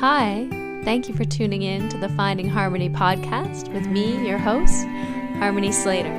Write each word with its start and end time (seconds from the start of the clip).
Hi, 0.00 0.48
thank 0.82 1.08
you 1.08 1.14
for 1.14 1.24
tuning 1.24 1.62
in 1.62 1.88
to 1.88 1.96
the 1.96 2.08
Finding 2.10 2.48
Harmony 2.48 2.90
podcast 2.90 3.72
with 3.72 3.86
me, 3.86 4.26
your 4.26 4.38
host, 4.38 4.84
Harmony 5.38 5.70
Slater. 5.70 6.12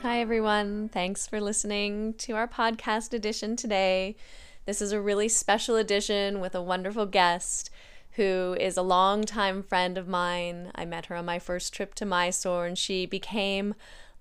Hi, 0.00 0.20
everyone. 0.20 0.88
Thanks 0.88 1.26
for 1.26 1.38
listening 1.38 2.14
to 2.14 2.32
our 2.32 2.48
podcast 2.48 3.12
edition 3.12 3.54
today. 3.54 4.16
This 4.64 4.80
is 4.80 4.90
a 4.90 5.00
really 5.00 5.28
special 5.28 5.76
edition 5.76 6.40
with 6.40 6.54
a 6.54 6.62
wonderful 6.62 7.06
guest 7.06 7.70
who 8.12 8.56
is 8.58 8.78
a 8.78 8.82
longtime 8.82 9.62
friend 9.62 9.98
of 9.98 10.08
mine. 10.08 10.72
I 10.74 10.86
met 10.86 11.06
her 11.06 11.16
on 11.16 11.26
my 11.26 11.38
first 11.38 11.74
trip 11.74 11.94
to 11.96 12.06
Mysore, 12.06 12.64
and 12.64 12.76
she 12.76 13.04
became 13.04 13.74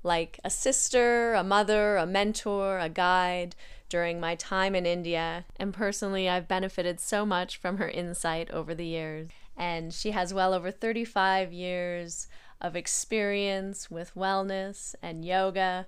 like 0.04 0.39
a 0.43 0.50
sister, 0.50 1.34
a 1.34 1.43
mother, 1.43 1.95
a 1.95 2.05
mentor, 2.05 2.79
a 2.79 2.89
guide 2.89 3.55
during 3.92 4.20
my 4.20 4.34
time 4.36 4.73
in 4.73 4.86
India. 4.86 5.46
And 5.58 5.73
personally, 5.73 6.27
I've 6.27 6.48
benefited 6.48 6.99
so 6.99 7.26
much 7.26 7.58
from 7.58 7.77
her 7.77 7.90
insight 7.90 8.49
over 8.49 8.73
the 8.73 8.86
years. 8.86 9.30
And 9.58 9.94
she 9.94 10.12
has 10.12 10.34
well 10.34 10.54
over 10.54 10.72
35 10.72 11.52
years 11.52 12.27
of 12.62 12.76
experience 12.76 13.91
with 13.91 14.16
wellness 14.16 14.96
and 15.04 15.26
yoga. 15.26 15.88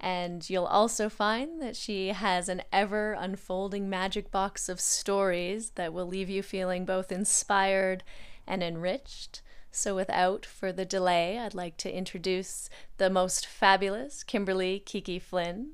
And 0.00 0.48
you'll 0.50 0.66
also 0.66 1.08
find 1.08 1.62
that 1.62 1.76
she 1.76 2.08
has 2.08 2.48
an 2.48 2.62
ever 2.72 3.12
unfolding 3.12 3.88
magic 3.88 4.30
box 4.30 4.68
of 4.68 4.80
stories 4.80 5.70
that 5.76 5.92
will 5.92 6.06
leave 6.06 6.28
you 6.28 6.42
feeling 6.42 6.84
both 6.84 7.12
inspired 7.12 8.02
and 8.46 8.62
enriched. 8.62 9.40
So, 9.70 9.94
without 9.94 10.44
further 10.44 10.84
delay, 10.84 11.38
I'd 11.38 11.54
like 11.54 11.76
to 11.78 11.94
introduce 11.94 12.68
the 12.96 13.10
most 13.10 13.46
fabulous 13.46 14.22
Kimberly 14.24 14.80
Kiki 14.80 15.18
Flynn. 15.18 15.72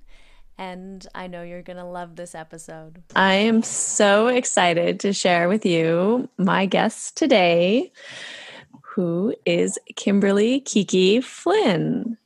And 0.58 1.06
I 1.14 1.26
know 1.26 1.42
you're 1.42 1.62
going 1.62 1.78
to 1.78 1.84
love 1.84 2.16
this 2.16 2.34
episode. 2.34 3.02
I 3.16 3.34
am 3.34 3.62
so 3.62 4.28
excited 4.28 5.00
to 5.00 5.12
share 5.12 5.48
with 5.48 5.66
you 5.66 6.28
my 6.38 6.66
guest 6.66 7.16
today, 7.16 7.92
who 8.82 9.34
is 9.46 9.78
Kimberly 9.96 10.60
Kiki 10.60 11.20
Flynn. 11.20 12.16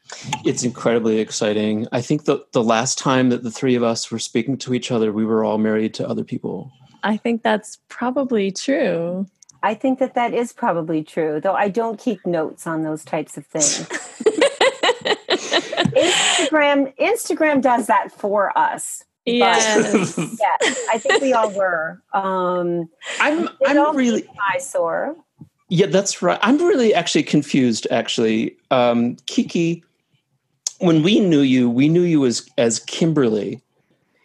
It's 0.44 0.62
incredibly 0.62 1.18
exciting. 1.18 1.86
I 1.92 2.00
think 2.00 2.24
the, 2.24 2.44
the 2.52 2.62
last 2.62 2.98
time 2.98 3.30
that 3.30 3.42
the 3.42 3.50
three 3.50 3.74
of 3.74 3.82
us 3.82 4.10
were 4.10 4.18
speaking 4.18 4.56
to 4.58 4.74
each 4.74 4.90
other, 4.90 5.12
we 5.12 5.24
were 5.24 5.44
all 5.44 5.58
married 5.58 5.94
to 5.94 6.08
other 6.08 6.24
people. 6.24 6.70
I 7.02 7.16
think 7.16 7.42
that's 7.42 7.78
probably 7.88 8.50
true. 8.50 9.26
I 9.62 9.74
think 9.74 9.98
that 9.98 10.14
that 10.14 10.34
is 10.34 10.52
probably 10.52 11.02
true, 11.02 11.40
though 11.40 11.54
I 11.54 11.68
don't 11.68 11.98
keep 11.98 12.24
notes 12.26 12.66
on 12.66 12.82
those 12.82 13.04
types 13.04 13.36
of 13.36 13.46
things. 13.46 13.88
Instagram 16.36 16.96
Instagram 16.98 17.62
does 17.62 17.86
that 17.86 18.12
for 18.12 18.56
us. 18.56 19.04
Yes. 19.24 20.16
yeah, 20.40 20.56
I 20.90 20.98
think 20.98 21.20
we 21.20 21.32
all 21.32 21.50
were. 21.50 22.00
Um, 22.12 22.88
I'm 23.20 23.48
I'm 23.66 23.96
really 23.96 24.26
eyesore. 24.54 25.16
Yeah, 25.68 25.86
that's 25.86 26.22
right. 26.22 26.38
I'm 26.42 26.58
really 26.58 26.94
actually 26.94 27.24
confused. 27.24 27.88
Actually, 27.90 28.56
um, 28.70 29.16
Kiki, 29.26 29.82
when 30.78 31.02
we 31.02 31.18
knew 31.18 31.40
you, 31.40 31.68
we 31.68 31.88
knew 31.88 32.02
you 32.02 32.24
as 32.24 32.48
as 32.56 32.78
Kimberly. 32.80 33.60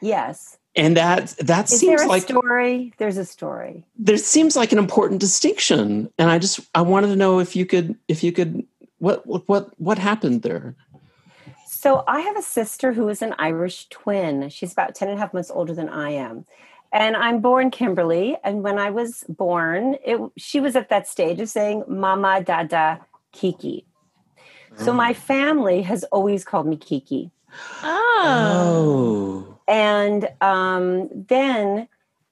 Yes. 0.01 0.57
And 0.75 0.95
that 0.95 1.29
that 1.39 1.71
Is 1.71 1.79
seems 1.79 2.05
like 2.05 2.23
story? 2.23 2.93
There's 2.97 3.17
a 3.17 3.25
story. 3.25 3.85
there 3.97 4.17
seems 4.17 4.55
like 4.55 4.71
an 4.71 4.77
important 4.77 5.19
distinction, 5.19 6.09
and 6.17 6.29
I 6.29 6.39
just 6.39 6.61
I 6.73 6.81
wanted 6.81 7.07
to 7.07 7.15
know 7.15 7.39
if 7.39 7.55
you 7.55 7.65
could 7.65 7.97
if 8.07 8.23
you 8.23 8.31
could 8.31 8.65
what 8.99 9.25
what 9.27 9.47
what, 9.49 9.79
what 9.79 9.97
happened 9.97 10.43
there. 10.43 10.75
So 11.81 12.03
I 12.07 12.19
have 12.19 12.37
a 12.37 12.43
sister 12.43 12.93
who 12.93 13.09
is 13.09 13.23
an 13.23 13.33
Irish 13.39 13.89
twin. 13.89 14.49
She's 14.49 14.71
about 14.71 14.93
10 14.93 15.07
and 15.09 15.17
a 15.17 15.19
half 15.19 15.33
months 15.33 15.49
older 15.49 15.73
than 15.73 15.89
I 15.89 16.11
am. 16.11 16.45
And 16.93 17.15
I'm 17.15 17.41
born 17.41 17.71
Kimberly. 17.71 18.37
And 18.43 18.61
when 18.61 18.77
I 18.77 18.91
was 18.91 19.23
born, 19.27 19.95
it, 20.05 20.19
she 20.37 20.59
was 20.59 20.75
at 20.75 20.89
that 20.89 21.07
stage 21.07 21.39
of 21.39 21.49
saying 21.49 21.85
Mama, 21.87 22.43
Dada, 22.43 23.03
Kiki. 23.31 23.87
So 24.75 24.93
my 24.93 25.13
family 25.13 25.81
has 25.81 26.03
always 26.11 26.43
called 26.43 26.67
me 26.67 26.77
Kiki. 26.77 27.31
Oh. 27.81 29.47
Oh, 29.47 29.59
And 29.67 30.29
um, 30.39 31.09
then 31.11 31.87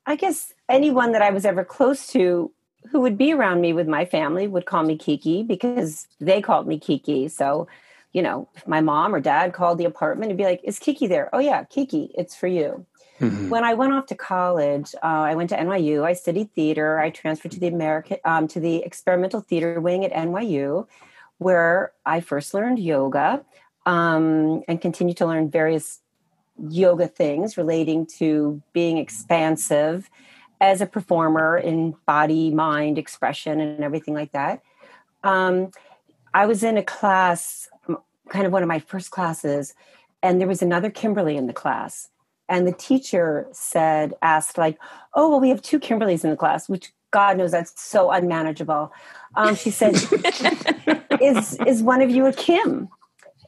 I 0.06 0.16
guess 0.16 0.54
anyone 0.70 1.12
that 1.14 1.24
I 1.24 1.32
was 1.32 1.44
ever 1.44 1.66
close 1.66 2.06
to 2.10 2.52
who 2.92 3.00
would 3.00 3.18
be 3.18 3.34
around 3.34 3.62
me 3.62 3.74
with 3.74 3.88
my 3.88 4.06
family 4.06 4.48
would 4.48 4.68
call 4.68 4.84
me 4.84 4.96
Kiki 4.96 5.42
because 5.42 6.08
they 6.20 6.40
called 6.40 6.68
me 6.68 6.78
Kiki. 6.78 7.28
So, 7.30 7.68
you 8.14 8.22
know, 8.22 8.50
if 8.56 8.68
my 8.68 8.82
mom 8.82 9.14
or 9.14 9.20
dad 9.20 9.54
called 9.54 9.78
the 9.78 9.86
apartment 9.86 10.32
and 10.32 10.38
be 10.38 10.44
like, 10.44 10.62
Is 10.64 10.80
Kiki 10.80 11.08
there? 11.08 11.30
Oh, 11.34 11.40
yeah, 11.40 11.64
Kiki, 11.64 12.12
it's 12.18 12.36
for 12.36 12.48
you. 12.48 12.86
Mhm. 13.20 13.50
When 13.50 13.64
I 13.64 13.74
went 13.74 13.94
off 13.94 14.06
to 14.08 14.16
college, 14.16 14.96
uh, 15.04 15.24
I 15.32 15.36
went 15.36 15.50
to 15.50 15.58
NYU. 15.58 16.06
I 16.06 16.14
studied 16.14 16.54
theater. 16.54 17.00
I 17.00 17.10
transferred 17.10 17.52
to 17.52 17.60
the 17.60 17.68
American 17.68 18.18
um, 18.24 18.48
to 18.48 18.60
the 18.60 18.78
experimental 18.78 19.42
theater 19.42 19.82
wing 19.82 20.06
at 20.06 20.14
NYU, 20.14 20.88
where 21.38 21.92
I 22.06 22.22
first 22.22 22.54
learned 22.54 22.80
yoga 22.80 23.44
um, 23.86 24.64
and 24.68 24.80
continued 24.80 25.18
to 25.18 25.26
learn 25.26 25.50
various 25.50 26.00
yoga 26.70 27.08
things 27.08 27.58
relating 27.58 28.06
to 28.06 28.62
being 28.74 28.98
expansive 28.98 30.10
as 30.62 30.82
a 30.82 30.86
performer 30.86 31.58
in 31.58 31.96
body, 32.06 32.52
mind, 32.52 32.98
expression, 32.98 33.60
and 33.60 33.84
everything 33.84 34.14
like 34.14 34.32
that. 34.32 34.62
Um, 35.24 35.72
I 36.34 36.46
was 36.46 36.64
in 36.64 36.78
a 36.78 36.84
class, 36.84 37.70
kind 38.30 38.46
of 38.46 38.52
one 38.52 38.64
of 38.64 38.68
my 38.68 38.80
first 38.80 39.12
classes, 39.12 39.74
and 40.22 40.40
there 40.40 40.48
was 40.48 40.62
another 40.62 40.90
Kimberly 40.90 41.38
in 41.38 41.48
the 41.48 41.54
class. 41.54 42.10
And 42.48 42.68
the 42.68 42.72
teacher 42.72 43.48
said 43.52 44.14
asked 44.24 44.58
like 44.58 44.80
oh 45.14 45.30
well 45.30 45.40
we 45.40 45.50
have 45.50 45.62
two 45.62 45.80
kimberlys 45.80 46.24
in 46.24 46.32
the 46.32 46.36
class 46.36 46.68
which 46.68 46.92
god 47.12 47.38
knows 47.38 47.52
that's 47.52 47.80
so 47.80 48.10
unmanageable. 48.10 48.92
Um, 49.36 49.54
she 49.54 49.70
said 49.70 49.94
is 51.22 51.60
is 51.68 51.84
one 51.84 52.02
of 52.02 52.10
you 52.10 52.26
a 52.26 52.34
kim? 52.34 52.90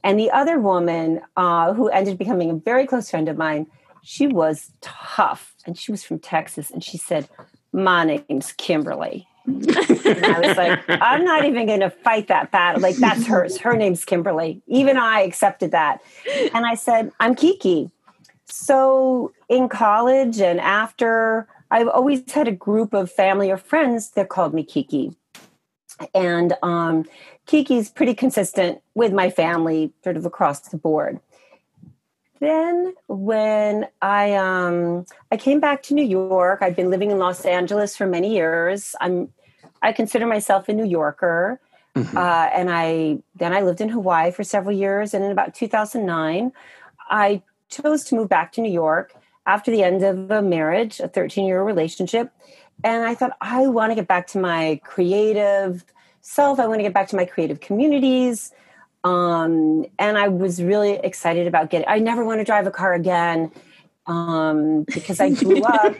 And 0.03 0.19
the 0.19 0.29
other 0.29 0.59
woman 0.59 1.21
uh, 1.35 1.73
who 1.73 1.87
ended 1.89 2.13
up 2.13 2.19
becoming 2.19 2.51
a 2.51 2.55
very 2.55 2.85
close 2.85 3.09
friend 3.09 3.27
of 3.27 3.37
mine 3.37 3.65
she 4.03 4.27
was 4.27 4.71
tough 4.81 5.55
and 5.65 5.77
she 5.77 5.91
was 5.91 6.03
from 6.03 6.19
texas 6.19 6.71
and 6.71 6.83
she 6.83 6.97
said 6.97 7.29
my 7.71 8.03
name's 8.03 8.51
kimberly 8.53 9.27
and 9.45 10.25
I 10.25 10.39
was 10.39 10.57
like, 10.57 10.79
I'm 10.87 11.23
not 11.23 11.45
even 11.45 11.65
going 11.65 11.79
to 11.79 11.89
fight 11.89 12.27
that 12.27 12.51
battle. 12.51 12.81
Like, 12.81 12.95
that's 12.97 13.25
hers. 13.25 13.57
Her 13.57 13.75
name's 13.75 14.05
Kimberly. 14.05 14.61
Even 14.67 14.97
I 14.97 15.21
accepted 15.21 15.71
that. 15.71 16.01
And 16.53 16.65
I 16.65 16.75
said, 16.75 17.11
I'm 17.19 17.35
Kiki. 17.35 17.89
So 18.45 19.31
in 19.49 19.69
college 19.69 20.41
and 20.41 20.59
after, 20.59 21.47
I've 21.71 21.87
always 21.87 22.29
had 22.31 22.47
a 22.47 22.51
group 22.51 22.93
of 22.93 23.11
family 23.11 23.49
or 23.49 23.57
friends 23.57 24.11
that 24.11 24.29
called 24.29 24.53
me 24.53 24.63
Kiki. 24.63 25.15
And 26.13 26.53
um, 26.61 27.05
Kiki's 27.45 27.89
pretty 27.89 28.13
consistent 28.13 28.81
with 28.95 29.13
my 29.13 29.29
family, 29.29 29.93
sort 30.03 30.17
of 30.17 30.25
across 30.25 30.59
the 30.61 30.77
board. 30.77 31.19
Then 32.41 32.95
when 33.07 33.87
I 34.01 34.33
um, 34.33 35.05
I 35.31 35.37
came 35.37 35.59
back 35.59 35.83
to 35.83 35.93
New 35.93 36.03
York, 36.03 36.59
I've 36.63 36.75
been 36.75 36.89
living 36.89 37.11
in 37.11 37.19
Los 37.19 37.45
Angeles 37.45 37.95
for 37.95 38.07
many 38.07 38.33
years. 38.33 38.95
I'm 38.99 39.29
I 39.83 39.93
consider 39.93 40.25
myself 40.25 40.67
a 40.67 40.73
New 40.73 40.85
Yorker. 40.85 41.61
Mhm. 41.95 42.15
Uh, 42.15 42.49
and 42.51 42.69
I 42.71 43.19
then 43.35 43.53
I 43.53 43.61
lived 43.61 43.79
in 43.79 43.89
Hawaii 43.89 44.31
for 44.31 44.43
several 44.43 44.75
years, 44.75 45.13
and 45.13 45.23
in 45.23 45.29
about 45.29 45.53
2009, 45.53 46.51
I 47.11 47.43
chose 47.69 48.03
to 48.05 48.15
move 48.15 48.27
back 48.27 48.51
to 48.53 48.61
New 48.61 48.71
York 48.71 49.13
after 49.45 49.69
the 49.69 49.83
end 49.83 50.01
of 50.01 50.31
a 50.31 50.41
marriage, 50.41 50.99
a 50.99 51.07
13 51.07 51.45
year 51.45 51.61
relationship, 51.61 52.31
and 52.83 53.05
I 53.05 53.13
thought 53.13 53.37
I 53.39 53.67
want 53.67 53.91
to 53.91 53.95
get 53.95 54.07
back 54.07 54.25
to 54.27 54.39
my 54.39 54.81
creative 54.83 55.85
self. 56.21 56.59
I 56.59 56.65
want 56.65 56.79
to 56.79 56.83
get 56.83 56.93
back 56.93 57.09
to 57.09 57.15
my 57.15 57.25
creative 57.25 57.59
communities, 57.59 58.51
um, 59.03 59.85
and 59.97 60.17
I 60.17 60.27
was 60.27 60.61
really 60.61 60.93
excited 60.93 61.47
about 61.47 61.69
getting. 61.69 61.87
I 61.87 61.99
never 61.99 62.23
want 62.23 62.39
to 62.39 62.43
drive 62.43 62.67
a 62.67 62.71
car 62.71 62.93
again 62.93 63.51
um, 64.07 64.83
because 64.83 65.19
I 65.19 65.31
grew 65.31 65.61
up 65.63 65.95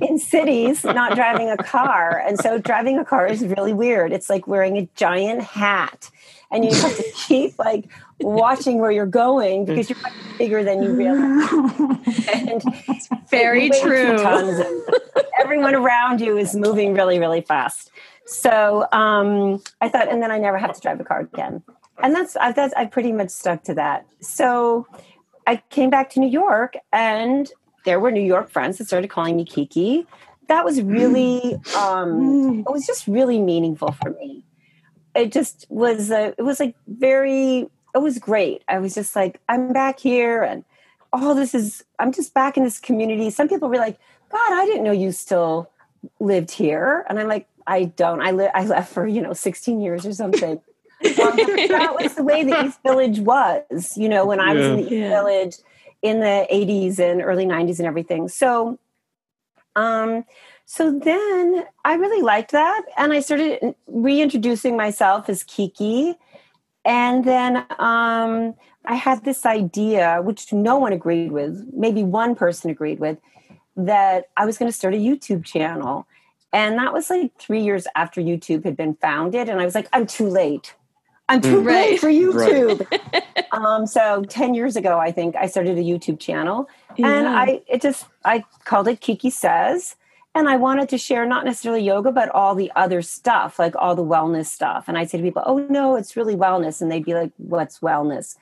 in 0.00 0.18
cities 0.18 0.84
not 0.84 1.14
driving 1.14 1.50
a 1.50 1.56
car. 1.56 2.22
And 2.26 2.38
so 2.38 2.58
driving 2.58 2.98
a 2.98 3.04
car 3.04 3.26
is 3.26 3.44
really 3.44 3.72
weird. 3.72 4.12
It's 4.12 4.28
like 4.28 4.46
wearing 4.46 4.76
a 4.76 4.88
giant 4.94 5.42
hat 5.42 6.10
and 6.52 6.64
you 6.64 6.70
have 6.72 6.96
to 6.96 7.04
keep 7.14 7.58
like 7.58 7.86
watching 8.20 8.78
where 8.78 8.90
you're 8.90 9.06
going 9.06 9.64
because 9.64 9.90
you're 9.90 10.00
much 10.00 10.12
bigger 10.38 10.62
than 10.62 10.82
you 10.82 10.92
realize. 10.94 11.50
And 12.34 12.62
it's 12.88 13.08
Very 13.30 13.64
you 13.64 13.70
weigh 13.70 13.80
two 13.80 13.88
true. 13.88 14.86
everyone 15.40 15.74
around 15.74 16.20
you 16.20 16.36
is 16.38 16.54
moving 16.54 16.94
really, 16.94 17.18
really 17.18 17.40
fast. 17.40 17.90
So 18.24 18.86
um, 18.92 19.62
I 19.80 19.88
thought, 19.88 20.08
and 20.08 20.22
then 20.22 20.30
I 20.30 20.38
never 20.38 20.58
have 20.58 20.74
to 20.74 20.80
drive 20.80 21.00
a 21.00 21.04
car 21.04 21.20
again. 21.20 21.62
And 22.02 22.14
that's, 22.14 22.36
I, 22.36 22.52
that's, 22.52 22.74
I 22.74 22.86
pretty 22.86 23.12
much 23.12 23.30
stuck 23.30 23.62
to 23.64 23.74
that. 23.74 24.06
So 24.20 24.86
I 25.46 25.56
came 25.70 25.90
back 25.90 26.10
to 26.10 26.20
New 26.20 26.28
York 26.28 26.74
and 26.92 27.50
there 27.84 28.00
were 28.00 28.10
New 28.10 28.22
York 28.22 28.50
friends 28.50 28.78
that 28.78 28.86
started 28.86 29.08
calling 29.08 29.36
me 29.36 29.44
Kiki. 29.44 30.06
That 30.48 30.64
was 30.64 30.82
really, 30.82 31.56
um, 31.76 32.64
it 32.66 32.70
was 32.70 32.86
just 32.86 33.06
really 33.06 33.40
meaningful 33.40 33.92
for 33.92 34.10
me. 34.10 34.44
It 35.14 35.32
just 35.32 35.66
was, 35.68 36.10
a, 36.10 36.34
it 36.38 36.42
was 36.42 36.60
like 36.60 36.74
very, 36.86 37.68
it 37.94 37.98
was 37.98 38.18
great. 38.18 38.62
I 38.68 38.78
was 38.78 38.94
just 38.94 39.14
like, 39.14 39.40
I'm 39.48 39.72
back 39.72 39.98
here 40.00 40.42
and 40.42 40.64
oh, 41.12 41.34
this 41.34 41.54
is, 41.54 41.84
I'm 41.98 42.12
just 42.12 42.32
back 42.34 42.56
in 42.56 42.64
this 42.64 42.78
community. 42.78 43.30
Some 43.30 43.48
people 43.48 43.68
were 43.68 43.76
like, 43.76 43.98
God, 44.30 44.52
I 44.52 44.64
didn't 44.64 44.84
know 44.84 44.92
you 44.92 45.12
still 45.12 45.70
lived 46.18 46.50
here. 46.50 47.04
And 47.08 47.18
I'm 47.18 47.28
like, 47.28 47.46
I 47.66 47.84
don't. 47.84 48.22
I, 48.22 48.30
li- 48.30 48.50
I 48.54 48.64
left 48.64 48.92
for, 48.92 49.06
you 49.06 49.20
know, 49.20 49.34
16 49.34 49.80
years 49.80 50.06
or 50.06 50.12
something. 50.12 50.60
um, 51.04 51.36
that 51.36 51.96
was 52.00 52.14
the 52.14 52.22
way 52.22 52.44
the 52.44 52.64
East 52.64 52.82
Village 52.82 53.18
was, 53.20 53.96
you 53.96 54.08
know, 54.08 54.26
when 54.26 54.40
I 54.40 54.54
was 54.54 54.66
in 54.66 54.76
the 54.76 54.82
East 54.82 54.92
yeah. 54.92 55.08
Village 55.08 55.56
in 56.02 56.20
the 56.20 56.46
80s 56.50 56.98
and 56.98 57.22
early 57.22 57.46
90s 57.46 57.78
and 57.78 57.86
everything. 57.86 58.28
So, 58.28 58.78
um, 59.76 60.24
so 60.66 60.98
then 60.98 61.64
I 61.84 61.94
really 61.94 62.22
liked 62.22 62.52
that. 62.52 62.82
And 62.96 63.12
I 63.12 63.20
started 63.20 63.74
reintroducing 63.86 64.76
myself 64.76 65.28
as 65.28 65.44
Kiki. 65.44 66.16
And 66.84 67.24
then 67.24 67.64
um, 67.78 68.54
I 68.84 68.94
had 68.94 69.24
this 69.24 69.46
idea, 69.46 70.20
which 70.22 70.52
no 70.52 70.76
one 70.76 70.92
agreed 70.92 71.30
with, 71.30 71.68
maybe 71.72 72.02
one 72.02 72.34
person 72.34 72.70
agreed 72.70 72.98
with, 72.98 73.18
that 73.76 74.28
I 74.36 74.44
was 74.44 74.58
going 74.58 74.70
to 74.70 74.76
start 74.76 74.94
a 74.94 74.98
YouTube 74.98 75.44
channel. 75.44 76.06
And 76.52 76.78
that 76.78 76.92
was 76.92 77.08
like 77.08 77.32
three 77.38 77.62
years 77.62 77.86
after 77.94 78.20
YouTube 78.20 78.64
had 78.64 78.76
been 78.76 78.94
founded. 78.96 79.48
And 79.48 79.60
I 79.60 79.64
was 79.64 79.74
like, 79.74 79.88
I'm 79.92 80.06
too 80.06 80.28
late. 80.28 80.74
I'm 81.32 81.40
too 81.40 81.62
mm. 81.62 81.64
late 81.64 81.98
for 81.98 82.08
YouTube. 82.08 82.86
Right. 82.90 83.46
um, 83.52 83.86
so 83.86 84.22
10 84.24 84.52
years 84.52 84.76
ago, 84.76 84.98
I 84.98 85.12
think 85.12 85.34
I 85.34 85.46
started 85.46 85.78
a 85.78 85.82
YouTube 85.82 86.20
channel 86.20 86.68
yeah. 86.96 87.08
and 87.08 87.28
I, 87.28 87.62
it 87.66 87.80
just, 87.80 88.06
I 88.22 88.44
called 88.64 88.86
it 88.86 89.00
Kiki 89.00 89.30
Says. 89.30 89.96
And 90.34 90.48
I 90.48 90.56
wanted 90.56 90.88
to 90.90 90.98
share 90.98 91.26
not 91.26 91.44
necessarily 91.44 91.82
yoga, 91.82 92.10
but 92.10 92.30
all 92.30 92.54
the 92.54 92.72
other 92.74 93.02
stuff, 93.02 93.58
like 93.58 93.74
all 93.76 93.94
the 93.94 94.04
wellness 94.04 94.46
stuff. 94.46 94.84
And 94.88 94.96
I'd 94.96 95.10
say 95.10 95.18
to 95.18 95.24
people, 95.24 95.42
oh 95.44 95.58
no, 95.68 95.96
it's 95.96 96.16
really 96.16 96.36
wellness. 96.36 96.80
And 96.80 96.90
they'd 96.90 97.04
be 97.04 97.14
like, 97.14 97.32
what's 97.36 97.80
wellness? 97.80 98.36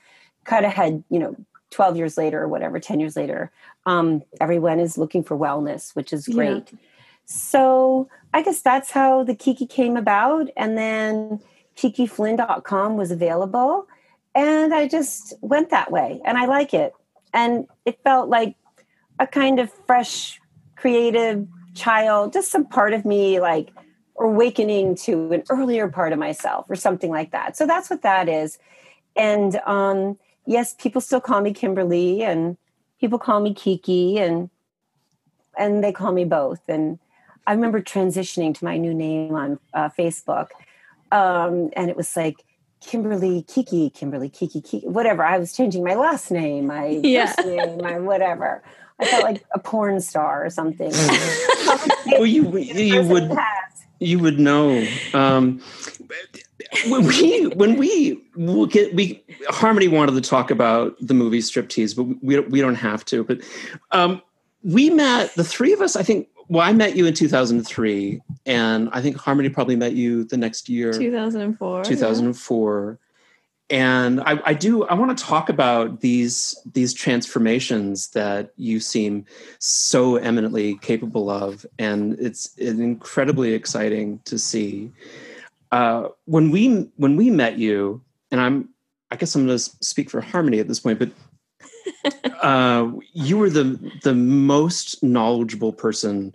Cut 0.45 0.63
ahead, 0.63 1.03
you 1.09 1.19
know, 1.19 1.35
12 1.71 1.97
years 1.97 2.17
later 2.17 2.41
or 2.41 2.47
whatever, 2.47 2.79
10 2.79 2.99
years 2.99 3.15
later, 3.15 3.51
um, 3.85 4.21
everyone 4.39 4.79
is 4.79 4.97
looking 4.97 5.23
for 5.23 5.37
wellness, 5.37 5.95
which 5.95 6.13
is 6.13 6.27
great. 6.27 6.69
Yeah. 6.71 6.79
So 7.25 8.09
I 8.33 8.41
guess 8.41 8.61
that's 8.61 8.91
how 8.91 9.23
the 9.23 9.35
Kiki 9.35 9.65
came 9.65 9.97
about. 9.97 10.49
And 10.55 10.77
then 10.77 11.41
kikiflynn.com 11.81 12.97
was 12.97 13.11
available. 13.11 13.87
And 14.35 14.73
I 14.73 14.87
just 14.87 15.33
went 15.41 15.69
that 15.71 15.91
way. 15.91 16.21
And 16.25 16.37
I 16.37 16.45
like 16.45 16.73
it. 16.73 16.93
And 17.33 17.67
it 17.85 17.99
felt 18.03 18.29
like 18.29 18.55
a 19.19 19.27
kind 19.27 19.59
of 19.59 19.71
fresh, 19.87 20.39
creative 20.75 21.47
child, 21.73 22.33
just 22.33 22.51
some 22.51 22.65
part 22.65 22.93
of 22.93 23.05
me 23.05 23.39
like 23.39 23.71
awakening 24.19 24.95
to 24.95 25.31
an 25.31 25.43
earlier 25.49 25.87
part 25.87 26.13
of 26.13 26.19
myself 26.19 26.65
or 26.69 26.75
something 26.75 27.09
like 27.09 27.31
that. 27.31 27.57
So 27.57 27.65
that's 27.65 27.89
what 27.89 28.01
that 28.03 28.29
is. 28.29 28.59
And 29.15 29.55
um, 29.65 30.17
yes, 30.45 30.75
people 30.77 31.01
still 31.01 31.21
call 31.21 31.41
me 31.41 31.53
Kimberly 31.53 32.23
and 32.23 32.57
people 32.99 33.19
call 33.19 33.39
me 33.39 33.53
Kiki 33.53 34.19
and 34.19 34.49
and 35.57 35.83
they 35.83 35.91
call 35.91 36.13
me 36.13 36.23
both. 36.23 36.61
And 36.67 36.97
I 37.45 37.53
remember 37.53 37.81
transitioning 37.81 38.57
to 38.57 38.65
my 38.65 38.77
new 38.77 38.93
name 38.93 39.35
on 39.35 39.59
uh, 39.73 39.89
Facebook. 39.89 40.47
Um, 41.11 41.69
and 41.75 41.89
it 41.89 41.95
was 41.97 42.15
like 42.15 42.43
Kimberly 42.81 43.43
Kiki, 43.43 43.89
Kimberly 43.89 44.29
Kiki 44.29 44.61
Kiki, 44.61 44.87
whatever. 44.87 45.23
I 45.23 45.37
was 45.37 45.53
changing 45.53 45.83
my 45.83 45.95
last 45.95 46.31
name, 46.31 46.67
my 46.67 46.87
yeah. 47.03 47.27
first 47.27 47.47
name, 47.47 47.77
my 47.77 47.99
whatever. 47.99 48.63
I 48.99 49.05
felt 49.05 49.23
like 49.23 49.43
a 49.53 49.59
porn 49.59 49.99
star 49.99 50.45
or 50.45 50.49
something. 50.49 50.91
well, 52.05 52.25
you 52.25 52.57
you 52.57 53.03
would 53.03 53.31
you 53.99 54.19
would 54.19 54.39
know. 54.39 54.85
Um, 55.13 55.61
when 56.87 57.05
we 57.05 57.47
when 57.47 57.77
we 57.77 58.21
will 58.35 58.65
get 58.65 58.93
we 58.93 59.23
Harmony 59.49 59.87
wanted 59.87 60.13
to 60.13 60.21
talk 60.21 60.51
about 60.51 60.95
the 60.99 61.13
movie 61.13 61.39
Striptease, 61.39 61.95
but 61.95 62.03
we 62.23 62.39
we 62.39 62.61
don't 62.61 62.75
have 62.75 63.03
to. 63.05 63.23
But 63.23 63.41
um, 63.91 64.21
we 64.63 64.89
met 64.89 65.33
the 65.35 65.43
three 65.43 65.73
of 65.73 65.81
us. 65.81 65.95
I 65.95 66.03
think. 66.03 66.27
Well, 66.51 66.67
I 66.67 66.73
met 66.73 66.97
you 66.97 67.05
in 67.05 67.13
2003, 67.13 68.21
and 68.45 68.89
I 68.91 69.01
think 69.01 69.15
Harmony 69.15 69.47
probably 69.47 69.77
met 69.77 69.93
you 69.93 70.25
the 70.25 70.35
next 70.35 70.67
year, 70.67 70.91
2004. 70.91 71.85
2004. 71.85 72.97
Yeah 72.99 73.07
and 73.69 74.19
I, 74.21 74.37
I, 74.47 74.53
do 74.53 74.83
i 74.83 74.93
want 74.93 75.17
to 75.17 75.23
talk 75.23 75.47
about 75.47 76.01
these 76.01 76.57
these 76.73 76.93
transformations 76.93 78.09
that 78.09 78.51
you 78.57 78.81
seem 78.81 79.25
so 79.59 80.17
eminently 80.17 80.75
capable 80.79 81.29
of 81.29 81.65
and 81.79 82.19
it's, 82.19 82.51
it's 82.57 82.79
incredibly 82.79 83.53
exciting 83.53 84.19
to 84.25 84.37
see 84.37 84.91
uh, 85.71 86.09
when 86.25 86.51
we 86.51 86.89
when 86.97 87.15
we 87.15 87.29
met 87.29 87.57
you 87.57 88.01
and 88.29 88.41
i'm 88.41 88.67
i 89.09 89.15
guess 89.15 89.33
i'm 89.35 89.45
going 89.45 89.57
to 89.57 89.63
speak 89.63 90.09
for 90.09 90.19
harmony 90.19 90.59
at 90.59 90.67
this 90.67 90.81
point 90.81 90.99
but 90.99 91.09
uh, 92.41 92.91
you 93.13 93.37
were 93.37 93.49
the 93.49 93.79
the 94.03 94.13
most 94.13 95.01
knowledgeable 95.03 95.73
person 95.73 96.33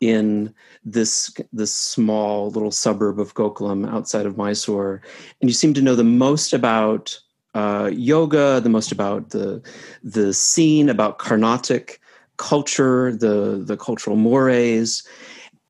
in 0.00 0.54
this 0.84 1.34
this 1.52 1.72
small 1.72 2.50
little 2.50 2.70
suburb 2.70 3.18
of 3.18 3.34
Gokulam 3.34 3.88
outside 3.90 4.26
of 4.26 4.36
Mysore, 4.36 5.02
and 5.40 5.50
you 5.50 5.54
seem 5.54 5.74
to 5.74 5.82
know 5.82 5.94
the 5.94 6.04
most 6.04 6.52
about 6.52 7.18
uh, 7.54 7.90
yoga, 7.92 8.60
the 8.60 8.68
most 8.68 8.92
about 8.92 9.30
the 9.30 9.62
the 10.02 10.32
scene, 10.32 10.88
about 10.88 11.18
Carnatic 11.18 12.00
culture, 12.36 13.12
the 13.12 13.62
the 13.64 13.76
cultural 13.76 14.16
mores, 14.16 15.06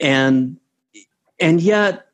and 0.01 0.57
and 1.41 1.61
yet 1.61 2.08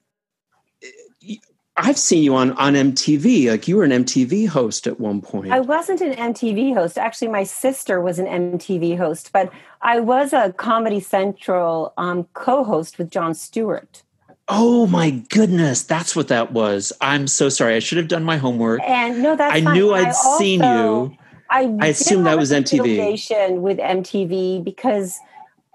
I've 1.77 1.99
seen 1.99 2.23
you 2.23 2.37
on 2.37 2.53
on 2.53 2.75
MTV. 2.75 3.51
Like 3.51 3.67
you 3.67 3.77
were 3.77 3.85
an 3.85 3.91
MTV 3.91 4.49
host 4.49 4.87
at 4.87 5.01
one 5.01 5.21
point. 5.21 5.53
I 5.53 5.61
wasn't 5.61 6.01
an 6.01 6.13
MTV 6.13 6.75
host. 6.75 6.97
Actually, 6.97 7.29
my 7.29 7.43
sister 7.43 8.01
was 8.01 8.19
an 8.19 8.27
MTV 8.27 8.97
host, 8.97 9.31
but 9.33 9.53
I 9.83 9.99
was 9.99 10.33
a 10.33 10.53
Comedy 10.53 11.01
Central 11.01 11.93
um, 11.97 12.29
co-host 12.35 12.97
with 12.97 13.11
Jon 13.11 13.35
Stewart. 13.35 14.03
Oh 14.47 14.87
my 14.87 15.11
goodness, 15.11 15.83
that's 15.83 16.15
what 16.15 16.29
that 16.29 16.53
was. 16.53 16.93
I'm 17.01 17.27
so 17.27 17.49
sorry. 17.49 17.75
I 17.75 17.79
should 17.81 17.99
have 17.99 18.09
done 18.09 18.25
my 18.25 18.37
homework. 18.37 18.81
And 18.83 19.23
no, 19.23 19.35
that's 19.35 19.55
I 19.55 19.63
fine. 19.63 19.75
knew 19.75 19.95
I'd 19.95 20.07
also, 20.07 20.39
seen 20.39 20.63
you. 20.63 21.17
I, 21.51 21.77
I 21.81 21.87
assumed 21.89 22.27
that 22.27 22.39
was 22.39 22.53
MTV. 22.53 23.59
With 23.59 23.79
MTV 23.79 24.63
because 24.63 25.19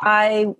I 0.02 0.56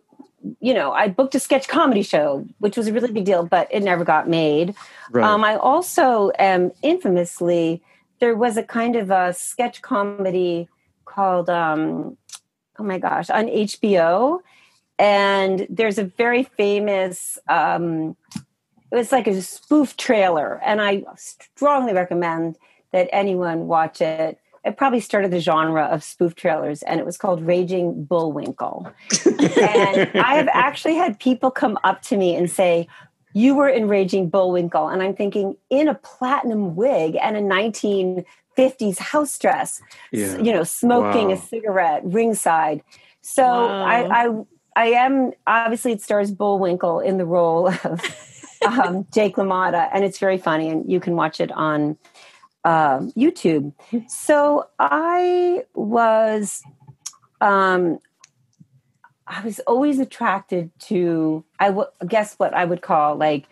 you 0.59 0.74
know, 0.74 0.91
I 0.91 1.07
booked 1.07 1.36
a 1.36 1.39
sketch 1.39 1.68
comedy 1.68 2.01
show, 2.01 2.45
which 2.59 2.77
was 2.77 2.88
a 2.88 2.94
really 2.94 3.12
big 3.12 3.25
deal, 3.25 3.45
but 3.45 3.68
it 3.71 3.83
never 3.83 4.03
got 4.03 4.27
made. 4.27 4.75
Right. 5.12 5.25
Um, 5.25 5.44
I 5.44 5.56
also 5.56 6.31
am 6.39 6.71
infamously, 6.81 7.81
there 8.19 8.36
was 8.36 8.57
a 8.57 8.63
kind 8.63 8.95
of 8.95 9.12
a 9.12 9.33
sketch 9.33 9.81
comedy 9.81 10.68
called, 11.06 11.50
um, 11.50 12.18
oh 12.77 12.83
my 12.83 13.00
gosh, 13.00 13.30
on 13.30 13.47
HBO. 13.47 14.39
And 14.97 15.66
there's 15.69 15.97
a 15.97 16.04
very 16.04 16.44
famous, 16.44 17.37
um, 17.47 18.16
it 18.92 18.95
was 18.95 19.11
like 19.11 19.28
a 19.28 19.42
spoof 19.42 19.95
trailer. 19.97 20.59
And 20.64 20.81
I 20.81 21.04
strongly 21.16 21.94
recommend 21.94 22.57
that 22.92 23.07
anyone 23.11 23.68
watch 23.68 24.02
it 24.02 24.40
it 24.66 24.78
probably 24.78 24.99
started 24.99 25.31
the 25.31 25.39
genre 25.39 25.85
of 25.85 26.04
spoof 26.04 26.35
trailers 26.35 26.81
and 26.83 26.99
it 26.99 27.06
was 27.06 27.18
called 27.18 27.42
Raging 27.42 28.04
Bullwinkle. 28.04 28.92
and 29.25 30.09
I 30.19 30.35
have 30.35 30.49
actually 30.54 30.95
had 30.95 31.19
people 31.19 31.51
come 31.51 31.78
up 31.83 32.01
to 32.04 32.18
me 32.18 32.35
and 32.35 32.49
say, 32.49 32.87
You 33.33 33.56
were 33.56 33.69
in 33.69 33.87
Raging 33.87 34.30
Bullwinkle. 34.30 34.87
And 34.89 35.01
I'm 35.01 35.16
thinking, 35.16 35.56
in 35.69 35.87
a 35.87 35.95
platinum 35.95 36.75
wig 36.75 37.18
and 37.21 37.37
a 37.37 37.42
1950s 37.42 38.99
house 38.99 39.37
dress, 39.37 39.81
yeah. 40.11 40.37
you 40.37 40.51
know, 40.51 40.63
smoking 40.63 41.28
wow. 41.28 41.33
a 41.33 41.37
cigarette 41.37 42.01
ringside. 42.04 42.83
So 43.21 43.44
wow. 43.44 43.85
I, 43.85 44.25
I, 44.25 44.45
I 44.75 44.85
am 44.92 45.33
obviously 45.47 45.94
it 45.94 46.01
stars 46.01 46.31
Bullwinkle 46.31 46.99
in 46.99 47.18
the 47.18 47.25
role 47.25 47.68
of 47.68 48.01
um, 48.66 49.06
Jake 49.13 49.35
LaMotta, 49.35 49.89
and 49.94 50.04
it's 50.04 50.19
very 50.19 50.37
funny, 50.37 50.69
and 50.69 50.89
you 50.89 50.99
can 50.99 51.16
watch 51.16 51.39
it 51.39 51.51
on 51.51 51.97
uh, 52.63 52.99
YouTube. 53.18 53.73
So 54.07 54.68
I 54.80 55.63
was, 55.73 56.61
um, 57.42 57.99
I 59.28 59.42
was 59.42 59.59
always 59.61 59.99
attracted 59.99 60.71
to, 60.87 61.45
I 61.59 61.68
w- 61.68 61.87
guess 62.07 62.35
what 62.35 62.54
I 62.54 62.66
would 62.66 62.81
call 62.81 63.16
like 63.16 63.45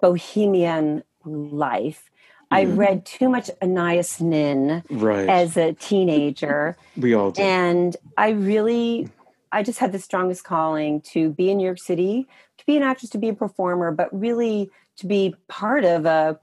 bohemian 0.00 1.02
life. 1.24 2.10
I 2.50 2.64
mm-hmm. 2.64 2.76
read 2.76 3.06
too 3.06 3.28
much 3.28 3.50
Anais 3.62 4.20
Nin 4.20 4.82
right. 4.90 5.28
as 5.28 5.56
a 5.56 5.72
teenager. 5.72 6.76
we 6.96 7.14
all 7.14 7.30
did. 7.30 7.42
And 7.42 7.96
I 8.18 8.30
really, 8.30 9.08
I 9.50 9.62
just 9.62 9.78
had 9.78 9.92
the 9.92 9.98
strongest 9.98 10.44
calling 10.44 11.00
to 11.12 11.30
be 11.30 11.50
in 11.50 11.58
New 11.58 11.64
York 11.64 11.80
City, 11.80 12.26
to 12.58 12.66
be 12.66 12.76
an 12.76 12.82
actress, 12.82 13.10
to 13.10 13.18
be 13.18 13.28
a 13.28 13.34
performer, 13.34 13.90
but 13.90 14.08
really 14.18 14.70
to 14.96 15.06
be 15.06 15.34
part 15.48 15.84
of 15.84 16.04
a 16.04 16.38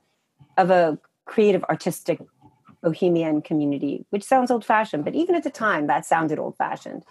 of 0.58 0.72
a 0.72 1.00
creative 1.30 1.64
artistic 1.66 2.20
bohemian 2.82 3.42
community 3.42 4.06
which 4.10 4.24
sounds 4.24 4.50
old 4.50 4.64
fashioned 4.64 5.04
but 5.04 5.14
even 5.14 5.36
at 5.36 5.44
the 5.44 5.50
time 5.50 5.88
that 5.88 6.06
sounded 6.06 6.40
old 6.40 6.56
fashioned 6.58 7.04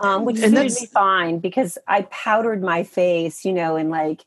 um, 0.00 0.24
which 0.24 0.40
and 0.40 0.56
suited 0.56 0.72
me 0.72 0.86
fine 0.86 1.38
because 1.38 1.76
i 1.86 2.02
powdered 2.10 2.62
my 2.62 2.82
face 2.82 3.44
you 3.44 3.52
know 3.52 3.76
in 3.76 3.90
like 3.90 4.24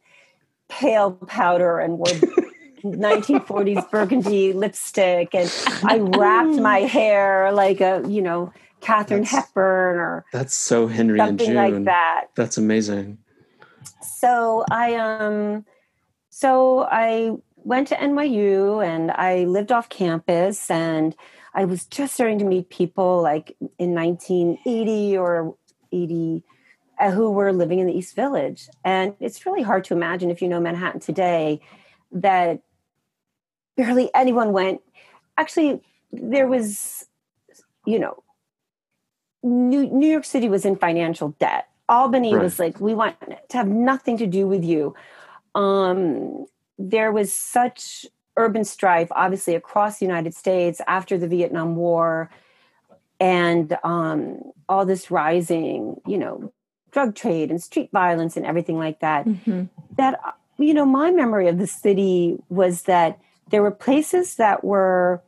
pale 0.70 1.12
powder 1.12 1.80
and 1.80 1.98
wore 1.98 2.08
1940s 2.84 3.90
burgundy 3.90 4.54
lipstick, 4.54 5.34
and 5.34 5.50
I 5.86 6.00
wrapped 6.00 6.56
my 6.56 6.80
hair 6.98 7.52
like 7.52 7.82
a 7.82 8.04
you 8.08 8.22
know 8.22 8.52
Catherine 8.82 9.22
that's, 9.22 9.32
Hepburn 9.32 9.98
or 9.98 10.26
that's 10.34 10.54
so 10.54 10.88
Henry 10.88 11.18
something 11.18 11.48
and 11.48 11.56
June. 11.56 11.56
like 11.56 11.86
that. 11.86 12.26
That's 12.36 12.58
amazing. 12.58 13.20
So 14.02 14.66
I 14.70 14.96
um, 14.96 15.66
so 16.30 16.86
I 16.92 17.38
went 17.64 17.88
to 17.90 17.96
NYU 17.96 18.86
and 18.86 19.12
I 19.12 19.46
lived 19.46 19.72
off 19.72 19.90
campus 19.90 20.70
and 20.70 21.16
I 21.54 21.66
was 21.66 21.86
just 21.86 22.14
starting 22.14 22.40
to 22.40 22.46
meet 22.46 22.70
people 22.70 23.22
like 23.22 23.56
in 23.78 23.94
1980 23.94 25.18
or 25.18 25.56
80 25.92 26.44
uh, 27.00 27.12
who 27.12 27.32
were 27.32 27.54
living 27.54 27.80
in 27.80 27.88
the 27.88 27.94
East 27.94 28.16
Village. 28.16 28.70
And 28.84 29.16
it's 29.20 29.46
really 29.46 29.62
hard 29.62 29.84
to 29.86 29.94
imagine 29.94 30.30
if 30.30 30.42
you 30.42 30.48
know 30.48 30.60
Manhattan 30.60 31.00
today 31.00 31.62
that 32.12 32.62
barely 33.76 34.10
anyone 34.14 34.52
went. 34.54 34.82
Actually, 35.38 35.82
there 36.12 36.48
was, 36.48 37.06
you 37.86 38.00
know, 38.00 38.24
New, 39.42 39.88
New 39.88 40.10
York 40.10 40.26
City 40.26 40.50
was 40.50 40.66
in 40.66 40.76
financial 40.76 41.30
debt. 41.40 41.68
Albany 41.90 42.34
right. 42.34 42.44
was 42.44 42.60
like, 42.60 42.80
we 42.80 42.94
want 42.94 43.16
to 43.50 43.58
have 43.58 43.68
nothing 43.68 44.18
to 44.18 44.28
do 44.28 44.48
with 44.48 44.64
you. 44.64 44.96
Um, 45.54 46.46
there 46.78 47.12
was 47.12 47.32
such 47.34 48.06
urban 48.36 48.64
strife, 48.64 49.10
obviously, 49.12 49.56
across 49.56 50.00
the 50.00 50.06
United 50.06 50.34
States 50.34 50.82
after 50.88 51.18
the 51.18 51.28
Vietnam 51.28 51.76
War 51.76 52.30
and 53.20 53.78
um, 53.84 54.42
all 54.68 54.86
this 54.86 55.12
rising, 55.12 56.02
you 56.08 56.18
know, 56.18 56.52
drug 56.92 57.16
trade 57.16 57.52
and 57.52 57.62
street 57.62 57.90
violence 57.92 58.36
and 58.36 58.46
everything 58.46 58.78
like 58.78 59.00
that. 59.00 59.26
Mm-hmm. 59.26 59.64
That, 59.98 60.20
you 60.58 60.74
know, 60.74 60.86
my 60.86 61.12
memory 61.12 61.48
of 61.48 61.58
the 61.58 61.68
city 61.68 62.38
was 62.50 62.84
that 62.84 63.20
there 63.50 63.62
were 63.62 63.72
places 63.72 64.36
that 64.36 64.64
were, 64.64 65.22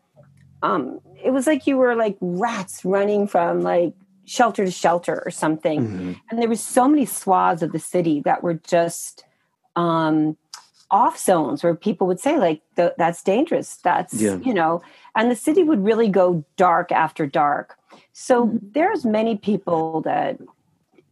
um, 0.63 0.99
it 1.23 1.31
was 1.31 1.47
like 1.47 1.67
you 1.67 1.77
were 1.77 1.95
like 1.95 2.17
rats 2.21 2.83
running 2.85 3.27
from 3.27 3.61
like 3.61 3.93
shelter 4.25 4.65
to 4.65 4.71
shelter 4.71 5.21
or 5.25 5.31
something. 5.31 5.81
Mm-hmm. 5.81 6.13
And 6.29 6.41
there 6.41 6.49
were 6.49 6.55
so 6.55 6.87
many 6.87 7.05
swaths 7.05 7.61
of 7.61 7.71
the 7.71 7.79
city 7.79 8.21
that 8.21 8.41
were 8.43 8.55
just, 8.55 9.23
um, 9.75 10.37
off 10.95 11.19
zones 11.19 11.61
where 11.61 11.75
people 11.75 12.07
would 12.07 12.21
say 12.21 12.37
like 12.37 12.61
that's 12.75 13.21
dangerous. 13.21 13.75
That's 13.83 14.13
yeah. 14.13 14.37
you 14.37 14.53
know 14.53 14.81
and 15.13 15.29
the 15.29 15.35
city 15.35 15.61
would 15.61 15.83
really 15.83 16.07
go 16.07 16.45
dark 16.55 16.93
after 16.93 17.27
dark. 17.27 17.77
So 18.13 18.47
mm-hmm. 18.47 18.57
there's 18.71 19.03
many 19.03 19.35
people 19.35 20.01
that 20.01 20.39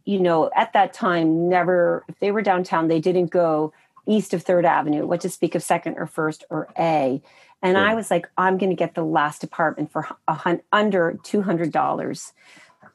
you 0.06 0.18
know 0.18 0.50
at 0.56 0.72
that 0.72 0.94
time 0.94 1.50
never 1.50 2.02
if 2.08 2.18
they 2.20 2.30
were 2.30 2.40
downtown 2.40 2.88
they 2.88 3.00
didn't 3.00 3.30
go 3.30 3.74
east 4.06 4.32
of 4.32 4.42
third 4.42 4.64
avenue 4.64 5.06
what 5.06 5.20
to 5.20 5.28
speak 5.28 5.54
of 5.54 5.62
second 5.62 5.96
or 5.98 6.06
first 6.06 6.44
or 6.48 6.68
a. 6.78 7.20
And 7.62 7.76
i 7.76 7.94
was 7.94 8.10
like 8.10 8.26
i'm 8.38 8.56
going 8.56 8.70
to 8.70 8.76
get 8.76 8.94
the 8.94 9.04
last 9.04 9.44
apartment 9.44 9.92
for 9.92 10.08
a 10.28 10.34
hun- 10.34 10.62
under 10.72 11.18
$200 11.24 12.32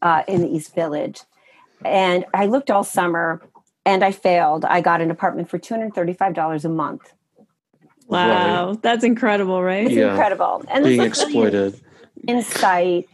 uh, 0.01 0.23
in 0.27 0.41
the 0.41 0.47
east 0.47 0.73
village. 0.73 1.21
And 1.85 2.25
i 2.33 2.47
looked 2.47 2.71
all 2.71 2.83
summer 2.83 3.41
and 3.89 4.03
I 4.03 4.11
failed. 4.11 4.65
I 4.65 4.81
got 4.81 5.01
an 5.01 5.09
apartment 5.09 5.49
for 5.49 5.57
$235 5.57 6.63
a 6.63 6.69
month. 6.69 7.11
Wow, 8.07 8.69
right. 8.69 8.81
that's 8.83 9.03
incredible, 9.03 9.63
right? 9.63 9.85
It's 9.85 9.95
yeah. 9.95 10.11
incredible. 10.11 10.63
And 10.67 10.83
being 10.85 11.01
exploited. 11.01 11.79
Insight 12.27 13.09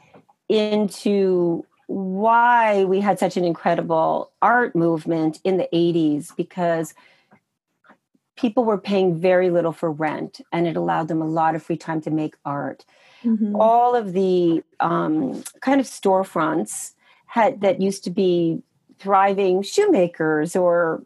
into 0.49 1.65
why 1.87 2.83
we 2.83 2.99
had 2.99 3.19
such 3.19 3.37
an 3.37 3.45
incredible 3.45 4.31
art 4.41 4.75
movement 4.75 5.39
in 5.45 5.57
the 5.57 5.69
80s 5.71 6.35
because 6.35 6.93
people 8.35 8.65
were 8.65 8.77
paying 8.77 9.17
very 9.17 9.49
little 9.49 9.71
for 9.71 9.89
rent 9.89 10.41
and 10.51 10.67
it 10.67 10.75
allowed 10.75 11.07
them 11.07 11.21
a 11.21 11.27
lot 11.27 11.55
of 11.55 11.63
free 11.63 11.77
time 11.77 12.01
to 12.01 12.11
make 12.11 12.35
art. 12.43 12.83
Mm-hmm. 13.23 13.55
All 13.55 13.95
of 13.95 14.11
the 14.11 14.61
um, 14.81 15.41
kind 15.61 15.79
of 15.79 15.87
storefronts 15.87 16.93
had 17.27 17.61
that 17.61 17.81
used 17.81 18.03
to 18.03 18.09
be 18.09 18.61
thriving 18.99 19.61
shoemakers 19.61 20.55
or 20.55 21.03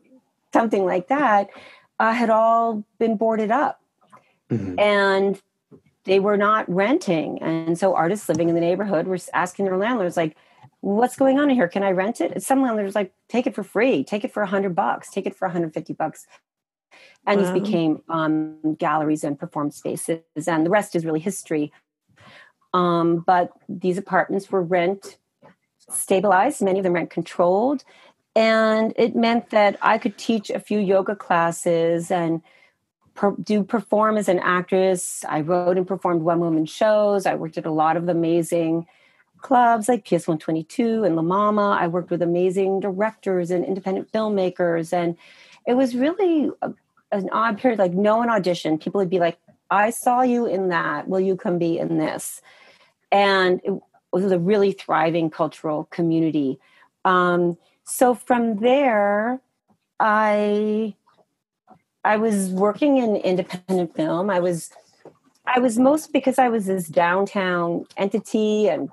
something 0.53 0.85
like 0.85 1.07
that 1.07 1.49
uh, 1.99 2.13
had 2.13 2.29
all 2.29 2.83
been 2.97 3.17
boarded 3.17 3.51
up. 3.51 3.81
Mm-hmm. 4.49 4.79
and 4.79 5.39
they 6.05 6.19
were 6.19 6.35
not 6.35 6.67
renting. 6.67 7.39
And 7.39 7.77
so 7.77 7.93
artists 7.93 8.27
living 8.27 8.49
in 8.49 8.55
the 8.55 8.61
neighborhood 8.61 9.05
were 9.05 9.19
asking 9.31 9.65
their 9.65 9.77
landlords 9.77 10.17
like 10.17 10.35
what's 10.81 11.15
going 11.15 11.37
on 11.39 11.51
in 11.51 11.55
here? 11.55 11.67
Can 11.67 11.83
i 11.83 11.91
rent 11.91 12.19
it? 12.19 12.31
And 12.31 12.41
some 12.41 12.63
landlords 12.63 12.95
like 12.95 13.13
take 13.27 13.45
it 13.45 13.53
for 13.53 13.61
free. 13.61 14.03
Take 14.03 14.23
it 14.23 14.33
for 14.33 14.41
100 14.41 14.73
bucks. 14.73 15.11
Take 15.11 15.27
it 15.27 15.35
for 15.35 15.47
150 15.47 15.93
bucks. 15.93 16.25
And 17.27 17.39
wow. 17.39 17.53
these 17.53 17.61
became 17.61 18.01
um, 18.09 18.73
galleries 18.79 19.23
and 19.23 19.37
perform 19.37 19.69
spaces. 19.69 20.21
And 20.47 20.65
the 20.65 20.71
rest 20.71 20.95
is 20.95 21.05
really 21.05 21.19
history. 21.19 21.71
Um, 22.73 23.23
but 23.27 23.51
these 23.67 23.99
apartments 23.99 24.51
were 24.51 24.63
rent 24.63 25.18
stabilized, 25.89 26.61
many 26.61 26.79
of 26.79 26.83
them 26.83 26.93
rent 26.93 27.09
controlled. 27.09 27.83
And 28.35 28.93
it 28.95 29.15
meant 29.15 29.49
that 29.49 29.77
I 29.81 29.97
could 29.97 30.17
teach 30.17 30.49
a 30.49 30.59
few 30.59 30.79
yoga 30.79 31.15
classes 31.15 32.11
and 32.11 32.41
per- 33.15 33.35
do 33.43 33.63
perform 33.63 34.17
as 34.17 34.29
an 34.29 34.39
actress. 34.39 35.25
I 35.27 35.41
wrote 35.41 35.77
and 35.77 35.87
performed 35.87 36.21
one 36.21 36.39
woman 36.39 36.65
shows. 36.65 37.25
I 37.25 37.35
worked 37.35 37.57
at 37.57 37.65
a 37.65 37.71
lot 37.71 37.97
of 37.97 38.07
amazing 38.07 38.87
clubs 39.41 39.87
like 39.89 40.05
PS 40.05 40.27
122 40.27 41.03
and 41.03 41.15
La 41.15 41.21
Mama. 41.21 41.77
I 41.79 41.87
worked 41.87 42.11
with 42.11 42.21
amazing 42.21 42.79
directors 42.79 43.51
and 43.51 43.65
independent 43.65 44.11
filmmakers. 44.11 44.93
And 44.93 45.17
it 45.65 45.73
was 45.73 45.95
really 45.95 46.51
a, 46.61 46.73
an 47.11 47.29
odd 47.31 47.57
period. 47.57 47.79
Like, 47.79 47.93
no 47.93 48.17
one 48.17 48.29
auditioned. 48.29 48.81
People 48.81 48.99
would 48.99 49.09
be 49.09 49.19
like, 49.19 49.37
I 49.71 49.89
saw 49.89 50.21
you 50.21 50.45
in 50.45 50.69
that. 50.69 51.07
Will 51.07 51.19
you 51.19 51.35
come 51.35 51.57
be 51.57 51.77
in 51.77 51.97
this? 51.97 52.41
And 53.11 53.59
it, 53.63 53.73
was 54.11 54.31
a 54.31 54.39
really 54.39 54.71
thriving 54.71 55.29
cultural 55.29 55.85
community. 55.85 56.59
Um, 57.05 57.57
so 57.83 58.13
from 58.13 58.57
there, 58.57 59.39
I 59.99 60.95
I 62.03 62.17
was 62.17 62.49
working 62.49 62.97
in 62.97 63.15
independent 63.17 63.95
film. 63.95 64.29
I 64.29 64.39
was 64.39 64.71
I 65.45 65.59
was 65.59 65.77
most 65.77 66.13
because 66.13 66.39
I 66.39 66.49
was 66.49 66.65
this 66.67 66.87
downtown 66.87 67.85
entity, 67.97 68.69
and 68.69 68.89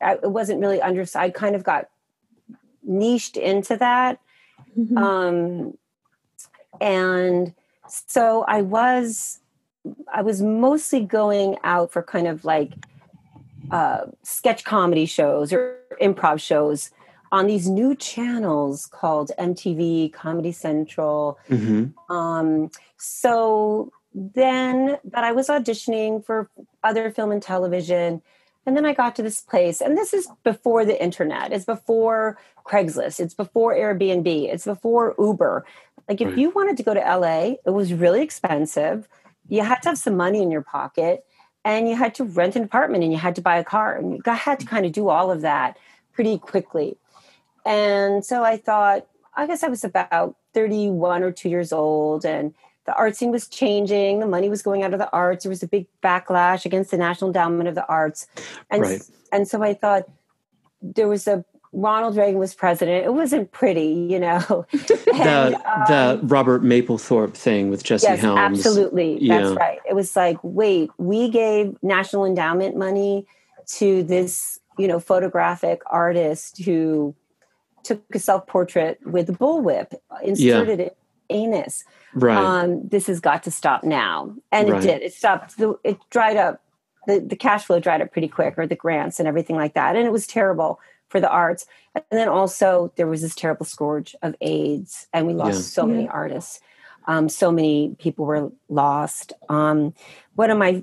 I, 0.00 0.14
it 0.14 0.30
wasn't 0.30 0.60
really 0.60 0.80
under. 0.80 1.04
I 1.14 1.30
kind 1.30 1.54
of 1.54 1.64
got 1.64 1.88
niched 2.82 3.36
into 3.36 3.76
that, 3.76 4.18
mm-hmm. 4.76 4.98
um, 4.98 5.78
and 6.80 7.54
so 7.86 8.44
I 8.48 8.62
was 8.62 9.40
I 10.12 10.22
was 10.22 10.42
mostly 10.42 11.00
going 11.00 11.56
out 11.64 11.92
for 11.92 12.02
kind 12.02 12.26
of 12.26 12.44
like 12.44 12.72
uh, 13.72 14.06
sketch 14.22 14.64
comedy 14.64 15.06
shows 15.06 15.52
or 15.52 15.78
improv 16.00 16.40
shows 16.40 16.90
on 17.32 17.46
these 17.46 17.68
new 17.68 17.96
channels 17.96 18.86
called 18.86 19.30
MTV, 19.38 20.12
Comedy 20.12 20.52
Central. 20.52 21.38
Mm-hmm. 21.48 22.14
Um, 22.14 22.70
so 22.98 23.90
then, 24.14 24.98
but 25.02 25.24
I 25.24 25.32
was 25.32 25.48
auditioning 25.48 26.24
for 26.24 26.50
other 26.84 27.10
film 27.10 27.32
and 27.32 27.42
television. 27.42 28.20
And 28.66 28.76
then 28.76 28.84
I 28.84 28.92
got 28.92 29.16
to 29.16 29.22
this 29.22 29.40
place, 29.40 29.80
and 29.80 29.98
this 29.98 30.14
is 30.14 30.28
before 30.44 30.84
the 30.84 31.02
internet. 31.02 31.52
It's 31.52 31.64
before 31.64 32.38
Craigslist. 32.64 33.18
It's 33.18 33.34
before 33.34 33.74
Airbnb. 33.74 34.52
It's 34.52 34.66
before 34.66 35.16
Uber. 35.18 35.64
Like, 36.08 36.20
if 36.20 36.28
right. 36.28 36.38
you 36.38 36.50
wanted 36.50 36.76
to 36.76 36.84
go 36.84 36.94
to 36.94 37.00
LA, 37.00 37.54
it 37.66 37.70
was 37.70 37.92
really 37.92 38.22
expensive. 38.22 39.08
You 39.48 39.62
had 39.62 39.82
to 39.82 39.88
have 39.88 39.98
some 39.98 40.16
money 40.16 40.42
in 40.42 40.52
your 40.52 40.62
pocket 40.62 41.24
and 41.64 41.88
you 41.88 41.96
had 41.96 42.14
to 42.16 42.24
rent 42.24 42.56
an 42.56 42.64
apartment 42.64 43.04
and 43.04 43.12
you 43.12 43.18
had 43.18 43.34
to 43.36 43.42
buy 43.42 43.56
a 43.56 43.64
car 43.64 43.96
and 43.96 44.12
you 44.12 44.32
had 44.32 44.58
to 44.60 44.66
kind 44.66 44.86
of 44.86 44.92
do 44.92 45.08
all 45.08 45.30
of 45.30 45.40
that 45.42 45.76
pretty 46.12 46.38
quickly 46.38 46.96
and 47.64 48.24
so 48.24 48.42
i 48.42 48.56
thought 48.56 49.06
i 49.36 49.46
guess 49.46 49.62
i 49.62 49.68
was 49.68 49.84
about 49.84 50.36
31 50.54 51.22
or 51.22 51.32
2 51.32 51.48
years 51.48 51.72
old 51.72 52.24
and 52.24 52.54
the 52.84 52.94
art 52.94 53.16
scene 53.16 53.30
was 53.30 53.46
changing 53.46 54.20
the 54.20 54.26
money 54.26 54.48
was 54.48 54.62
going 54.62 54.82
out 54.82 54.92
of 54.92 54.98
the 54.98 55.10
arts 55.12 55.44
there 55.44 55.50
was 55.50 55.62
a 55.62 55.68
big 55.68 55.86
backlash 56.02 56.64
against 56.64 56.90
the 56.90 56.96
national 56.96 57.28
endowment 57.28 57.68
of 57.68 57.74
the 57.74 57.86
arts 57.86 58.26
and 58.70 58.82
right. 58.82 59.02
and 59.32 59.48
so 59.48 59.62
i 59.62 59.72
thought 59.72 60.08
there 60.82 61.08
was 61.08 61.26
a 61.26 61.44
Ronald 61.72 62.16
Reagan 62.16 62.38
was 62.38 62.54
president. 62.54 63.06
It 63.06 63.14
wasn't 63.14 63.50
pretty, 63.50 64.06
you 64.10 64.20
know. 64.20 64.66
and, 64.72 65.54
the 65.54 65.62
um, 65.64 65.84
the 65.88 66.20
Robert 66.24 66.62
Mapplethorpe 66.62 67.34
thing 67.34 67.70
with 67.70 67.82
Jesse 67.82 68.06
yes, 68.06 68.20
Helms. 68.20 68.38
Absolutely. 68.38 69.18
Yeah. 69.22 69.38
That's 69.38 69.56
right. 69.56 69.78
It 69.88 69.94
was 69.94 70.14
like, 70.14 70.36
wait, 70.42 70.90
we 70.98 71.30
gave 71.30 71.76
National 71.82 72.26
Endowment 72.26 72.76
money 72.76 73.26
to 73.76 74.02
this, 74.02 74.60
you 74.78 74.86
know, 74.86 75.00
photographic 75.00 75.80
artist 75.86 76.62
who 76.62 77.14
took 77.84 78.02
a 78.14 78.18
self-portrait 78.18 78.98
with 79.06 79.30
a 79.30 79.32
bullwhip, 79.32 79.94
inserted 80.22 80.78
yeah. 80.78 80.86
it 80.86 80.96
anus. 81.30 81.84
Right. 82.14 82.36
Um, 82.36 82.86
this 82.86 83.06
has 83.06 83.20
got 83.20 83.42
to 83.44 83.50
stop 83.50 83.82
now. 83.82 84.34
And 84.50 84.68
right. 84.68 84.84
it 84.84 84.86
did. 84.86 85.02
It 85.02 85.14
stopped. 85.14 85.54
It 85.84 85.98
dried 86.10 86.36
up. 86.36 86.60
The, 87.06 87.18
the 87.18 87.34
cash 87.34 87.64
flow 87.64 87.80
dried 87.80 88.00
up 88.00 88.12
pretty 88.12 88.28
quick, 88.28 88.54
or 88.56 88.66
the 88.66 88.76
grants 88.76 89.18
and 89.18 89.26
everything 89.26 89.56
like 89.56 89.74
that. 89.74 89.96
And 89.96 90.06
it 90.06 90.12
was 90.12 90.24
terrible 90.24 90.78
for 91.12 91.20
the 91.20 91.30
arts. 91.30 91.66
And 91.94 92.04
then 92.10 92.28
also 92.28 92.92
there 92.96 93.06
was 93.06 93.20
this 93.22 93.34
terrible 93.34 93.66
scourge 93.66 94.16
of 94.22 94.34
AIDS, 94.40 95.06
and 95.12 95.26
we 95.26 95.34
lost 95.34 95.58
yeah. 95.58 95.82
so 95.82 95.86
many 95.86 96.08
artists. 96.08 96.60
Um, 97.06 97.28
so 97.28 97.52
many 97.52 97.94
people 97.98 98.24
were 98.24 98.50
lost. 98.68 99.32
Um, 99.48 99.94
one 100.34 100.50
of 100.50 100.58
my 100.58 100.82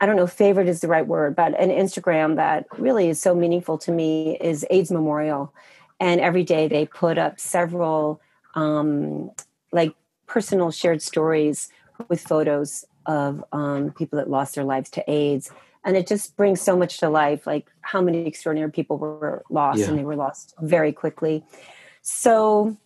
I 0.00 0.06
don't 0.06 0.14
know, 0.14 0.28
favorite 0.28 0.68
is 0.68 0.80
the 0.80 0.86
right 0.86 1.06
word, 1.06 1.34
but 1.34 1.58
an 1.60 1.70
Instagram 1.70 2.36
that 2.36 2.66
really 2.78 3.08
is 3.08 3.20
so 3.20 3.34
meaningful 3.34 3.78
to 3.78 3.90
me 3.90 4.38
is 4.40 4.64
AIDS 4.70 4.92
Memorial. 4.92 5.52
And 5.98 6.20
every 6.20 6.44
day 6.44 6.68
they 6.68 6.86
put 6.86 7.18
up 7.18 7.40
several 7.40 8.20
um, 8.54 9.32
like 9.72 9.94
personal 10.26 10.70
shared 10.70 11.02
stories 11.02 11.68
with 12.08 12.20
photos 12.20 12.84
of 13.06 13.44
um, 13.50 13.90
people 13.90 14.18
that 14.18 14.30
lost 14.30 14.54
their 14.54 14.62
lives 14.62 14.88
to 14.90 15.10
AIDS. 15.10 15.50
And 15.88 15.96
it 15.96 16.06
just 16.06 16.36
brings 16.36 16.60
so 16.60 16.76
much 16.76 16.98
to 16.98 17.08
life, 17.08 17.46
like 17.46 17.66
how 17.80 18.02
many 18.02 18.26
extraordinary 18.26 18.70
people 18.70 18.98
were 18.98 19.42
lost 19.48 19.78
yeah. 19.78 19.88
and 19.88 19.98
they 19.98 20.04
were 20.04 20.16
lost 20.16 20.52
very 20.60 20.92
quickly. 20.92 21.42
So 22.02 22.76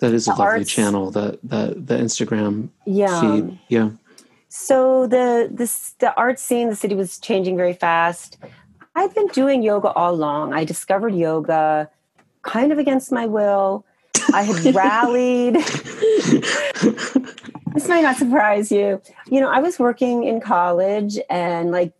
that 0.00 0.12
is 0.12 0.26
a 0.26 0.30
lovely 0.30 0.44
arts, 0.44 0.68
channel, 0.68 1.12
the, 1.12 1.38
the 1.44 1.76
the 1.76 1.94
Instagram 1.94 2.70
yeah. 2.84 3.20
feed. 3.20 3.60
Yeah. 3.68 3.90
So 4.48 5.06
the 5.06 5.48
this 5.52 5.94
the 6.00 6.12
art 6.16 6.40
scene, 6.40 6.68
the 6.68 6.74
city 6.74 6.96
was 6.96 7.18
changing 7.18 7.56
very 7.56 7.74
fast. 7.74 8.38
I've 8.96 9.14
been 9.14 9.28
doing 9.28 9.62
yoga 9.62 9.92
all 9.92 10.12
along. 10.12 10.52
I 10.52 10.64
discovered 10.64 11.14
yoga 11.14 11.88
kind 12.42 12.72
of 12.72 12.78
against 12.78 13.12
my 13.12 13.26
will. 13.26 13.84
I 14.32 14.42
had 14.42 14.74
rallied. 14.74 15.54
this 17.74 17.86
might 17.86 18.02
not 18.02 18.16
surprise 18.16 18.72
you. 18.72 19.00
You 19.30 19.40
know, 19.40 19.48
I 19.48 19.60
was 19.60 19.78
working 19.78 20.24
in 20.24 20.40
college 20.40 21.18
and 21.30 21.70
like, 21.70 21.92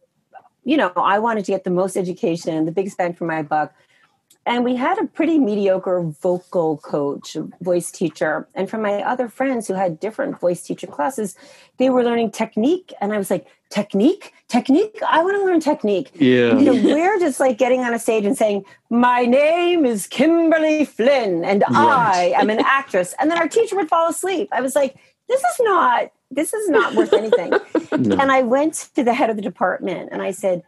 you 0.68 0.76
know, 0.76 0.92
I 0.96 1.18
wanted 1.18 1.46
to 1.46 1.52
get 1.52 1.64
the 1.64 1.70
most 1.70 1.96
education, 1.96 2.66
the 2.66 2.72
biggest 2.72 2.98
bang 2.98 3.14
for 3.14 3.24
my 3.24 3.42
buck. 3.42 3.72
And 4.44 4.64
we 4.64 4.76
had 4.76 4.98
a 4.98 5.06
pretty 5.06 5.38
mediocre 5.38 6.02
vocal 6.02 6.76
coach 6.76 7.38
voice 7.62 7.90
teacher. 7.90 8.46
And 8.54 8.68
from 8.68 8.82
my 8.82 9.02
other 9.02 9.28
friends 9.28 9.66
who 9.66 9.72
had 9.72 9.98
different 9.98 10.38
voice 10.38 10.62
teacher 10.62 10.86
classes 10.86 11.36
they 11.78 11.88
were 11.88 12.04
learning 12.04 12.32
technique. 12.32 12.92
And 13.00 13.14
i 13.14 13.18
was 13.18 13.30
like 13.30 13.46
technique? 13.70 14.34
Technique? 14.48 14.98
I 15.06 15.22
want 15.22 15.36
to 15.36 15.44
learn 15.44 15.60
technique. 15.60 16.10
Yeah. 16.14 16.58
You 16.58 16.64
know 16.66 16.74
we're 16.74 17.18
just 17.18 17.40
like 17.40 17.56
getting 17.56 17.80
on 17.80 17.94
a 17.94 17.98
stage 17.98 18.26
and 18.26 18.36
saying 18.36 18.64
my 18.90 19.24
name 19.24 19.86
is 19.86 20.06
kimberly 20.06 20.84
flynn 20.84 21.44
and 21.46 21.64
right. 21.70 22.34
i 22.36 22.40
am 22.40 22.50
an 22.50 22.60
actress. 22.60 23.14
And 23.18 23.30
then 23.30 23.38
our 23.38 23.48
teacher 23.48 23.74
would 23.76 23.88
fall 23.88 24.10
asleep. 24.10 24.48
I 24.52 24.60
was 24.60 24.74
like 24.74 24.96
this 25.28 25.40
is 25.40 25.60
not 25.60 26.12
this 26.30 26.52
is 26.52 26.68
not 26.68 26.94
worth 26.94 27.12
anything 27.12 27.50
no. 27.98 28.16
and 28.16 28.30
i 28.30 28.42
went 28.42 28.88
to 28.94 29.02
the 29.02 29.14
head 29.14 29.30
of 29.30 29.36
the 29.36 29.42
department 29.42 30.08
and 30.12 30.22
i 30.22 30.30
said 30.30 30.62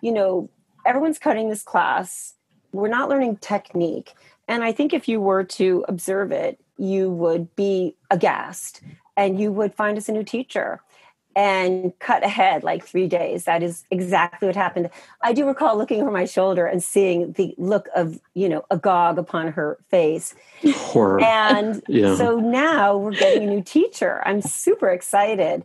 you 0.00 0.12
know 0.12 0.48
everyone's 0.84 1.18
cutting 1.18 1.48
this 1.48 1.62
class 1.62 2.36
we're 2.76 2.88
not 2.88 3.08
learning 3.08 3.36
technique. 3.38 4.14
And 4.48 4.62
I 4.62 4.72
think 4.72 4.92
if 4.92 5.08
you 5.08 5.20
were 5.20 5.44
to 5.44 5.84
observe 5.88 6.30
it, 6.30 6.60
you 6.78 7.10
would 7.10 7.54
be 7.56 7.96
aghast 8.10 8.82
and 9.16 9.40
you 9.40 9.50
would 9.50 9.74
find 9.74 9.96
us 9.96 10.08
a 10.08 10.12
new 10.12 10.22
teacher 10.22 10.82
and 11.36 11.92
cut 11.98 12.24
ahead 12.24 12.64
like 12.64 12.84
three 12.84 13.06
days. 13.06 13.44
That 13.44 13.62
is 13.62 13.84
exactly 13.90 14.48
what 14.48 14.56
happened. 14.56 14.88
I 15.20 15.34
do 15.34 15.46
recall 15.46 15.76
looking 15.76 16.00
over 16.00 16.10
my 16.10 16.24
shoulder 16.24 16.64
and 16.66 16.82
seeing 16.82 17.32
the 17.32 17.54
look 17.58 17.88
of, 17.94 18.18
you 18.32 18.48
know, 18.48 18.64
agog 18.70 19.18
upon 19.18 19.52
her 19.52 19.78
face. 19.90 20.34
Horror. 20.74 21.22
And 21.22 21.82
yeah. 21.88 22.16
so 22.16 22.40
now 22.40 22.96
we're 22.96 23.12
getting 23.12 23.48
a 23.48 23.50
new 23.52 23.62
teacher. 23.62 24.22
I'm 24.24 24.40
super 24.40 24.88
excited 24.88 25.62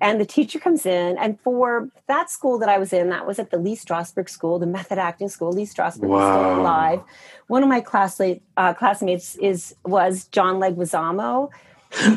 and 0.00 0.20
the 0.20 0.26
teacher 0.26 0.60
comes 0.60 0.86
in 0.86 1.18
and 1.18 1.40
for 1.40 1.88
that 2.06 2.30
school 2.30 2.58
that 2.58 2.68
i 2.68 2.78
was 2.78 2.92
in 2.92 3.08
that 3.08 3.26
was 3.26 3.38
at 3.38 3.50
the 3.50 3.58
lee 3.58 3.74
strasberg 3.74 4.28
school 4.28 4.58
the 4.58 4.66
method 4.66 4.98
acting 4.98 5.28
school 5.28 5.50
lee 5.50 5.64
strasberg 5.64 6.08
wow. 6.08 6.18
is 6.18 6.36
still 6.36 6.60
alive 6.60 7.00
one 7.48 7.62
of 7.62 7.68
my 7.68 7.80
classmate, 7.80 8.42
uh, 8.56 8.72
classmates 8.74 9.34
is 9.36 9.74
was 9.84 10.26
john 10.26 10.60
leguizamo 10.60 11.50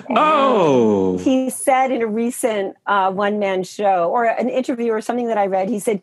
oh 0.10 1.18
he 1.20 1.50
said 1.50 1.92
in 1.92 2.01
a 2.01 2.08
recent 2.08 2.75
uh, 2.88 3.12
one-man 3.12 3.63
show 3.63 4.10
or 4.10 4.25
an 4.25 4.50
interview 4.50 4.92
or 4.92 5.01
something 5.01 5.28
that 5.28 5.38
i 5.38 5.46
read 5.46 5.70
he 5.70 5.80
said 5.80 6.01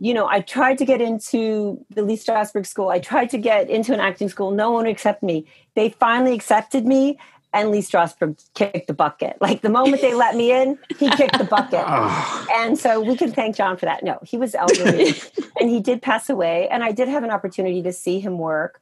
you 0.00 0.12
know 0.12 0.26
i 0.28 0.40
tried 0.40 0.76
to 0.76 0.84
get 0.84 1.00
into 1.00 1.84
the 1.90 2.02
lee 2.02 2.16
strasberg 2.16 2.66
school 2.66 2.88
i 2.88 2.98
tried 2.98 3.30
to 3.30 3.38
get 3.38 3.70
into 3.70 3.94
an 3.94 4.00
acting 4.00 4.28
school 4.28 4.50
no 4.50 4.70
one 4.70 4.84
would 4.84 4.90
accept 4.90 5.22
me 5.22 5.46
they 5.74 5.90
finally 5.90 6.34
accepted 6.34 6.86
me 6.86 7.18
and 7.52 7.70
Lee 7.70 7.80
Strasberg 7.80 8.44
kicked 8.54 8.86
the 8.86 8.94
bucket. 8.94 9.36
Like 9.40 9.62
the 9.62 9.70
moment 9.70 10.02
they 10.02 10.14
let 10.14 10.36
me 10.36 10.52
in, 10.52 10.78
he 10.98 11.08
kicked 11.10 11.38
the 11.38 11.44
bucket. 11.44 11.84
Ah. 11.90 12.46
and 12.52 12.78
so 12.78 13.00
we 13.00 13.16
can 13.16 13.32
thank 13.32 13.56
John 13.56 13.76
for 13.76 13.86
that. 13.86 14.02
No, 14.02 14.18
he 14.22 14.36
was 14.36 14.54
elderly 14.54 15.14
and 15.60 15.70
he 15.70 15.80
did 15.80 16.02
pass 16.02 16.28
away. 16.28 16.68
And 16.68 16.84
I 16.84 16.92
did 16.92 17.08
have 17.08 17.24
an 17.24 17.30
opportunity 17.30 17.82
to 17.82 17.92
see 17.92 18.20
him 18.20 18.38
work. 18.38 18.80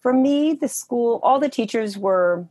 For 0.00 0.12
me, 0.12 0.52
the 0.52 0.68
school, 0.68 1.20
all 1.22 1.38
the 1.38 1.48
teachers 1.48 1.98
were, 1.98 2.46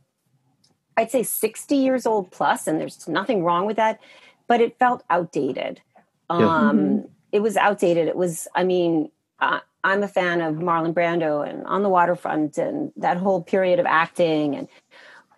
I'd 0.96 1.10
say 1.10 1.22
60 1.22 1.74
years 1.76 2.06
old 2.06 2.30
plus, 2.30 2.66
and 2.66 2.80
there's 2.80 3.08
nothing 3.08 3.42
wrong 3.44 3.66
with 3.66 3.76
that, 3.76 4.00
but 4.46 4.60
it 4.60 4.78
felt 4.78 5.02
outdated. 5.10 5.80
Yeah. 6.30 6.36
Um, 6.36 6.78
mm-hmm. 6.78 7.06
It 7.32 7.42
was 7.42 7.56
outdated. 7.56 8.08
It 8.08 8.16
was, 8.16 8.46
I 8.54 8.64
mean, 8.64 9.10
uh, 9.40 9.60
I'm 9.82 10.02
a 10.02 10.08
fan 10.08 10.40
of 10.40 10.56
Marlon 10.56 10.94
Brando 10.94 11.46
and 11.46 11.66
On 11.66 11.82
the 11.82 11.88
Waterfront 11.88 12.56
and 12.58 12.92
that 12.96 13.18
whole 13.18 13.42
period 13.42 13.78
of 13.78 13.86
acting 13.86 14.54
and 14.54 14.68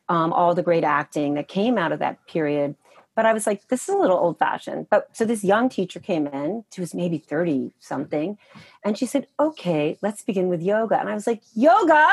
um, 0.08 0.32
all 0.32 0.54
the 0.54 0.62
great 0.62 0.84
acting 0.84 1.34
that 1.34 1.48
came 1.48 1.76
out 1.78 1.92
of 1.92 1.98
that 1.98 2.24
period. 2.26 2.76
But 3.16 3.24
I 3.24 3.32
was 3.32 3.46
like, 3.46 3.68
this 3.68 3.88
is 3.88 3.94
a 3.94 3.98
little 3.98 4.18
old 4.18 4.38
fashioned. 4.38 4.88
But 4.90 5.08
so 5.16 5.24
this 5.24 5.42
young 5.42 5.68
teacher 5.68 5.98
came 5.98 6.26
in, 6.26 6.64
she 6.72 6.82
was 6.82 6.94
maybe 6.94 7.18
30 7.18 7.72
something, 7.80 8.38
and 8.84 8.96
she 8.96 9.06
said, 9.06 9.26
okay, 9.40 9.96
let's 10.02 10.22
begin 10.22 10.48
with 10.48 10.62
yoga. 10.62 11.00
And 11.00 11.08
I 11.08 11.14
was 11.14 11.26
like, 11.26 11.42
yoga? 11.54 12.08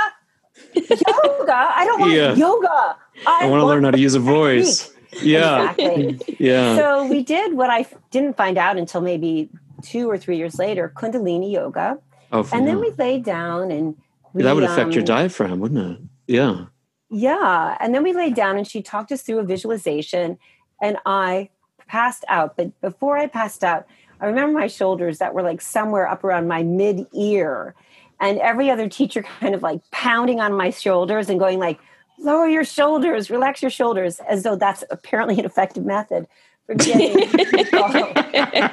yoga? 0.73 1.53
I 1.53 1.84
don't 1.86 1.99
want 1.99 2.13
yeah. 2.13 2.34
yoga. 2.34 2.95
I, 3.26 3.45
I 3.45 3.49
want 3.49 3.62
to 3.62 3.65
learn 3.65 3.84
how 3.84 3.91
to 3.91 3.99
use 3.99 4.15
a 4.15 4.19
voice. 4.19 4.91
Yeah. 5.21 5.71
Exactly. 5.71 6.36
yeah. 6.39 6.76
So 6.76 7.06
we 7.08 7.23
did 7.23 7.54
what 7.54 7.69
I 7.69 7.86
didn't 8.12 8.36
find 8.36 8.58
out 8.58 8.78
until 8.78 9.02
maybe 9.02 9.49
two 9.82 10.10
or 10.10 10.17
three 10.17 10.38
years 10.38 10.58
later 10.58 10.91
Kundalini 10.95 11.52
yoga. 11.52 11.99
Oh, 12.32 12.47
and 12.52 12.67
then 12.67 12.80
we 12.80 12.91
laid 12.97 13.23
down 13.23 13.69
and 13.69 13.95
we, 14.34 14.41
that 14.41 14.56
would 14.56 14.63
affect 14.63 14.88
um, 14.88 14.91
your 14.91 15.04
diaphragm, 15.04 15.60
wouldn't 15.60 15.99
it? 15.99 16.04
Yeah. 16.28 16.65
Yeah. 17.12 17.78
And 17.80 17.93
then 17.93 18.02
we 18.02 18.13
laid 18.13 18.34
down 18.34 18.58
and 18.58 18.67
she 18.67 18.82
talked 18.82 19.12
us 19.12 19.21
through 19.21 19.39
a 19.39 19.43
visualization 19.43 20.39
and 20.82 20.97
I 21.06 21.49
passed 21.88 22.26
out. 22.28 22.58
But 22.58 22.80
before 22.82 23.17
I 23.17 23.28
passed 23.28 23.63
out, 23.63 23.86
I 24.19 24.26
remember 24.26 24.58
my 24.58 24.67
shoulders 24.67 25.19
that 25.19 25.34
were 25.36 25.43
like 25.43 25.62
somewhere 25.62 26.08
up 26.08 26.23
around 26.23 26.47
my 26.47 26.63
mid 26.63 27.06
ear. 27.13 27.76
And 28.19 28.39
every 28.39 28.71
other 28.71 28.89
teacher 28.89 29.21
kind 29.39 29.54
of 29.54 29.62
like 29.62 29.82
pounding 29.91 30.39
on 30.39 30.54
my 30.54 30.71
shoulders 30.71 31.30
and 31.30 31.39
going 31.39 31.60
like, 31.60 31.80
lower 32.19 32.47
your 32.47 32.63
shoulders, 32.63 33.30
relax 33.30 33.62
your 33.62 33.71
shoulders, 33.71 34.19
as 34.28 34.43
though 34.43 34.56
that's 34.56 34.84
apparently 34.89 35.39
an 35.39 35.45
effective 35.45 35.86
method 35.86 36.28
for 36.65 36.76
getting 36.76 37.28
people 37.30 37.89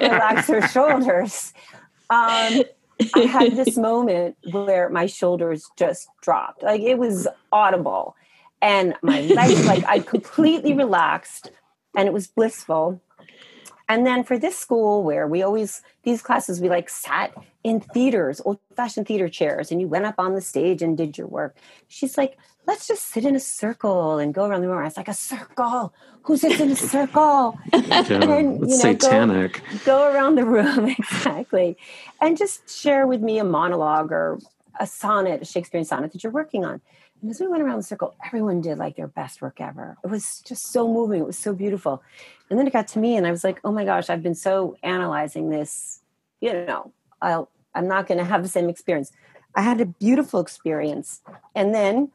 relax 0.01 0.47
their 0.47 0.67
shoulders. 0.67 1.53
Um, 2.09 2.63
I 3.15 3.21
had 3.21 3.55
this 3.55 3.77
moment 3.77 4.37
where 4.51 4.89
my 4.89 5.05
shoulders 5.05 5.69
just 5.77 6.07
dropped. 6.21 6.63
Like 6.63 6.81
it 6.81 6.97
was 6.97 7.27
audible 7.51 8.15
and 8.61 8.95
my 9.01 9.21
legs 9.21 9.65
like 9.65 9.83
I 9.85 9.99
completely 9.99 10.73
relaxed 10.73 11.51
and 11.95 12.07
it 12.07 12.13
was 12.13 12.27
blissful. 12.27 13.01
And 13.89 14.05
then 14.05 14.23
for 14.23 14.37
this 14.37 14.57
school 14.57 15.03
where 15.03 15.27
we 15.27 15.41
always 15.41 15.81
these 16.03 16.21
classes 16.21 16.61
we 16.61 16.69
like 16.69 16.89
sat 16.89 17.33
in 17.63 17.81
theaters, 17.81 18.41
old 18.45 18.59
fashioned 18.75 19.07
theater 19.07 19.27
chairs, 19.27 19.71
and 19.71 19.81
you 19.81 19.87
went 19.87 20.05
up 20.05 20.15
on 20.17 20.33
the 20.33 20.41
stage 20.41 20.81
and 20.81 20.97
did 20.97 21.17
your 21.17 21.27
work. 21.27 21.57
She's 21.87 22.17
like, 22.17 22.37
let's 22.67 22.87
just 22.87 23.05
sit 23.09 23.25
in 23.25 23.35
a 23.35 23.39
circle 23.39 24.17
and 24.17 24.33
go 24.33 24.45
around 24.45 24.61
the 24.61 24.67
room. 24.67 24.77
I 24.77 24.83
was 24.83 24.97
like, 24.97 25.07
a 25.07 25.13
circle? 25.13 25.93
Who 26.23 26.37
sits 26.37 26.59
in 26.59 26.71
a 26.71 26.75
circle? 26.75 27.57
Yeah, 27.73 28.23
and, 28.23 28.61
you 28.61 28.67
know, 28.67 28.77
satanic. 28.77 29.61
Go, 29.85 29.85
go 29.85 30.13
around 30.13 30.35
the 30.35 30.45
room, 30.45 30.85
exactly. 30.99 31.77
And 32.21 32.37
just 32.37 32.69
share 32.69 33.07
with 33.07 33.21
me 33.21 33.39
a 33.39 33.43
monologue 33.43 34.11
or 34.11 34.39
a 34.79 34.87
sonnet, 34.87 35.41
a 35.41 35.45
Shakespearean 35.45 35.85
sonnet 35.85 36.11
that 36.13 36.23
you're 36.23 36.31
working 36.31 36.63
on. 36.63 36.81
And 37.21 37.29
as 37.29 37.39
we 37.39 37.47
went 37.47 37.61
around 37.61 37.77
the 37.77 37.83
circle, 37.83 38.15
everyone 38.25 38.61
did 38.61 38.77
like 38.77 38.95
their 38.95 39.07
best 39.07 39.41
work 39.41 39.61
ever. 39.61 39.97
It 40.03 40.07
was 40.07 40.41
just 40.41 40.71
so 40.71 40.87
moving. 40.87 41.21
It 41.21 41.27
was 41.27 41.37
so 41.37 41.53
beautiful. 41.53 42.01
And 42.49 42.57
then 42.57 42.67
it 42.67 42.73
got 42.73 42.87
to 42.89 42.99
me, 42.99 43.15
and 43.15 43.27
I 43.27 43.31
was 43.31 43.43
like, 43.43 43.59
oh 43.63 43.71
my 43.71 43.85
gosh, 43.85 44.09
I've 44.09 44.23
been 44.23 44.35
so 44.35 44.75
analyzing 44.83 45.49
this. 45.49 46.01
You 46.39 46.53
know, 46.65 46.91
I'll, 47.21 47.49
I'm 47.75 47.87
not 47.87 48.07
going 48.07 48.17
to 48.17 48.23
have 48.23 48.41
the 48.43 48.49
same 48.49 48.69
experience. 48.69 49.11
I 49.55 49.61
had 49.61 49.81
a 49.81 49.85
beautiful 49.85 50.39
experience. 50.39 51.21
And 51.55 51.75
then 51.75 52.11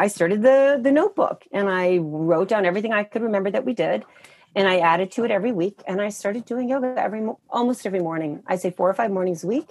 I 0.00 0.06
started 0.08 0.40
the, 0.40 0.80
the 0.82 0.90
notebook 0.90 1.44
and 1.52 1.68
I 1.68 1.98
wrote 1.98 2.48
down 2.48 2.64
everything 2.64 2.90
I 2.90 3.04
could 3.04 3.20
remember 3.20 3.50
that 3.50 3.66
we 3.66 3.74
did. 3.74 4.02
And 4.56 4.66
I 4.66 4.78
added 4.78 5.12
to 5.12 5.24
it 5.24 5.30
every 5.30 5.52
week. 5.52 5.82
And 5.86 6.00
I 6.00 6.08
started 6.08 6.46
doing 6.46 6.70
yoga 6.70 6.94
every 6.96 7.28
almost 7.50 7.84
every 7.84 8.00
morning. 8.00 8.42
I'd 8.46 8.62
say 8.62 8.70
four 8.70 8.88
or 8.88 8.94
five 8.94 9.10
mornings 9.10 9.44
a 9.44 9.46
week. 9.46 9.68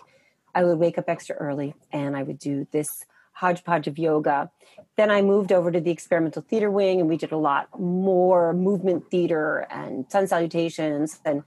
I 0.54 0.63
would 0.63 0.78
wake 0.78 1.00
up 1.00 1.10
extra 1.10 1.36
early 1.36 1.74
and 1.92 2.15
I 2.15 2.22
would 2.22 2.38
do 2.38 2.68
this 2.70 3.06
hodgepodge 3.34 3.88
of 3.88 3.98
yoga. 3.98 4.52
Then 4.98 5.10
I 5.10 5.24
moved 5.24 5.52
over 5.52 5.72
to 5.72 5.82
the 5.82 5.89
experimental 5.89 6.44
theater 6.44 6.70
wing 6.70 7.00
and 7.00 7.10
we 7.10 7.18
did 7.18 7.32
a 7.32 7.38
lot 7.38 7.68
more 7.80 8.54
movement 8.54 9.10
theater 9.10 9.65
and 9.72 10.06
sun 10.12 10.28
salutations. 10.28 11.22
And 11.26 11.42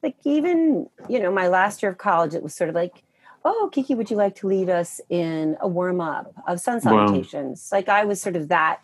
like 0.00 0.14
even, 0.22 0.88
you 1.08 1.18
know, 1.18 1.32
my 1.32 1.48
last 1.48 1.82
year 1.82 1.90
of 1.90 1.98
college, 1.98 2.34
it 2.34 2.42
was 2.44 2.54
sort 2.54 2.70
of 2.70 2.76
like, 2.76 3.02
oh, 3.44 3.70
Kiki, 3.72 3.94
would 3.94 4.10
you 4.10 4.16
like 4.16 4.36
to 4.36 4.46
lead 4.46 4.68
us 4.70 5.00
in 5.08 5.56
a 5.60 5.68
warm 5.68 6.00
up 6.00 6.32
of 6.46 6.60
sun 6.60 6.76
Wow. 6.76 6.80
salutations? 6.80 7.68
Like 7.72 7.88
I 7.88 8.04
was 8.04 8.20
sort 8.20 8.36
of 8.36 8.48
that 8.48 8.80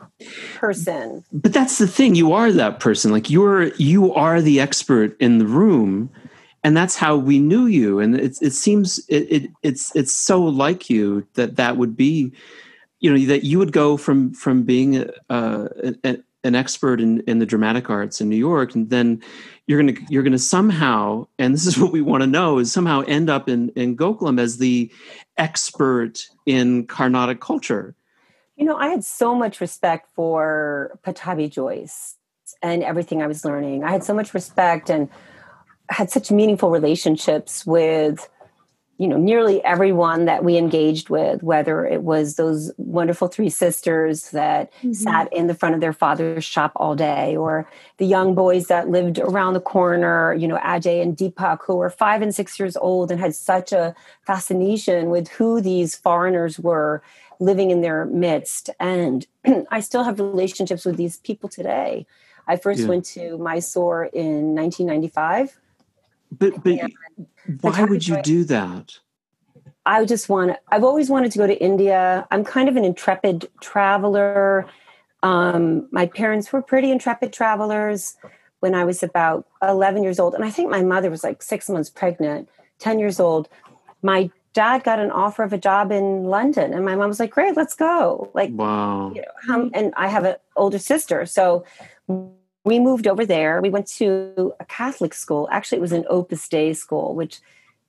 person. 0.57 1.25
but 1.33 1.53
that's 1.53 1.79
the 1.79 1.87
thing 1.87 2.15
you 2.15 2.33
are 2.33 2.51
that 2.53 2.81
person 2.81 3.13
like 3.13 3.31
you're 3.31 3.65
you 3.75 4.13
are 4.15 4.41
the 4.41 4.61
expert 4.61 5.17
in 5.21 5.39
the 5.39 5.47
room 5.47 6.11
and 6.65 6.77
that's 6.77 6.97
how 6.97 7.17
we 7.17 7.39
knew 7.39 7.67
you 7.67 8.01
and 8.01 8.17
it, 8.17 8.37
it 8.41 8.53
seems 8.53 8.99
it, 9.09 9.27
it 9.31 9.51
it's 9.63 9.95
it's 9.95 10.13
so 10.13 10.43
like 10.43 10.91
you 10.91 11.27
that 11.35 11.57
that 11.57 11.77
would 11.77 11.97
be 11.97 12.33
you 13.01 13.13
know 13.13 13.27
that 13.27 13.45
you 13.45 13.59
would 13.59 13.73
go 13.73 13.97
from 13.97 14.33
from 14.35 14.63
being 14.65 15.09
uh, 15.31 15.69
an, 16.03 16.25
an 16.49 16.57
expert 16.57 17.01
in, 17.01 17.21
in 17.29 17.39
the 17.39 17.47
dramatic 17.47 17.89
arts 17.89 18.21
in 18.21 18.29
New 18.29 18.37
York 18.37 18.75
and 18.75 18.91
then 18.91 19.23
you're 19.67 19.79
gonna 19.79 19.99
you're 20.09 20.25
gonna 20.25 20.39
somehow 20.39 21.27
and 21.39 21.55
this 21.55 21.67
is 21.67 21.79
what 21.79 21.93
we 21.93 22.01
want 22.01 22.23
to 22.23 22.27
know 22.27 22.59
is 22.59 22.73
somehow 22.73 23.03
end 23.03 23.31
up 23.31 23.49
in 23.49 23.69
in 23.77 23.97
Gokulam 23.97 24.41
as 24.41 24.59
the 24.59 24.91
expert 25.37 26.27
in 26.47 26.87
Carnatic 26.87 27.41
culture 27.41 27.95
You 28.57 28.65
know, 28.65 28.77
I 28.77 28.89
had 28.89 29.05
so 29.05 29.37
much 29.37 29.61
respect 29.61 30.11
for 30.17 30.99
Pattabhi 31.07 31.49
Jois 31.49 32.17
and 32.61 32.83
everything 32.83 33.23
I 33.23 33.29
was 33.29 33.45
learning. 33.45 33.85
I 33.85 33.91
had 33.93 34.03
so 34.03 34.13
much 34.13 34.35
respect 34.35 34.91
and 34.91 35.09
had 35.91 36.11
such 36.11 36.33
meaningful 36.33 36.71
relationships 36.71 37.65
with, 37.65 38.29
you 38.99 39.07
know, 39.07 39.17
nearly 39.17 39.65
everyone 39.65 40.25
that 40.25 40.43
we 40.43 40.57
engaged 40.57 41.09
with, 41.09 41.41
whether 41.45 41.87
it 41.87 42.03
was 42.03 42.35
those 42.35 42.73
wonderful 42.79 43.29
three 43.29 43.49
sisters 43.49 44.31
that 44.33 44.73
mm-hmm. 44.75 44.93
sat 44.93 45.33
in 45.33 45.47
the 45.47 45.55
front 45.55 45.77
of 45.77 45.81
their 45.81 45.93
father's 45.93 46.45
shop 46.45 46.73
all 46.75 46.97
day, 46.97 47.37
or 47.37 47.69
the 47.99 48.07
young 48.07 48.35
boys 48.35 48.67
that 48.67 48.89
lived 48.89 49.21
around 49.21 49.55
the 49.55 49.61
corner, 49.61 50.35
you 50.35 50.49
know, 50.49 50.59
Ajay 50.59 51.01
and 51.01 51.17
Deepak, 51.17 51.61
who 51.65 51.77
were 51.77 51.91
five 51.91 52.23
and 52.23 52.35
six 52.35 52.59
years 52.59 52.77
old 52.77 53.13
and 53.13 53.21
had 53.21 53.37
such 53.37 53.73
a 53.73 53.95
fascination 54.27 55.11
with 55.11 55.29
who 55.29 55.61
these 55.61 55.95
foreigners 55.95 56.59
were 56.59 57.01
living 57.39 57.71
in 57.71 57.83
their 57.83 58.05
midst. 58.07 58.69
And 58.81 59.25
I 59.71 59.79
still 59.79 60.03
have 60.03 60.19
relationships 60.19 60.85
with 60.85 60.97
these 60.97 61.19
people 61.19 61.49
today. 61.49 62.05
I 62.49 62.57
first 62.57 62.81
Yeah. 62.81 62.89
went 62.89 63.05
to 63.07 63.39
Mysore 63.39 64.07
in 64.07 64.57
1995. 64.57 65.57
But 66.31 66.63
but 66.63 66.91
why 67.61 67.85
would 67.85 68.07
you 68.07 68.21
do 68.23 68.45
that 68.45 68.99
I 69.87 70.05
just 70.05 70.29
want 70.29 70.57
I've 70.69 70.85
always 70.85 71.09
wanted 71.09 71.33
to 71.33 71.39
go 71.39 71.47
to 71.47 71.59
India. 71.59 72.27
I'm 72.31 72.45
kind 72.45 72.69
of 72.69 72.77
an 72.77 72.85
intrepid 72.85 73.49
traveler. 73.63 74.67
Um, 75.23 75.89
my 75.91 76.07
parents 76.07 76.53
were 76.53 76.61
pretty 76.61 76.91
intrepid 76.91 77.33
travelers 77.33 78.17
when 78.61 78.75
I 78.75 78.85
was 78.85 79.03
about 79.03 79.47
11 79.63 80.03
years 80.03 80.21
old. 80.21 80.35
And 80.35 80.45
I 80.45 80.51
think 80.51 80.71
my 80.71 80.83
mother 80.83 81.11
was 81.11 81.25
like 81.25 81.43
six 81.43 81.71
months 81.71 81.89
pregnant, 81.89 82.49
10 82.81 82.99
years 82.99 83.19
old. 83.19 83.49
My 84.03 84.31
dad 84.53 84.85
got 84.85 84.99
an 84.99 85.11
offer 85.11 85.43
of 85.43 85.53
a 85.53 85.59
job 85.59 85.91
in 85.91 86.25
London. 86.25 86.75
And 86.75 86.85
my 86.85 86.95
mom 86.95 87.09
was 87.09 87.21
like, 87.21 87.31
great, 87.31 87.57
let's 87.57 87.75
go. 87.75 88.31
Like, 88.35 88.51
wow 88.53 89.13
you 89.15 89.23
know, 89.47 89.71
and 89.73 89.95
I 89.97 90.09
have 90.09 90.25
an 90.25 90.37
older 90.57 90.79
sister. 90.79 91.25
So 91.27 91.65
we 92.65 92.79
moved 92.79 93.07
over 93.07 93.25
there. 93.25 93.61
We 93.61 93.71
went 93.71 93.87
to 93.99 94.55
a 94.61 94.65
Catholic 94.65 95.15
school. 95.15 95.49
Actually, 95.51 95.79
it 95.79 95.83
was 95.83 95.93
an 95.93 96.05
Opus 96.09 96.49
Dei 96.49 96.73
school, 96.73 97.15
which, 97.15 97.41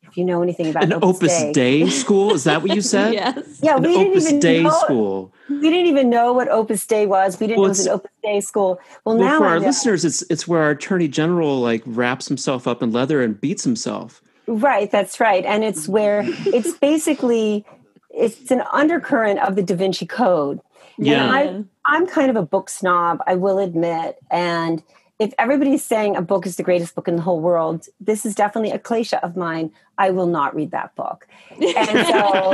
if 0.04 0.18
you 0.18 0.24
know 0.24 0.42
anything 0.42 0.70
about 0.70 0.84
an 0.84 0.94
Opus 0.94 1.52
Dei 1.54 1.90
school 1.90 2.34
is 2.34 2.46
that 2.46 2.62
what 2.62 2.74
you 2.74 2.82
said 2.94 3.14
yes. 3.14 3.60
yeah, 3.62 3.76
an 3.76 3.84
we 3.84 3.90
didn't 3.90 4.12
opus 4.12 4.28
even 4.28 4.40
day 4.40 4.64
know. 4.64 4.70
school 4.72 5.34
We 5.50 5.60
didn't 5.62 5.88
even 5.88 6.10
know 6.10 6.34
what 6.34 6.48
Opus 6.48 6.86
Dei 6.88 7.06
was. 7.06 7.40
We 7.40 7.48
didn't 7.48 7.60
Well, 7.60 7.66
know 7.66 7.68
it 7.68 7.78
was 7.78 7.86
an 7.86 7.94
Opus 7.94 8.12
Dei 8.24 8.40
school. 8.40 8.80
Well, 9.06 9.18
well 9.18 9.26
now 9.28 9.38
for 9.40 9.46
our 9.46 9.60
listeners 9.60 10.06
it's 10.06 10.24
it's 10.24 10.48
where 10.48 10.64
our 10.64 10.72
attorney 10.72 11.08
general 11.08 11.60
like 11.60 11.84
wraps 11.86 12.28
himself 12.28 12.68
up 12.68 12.82
in 12.82 12.92
leather 12.92 13.22
and 13.22 13.40
beats 13.40 13.64
himself 13.64 14.22
Right, 14.50 14.90
that's 14.90 15.20
right. 15.20 15.46
And 15.46 15.64
it's 15.64 15.88
where 15.88 16.24
it's 16.26 16.74
basically 16.80 17.66
it's 18.10 18.50
an 18.52 18.64
undercurrent 18.74 19.40
of 19.40 19.56
the 19.56 19.62
Da 19.64 19.76
Vinci 19.76 20.06
Code. 20.08 20.60
Yeah 21.00 21.30
I, 21.32 21.64
I'm 21.86 22.06
kind 22.06 22.30
of 22.30 22.36
a 22.36 22.44
book 22.44 22.70
snob, 22.70 23.20
I 23.26 23.36
will 23.36 23.58
admit. 23.58 24.18
And 24.30 24.84
if 25.18 25.34
everybody's 25.38 25.84
saying 25.84 26.16
a 26.16 26.22
book 26.22 26.46
is 26.46 26.56
the 26.56 26.64
greatest 26.64 26.96
book 26.96 27.08
in 27.08 27.18
the 27.18 27.22
whole 27.22 27.42
world, 27.42 27.88
this 28.00 28.26
is 28.26 28.36
definitely 28.36 28.72
a 28.72 28.80
cliche 28.80 29.18
of 29.22 29.36
mine. 29.36 29.72
I 29.98 30.12
will 30.12 30.28
not 30.28 30.56
read 30.56 30.72
that 30.72 30.96
book. 30.96 31.28
And 31.60 32.08
so 32.08 32.52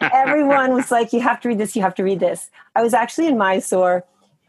everyone 0.00 0.72
was 0.72 0.90
like, 0.90 1.12
you 1.12 1.20
have 1.20 1.40
to 1.40 1.48
read 1.48 1.58
this, 1.58 1.76
you 1.76 1.82
have 1.82 1.94
to 1.96 2.04
read 2.04 2.20
this. 2.20 2.50
I 2.74 2.82
was 2.82 2.94
actually 2.94 3.26
in 3.26 3.36
Mysore 3.36 4.04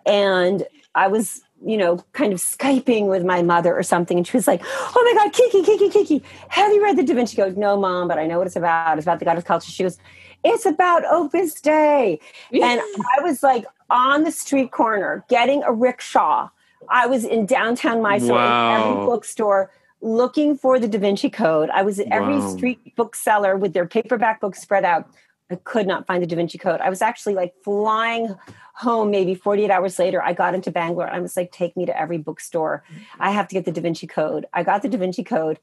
and 0.06 0.66
I 0.96 1.08
was, 1.08 1.42
you 1.66 1.76
know, 1.76 1.98
kind 2.14 2.32
of 2.32 2.40
Skyping 2.40 3.10
with 3.10 3.26
my 3.26 3.42
mother 3.42 3.76
or 3.76 3.84
something. 3.84 4.18
And 4.18 4.26
she 4.26 4.38
was 4.38 4.48
like, 4.48 4.62
oh 4.64 5.14
my 5.14 5.24
God, 5.24 5.34
Kiki, 5.34 5.64
Kiki, 5.64 5.90
Kiki, 5.90 6.24
have 6.48 6.72
you 6.72 6.82
read 6.82 6.98
the 6.98 7.04
Da 7.04 7.14
Vinci 7.14 7.36
Code? 7.36 7.58
No, 7.58 7.78
mom, 7.78 8.08
but 8.08 8.18
I 8.20 8.26
know 8.26 8.38
what 8.38 8.48
it's 8.48 8.56
about. 8.56 8.98
It's 8.98 9.06
about 9.06 9.20
the 9.20 9.26
God 9.26 9.38
of 9.38 9.44
culture. 9.44 9.70
She 9.70 9.84
goes, 9.84 9.98
it's 10.44 10.66
about 10.66 11.04
Opus 11.06 11.60
Dei. 11.62 12.20
And 12.54 12.82
I 13.18 13.22
was 13.22 13.44
like 13.44 13.66
on 13.90 14.24
the 14.24 14.32
street 14.32 14.72
corner 14.72 15.26
getting 15.30 15.64
a 15.64 15.72
rickshaw. 15.72 16.50
I 16.90 17.08
was 17.08 17.26
in 17.26 17.46
downtown 17.46 18.02
Mysore 18.02 18.36
Wow. 18.38 18.76
in 18.76 18.82
every 18.94 19.06
bookstore 19.06 19.72
looking 20.02 20.58
for 20.58 20.80
the 20.80 20.88
Da 20.88 20.98
Vinci 20.98 21.30
Code. 21.30 21.70
I 21.72 21.82
was 21.82 22.00
at 22.00 22.08
every 22.12 22.38
Wow. 22.40 22.56
street 22.56 22.96
bookseller 22.96 23.58
with 23.58 23.74
their 23.74 23.86
paperback 23.86 24.40
books 24.40 24.62
spread 24.62 24.86
out. 24.86 25.08
I 25.52 25.56
could 25.56 25.88
not 25.88 26.06
find 26.08 26.22
the 26.24 26.28
Da 26.28 26.36
Vinci 26.36 26.58
Code. 26.58 26.80
I 26.80 26.90
was 26.90 27.02
actually 27.02 27.34
like 27.34 27.54
flying 27.64 28.36
home 28.76 29.12
maybe 29.12 29.36
48 29.36 29.70
hours 29.72 30.00
later. 30.00 30.22
I 30.24 30.32
got 30.32 30.54
into 30.56 30.72
Bangalore. 30.72 31.10
I 31.10 31.20
was 31.20 31.36
like, 31.36 31.52
take 31.52 31.76
me 31.76 31.86
to 31.86 32.00
every 32.00 32.18
bookstore. 32.18 32.84
I 33.20 33.32
have 33.32 33.48
to 33.50 33.56
get 33.56 33.66
the 33.66 33.72
Da 33.72 33.82
Vinci 33.82 34.08
Code. 34.08 34.46
I 34.54 34.64
got 34.64 34.84
the 34.84 34.88
Da 34.88 34.98
Vinci 34.98 35.24
Code. 35.24 35.60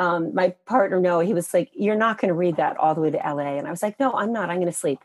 Um, 0.00 0.34
my 0.34 0.48
partner, 0.64 0.98
Noah, 0.98 1.24
he 1.26 1.34
was 1.34 1.52
like, 1.52 1.70
You're 1.74 1.94
not 2.06 2.18
going 2.18 2.30
to 2.30 2.34
read 2.34 2.56
that 2.56 2.76
all 2.78 2.94
the 2.94 3.00
way 3.02 3.10
to 3.10 3.18
LA. 3.18 3.58
And 3.58 3.66
I 3.66 3.70
was 3.70 3.82
like, 3.82 4.00
No, 4.00 4.12
I'm 4.14 4.32
not. 4.32 4.48
I'm 4.50 4.56
going 4.56 4.66
to 4.72 4.72
sleep. 4.72 4.98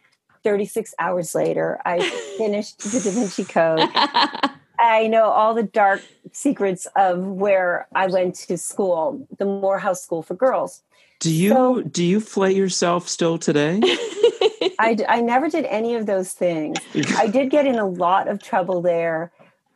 36 0.43 0.93
hours 0.99 1.35
later, 1.35 1.79
I 1.85 1.99
finished 2.37 2.79
the 2.79 2.99
Da 3.01 3.11
Vinci 3.11 3.43
Code. 3.43 3.89
I 4.79 5.07
know 5.07 5.25
all 5.25 5.53
the 5.53 5.63
dark 5.63 6.01
secrets 6.31 6.87
of 6.95 7.23
where 7.25 7.87
I 7.93 8.07
went 8.07 8.35
to 8.47 8.57
school, 8.57 9.27
the 9.37 9.45
Morehouse 9.45 10.03
School 10.03 10.21
for 10.23 10.33
Girls. 10.35 10.81
do 11.19 11.31
you 11.31 11.49
So- 11.49 11.81
do 11.81 12.03
you 12.03 12.19
flay 12.19 12.51
yourself 12.53 13.07
still 13.09 13.37
today 13.37 13.79
I, 14.79 14.93
d- 14.95 15.05
I 15.07 15.21
never 15.21 15.47
did 15.49 15.65
any 15.65 15.95
of 15.95 16.05
those 16.05 16.33
things. 16.33 16.77
I 17.17 17.27
did 17.27 17.49
get 17.49 17.65
in 17.65 17.75
a 17.75 17.85
lot 17.87 18.27
of 18.27 18.41
trouble 18.43 18.81
there 18.81 19.31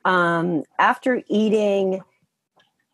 um, 0.06 0.64
after 0.78 1.22
eating 1.28 2.02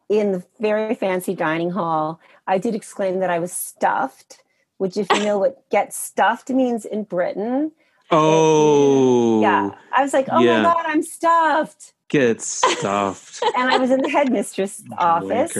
in 0.10 0.32
the 0.34 0.44
very 0.60 0.96
fancy 0.96 1.34
dining 1.36 1.72
hall. 1.72 2.20
I 2.48 2.58
did 2.58 2.76
exclaim 2.76 3.20
that 3.20 3.30
I 3.30 3.40
was 3.40 3.52
stuffed, 3.52 4.44
which, 4.78 4.98
if 4.98 5.12
you 5.12 5.20
know 5.24 5.38
what 5.38 5.68
get 5.70 5.94
stuffed 5.94 6.50
means 6.50 6.86
in 6.86 7.04
Britain, 7.04 7.72
oh 8.12 9.42
yeah, 9.42 9.72
I 9.92 10.04
was 10.04 10.14
like, 10.14 10.28
oh 10.32 10.42
Yeah. 10.44 10.62
my 10.62 10.74
God, 10.74 10.86
I'm 10.88 11.02
stuffed. 11.02 11.94
get 12.10 12.42
stuffed 12.42 13.44
And 13.56 13.70
I 13.70 13.78
was 13.78 13.92
in 13.92 14.02
the 14.02 14.10
headmistress 14.10 14.84
office. 15.00 15.54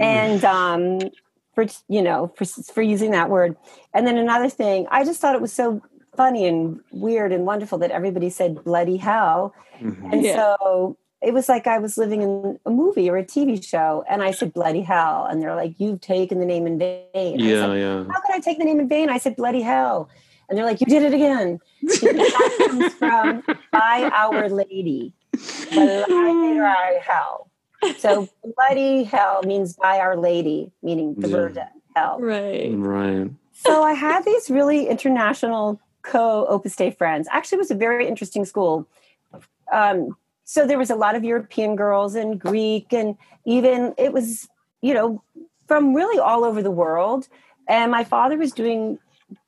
And 0.00 0.44
um, 0.44 1.10
for 1.54 1.66
you 1.88 2.02
know 2.02 2.32
for 2.36 2.44
for 2.44 2.82
using 2.82 3.12
that 3.12 3.30
word. 3.30 3.56
And 3.94 4.06
then 4.06 4.18
another 4.18 4.50
thing, 4.50 4.86
I 4.90 5.04
just 5.04 5.20
thought 5.20 5.34
it 5.34 5.40
was 5.40 5.52
so 5.52 5.80
funny 6.16 6.46
and 6.46 6.80
weird 6.90 7.32
and 7.32 7.46
wonderful 7.46 7.78
that 7.78 7.90
everybody 7.90 8.28
said 8.30 8.64
bloody 8.64 8.96
hell, 8.96 9.54
Mhm. 9.80 10.12
and 10.12 10.22
Yeah. 10.24 10.34
so 10.36 10.96
it 11.22 11.32
was 11.32 11.48
like 11.48 11.66
I 11.66 11.78
was 11.78 11.96
living 11.96 12.22
in 12.22 12.58
a 12.66 12.70
movie 12.70 13.08
or 13.08 13.16
a 13.16 13.24
TV 13.24 13.64
show, 13.64 14.04
and 14.08 14.22
I 14.22 14.30
said 14.30 14.52
bloody 14.52 14.82
hell, 14.82 15.26
and 15.28 15.40
they're 15.40 15.54
like, 15.56 15.74
"You've 15.78 16.00
taken 16.00 16.38
the 16.38 16.44
name 16.46 16.66
in 16.66 16.78
vain." 16.78 17.02
Yeah 17.38 17.66
like, 17.66 17.78
yeah 17.78 18.04
How 18.12 18.20
could 18.20 18.34
I 18.34 18.40
take 18.40 18.58
the 18.58 18.64
name 18.64 18.80
in 18.80 18.88
vain? 18.88 19.08
I 19.08 19.18
said 19.18 19.36
bloody 19.36 19.62
hell, 19.62 20.08
and 20.48 20.56
they're 20.58 20.64
like, 20.66 20.80
"You 20.80 20.86
did 20.86 21.02
it 21.02 21.14
again." 21.14 21.58
That 21.82 22.66
comes 22.68 22.94
from 22.94 23.42
by 23.72 24.10
Our 24.12 24.48
Lady, 24.48 25.12
bloody 25.72 26.98
hell. 27.00 27.50
So 27.98 28.28
bloody 28.56 29.04
hell 29.04 29.42
means 29.44 29.74
by 29.76 29.98
Our 29.98 30.16
Lady, 30.16 30.72
meaning 30.82 31.14
the 31.14 31.28
Yeah. 31.28 31.36
Virgin 31.36 31.66
hell. 31.94 32.18
right. 32.20 32.72
right 32.74 33.30
So 33.52 33.82
I 33.82 33.92
had 33.92 34.24
these 34.24 34.50
really 34.50 34.86
international 34.88 35.80
co 36.02 36.46
Opus 36.46 36.76
Dei 36.76 36.90
friends. 36.90 37.28
Actually, 37.30 37.56
it 37.56 37.60
was 37.60 37.70
a 37.70 37.74
very 37.74 38.06
interesting 38.06 38.44
school. 38.44 38.86
Um, 39.72 40.16
so 40.46 40.64
there 40.64 40.78
was 40.78 40.90
a 40.90 40.94
lot 40.94 41.16
of 41.16 41.24
European 41.24 41.74
girls 41.74 42.14
and 42.14 42.40
Greek, 42.40 42.92
and 42.92 43.16
even 43.44 43.92
it 43.98 44.12
was, 44.12 44.48
you 44.80 44.94
know, 44.94 45.20
from 45.66 45.92
really 45.92 46.20
all 46.20 46.44
over 46.44 46.62
the 46.62 46.70
world. 46.70 47.28
And 47.68 47.90
my 47.90 48.04
father 48.04 48.38
was 48.38 48.52
doing 48.52 49.00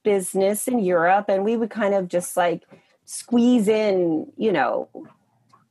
business 0.03 0.67
in 0.67 0.81
Europe, 0.81 1.27
and 1.29 1.45
we 1.45 1.57
would 1.57 1.71
kind 1.71 1.95
of 1.95 2.09
just 2.09 2.37
like 2.37 2.65
squeeze 3.05 3.69
in, 3.69 4.27
you 4.37 4.51
know, 4.51 4.89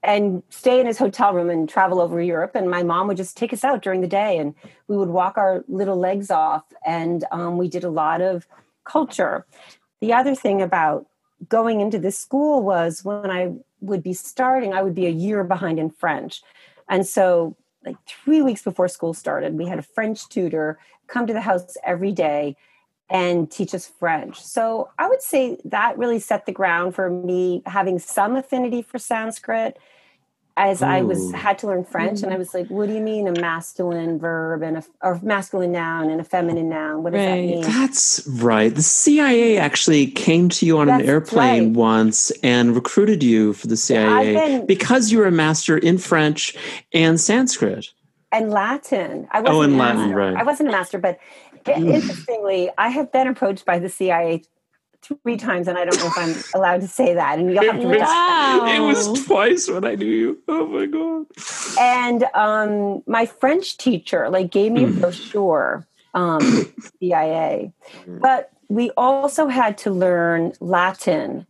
and 0.02 0.44
stay 0.50 0.80
in 0.80 0.88
his 0.88 0.98
hotel 0.98 1.34
room 1.34 1.50
and 1.50 1.68
travel 1.68 2.00
over 2.00 2.22
Europe. 2.22 2.56
And 2.56 2.70
my 2.70 2.82
mom 2.82 3.08
would 3.08 3.18
just 3.18 3.36
take 3.36 3.52
us 3.52 3.66
out 3.66 3.82
during 3.82 4.00
the 4.00 4.08
day, 4.08 4.38
and 4.38 4.56
we 4.88 4.96
would 4.96 5.10
walk 5.10 5.38
our 5.38 5.66
little 5.68 5.98
legs 5.98 6.32
off. 6.32 6.64
And 6.86 7.26
um, 7.34 7.58
we 7.58 7.68
did 7.68 7.84
a 7.84 7.90
lot 7.90 8.22
of 8.22 8.48
culture. 8.86 9.46
The 10.00 10.14
other 10.14 10.36
thing 10.36 10.62
about 10.62 11.06
going 11.50 11.82
into 11.82 12.00
this 12.00 12.18
school 12.18 12.64
was 12.64 13.04
when 13.04 13.30
I 13.30 13.52
would 13.82 14.04
be 14.04 14.14
starting, 14.14 14.74
I 14.74 14.82
would 14.82 14.96
be 14.96 15.06
a 15.06 15.12
year 15.12 15.44
behind 15.44 15.80
in 15.80 15.90
French. 15.90 16.42
And 16.90 17.06
so, 17.06 17.56
like 17.86 17.98
three 18.06 18.42
weeks 18.42 18.64
before 18.64 18.88
school 18.88 19.14
started, 19.14 19.58
we 19.58 19.68
had 19.68 19.80
a 19.80 19.84
French 19.84 20.28
tutor 20.30 20.80
come 21.08 21.28
to 21.28 21.34
the 21.34 21.42
house 21.42 21.78
every 21.86 22.12
day 22.12 22.56
and 23.10 23.50
teach 23.50 23.74
us 23.74 23.88
French. 23.88 24.42
So 24.42 24.90
I 25.00 25.08
would 25.08 25.22
say 25.22 25.58
that 25.66 25.98
really 25.98 26.20
set 26.20 26.46
the 26.46 26.52
ground 26.52 26.96
for 26.96 27.10
me 27.10 27.64
having 27.66 28.00
some 28.00 28.36
affinity 28.36 28.82
for 28.82 29.00
Sanskrit 29.00 29.78
as 30.58 30.82
I 30.82 31.04
was 31.04 31.32
had 31.34 31.60
to 31.60 31.68
learn 31.68 31.86
French, 31.86 32.24
and 32.24 32.28
I 32.28 32.30
mm-hmm. 32.32 32.40
was 32.40 32.54
like, 32.54 32.68
"What 32.68 32.88
do 32.88 32.94
you 32.94 33.00
mean 33.00 33.28
a 33.28 33.40
masculine 33.40 34.18
verb 34.18 34.64
and 34.64 34.78
a 34.78 34.84
or 35.02 35.20
masculine 35.22 35.72
noun 35.72 36.10
and 36.10 36.20
a 36.20 36.24
feminine 36.24 36.68
noun? 36.68 37.04
What 37.04 37.14
does 37.14 37.22
that 37.22 37.36
mean?" 37.36 37.62
That's 37.62 38.28
right. 38.28 38.74
The 38.74 38.82
CIA 38.82 39.58
actually 39.60 40.08
came 40.08 40.50
to 40.50 40.66
you 40.66 40.80
on 40.80 40.90
an 40.90 41.02
airplane 41.02 41.68
right. 41.68 41.74
once 41.74 42.32
and 42.42 42.74
recruited 42.74 43.22
you 43.22 43.54
for 43.54 43.68
the 43.68 43.78
CIA 43.78 44.34
been- 44.34 44.66
because 44.66 45.12
you 45.12 45.20
were 45.20 45.28
a 45.28 45.32
master 45.32 45.78
in 45.78 46.00
French 46.00 46.56
and 46.92 47.20
Sanskrit. 47.20 47.88
and 48.32 48.50
Latin. 48.50 49.28
I 49.32 49.40
oh, 49.40 49.42
wasn't 49.44 49.56
Oh, 49.56 49.62
and 49.62 49.78
Latin, 49.78 49.98
master. 50.02 50.16
right. 50.16 50.36
I 50.36 50.44
wasn't 50.44 50.70
a 50.70 50.72
master, 50.72 50.98
but 50.98 51.20
mm. 51.66 51.94
interestingly, 51.94 52.70
I 52.78 52.90
have 52.90 53.12
been 53.12 53.28
approached 53.28 53.64
by 53.64 53.78
the 53.80 53.90
CIA 53.90 54.42
three 55.24 55.38
times, 55.38 55.68
and 55.68 55.78
I 55.78 55.86
don't 55.86 55.98
know 56.00 56.08
if 56.08 56.18
I'm 56.18 56.36
allowed 56.60 56.82
to 56.82 56.88
say 56.88 57.14
that. 57.14 57.40
And 57.40 57.54
you'll 57.54 57.64
have 57.72 57.80
to. 57.82 57.88
Wow. 57.88 58.66
It 58.68 58.80
was 58.80 59.26
twice 59.26 59.70
when 59.70 59.86
I 59.86 59.96
knew 59.96 60.06
you. 60.06 60.38
Oh 60.48 60.68
my 60.68 60.86
god. 60.86 61.26
and 61.80 62.24
um, 62.34 63.04
my 63.08 63.26
French 63.26 63.78
teacher 63.78 64.30
like 64.30 64.52
gave 64.52 64.72
me 64.72 64.84
a 64.84 64.88
Mm. 64.88 65.00
brochure, 65.02 65.86
um, 66.14 66.74
CIA, 67.00 67.72
but 68.08 68.52
we 68.70 68.92
also 68.98 69.48
had 69.48 69.78
to 69.80 69.92
learn 69.92 70.54
Latin, 70.60 71.46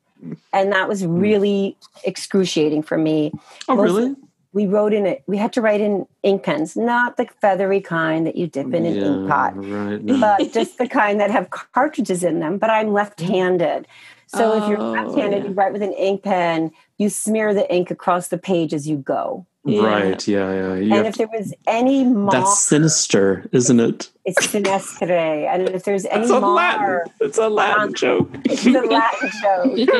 and 0.53 0.71
that 0.71 0.87
was 0.87 1.05
really 1.05 1.75
excruciating 2.03 2.83
for 2.83 2.97
me. 2.97 3.31
Oh 3.67 3.75
Most- 3.75 3.85
really? 3.93 4.15
We 4.53 4.65
wrote 4.65 4.93
in 4.93 5.05
it. 5.05 5.23
We 5.27 5.37
had 5.37 5.53
to 5.53 5.61
write 5.61 5.81
in 5.81 6.07
ink 6.23 6.43
pens, 6.43 6.75
not 6.75 7.17
the 7.17 7.27
feathery 7.41 7.81
kind 7.81 8.25
that 8.25 8.35
you 8.35 8.47
dip 8.47 8.73
in 8.73 8.85
an 8.85 8.97
ink 8.97 9.29
pot, 9.29 9.53
Right. 9.55 10.01
no. 10.03 10.19
but 10.37 10.51
just 10.53 10.77
the 10.77 10.87
kind 10.87 11.19
that 11.19 11.29
have 11.31 11.49
cartridges 11.49 12.23
in 12.23 12.39
them. 12.39 12.57
But 12.57 12.69
I'm 12.69 12.93
left-handed. 12.93 13.87
So 14.27 14.61
if 14.61 14.69
you're 14.69 14.79
Oh, 14.79 14.91
left-handed, 14.91 15.43
yeah. 15.43 15.49
you 15.49 15.53
write 15.55 15.73
with 15.73 15.81
an 15.83 15.93
ink 15.93 16.23
pen. 16.23 16.71
You 16.97 17.09
smear 17.09 17.53
the 17.53 17.71
ink 17.73 17.91
across 17.91 18.29
the 18.29 18.37
page 18.37 18.73
as 18.73 18.87
you 18.87 18.97
go. 18.97 19.45
Yeah. 19.65 19.85
Right. 19.85 20.27
Yeah. 20.27 20.53
Yeah. 20.53 20.75
You 20.75 20.95
and 20.95 21.05
if 21.07 21.15
to- 21.15 21.17
there 21.19 21.39
was 21.39 21.53
any 21.67 22.05
mark, 22.05 22.31
that's 22.31 22.61
sinister, 22.61 23.47
isn't 23.51 23.79
it? 23.81 24.09
it's 24.23 24.47
sinestre. 24.47 25.45
And 25.47 25.67
if 25.69 25.83
there's 25.83 26.05
any 26.05 26.21
It's 26.23 26.31
a 26.31 26.39
mark, 26.39 26.55
Latin. 26.55 27.13
It's 27.19 27.37
a 27.37 27.49
Latin 27.49 27.83
Um, 27.83 27.93
joke. 27.93 28.29
it's 28.45 28.65
a 28.65 28.71
Latin 28.71 29.29
joke. 29.41 29.77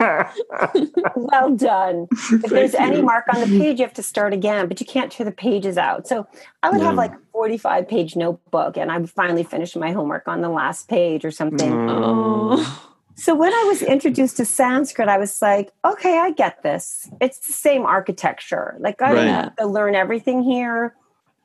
Yeah. 0.00 0.32
Well 1.14 1.54
done. 1.54 2.08
If 2.12 2.42
there's 2.50 2.72
Thank 2.72 2.92
any 2.94 3.02
mark 3.02 3.26
on 3.34 3.40
the 3.40 3.58
page, 3.58 3.78
you 3.78 3.84
have 3.84 3.94
to 3.94 4.02
start 4.02 4.32
again, 4.32 4.68
but 4.68 4.80
you 4.80 4.86
can't 4.86 5.12
tear 5.12 5.24
the 5.26 5.32
pages 5.32 5.76
out. 5.76 6.06
So 6.08 6.26
I 6.62 6.70
would 6.70 6.80
have 6.80 6.94
like 6.94 7.12
a 7.12 7.18
45 7.32 7.88
page 7.88 8.16
notebook, 8.16 8.76
and 8.76 8.90
I 8.90 8.98
would 8.98 9.10
finally 9.10 9.44
finish 9.44 9.76
my 9.76 9.92
homework 9.92 10.26
on 10.28 10.40
the 10.40 10.48
last 10.48 10.88
page 10.88 11.24
or 11.24 11.30
something. 11.30 11.90
Oh. 11.90 12.86
So 13.20 13.34
when 13.34 13.52
I 13.52 13.64
was 13.68 13.82
introduced 13.82 14.38
to 14.38 14.46
Sanskrit, 14.46 15.06
I 15.08 15.18
was 15.18 15.42
like, 15.42 15.70
okay, 15.84 16.18
I 16.18 16.30
get 16.30 16.62
this. 16.62 17.06
It's 17.20 17.38
the 17.46 17.52
same 17.52 17.82
architecture. 17.84 18.76
Like 18.80 19.02
I 19.02 19.12
Right. 19.12 19.14
don't 19.16 19.26
have 19.26 19.56
to 19.56 19.66
learn 19.66 19.94
everything 19.94 20.42
here, 20.42 20.94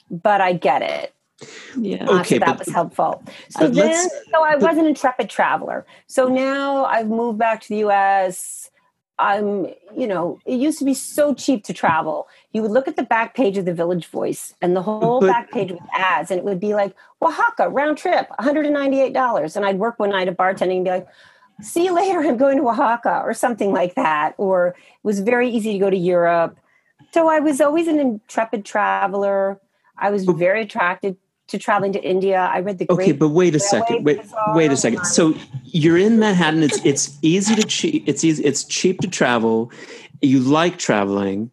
but 0.10 0.40
I 0.40 0.54
get 0.54 0.82
it. 0.82 1.14
Yeah. 1.78 2.06
Uh, 2.06 2.20
Okay, 2.22 2.36
so 2.36 2.40
that 2.40 2.48
but- 2.48 2.60
was 2.60 2.70
helpful. 2.74 3.22
So 3.50 3.60
but 3.66 3.74
then, 3.76 4.10
so 4.32 4.42
I 4.42 4.56
was 4.56 4.78
an 4.78 4.86
intrepid 4.86 5.30
traveler. 5.30 5.86
So 6.08 6.30
now 6.30 6.86
I've 6.86 7.10
moved 7.10 7.40
back 7.40 7.60
to 7.64 7.68
the 7.68 7.78
U.S. 7.80 8.72
I'm, 9.20 9.66
you 9.98 10.08
know, 10.08 10.40
it 10.46 10.56
used 10.56 10.80
to 10.80 10.86
be 10.86 10.94
so 10.94 11.34
cheap 11.34 11.66
to 11.66 11.74
travel. 11.74 12.30
You 12.54 12.62
would 12.62 12.72
look 12.72 12.88
at 12.88 12.96
the 12.96 13.04
back 13.04 13.36
page 13.36 13.58
of 13.58 13.66
the 13.66 13.74
Village 13.74 14.06
Voice, 14.08 14.54
and 14.62 14.78
the 14.78 14.82
whole 14.82 15.20
But- 15.20 15.28
back 15.28 15.52
page 15.52 15.72
with 15.74 15.82
ads, 15.94 16.32
and 16.32 16.38
it 16.40 16.46
would 16.46 16.60
be 16.62 16.74
like 16.74 16.96
Oaxaca 17.22 17.68
round 17.70 17.98
trip, 17.98 18.30
$198, 18.40 19.58
and 19.58 19.66
I'd 19.66 19.78
work 19.80 20.00
one 20.00 20.12
night 20.12 20.30
at 20.30 20.38
bartending 20.38 20.78
and 20.78 20.86
be 20.86 20.92
like. 20.92 21.08
See 21.62 21.86
you 21.86 21.94
later. 21.94 22.20
I'm 22.20 22.38
going 22.38 22.58
to 22.58 22.68
Oaxaca 22.68 23.22
or 23.24 23.34
something 23.34 23.72
like 23.72 23.96
that. 23.96 24.36
Or 24.38 24.70
it 24.70 24.76
was 25.04 25.20
very 25.22 25.50
easy 25.50 25.74
to 25.74 25.80
go 25.80 25.89
to 25.89 25.98
Europe. 25.98 26.58
So 27.13 27.30
I 27.30 27.39
was 27.39 27.62
always 27.62 27.88
an 27.88 28.00
intrepid 28.00 28.65
traveler. 28.65 29.60
I 29.98 30.10
was 30.12 30.26
very 30.26 30.63
attracted 30.63 31.15
to 31.48 31.58
traveling 31.58 31.94
to 31.94 32.04
India. 32.04 32.38
I 32.38 32.60
read 32.60 32.80
the 32.80 32.91
Okay, 32.91 33.12
but 33.12 33.30
wait 33.30 33.56
a 33.56 33.60
second. 33.60 34.04
Wait, 34.04 34.20
wait 34.50 34.72
a 34.72 34.78
second. 34.78 35.06
So 35.06 35.36
you're 35.63 35.98
in 35.98 36.20
Manhattan. 36.20 36.63
It's 36.63 36.84
it's 36.84 37.18
easy 37.22 37.56
to 37.56 37.63
cheap. 37.63 38.04
It's 38.08 38.24
easy. 38.24 38.44
It's 38.44 38.63
cheap 38.63 39.00
to 39.00 39.08
travel. 39.08 39.72
You 40.22 40.39
like 40.39 40.78
traveling. 40.78 41.52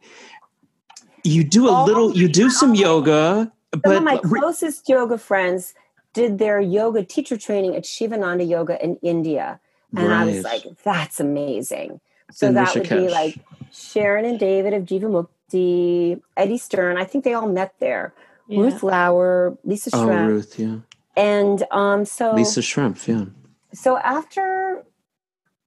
You 1.25 1.45
do 1.45 1.69
a 1.69 1.73
All 1.73 1.87
little. 1.87 2.17
You 2.17 2.29
do 2.29 2.51
some 2.51 2.75
yoga, 2.75 3.53
Some 3.73 3.81
but 3.85 3.97
of 3.97 4.03
my 4.03 4.17
closest 4.17 4.89
yoga 4.89 5.19
friends 5.19 5.75
did 6.13 6.39
their 6.39 6.61
yoga 6.61 7.05
teacher 7.05 7.37
training 7.37 7.77
at 7.77 7.85
Sivananda 7.85 8.49
Yoga 8.49 8.83
in 8.83 8.97
India. 8.97 9.61
And 9.97 10.13
I 10.13 10.25
was 10.25 10.43
like, 10.43 10.65
that's 10.85 11.21
amazing. 11.21 12.01
So 12.31 12.49
In 12.49 12.55
that 12.55 12.75
would 12.75 12.89
be 12.89 13.09
like 13.09 13.39
Sharon 13.73 14.25
and 14.25 14.39
David 14.39 14.73
of 14.73 14.85
Jiva 14.85 15.29
Mukti, 15.53 16.21
Eddie 16.37 16.59
Stern. 16.59 16.97
I 16.97 17.05
think 17.05 17.25
they 17.25 17.35
all 17.35 17.49
met 17.49 17.75
there. 17.79 18.15
Yeah. 18.49 18.61
Ruth 18.61 18.83
Lauer, 18.83 19.57
Lisa 19.65 19.91
Shrimp. 19.91 20.11
oh, 20.11 20.27
Ruth, 20.27 20.59
yeah, 20.59 20.77
And 21.17 21.63
um, 21.71 22.05
so 22.05 22.35
Lisa 22.35 22.61
Shrimp, 22.63 23.07
yeah. 23.07 23.27
so 23.73 23.99
after 23.99 24.85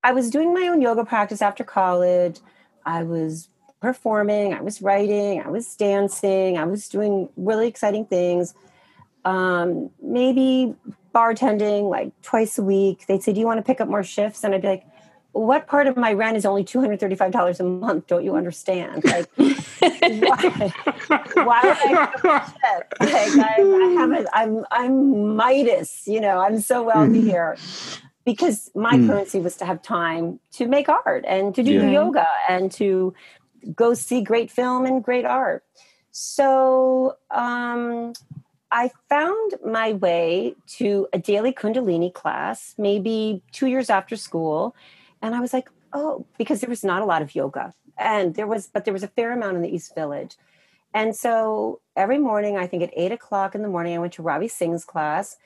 I 0.04 0.12
was 0.12 0.30
doing 0.30 0.54
my 0.54 0.68
own 0.68 0.82
yoga 0.82 1.06
practice 1.06 1.42
after 1.42 1.64
college, 1.64 2.40
I 2.86 3.04
was 3.04 3.50
performing, 3.82 4.54
I 4.54 4.62
was 4.62 4.82
writing, 4.82 5.42
I 5.42 5.50
was 5.50 5.76
dancing, 5.76 6.58
I 6.58 6.66
was 6.66 6.90
doing 6.90 7.30
really 7.38 7.68
exciting 7.68 8.06
things. 8.06 8.54
Um, 9.24 9.90
maybe 10.02 10.76
bartending 11.16 11.90
like 11.90 12.12
twice 12.22 12.58
a 12.58 12.64
week. 12.64 13.06
They'd 13.08 13.24
say, 13.24 13.32
Do 13.34 13.40
you 13.40 13.46
want 13.46 13.58
to 13.60 13.64
pick 13.64 13.80
up 13.82 13.88
more 13.88 14.04
shifts? 14.04 14.44
And 14.44 14.54
I'd 14.54 14.62
be 14.62 14.68
like, 14.68 14.86
what 15.32 15.68
part 15.68 15.88
of 15.88 15.98
my 15.98 16.14
rent 16.14 16.38
is 16.38 16.46
only 16.46 16.64
$235 16.64 17.60
a 17.60 17.64
month? 17.64 18.08
Don't 18.08 18.24
you 18.24 18.36
understand? 18.38 19.04
Like, 19.04 19.30
why, 20.06 20.74
why 21.34 21.66
would 21.66 21.78
I 21.78 21.98
pick 22.14 22.26
up 22.32 22.44
shifts? 22.46 23.12
Like, 23.12 23.36
I, 23.38 23.56
I 23.82 23.96
haven't, 24.00 24.28
I'm, 24.32 24.66
I'm 24.72 25.36
Midas, 25.36 26.04
you 26.08 26.22
know, 26.22 26.40
I'm 26.40 26.62
so 26.62 26.84
wealthy 26.84 27.22
here 27.22 27.58
because 28.26 28.72
my 28.76 28.98
Mm. 28.98 29.08
currency 29.08 29.40
was 29.42 29.58
to 29.58 29.66
have 29.66 29.82
time 29.82 30.40
to 30.54 30.68
make 30.68 30.88
art 30.88 31.26
and 31.28 31.54
to 31.56 31.64
do 31.64 31.72
Yeah. 31.72 31.92
yoga 31.92 32.28
and 32.48 32.72
to 32.74 33.14
go 33.76 33.94
see 33.94 34.22
great 34.22 34.50
film 34.50 34.86
and 34.86 35.04
great 35.04 35.26
art. 35.26 35.64
So 36.12 37.18
um, 37.30 38.14
I 38.76 38.92
found 39.08 39.54
my 39.66 39.94
way 39.94 40.54
to 40.80 41.08
a 41.14 41.18
daily 41.18 41.54
Kundalini 41.54 42.14
class, 42.14 42.76
maybe 42.78 43.42
two 43.54 43.68
years 43.68 43.90
after 43.90 44.18
school. 44.18 44.76
And 45.22 45.34
I 45.34 45.40
was 45.40 45.54
like, 45.54 45.70
oh, 45.94 46.26
because 46.38 46.60
there 46.60 46.70
was 46.70 46.84
not 46.84 47.02
a 47.02 47.06
lot 47.06 47.22
of 47.22 47.34
yoga. 47.34 47.74
And 47.98 48.36
there 48.36 48.48
was, 48.48 48.68
but 48.68 48.84
there 48.84 48.94
was 48.94 49.02
a 49.02 49.08
fair 49.08 49.32
amount 49.32 49.56
in 49.56 49.62
the 49.62 49.74
East 49.74 49.96
Village. 49.96 50.36
And 50.94 51.16
so 51.16 51.80
every 51.96 52.18
morning, 52.18 52.58
I 52.58 52.68
think 52.68 52.84
at 52.84 52.92
eight 52.98 53.14
o'clock 53.14 53.56
in 53.56 53.62
the 53.62 53.70
morning, 53.70 53.96
I 53.96 54.00
went 54.00 54.12
to 54.14 54.22
Ravi 54.22 54.50
Singh's 54.50 54.84
class. 54.84 55.38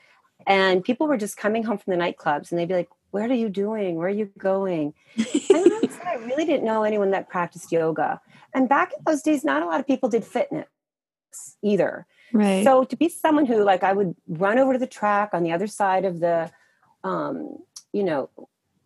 And 0.44 0.82
people 0.82 1.06
were 1.06 1.16
just 1.16 1.36
coming 1.36 1.62
home 1.62 1.78
from 1.78 1.96
the 1.96 2.04
nightclubs 2.04 2.50
and 2.50 2.58
they'd 2.58 2.66
be 2.66 2.74
like, 2.74 2.90
What 3.12 3.30
are 3.30 3.34
you 3.34 3.48
doing? 3.48 3.94
Where 3.94 4.08
are 4.08 4.10
you 4.10 4.28
going? 4.38 4.92
and 5.16 5.26
I, 5.48 5.88
I 6.04 6.14
really 6.24 6.46
didn't 6.46 6.64
know 6.64 6.82
anyone 6.82 7.12
that 7.12 7.28
practiced 7.28 7.70
yoga. 7.70 8.20
And 8.54 8.68
back 8.68 8.92
in 8.92 9.04
those 9.06 9.22
days, 9.22 9.44
not 9.44 9.62
a 9.62 9.66
lot 9.66 9.78
of 9.78 9.86
people 9.86 10.08
did 10.08 10.24
fitness 10.24 10.66
either. 11.62 12.06
Right. 12.32 12.64
So 12.64 12.84
to 12.84 12.96
be 12.96 13.08
someone 13.08 13.46
who 13.46 13.64
like 13.64 13.82
I 13.82 13.92
would 13.92 14.14
run 14.28 14.58
over 14.58 14.72
to 14.72 14.78
the 14.78 14.86
track 14.86 15.30
on 15.32 15.42
the 15.42 15.52
other 15.52 15.66
side 15.66 16.04
of 16.04 16.20
the 16.20 16.50
um, 17.02 17.58
you 17.92 18.04
know, 18.04 18.30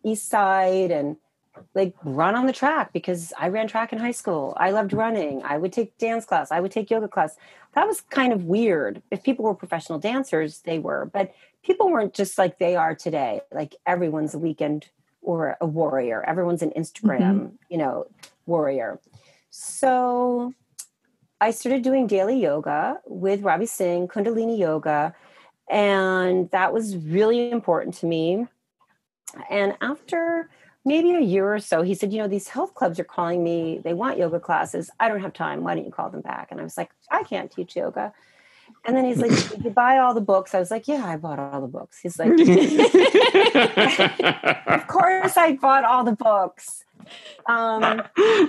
east 0.03 0.29
side 0.29 0.91
and 0.91 1.17
like 1.73 1.93
run 2.03 2.35
on 2.35 2.47
the 2.47 2.53
track 2.53 2.91
because 2.91 3.33
I 3.39 3.47
ran 3.49 3.67
track 3.67 3.93
in 3.93 3.99
high 3.99 4.11
school. 4.11 4.53
I 4.57 4.71
loved 4.71 4.93
running. 4.93 5.41
I 5.43 5.57
would 5.57 5.71
take 5.71 5.97
dance 5.97 6.25
class. 6.25 6.51
I 6.51 6.59
would 6.59 6.71
take 6.71 6.89
yoga 6.89 7.07
class. 7.07 7.37
That 7.73 7.87
was 7.87 8.01
kind 8.01 8.33
of 8.33 8.43
weird. 8.43 9.01
If 9.11 9.23
people 9.23 9.45
were 9.45 9.55
professional 9.55 9.99
dancers, 9.99 10.61
they 10.61 10.79
were, 10.79 11.09
but 11.13 11.33
people 11.63 11.89
weren't 11.89 12.13
just 12.13 12.37
like 12.37 12.59
they 12.59 12.75
are 12.75 12.93
today. 12.95 13.41
Like 13.51 13.75
everyone's 13.85 14.33
a 14.33 14.39
weekend 14.39 14.89
or 15.21 15.57
a 15.61 15.65
warrior. 15.65 16.23
Everyone's 16.27 16.61
an 16.61 16.71
Instagram, 16.71 17.53
you 17.69 17.77
know, 17.77 18.05
warrior. 18.45 18.99
So 19.49 20.53
I 21.41 21.51
started 21.51 21.83
doing 21.83 22.07
daily 22.07 22.39
yoga 22.39 22.99
with 23.05 23.41
Ravi 23.41 23.65
Singh, 23.65 24.07
Kundalini 24.07 24.57
yoga, 24.57 25.13
and 25.69 26.49
that 26.51 26.73
was 26.73 26.97
really 26.97 27.51
important 27.51 27.95
to 27.95 28.05
me. 28.05 28.47
And 29.49 29.75
after 29.81 30.49
maybe 30.85 31.15
a 31.15 31.19
year 31.19 31.53
or 31.53 31.59
so, 31.59 31.81
he 31.81 31.93
said, 31.93 32.13
You 32.13 32.19
know, 32.19 32.27
these 32.27 32.47
health 32.47 32.73
clubs 32.73 32.99
are 32.99 33.05
calling 33.05 33.43
me. 33.43 33.81
They 33.83 33.93
want 33.93 34.17
yoga 34.17 34.39
classes. 34.39 34.89
I 34.99 35.09
don't 35.09 35.21
have 35.21 35.33
time. 35.33 35.63
Why 35.63 35.75
don't 35.75 35.85
you 35.85 35.91
call 35.91 36.09
them 36.09 36.21
back? 36.21 36.49
And 36.51 36.61
I 36.61 36.63
was 36.63 36.77
like, 36.77 36.91
I 37.11 37.23
can't 37.23 37.51
teach 37.51 37.75
yoga. 37.75 38.13
And 38.85 38.95
then 38.95 39.03
he's 39.03 39.17
like, 39.17 39.31
Did 39.49 39.65
you 39.65 39.71
buy 39.71 39.97
all 39.97 40.13
the 40.13 40.21
books? 40.21 40.55
I 40.55 40.59
was 40.59 40.71
like, 40.71 40.87
Yeah, 40.87 41.05
I 41.05 41.17
bought 41.17 41.39
all 41.39 41.59
the 41.59 41.67
books. 41.67 41.99
He's 41.99 42.17
like, 42.17 42.29
Of 44.67 44.87
course, 44.87 45.35
I 45.35 45.57
bought 45.59 45.83
all 45.83 46.05
the 46.05 46.15
books. 46.15 46.85
Um, 47.45 48.01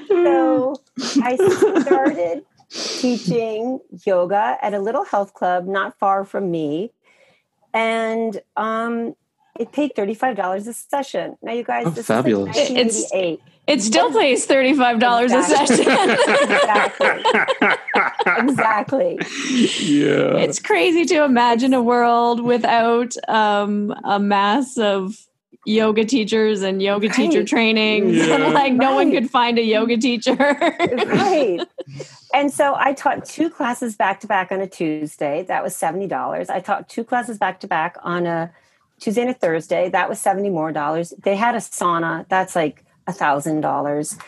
so 0.08 0.80
I 1.22 1.36
started 1.82 2.44
teaching 2.70 3.80
yoga 4.04 4.56
at 4.60 4.74
a 4.74 4.78
little 4.78 5.04
health 5.04 5.34
club 5.34 5.66
not 5.66 5.98
far 5.98 6.24
from 6.24 6.50
me. 6.50 6.90
and 7.74 8.40
um, 8.56 9.14
it 9.58 9.72
paid 9.72 9.94
$35 9.94 10.66
a 10.68 10.72
session. 10.72 11.36
Now, 11.42 11.52
you 11.52 11.62
guys, 11.64 11.86
Oh, 11.86 11.90
this 11.90 12.06
fabulous. 12.06 12.56
is 12.56 12.70
like 12.70 12.78
It's- 12.78 13.02
1988. 13.12 13.40
It 13.66 13.82
still 13.82 14.12
pays 14.12 14.46
$35 14.46 15.24
a 15.24 15.42
session. 15.42 15.80
exactly. 18.36 19.16
exactly. 19.16 19.18
yeah. 19.80 20.36
it's 20.36 20.60
crazy 20.60 21.04
to 21.06 21.24
imagine 21.24 21.74
a 21.74 21.82
world 21.82 22.40
without 22.40 23.14
um, 23.28 23.92
a 24.04 24.20
mass 24.20 24.78
of 24.78 25.16
yoga 25.64 26.04
teachers 26.04 26.62
and 26.62 26.80
yoga 26.80 27.08
teacher 27.08 27.38
Right. 27.40 27.48
trainings. 27.48 28.16
Yeah. 28.28 28.36
like 28.48 28.72
no 28.72 28.94
one 28.94 29.10
could 29.10 29.28
find 29.30 29.58
a 29.58 29.62
yoga 29.64 29.96
teacher. 29.96 30.36
right. 30.36 31.60
And 32.34 32.52
so 32.52 32.74
I 32.76 32.92
taught 32.92 33.24
two 33.24 33.50
classes 33.50 33.96
back 33.96 34.20
to 34.20 34.26
back 34.26 34.50
on 34.52 34.60
a 34.60 34.66
Tuesday. 34.66 35.44
That 35.44 35.62
was 35.62 35.74
$70. 35.74 36.50
I 36.50 36.60
taught 36.60 36.88
two 36.88 37.04
classes 37.04 37.38
back 37.38 37.60
to 37.60 37.66
back 37.66 37.96
on 38.02 38.26
a 38.26 38.52
Tuesday 39.00 39.22
and 39.22 39.30
a 39.30 39.34
Thursday. 39.34 39.88
That 39.88 40.08
was 40.08 40.20
70 40.20 40.50
more 40.50 40.72
dollars. 40.72 41.12
They 41.22 41.36
had 41.36 41.54
a 41.54 41.58
sauna. 41.58 42.26
That's 42.28 42.56
like 42.56 42.84
a 43.06 43.12
thousand 43.12 43.60
dollars. 43.60 44.18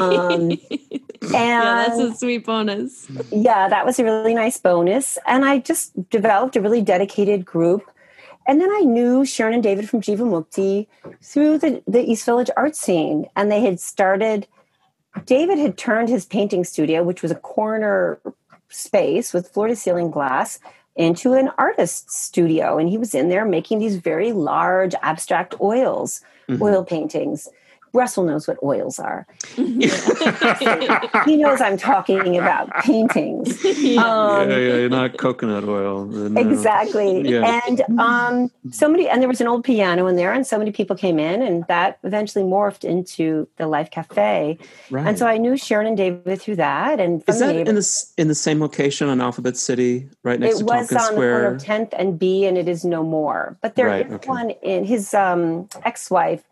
Um, 0.00 0.50
yeah, 1.30 1.86
that's 1.86 1.98
a 1.98 2.14
sweet 2.14 2.44
bonus. 2.44 3.08
yeah, 3.30 3.68
that 3.68 3.86
was 3.86 3.98
a 3.98 4.04
really 4.04 4.34
nice 4.34 4.58
bonus. 4.58 5.18
And 5.26 5.44
I 5.44 5.58
just 5.58 6.10
developed 6.10 6.56
a 6.56 6.60
really 6.60 6.82
dedicated 6.82 7.44
group. 7.44 7.90
And 8.46 8.60
then 8.60 8.70
I 8.70 8.80
knew 8.80 9.24
Sharon 9.24 9.54
and 9.54 9.62
David 9.62 9.88
from 9.88 10.00
Jivamukti 10.00 10.86
through 11.22 11.58
the, 11.58 11.82
the 11.86 12.00
East 12.00 12.24
Village 12.24 12.50
art 12.56 12.76
scene. 12.76 13.26
And 13.36 13.50
they 13.50 13.60
had 13.60 13.78
started, 13.78 14.46
David 15.26 15.58
had 15.58 15.78
turned 15.78 16.08
his 16.08 16.24
painting 16.24 16.64
studio, 16.64 17.02
which 17.02 17.22
was 17.22 17.30
a 17.30 17.36
corner 17.36 18.18
space 18.68 19.32
with 19.32 19.48
floor 19.48 19.68
to 19.68 19.76
ceiling 19.76 20.10
glass, 20.10 20.58
into 20.96 21.34
an 21.34 21.50
artist's 21.58 22.16
studio. 22.16 22.76
And 22.78 22.88
he 22.88 22.98
was 22.98 23.14
in 23.14 23.28
there 23.28 23.44
making 23.44 23.78
these 23.78 23.96
very 23.96 24.32
large 24.32 24.94
abstract 25.02 25.54
oils, 25.60 26.20
Mhm. 26.48 26.60
oil 26.60 26.84
paintings. 26.84 27.48
Russell 27.92 28.24
knows 28.24 28.46
what 28.46 28.58
oils 28.62 28.98
are. 28.98 29.26
He 31.24 31.36
knows 31.36 31.60
I'm 31.60 31.76
talking 31.76 32.38
about 32.38 32.70
paintings. 32.82 33.64
Yeah. 33.78 34.02
Um, 34.02 34.50
yeah, 34.50 34.58
yeah, 34.58 34.88
not 34.88 35.16
coconut 35.16 35.64
oil. 35.64 36.04
No. 36.04 36.40
Exactly. 36.40 37.22
Yeah. 37.22 37.60
And 37.66 37.80
um, 37.98 38.50
so 38.70 38.88
many, 38.88 39.08
and 39.08 39.22
there 39.22 39.28
was 39.28 39.40
an 39.40 39.46
old 39.46 39.64
piano 39.64 40.06
in 40.08 40.16
there, 40.16 40.32
and 40.32 40.46
so 40.46 40.58
many 40.58 40.72
people 40.72 40.96
came 40.96 41.18
in, 41.18 41.40
and 41.40 41.64
that 41.68 41.98
eventually 42.02 42.44
morphed 42.44 42.84
into 42.84 43.48
the 43.56 43.66
Life 43.66 43.90
Cafe. 43.90 44.58
Right. 44.90 45.06
And 45.06 45.18
so 45.18 45.26
I 45.26 45.38
knew 45.38 45.56
Sharon 45.56 45.86
and 45.86 45.96
David 45.96 46.40
through 46.40 46.56
that. 46.56 47.00
And 47.00 47.24
from 47.24 47.34
Is 47.34 47.40
that 47.40 47.52
the 47.52 47.60
in 47.60 47.74
the 47.76 48.04
in 48.18 48.28
the 48.28 48.34
same 48.34 48.60
location 48.60 49.08
on 49.08 49.20
Alphabet 49.20 49.56
City, 49.56 50.08
right 50.22 50.38
next 50.38 50.56
it 50.56 50.58
to 50.60 50.66
Tompkins 50.66 51.04
Square? 51.04 51.50
It 51.50 51.54
was 51.54 51.66
on 51.66 51.68
the 51.68 51.70
corner 51.70 51.86
of 51.86 51.90
10th 51.90 51.94
and 51.98 52.18
B, 52.18 52.44
and 52.46 52.58
it 52.58 52.68
is 52.68 52.84
no 52.84 53.02
more. 53.02 53.56
But 53.62 53.76
there 53.76 53.86
is 53.88 54.04
Right, 54.04 54.12
okay. 54.12 54.28
one 54.28 54.50
in 54.62 54.84
his 54.84 55.14
um, 55.14 55.68
ex-wife 55.84 56.42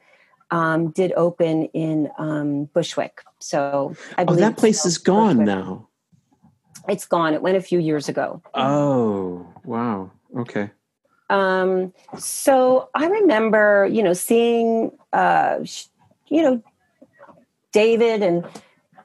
um, 0.51 0.91
did 0.91 1.13
open 1.17 1.65
in 1.67 2.11
um, 2.19 2.65
Bushwick. 2.67 3.23
So 3.39 3.95
I 4.17 4.23
Oh, 4.23 4.27
believe 4.27 4.41
that 4.41 4.57
place 4.57 4.85
is 4.87 4.99
gone 4.99 5.39
Bushwick. 5.39 5.47
now. 5.47 5.89
It's 6.89 7.07
gone. 7.07 7.35
It 7.35 7.43
went 7.43 7.57
a 7.57 7.61
few 7.63 7.79
years 7.81 8.09
ago. 8.09 8.41
Oh, 8.55 9.47
wow. 9.65 10.11
Okay. 10.37 10.71
Um, 11.29 11.93
so 12.17 12.89
I 12.95 13.07
remember, 13.07 13.89
you 13.91 14.03
know, 14.03 14.13
seeing, 14.13 14.93
uh, 15.13 15.59
you 16.29 16.43
know, 16.43 16.63
David 17.73 18.23
and 18.23 18.47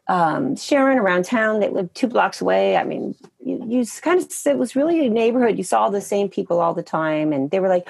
um, 0.08 0.56
Sharon 0.56 1.00
around 1.00 1.26
town. 1.26 1.60
They 1.60 1.70
lived 1.70 1.96
two 1.96 2.08
blocks 2.08 2.42
away. 2.42 2.78
I 2.78 2.84
mean, 2.84 3.16
you, 3.44 3.66
you 3.68 3.86
kind 4.02 4.20
of 4.20 4.32
it 4.46 4.58
was 4.58 4.76
really 4.76 5.08
a 5.08 5.10
neighborhood. 5.10 5.58
You 5.58 5.64
saw 5.64 5.90
the 5.90 6.02
same 6.02 6.30
people 6.30 6.60
all 6.60 6.74
the 6.74 6.84
time, 6.84 7.34
and 7.34 7.50
they 7.50 7.60
were 7.60 7.70
like, 7.70 7.88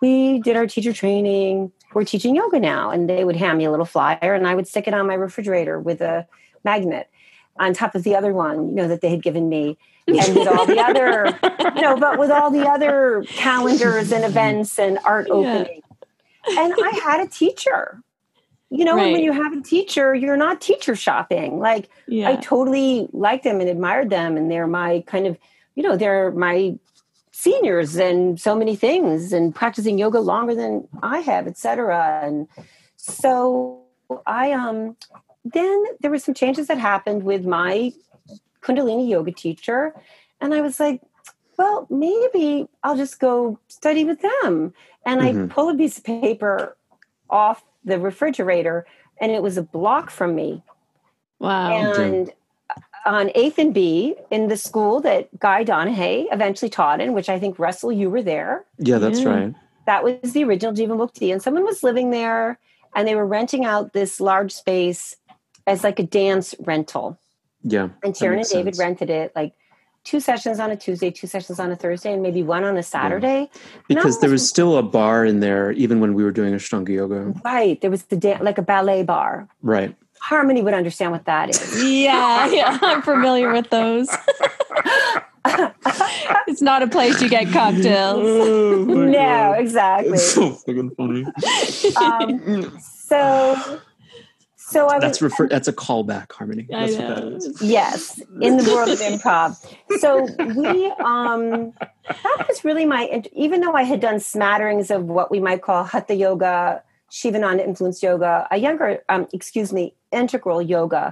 "We 0.00 0.38
did 0.40 0.56
our 0.56 0.66
teacher 0.66 0.92
training. 0.92 1.72
We're 1.94 2.04
teaching 2.04 2.36
yoga 2.36 2.60
now." 2.60 2.90
And 2.90 3.08
they 3.08 3.24
would 3.24 3.36
hand 3.36 3.58
me 3.58 3.64
a 3.64 3.70
little 3.70 3.86
flyer, 3.86 4.34
and 4.34 4.46
I 4.46 4.54
would 4.54 4.68
stick 4.68 4.86
it 4.86 4.94
on 4.94 5.06
my 5.06 5.14
refrigerator 5.14 5.78
with 5.80 6.00
a 6.00 6.26
magnet 6.64 7.08
on 7.58 7.72
top 7.72 7.94
of 7.94 8.02
the 8.02 8.14
other 8.14 8.32
one, 8.32 8.68
you 8.68 8.74
know, 8.74 8.88
that 8.88 9.00
they 9.00 9.08
had 9.10 9.22
given 9.22 9.48
me. 9.48 9.78
And 10.08 10.36
with 10.36 10.46
all 10.46 10.66
the 10.66 10.78
other 10.78 11.36
you 11.74 11.82
know, 11.82 11.96
but 11.96 12.18
with 12.18 12.30
all 12.30 12.50
the 12.50 12.66
other 12.68 13.24
calendars 13.30 14.12
and 14.12 14.24
events 14.24 14.78
and 14.78 14.98
art 15.04 15.26
Yeah. 15.28 15.34
opening. 15.34 15.82
And 16.48 16.74
I 16.74 17.00
had 17.02 17.20
a 17.20 17.28
teacher. 17.28 18.02
You 18.68 18.84
know, 18.84 18.98
and 18.98 19.12
when 19.12 19.22
you 19.22 19.32
have 19.32 19.52
a 19.52 19.60
teacher, 19.62 20.12
you're 20.14 20.36
not 20.36 20.60
teacher 20.60 20.96
shopping. 20.96 21.58
Like 21.60 21.88
Yeah. 22.08 22.30
I 22.30 22.36
totally 22.36 23.08
liked 23.12 23.44
them 23.44 23.60
and 23.60 23.68
admired 23.68 24.10
them, 24.10 24.36
and 24.36 24.50
they're 24.50 24.66
my 24.66 25.04
kind 25.06 25.26
of, 25.26 25.38
you 25.76 25.82
know, 25.82 25.96
they're 25.96 26.30
my 26.32 26.76
seniors 27.44 27.96
and 28.08 28.40
so 28.40 28.52
many 28.56 28.74
things, 28.86 29.32
and 29.32 29.54
practicing 29.54 29.98
yoga 29.98 30.20
longer 30.20 30.54
than 30.54 30.88
I 31.02 31.18
have, 31.30 31.46
et 31.46 31.58
cetera. 31.58 32.20
And 32.22 32.48
so 32.96 33.82
I 34.26 34.52
um 34.52 34.96
then 35.44 35.78
there 36.00 36.10
were 36.10 36.18
some 36.26 36.34
changes 36.34 36.66
that 36.68 36.78
happened 36.78 37.22
with 37.22 37.44
my 37.44 37.92
Kundalini 38.64 39.06
yoga 39.08 39.32
teacher, 39.32 39.94
and 40.40 40.54
I 40.54 40.60
was 40.60 40.80
like, 40.80 41.00
well, 41.58 41.86
maybe 41.88 42.66
I'll 42.82 42.96
just 42.96 43.20
go 43.20 43.58
study 43.68 44.04
with 44.04 44.20
them. 44.28 44.72
And 45.08 45.22
I 45.22 45.32
Mhm. 45.32 45.50
pull 45.54 45.68
a 45.70 45.76
piece 45.82 45.98
of 45.98 46.04
paper 46.04 46.76
off 47.30 47.58
the 47.84 47.98
refrigerator, 47.98 48.86
and 49.20 49.30
it 49.30 49.42
was 49.42 49.56
a 49.56 49.62
block 49.62 50.10
from 50.10 50.34
me 50.34 50.62
wow. 51.38 51.70
and 51.70 52.32
on 53.06 53.30
eighth 53.34 53.58
and 53.58 53.72
B 53.72 54.14
in 54.30 54.48
the 54.48 54.56
school 54.56 55.00
that 55.00 55.28
Guy 55.38 55.64
Donahaye 55.64 56.26
eventually 56.32 56.68
taught 56.68 57.00
in, 57.00 57.12
which 57.14 57.28
I 57.28 57.38
think 57.38 57.58
Russell, 57.58 57.92
you 57.92 58.10
were 58.10 58.22
there. 58.22 58.64
Yeah, 58.78 58.98
that's 58.98 59.20
Yeah. 59.20 59.28
right. 59.28 59.54
That 59.86 60.02
was 60.04 60.32
the 60.32 60.42
original 60.44 60.74
Jivamukti, 60.74 61.32
and 61.32 61.40
someone 61.40 61.64
was 61.64 61.82
living 61.82 62.10
there, 62.10 62.58
and 62.94 63.06
they 63.06 63.14
were 63.14 63.26
renting 63.26 63.64
out 63.64 63.92
this 63.92 64.20
large 64.20 64.52
space 64.52 65.16
as 65.66 65.84
like 65.84 65.98
a 66.00 66.02
dance 66.02 66.54
rental. 66.58 67.16
Yeah. 67.62 67.88
And 68.02 68.12
that 68.14 68.16
Sharon 68.16 68.38
and 68.40 68.48
David 68.48 68.74
sense. 68.74 68.84
rented 68.84 69.10
it 69.10 69.32
like 69.36 69.52
two 70.04 70.20
sessions 70.20 70.60
on 70.60 70.70
a 70.70 70.76
Tuesday, 70.76 71.10
two 71.10 71.26
sessions 71.26 71.58
on 71.58 71.70
a 71.72 71.76
Thursday, 71.76 72.12
and 72.12 72.22
maybe 72.22 72.42
one 72.42 72.62
on 72.64 72.76
a 72.76 72.82
Saturday. 72.82 73.50
Because 73.88 74.16
No. 74.16 74.20
there 74.22 74.30
was 74.30 74.48
still 74.48 74.76
a 74.76 74.82
bar 74.82 75.24
in 75.24 75.40
there, 75.40 75.72
even 75.72 76.00
when 76.00 76.14
we 76.14 76.22
were 76.24 76.30
doing 76.30 76.54
Ashtanga 76.54 76.90
yoga. 76.90 77.34
Right, 77.44 77.80
there 77.80 77.90
was 77.90 78.04
the 78.04 78.16
dan- 78.16 78.42
like 78.44 78.58
a 78.58 78.62
ballet 78.62 79.02
bar. 79.02 79.48
Right. 79.62 79.94
Harmony 80.20 80.62
would 80.62 80.74
understand 80.74 81.12
what 81.12 81.24
that 81.26 81.50
is. 81.50 81.84
Yeah, 81.84 82.48
yeah, 82.50 82.78
I'm 82.82 83.02
familiar 83.02 83.52
with 83.52 83.70
those. 83.70 84.08
it's 86.48 86.62
not 86.62 86.82
a 86.82 86.88
place 86.88 87.20
you 87.22 87.28
get 87.28 87.52
cocktails. 87.52 88.18
Oh 88.18 88.84
no, 88.84 89.12
God. 89.12 89.60
exactly. 89.60 90.12
It's 90.14 90.32
so 90.32 90.50
fucking 90.52 90.90
funny. 90.96 91.24
um, 91.96 92.78
so 92.80 93.80
so 94.56 94.88
I 94.88 94.98
That's 94.98 95.20
was 95.20 95.30
refer- 95.30 95.48
That's 95.48 95.68
a 95.68 95.72
callback, 95.72 96.32
Harmony. 96.32 96.66
I 96.74 96.86
That's 96.90 96.96
what 96.98 97.08
that 97.08 97.24
know. 97.24 97.36
is. 97.36 97.62
yes 97.62 98.20
in 98.40 98.56
the 98.56 98.64
world 98.74 98.88
of 98.90 98.98
improv. 98.98 99.56
So 100.00 100.24
we 100.60 100.86
um 101.04 101.72
that 102.08 102.46
was 102.48 102.64
really 102.64 102.84
my 102.84 103.22
even 103.32 103.60
though 103.60 103.74
I 103.74 103.82
had 103.84 104.00
done 104.00 104.18
smatterings 104.18 104.90
of 104.90 105.04
what 105.04 105.30
we 105.30 105.38
might 105.38 105.62
call 105.62 105.84
hatha 105.84 106.14
yoga, 106.16 106.82
Sivananda 107.20 107.62
influenced 107.70 108.02
yoga, 108.02 108.32
a 108.50 108.58
younger 108.66 108.88
um 109.08 109.22
excuse 109.38 109.70
me 109.78 109.84
integral 110.22 110.60
yoga 110.74 111.04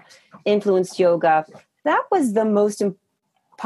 influenced 0.44 0.98
yoga. 1.06 1.34
That 1.88 2.02
was 2.14 2.24
the 2.38 2.44
most 2.60 2.78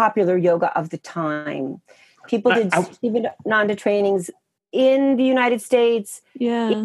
popular 0.01 0.37
yoga 0.49 0.69
of 0.81 0.85
the 0.93 0.99
time. 0.99 1.67
People 2.33 2.53
I- 2.53 2.57
did 2.59 2.69
I- 2.75 2.83
Sivananda 3.01 3.75
trainings 3.85 4.25
in 4.71 5.17
the 5.17 5.25
United 5.37 5.61
States, 5.71 6.11
Yeah. 6.49 6.71
in 6.75 6.81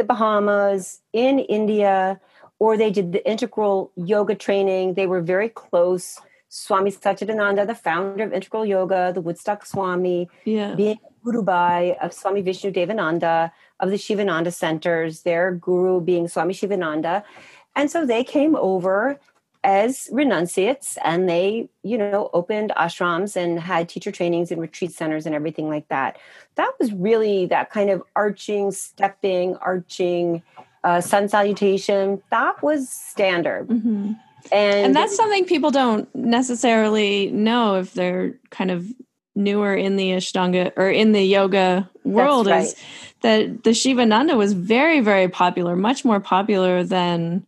the 0.00 0.04
Bahamas, 0.12 1.00
in 1.12 1.34
India, 1.58 2.20
or 2.58 2.70
they 2.76 2.90
did 2.98 3.12
the 3.16 3.22
integral 3.32 3.76
yoga 4.14 4.34
training. 4.46 4.84
They 4.98 5.06
were 5.12 5.22
very 5.34 5.48
close. 5.48 6.06
Swami 6.50 6.90
Satchidananda, 6.90 7.62
the 7.72 7.74
founder 7.86 8.24
of 8.24 8.32
integral 8.38 8.64
yoga, 8.76 9.12
the 9.16 9.20
Woodstock 9.26 9.60
Swami, 9.72 10.28
Yeah. 10.44 10.74
being 10.74 10.98
Gurubai 11.24 11.80
of 12.04 12.12
Swami 12.12 12.40
Vishnu 12.48 12.70
Devananda 12.78 13.34
of 13.80 13.90
the 13.90 13.96
Sivananda 13.96 14.52
centers, 14.52 15.22
their 15.22 15.52
guru 15.52 16.00
being 16.00 16.28
Swami 16.28 16.54
Sivananda. 16.54 17.22
And 17.76 17.90
so 17.90 18.04
they 18.04 18.24
came 18.24 18.56
over 18.56 19.18
as 19.64 20.08
renunciates 20.12 20.96
and 21.04 21.28
they, 21.28 21.68
you 21.82 21.98
know, 21.98 22.30
opened 22.32 22.72
ashrams 22.76 23.36
and 23.36 23.58
had 23.58 23.88
teacher 23.88 24.12
trainings 24.12 24.50
and 24.50 24.60
retreat 24.60 24.92
centers 24.92 25.26
and 25.26 25.34
everything 25.34 25.68
like 25.68 25.88
that. 25.88 26.18
That 26.54 26.72
was 26.78 26.92
really 26.92 27.46
that 27.46 27.70
kind 27.70 27.90
of 27.90 28.02
arching, 28.14 28.70
stepping, 28.70 29.56
arching, 29.56 30.42
uh, 30.84 31.00
sun 31.00 31.28
salutation. 31.28 32.22
That 32.30 32.62
was 32.62 32.88
standard. 32.88 33.66
hmm 33.66 34.12
And, 34.52 34.86
And 34.86 34.96
that's 34.96 35.16
something 35.16 35.44
people 35.44 35.70
don't 35.70 36.12
necessarily 36.14 37.30
know 37.30 37.76
if 37.76 37.94
they're 37.94 38.34
kind 38.50 38.70
of 38.70 38.86
newer 39.34 39.74
in 39.74 39.96
the 39.96 40.10
Ashtanga 40.12 40.72
or 40.76 40.88
in 40.88 41.12
the 41.12 41.22
yoga 41.22 41.88
world 42.04 42.46
right. 42.46 42.64
is 42.64 42.76
that 43.22 43.64
the 43.64 43.70
Sivananda 43.70 44.36
was 44.36 44.52
very, 44.52 45.00
very 45.00 45.28
popular, 45.28 45.74
much 45.76 46.04
more 46.04 46.20
popular 46.20 46.84
than 46.84 47.46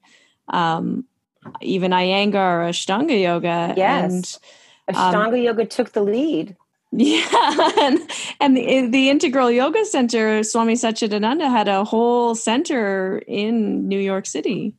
um, 0.49 1.05
even 1.61 1.93
Iyengar 1.93 2.35
or 2.35 2.69
Ashtanga 2.69 3.21
yoga. 3.21 3.75
Yes. 3.77 4.39
And 4.89 4.97
um, 4.97 5.15
Ashtanga 5.15 5.43
yoga 5.43 5.65
took 5.67 5.93
the 5.93 6.03
lead. 6.03 6.57
Yeah, 6.93 7.71
and, 7.83 8.01
and 8.41 8.57
the, 8.57 8.87
the 8.87 9.11
Integral 9.11 9.49
Yoga 9.49 9.85
Center, 9.85 10.43
Swami 10.43 10.75
Satchidananda 10.75 11.49
had 11.49 11.69
a 11.69 11.85
whole 11.85 12.35
center 12.35 13.23
in 13.29 13.87
New 13.87 14.01
York 14.01 14.27
City. 14.27 14.75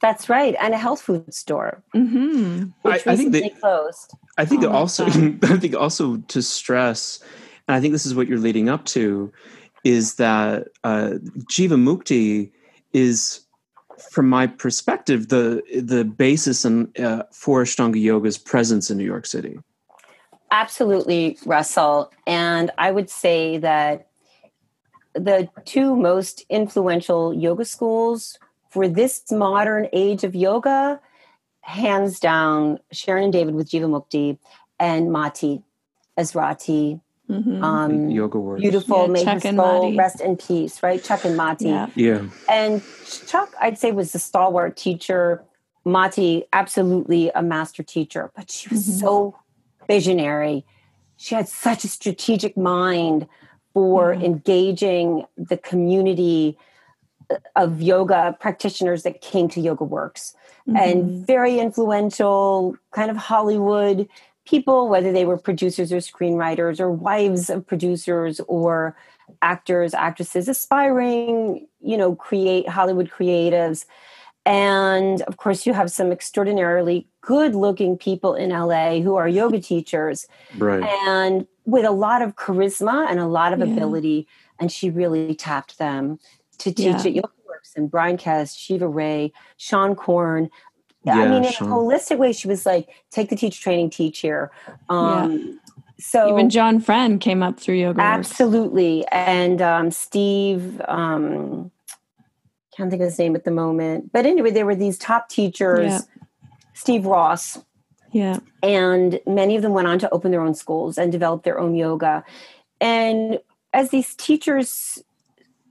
That's 0.00 0.30
right, 0.30 0.56
and 0.58 0.72
a 0.72 0.78
health 0.78 1.02
food 1.02 1.34
store, 1.34 1.82
Mm-hmm. 1.94 2.70
which 2.80 3.06
I- 3.06 3.12
I 3.12 3.16
think 3.16 3.34
recently 3.34 3.40
they- 3.40 3.48
closed. 3.60 4.14
I 4.38 4.46
think 4.46 4.64
Oh, 4.64 4.70
also. 4.72 5.04
I 5.42 5.58
think 5.58 5.76
also 5.76 6.16
to 6.16 6.40
stress, 6.40 7.20
and 7.68 7.74
I 7.76 7.80
think 7.82 7.92
this 7.92 8.06
is 8.06 8.14
what 8.14 8.28
you're 8.28 8.38
leading 8.38 8.70
up 8.70 8.86
to, 8.96 9.30
is 9.84 10.14
that 10.14 10.68
uh, 10.84 11.14
Jivamukti 11.50 12.50
is, 12.92 13.40
from 14.10 14.28
my 14.28 14.46
perspective, 14.46 15.28
the 15.28 15.62
the 15.74 16.04
basis 16.04 16.64
and 16.64 16.98
uh, 16.98 17.24
for 17.32 17.62
Ashtanga 17.62 18.00
Yoga's 18.00 18.38
presence 18.38 18.90
in 18.90 18.98
New 18.98 19.04
York 19.04 19.26
City. 19.26 19.58
Absolutely, 20.50 21.38
Russell. 21.46 22.12
And 22.26 22.70
I 22.76 22.90
would 22.90 23.08
say 23.08 23.58
that 23.58 24.08
the 25.14 25.48
two 25.64 25.96
most 25.96 26.44
influential 26.48 27.34
yoga 27.34 27.64
schools 27.64 28.38
for 28.70 28.88
this 28.88 29.30
modern 29.30 29.88
age 29.92 30.24
of 30.24 30.34
yoga, 30.34 31.00
hands 31.60 32.18
down, 32.18 32.78
Sharon 32.90 33.24
and 33.24 33.32
David 33.32 33.54
with 33.54 33.70
Jivamukti 33.70 34.38
and 34.78 35.10
Maty 35.10 35.62
Ezraty. 36.18 37.00
Mm-hmm. 37.32 37.64
Um, 37.64 38.10
yoga 38.10 38.38
works. 38.38 38.60
beautiful, 38.60 39.02
Yeah, 39.02 39.06
may 39.08 39.24
Chuck 39.24 39.42
his 39.42 39.56
soul 39.56 39.82
Maty. 39.84 39.96
rest 39.96 40.20
in 40.20 40.36
peace, 40.36 40.82
right? 40.82 41.02
Chuck 41.02 41.24
and 41.24 41.36
Maty. 41.36 41.66
yeah. 41.68 41.86
Yeah. 41.94 42.22
And 42.48 42.82
Chuck, 43.26 43.50
I'd 43.60 43.78
say, 43.78 43.92
was 43.92 44.12
the 44.12 44.18
stalwart 44.18 44.76
teacher. 44.76 45.42
Maty, 45.84 46.44
absolutely 46.52 47.30
a 47.34 47.42
master 47.42 47.82
teacher, 47.82 48.30
but 48.36 48.50
she 48.50 48.68
was 48.68 48.86
Mhm. 48.86 49.00
so 49.00 49.36
visionary. 49.88 50.64
She 51.16 51.34
had 51.34 51.48
such 51.48 51.84
a 51.84 51.88
strategic 51.88 52.56
mind 52.56 53.26
for 53.74 54.12
Yeah. 54.12 54.20
engaging 54.26 55.24
the 55.36 55.56
community 55.56 56.58
of 57.56 57.80
yoga 57.80 58.36
practitioners 58.40 59.04
that 59.04 59.20
came 59.22 59.48
to 59.48 59.60
Yoga 59.60 59.84
Works 59.84 60.34
Mm-hmm. 60.68 60.76
and 60.76 61.26
very 61.26 61.58
influential, 61.58 62.76
kind 62.92 63.10
of 63.10 63.16
Hollywood 63.16 64.08
people, 64.46 64.88
whether 64.88 65.12
they 65.12 65.24
were 65.24 65.38
producers 65.38 65.92
or 65.92 65.98
screenwriters 65.98 66.80
or 66.80 66.90
wives 66.90 67.48
of 67.50 67.66
producers 67.66 68.40
or 68.48 68.96
actors, 69.40 69.94
actresses, 69.94 70.48
aspiring, 70.48 71.66
you 71.80 71.96
know, 71.96 72.14
create 72.14 72.68
Hollywood 72.68 73.10
creatives. 73.10 73.84
And 74.44 75.22
of 75.22 75.36
course, 75.36 75.66
you 75.66 75.72
have 75.72 75.90
some 75.90 76.10
extraordinarily 76.10 77.06
good 77.20 77.54
looking 77.54 77.96
people 77.96 78.34
in 78.34 78.50
LA 78.50 79.00
who 79.00 79.14
are 79.14 79.28
yoga 79.28 79.60
teachers 79.60 80.26
Right. 80.58 80.82
and 81.06 81.46
with 81.64 81.84
a 81.84 81.92
lot 81.92 82.22
of 82.22 82.34
charisma 82.34 83.06
and 83.08 83.20
a 83.20 83.28
lot 83.28 83.52
of 83.52 83.60
Yeah. 83.60 83.66
ability. 83.66 84.26
And 84.58 84.72
she 84.72 84.90
really 84.90 85.34
tapped 85.36 85.78
them 85.78 86.18
to 86.58 86.72
teach 86.72 86.86
Yeah. 86.86 86.96
at 86.96 87.12
Yoga 87.12 87.28
Works 87.46 87.72
and 87.76 87.88
Bryan 87.88 88.16
Kest, 88.16 88.58
Shiva 88.58 88.88
Rea, 88.88 89.32
Seane 89.58 89.94
Corn. 89.94 90.50
I 91.06 91.26
mean, 91.28 91.44
in 91.44 91.52
Seane. 91.52 91.68
a 91.68 91.70
holistic 91.72 92.18
way, 92.18 92.32
she 92.32 92.48
was 92.48 92.64
like, 92.64 92.88
take 93.10 93.28
the 93.28 93.36
teacher 93.36 93.60
training, 93.60 93.90
teach 93.90 94.20
here. 94.20 94.50
Um, 94.88 95.58
So 95.98 96.32
Even 96.32 96.50
John 96.50 96.80
Friend 96.80 97.20
came 97.20 97.42
up 97.42 97.58
through 97.60 97.76
Yoga 97.76 97.98
Works. 97.98 98.30
absolutely. 98.30 99.04
And 99.12 99.60
um, 99.62 99.90
Steve, 99.90 100.80
um, 100.88 101.70
can't 102.76 102.90
think 102.90 103.02
of 103.02 103.06
his 103.06 103.18
name 103.18 103.34
at 103.36 103.44
the 103.44 103.50
moment. 103.50 104.10
But 104.12 104.26
anyway, 104.26 104.50
there 104.50 104.66
were 104.66 104.74
these 104.74 104.98
top 104.98 105.28
teachers, 105.28 105.84
Yeah. 105.92 105.98
Steve 106.74 107.04
Ross, 107.06 107.58
Yeah. 108.12 108.38
and 108.62 109.20
many 109.26 109.56
of 109.56 109.62
them 109.62 109.72
went 109.74 109.86
on 109.88 109.98
to 110.00 110.10
open 110.10 110.30
their 110.30 110.40
own 110.40 110.54
schools 110.54 110.98
and 110.98 111.12
develop 111.12 111.42
their 111.44 111.58
own 111.58 111.74
yoga 111.74 112.24
and 112.80 113.38
as 113.74 113.90
these 113.90 114.14
teachers 114.16 115.02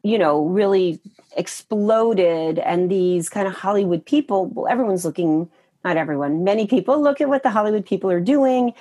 you 0.03 0.17
know 0.17 0.45
really 0.45 0.99
exploded 1.37 2.59
and 2.59 2.89
these 2.89 3.29
kind 3.29 3.47
of 3.47 3.53
hollywood 3.53 4.05
people 4.05 4.47
well 4.47 4.67
everyone's 4.67 5.05
looking 5.05 5.49
not 5.85 5.97
everyone 5.97 6.43
many 6.43 6.67
people 6.67 7.01
look 7.01 7.21
at 7.21 7.29
what 7.29 7.43
the 7.43 7.49
hollywood 7.49 7.85
people 7.85 8.09
are 8.09 8.19
doing 8.19 8.73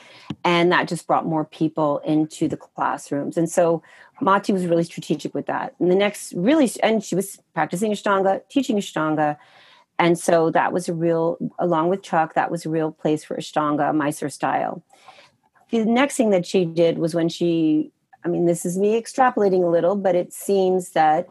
and 0.45 0.73
that 0.73 0.89
just 0.89 1.07
brought 1.07 1.27
more 1.27 1.45
people 1.45 1.99
into 1.99 2.49
the 2.49 2.57
classrooms. 2.57 3.37
And 3.37 3.51
so 3.51 3.83
maty 4.21 4.53
was 4.53 4.67
really 4.67 4.85
strategic 4.85 5.35
with 5.35 5.47
that. 5.47 5.75
And 5.79 5.91
the 5.91 5.95
next 5.95 6.33
really 6.35 6.71
and 6.83 7.03
she 7.03 7.15
was 7.15 7.39
practicing 7.55 7.93
ashtanga 7.93 8.43
teaching 8.49 8.77
ashtanga. 8.77 9.37
And 9.99 10.19
so 10.19 10.51
that 10.53 10.73
was 10.73 10.89
a 10.89 10.95
real, 10.95 11.37
along 11.59 11.89
with 11.89 12.03
Chuck, 12.03 12.33
that 12.35 12.51
was 12.51 12.65
a 12.65 12.71
real 12.71 12.91
place 12.91 13.23
for 13.23 13.37
Ashtanga, 13.37 13.95
Mysore 13.95 14.31
style. 14.31 14.83
The 15.71 15.85
next 15.85 16.17
thing 16.17 16.31
that 16.31 16.47
she 16.47 16.65
did 16.65 16.97
was 16.97 17.15
when 17.15 17.29
she, 17.29 17.93
I 18.25 18.29
mean, 18.29 18.47
this 18.47 18.67
is 18.67 18.79
me 18.79 19.01
extrapolating 19.01 19.63
a 19.63 19.71
little, 19.71 19.97
but 19.97 20.15
it 20.15 20.33
seems 20.33 20.91
that 20.91 21.29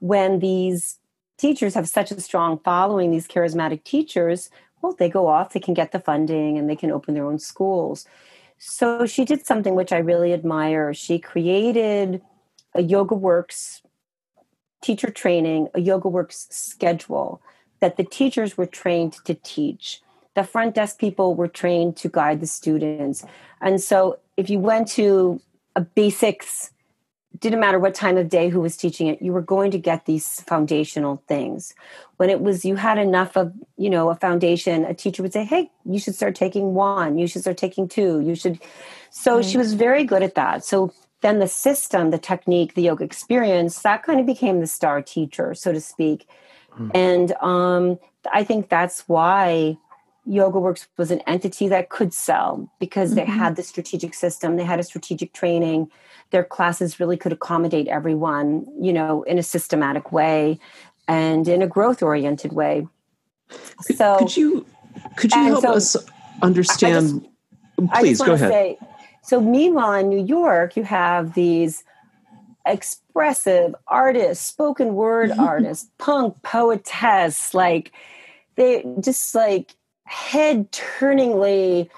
when 0.00 0.40
these 0.40 0.98
teachers 1.38 1.74
have 1.74 1.88
such 1.88 2.10
a 2.10 2.20
strong 2.20 2.58
following, 2.58 3.10
these 3.10 3.28
charismatic 3.28 3.84
teachers, 3.84 4.50
well, 4.80 4.94
they 4.98 5.08
go 5.08 5.28
off, 5.28 5.52
they 5.52 5.60
can 5.60 5.74
get 5.74 5.92
the 5.92 6.00
funding 6.00 6.58
and 6.58 6.68
they 6.68 6.76
can 6.76 6.90
open 6.90 7.14
their 7.14 7.26
own 7.26 7.38
schools. 7.38 8.06
So 8.58 9.06
she 9.06 9.24
did 9.24 9.46
something 9.46 9.74
which 9.74 9.92
I 9.92 9.98
really 9.98 10.32
admire. 10.32 10.92
She 10.94 11.18
created 11.18 12.22
a 12.74 12.82
Yoga 12.82 13.14
Works 13.14 13.82
teacher 14.80 15.10
training, 15.10 15.68
a 15.74 15.80
Yoga 15.80 16.08
Works 16.08 16.48
schedule 16.50 17.40
that 17.80 17.96
the 17.96 18.04
teachers 18.04 18.56
were 18.56 18.66
trained 18.66 19.14
to 19.24 19.34
teach. 19.34 20.00
The 20.34 20.44
front 20.44 20.74
desk 20.74 20.98
people 20.98 21.34
were 21.34 21.48
trained 21.48 21.96
to 21.98 22.08
guide 22.08 22.40
the 22.40 22.46
students. 22.46 23.24
And 23.60 23.80
so 23.80 24.18
if 24.36 24.48
you 24.48 24.58
went 24.58 24.88
to 24.88 25.40
a 25.76 25.80
basics, 25.80 26.70
didn't 27.38 27.60
matter 27.60 27.78
what 27.78 27.94
time 27.94 28.16
of 28.16 28.28
day 28.28 28.48
who 28.48 28.60
was 28.60 28.76
teaching 28.76 29.06
it, 29.06 29.22
you 29.22 29.32
were 29.32 29.42
going 29.42 29.70
to 29.70 29.78
get 29.78 30.06
these 30.06 30.40
foundational 30.42 31.22
things. 31.26 31.74
When 32.18 32.30
it 32.30 32.40
was 32.40 32.64
you 32.64 32.76
had 32.76 32.98
enough 32.98 33.36
of, 33.36 33.52
you 33.76 33.90
know, 33.90 34.10
a 34.10 34.14
foundation, 34.14 34.84
a 34.84 34.94
teacher 34.94 35.22
would 35.22 35.32
say, 35.32 35.44
Hey, 35.44 35.70
you 35.84 35.98
should 35.98 36.14
start 36.14 36.34
taking 36.34 36.74
one, 36.74 37.18
you 37.18 37.26
should 37.26 37.42
start 37.42 37.56
taking 37.56 37.88
two, 37.88 38.20
you 38.20 38.34
should 38.34 38.60
so 39.10 39.42
she 39.42 39.58
was 39.58 39.74
very 39.74 40.04
good 40.04 40.22
at 40.22 40.34
that. 40.36 40.64
So 40.64 40.92
then 41.20 41.38
the 41.38 41.46
system, 41.46 42.10
the 42.10 42.18
technique, 42.18 42.74
the 42.74 42.82
yoga 42.82 43.04
experience, 43.04 43.80
that 43.82 44.02
kind 44.02 44.18
of 44.18 44.26
became 44.26 44.60
the 44.60 44.66
star 44.66 45.02
teacher, 45.02 45.54
so 45.54 45.70
to 45.70 45.80
speak. 45.80 46.26
And 46.94 47.32
um, 47.42 47.98
I 48.32 48.42
think 48.42 48.70
that's 48.70 49.06
why 49.06 49.76
Yoga 50.24 50.58
Works 50.60 50.86
was 50.96 51.10
an 51.10 51.20
entity 51.26 51.68
that 51.68 51.88
could 51.88 52.14
sell 52.14 52.70
because 52.78 53.14
they 53.14 53.24
Mhm. 53.24 53.36
had 53.36 53.56
the 53.56 53.62
strategic 53.62 54.14
system, 54.14 54.56
they 54.56 54.64
had 54.64 54.78
a 54.78 54.84
strategic 54.84 55.32
training. 55.32 55.90
Their 56.30 56.44
classes 56.44 57.00
really 57.00 57.16
could 57.16 57.32
accommodate 57.32 57.88
everyone, 57.88 58.66
you 58.80 58.92
know, 58.92 59.22
in 59.24 59.38
a 59.38 59.42
systematic 59.42 60.12
way 60.12 60.58
and 61.08 61.48
in 61.48 61.60
a 61.60 61.66
growth 61.66 62.02
oriented 62.02 62.52
way. 62.52 62.86
Could, 63.86 63.96
So 63.96 64.16
could 64.18 64.36
you 64.36 64.64
could 65.16 65.32
you 65.34 65.42
help 65.42 65.62
so- 65.62 65.72
us 65.72 65.96
understand? 66.42 67.26
I 67.92 68.00
Please 68.00 68.18
just 68.18 68.26
go 68.26 68.34
ahead. 68.34 68.50
Say, 68.50 68.78
so 69.22 69.40
meanwhile 69.40 69.94
in 69.94 70.08
New 70.08 70.24
York, 70.24 70.76
you 70.76 70.84
have 70.84 71.34
these 71.34 71.82
expressive 72.64 73.74
artists, 73.88 74.46
spoken 74.46 74.94
word 74.94 75.32
artists, 75.32 75.90
punk 75.98 76.40
poetess, 76.42 77.54
like 77.54 77.90
they 78.54 78.84
just 79.00 79.34
like 79.34 79.74
head 80.12 80.70
turningly 80.72 81.90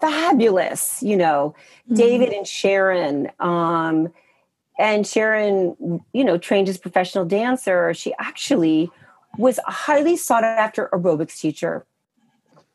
fabulous, 0.00 1.02
you 1.02 1.16
know, 1.16 1.54
Mm-hmm. 1.86 1.94
David 1.96 2.28
and 2.32 2.46
Sharon. 2.46 3.30
Um, 3.40 4.12
and 4.78 5.06
Sharon, 5.06 6.02
you 6.12 6.24
know, 6.24 6.38
trained 6.38 6.68
as 6.68 6.76
a 6.76 6.80
professional 6.80 7.24
dancer. 7.24 7.92
She 7.94 8.14
actually 8.18 8.90
was 9.36 9.58
a 9.66 9.70
highly 9.70 10.16
sought 10.16 10.44
after 10.44 10.88
aerobics 10.92 11.38
teacher 11.38 11.86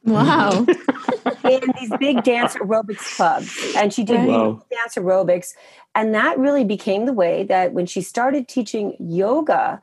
Wow. 0.04 0.66
in 1.44 1.60
these 1.80 1.94
big 2.00 2.24
dance 2.24 2.56
aerobics 2.56 3.16
clubs 3.16 3.56
and 3.78 3.94
she 3.94 4.04
did 4.04 4.26
Wow. 4.28 4.62
dance 4.72 4.96
aerobics 4.96 5.54
and 5.96 6.14
that 6.14 6.38
really 6.40 6.64
became 6.64 7.06
the 7.06 7.14
way 7.14 7.44
that 7.44 7.74
when 7.74 7.86
she 7.86 8.02
started 8.02 8.48
teaching 8.48 8.96
yoga 9.00 9.82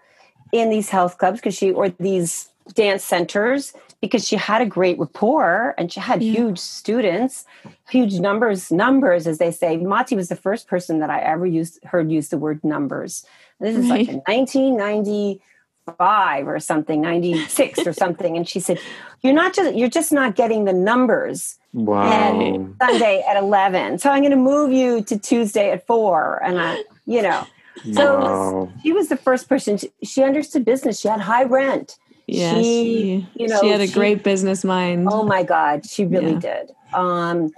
in 0.52 0.70
these 0.70 0.90
health 0.90 1.18
clubs 1.18 1.40
because 1.40 1.54
she 1.54 1.70
or 1.70 1.88
these 1.90 2.48
dance 2.74 3.04
centers 3.04 3.72
because 4.11 4.26
she 4.28 4.36
had 4.36 4.61
a 4.62 4.66
great 4.66 4.98
rapport 4.98 5.74
and 5.78 5.90
she 5.92 6.00
had 6.00 6.22
Yeah. 6.22 6.32
huge 6.32 6.59
students 6.59 7.44
huge 7.88 8.18
numbers 8.20 8.70
numbers 8.70 9.26
as 9.26 9.38
they 9.38 9.50
say 9.50 9.76
maty 9.78 10.14
was 10.16 10.28
the 10.28 10.36
first 10.36 10.68
person 10.68 10.98
that 11.00 11.11
i 11.11 11.20
ever 11.20 11.46
used 11.46 11.82
heard 11.84 12.11
use 12.11 12.28
the 12.28 12.38
word 12.38 12.62
numbers 12.64 13.24
and 13.59 13.68
this 13.68 13.76
is 13.76 13.88
like 13.88 14.09
in 14.09 14.16
1995 14.26 16.48
or 16.48 16.59
something 16.61 17.00
96 17.00 17.86
or 17.86 17.92
something 18.05 18.36
and 18.36 18.48
she 18.48 18.61
said 18.61 18.78
you're 19.22 19.32
not 19.34 19.55
just 19.55 19.74
you're 19.74 19.88
just 19.88 20.12
not 20.12 20.34
getting 20.36 20.64
the 20.64 20.72
numbers 20.72 21.59
Wow. 21.76 22.68
Sunday 22.80 23.24
at 23.28 23.36
11. 23.36 23.98
So 23.98 24.09
I'm 24.09 24.20
going 24.20 24.30
to 24.30 24.36
move 24.36 24.70
you 24.70 25.02
to 25.02 25.18
Tuesday 25.18 25.72
at 25.72 25.84
4. 25.88 26.40
And 26.44 26.61
I, 26.61 26.84
you 27.05 27.20
know, 27.20 27.44
So- 27.92 28.20
wow. 28.20 28.72
she 28.80 28.92
was 28.92 29.09
the 29.09 29.16
first 29.16 29.48
person, 29.48 29.76
she, 29.78 29.90
she 30.05 30.22
understood 30.22 30.64
business. 30.64 31.00
She 31.00 31.09
had 31.09 31.20
high 31.20 31.42
rent. 31.42 31.98
Yeah, 32.26 32.54
She, 32.54 32.62
she, 32.62 33.28
you 33.34 33.48
know, 33.48 33.60
she 33.60 33.68
had 33.68 33.80
a 33.80 33.86
she- 33.86 33.92
great 33.92 34.22
business 34.22 34.64
mind. 34.64 35.08
Oh 35.10 35.24
my 35.24 35.42
God, 35.42 35.86
she 35.86 36.04
really 36.06 36.32
Yeah. 36.32 36.38
did. 36.38 36.72
Um, 36.94 37.50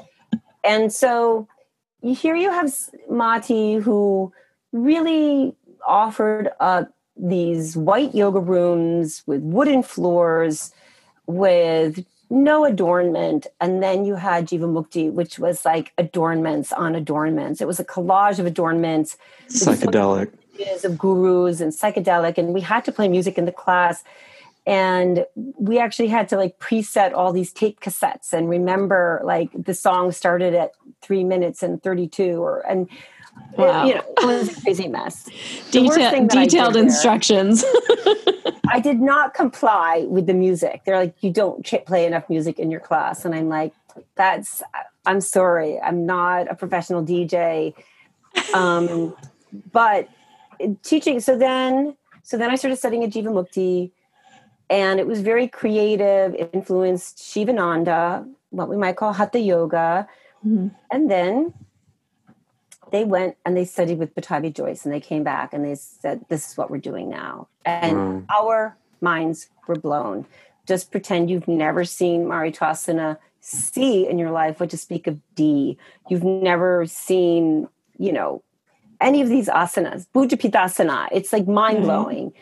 and 0.64 0.92
so, 0.92 1.46
here 2.02 2.34
you 2.36 2.50
have 2.50 2.72
Maty 3.10 3.74
who 3.76 4.32
really 4.72 5.54
offered 5.86 6.50
up 6.60 6.92
these 7.16 7.76
white 7.76 8.14
yoga 8.14 8.40
rooms 8.40 9.22
with 9.26 9.40
wooden 9.42 9.82
floors 9.82 10.72
with 11.26 12.04
no 12.28 12.64
adornment 12.64 13.46
and 13.60 13.82
then 13.82 14.04
you 14.04 14.16
had 14.16 14.46
Jivamukti, 14.48 15.12
which 15.12 15.38
was 15.38 15.64
like 15.64 15.92
adornments 15.96 16.72
on 16.72 16.94
adornments 16.94 17.60
it 17.60 17.66
was 17.66 17.78
a 17.80 17.84
collage 17.84 18.38
of 18.38 18.46
adornments 18.46 19.16
psychedelic 19.48 20.30
of 20.84 20.98
gurus 20.98 21.60
and 21.60 21.72
psychedelic 21.72 22.36
and 22.36 22.52
we 22.52 22.60
had 22.60 22.84
to 22.84 22.92
play 22.92 23.08
music 23.08 23.38
in 23.38 23.44
the 23.46 23.52
class 23.52 24.02
and 24.66 25.24
we 25.34 25.78
actually 25.78 26.08
had 26.08 26.28
to 26.28 26.36
like 26.36 26.58
preset 26.58 27.14
all 27.14 27.32
these 27.32 27.52
tape 27.52 27.80
cassettes 27.80 28.32
and 28.32 28.48
remember 28.48 29.20
like 29.24 29.50
the 29.54 29.74
song 29.74 30.10
started 30.10 30.54
at 30.54 30.72
three 31.02 31.22
minutes 31.22 31.62
and 31.62 31.82
32 31.82 32.42
or 32.42 32.60
and 32.66 32.88
wow. 33.56 33.84
it, 33.84 33.88
you 33.88 33.94
know 33.94 34.04
it 34.18 34.26
was 34.26 34.58
a 34.58 34.60
crazy 34.60 34.88
mess. 34.88 35.28
Detail, 35.70 36.26
detailed 36.26 36.76
instructions. 36.76 37.64
I 38.68 38.80
did 38.80 39.00
not 39.00 39.34
comply 39.34 40.04
with 40.08 40.26
the 40.26 40.34
music. 40.34 40.82
They're 40.84 40.98
like 40.98 41.14
you 41.22 41.32
don't 41.32 41.64
play 41.86 42.04
enough 42.04 42.28
music 42.28 42.58
in 42.58 42.70
your 42.70 42.80
class. 42.80 43.24
And 43.24 43.34
i'm 43.34 43.48
like 43.48 43.72
that's 44.16 44.62
i'm 45.06 45.20
sorry. 45.20 45.78
I'm 45.80 46.04
not 46.06 46.50
a 46.50 46.54
professional 46.54 47.04
dj 47.04 47.74
um, 48.54 49.16
but 49.72 50.08
teaching 50.82 51.20
so 51.20 51.36
then 51.36 51.96
so 52.22 52.36
then 52.38 52.50
i 52.50 52.54
started 52.54 52.76
studying 52.76 53.04
at 53.04 53.10
jivamukti 53.10 53.90
and 54.68 54.98
it 55.00 55.06
was 55.06 55.20
very 55.20 55.48
creative 55.48 56.34
it 56.34 56.50
influenced 56.52 57.18
sivananda 57.18 58.26
what 58.50 58.68
we 58.68 58.76
might 58.76 58.96
call 58.96 59.12
hatha 59.12 59.38
yoga. 59.38 60.08
Mm-hmm. 60.44 60.68
and 60.90 61.10
then 61.10 61.54
they 62.92 63.04
went 63.04 63.36
and 63.44 63.56
they 63.56 63.64
studied 63.64 63.98
with 63.98 64.14
Pattabhi 64.14 64.54
Jois 64.54 64.84
and 64.84 64.92
they 64.92 65.00
came 65.00 65.24
back 65.24 65.52
and 65.52 65.64
they 65.64 65.74
said 65.74 66.24
this 66.28 66.50
is 66.50 66.56
what 66.56 66.70
we're 66.70 66.78
doing 66.78 67.08
now. 67.08 67.48
And 67.64 67.96
mm. 67.96 68.26
our 68.34 68.76
minds 69.00 69.48
were 69.66 69.74
blown. 69.74 70.26
Just 70.66 70.90
pretend 70.90 71.30
you've 71.30 71.48
never 71.48 71.84
seen 71.84 72.26
marichyasana 72.26 73.18
c 73.40 74.08
in 74.08 74.18
your 74.18 74.30
life 74.30 74.60
what 74.60 74.70
to 74.70 74.76
speak 74.76 75.06
of 75.06 75.18
d. 75.34 75.78
You've 76.08 76.24
never 76.24 76.86
seen 76.86 77.68
you 77.98 78.12
know 78.12 78.42
any 79.00 79.20
of 79.20 79.28
these 79.28 79.48
asanas. 79.48 80.06
Bhujapidasana 80.14 81.08
it's 81.12 81.32
like 81.32 81.46
mind-blowing. 81.46 82.32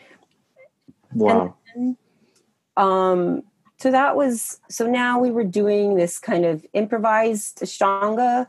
Wow. 1.13 1.55
And, 1.75 1.97
um, 2.77 3.43
so 3.77 3.91
that 3.91 4.15
was 4.15 4.59
so 4.69 4.87
now 4.87 5.19
we 5.19 5.31
were 5.31 5.43
doing 5.43 5.95
this 5.95 6.19
kind 6.19 6.45
of 6.45 6.65
improvised 6.73 7.59
ashtanga 7.59 8.47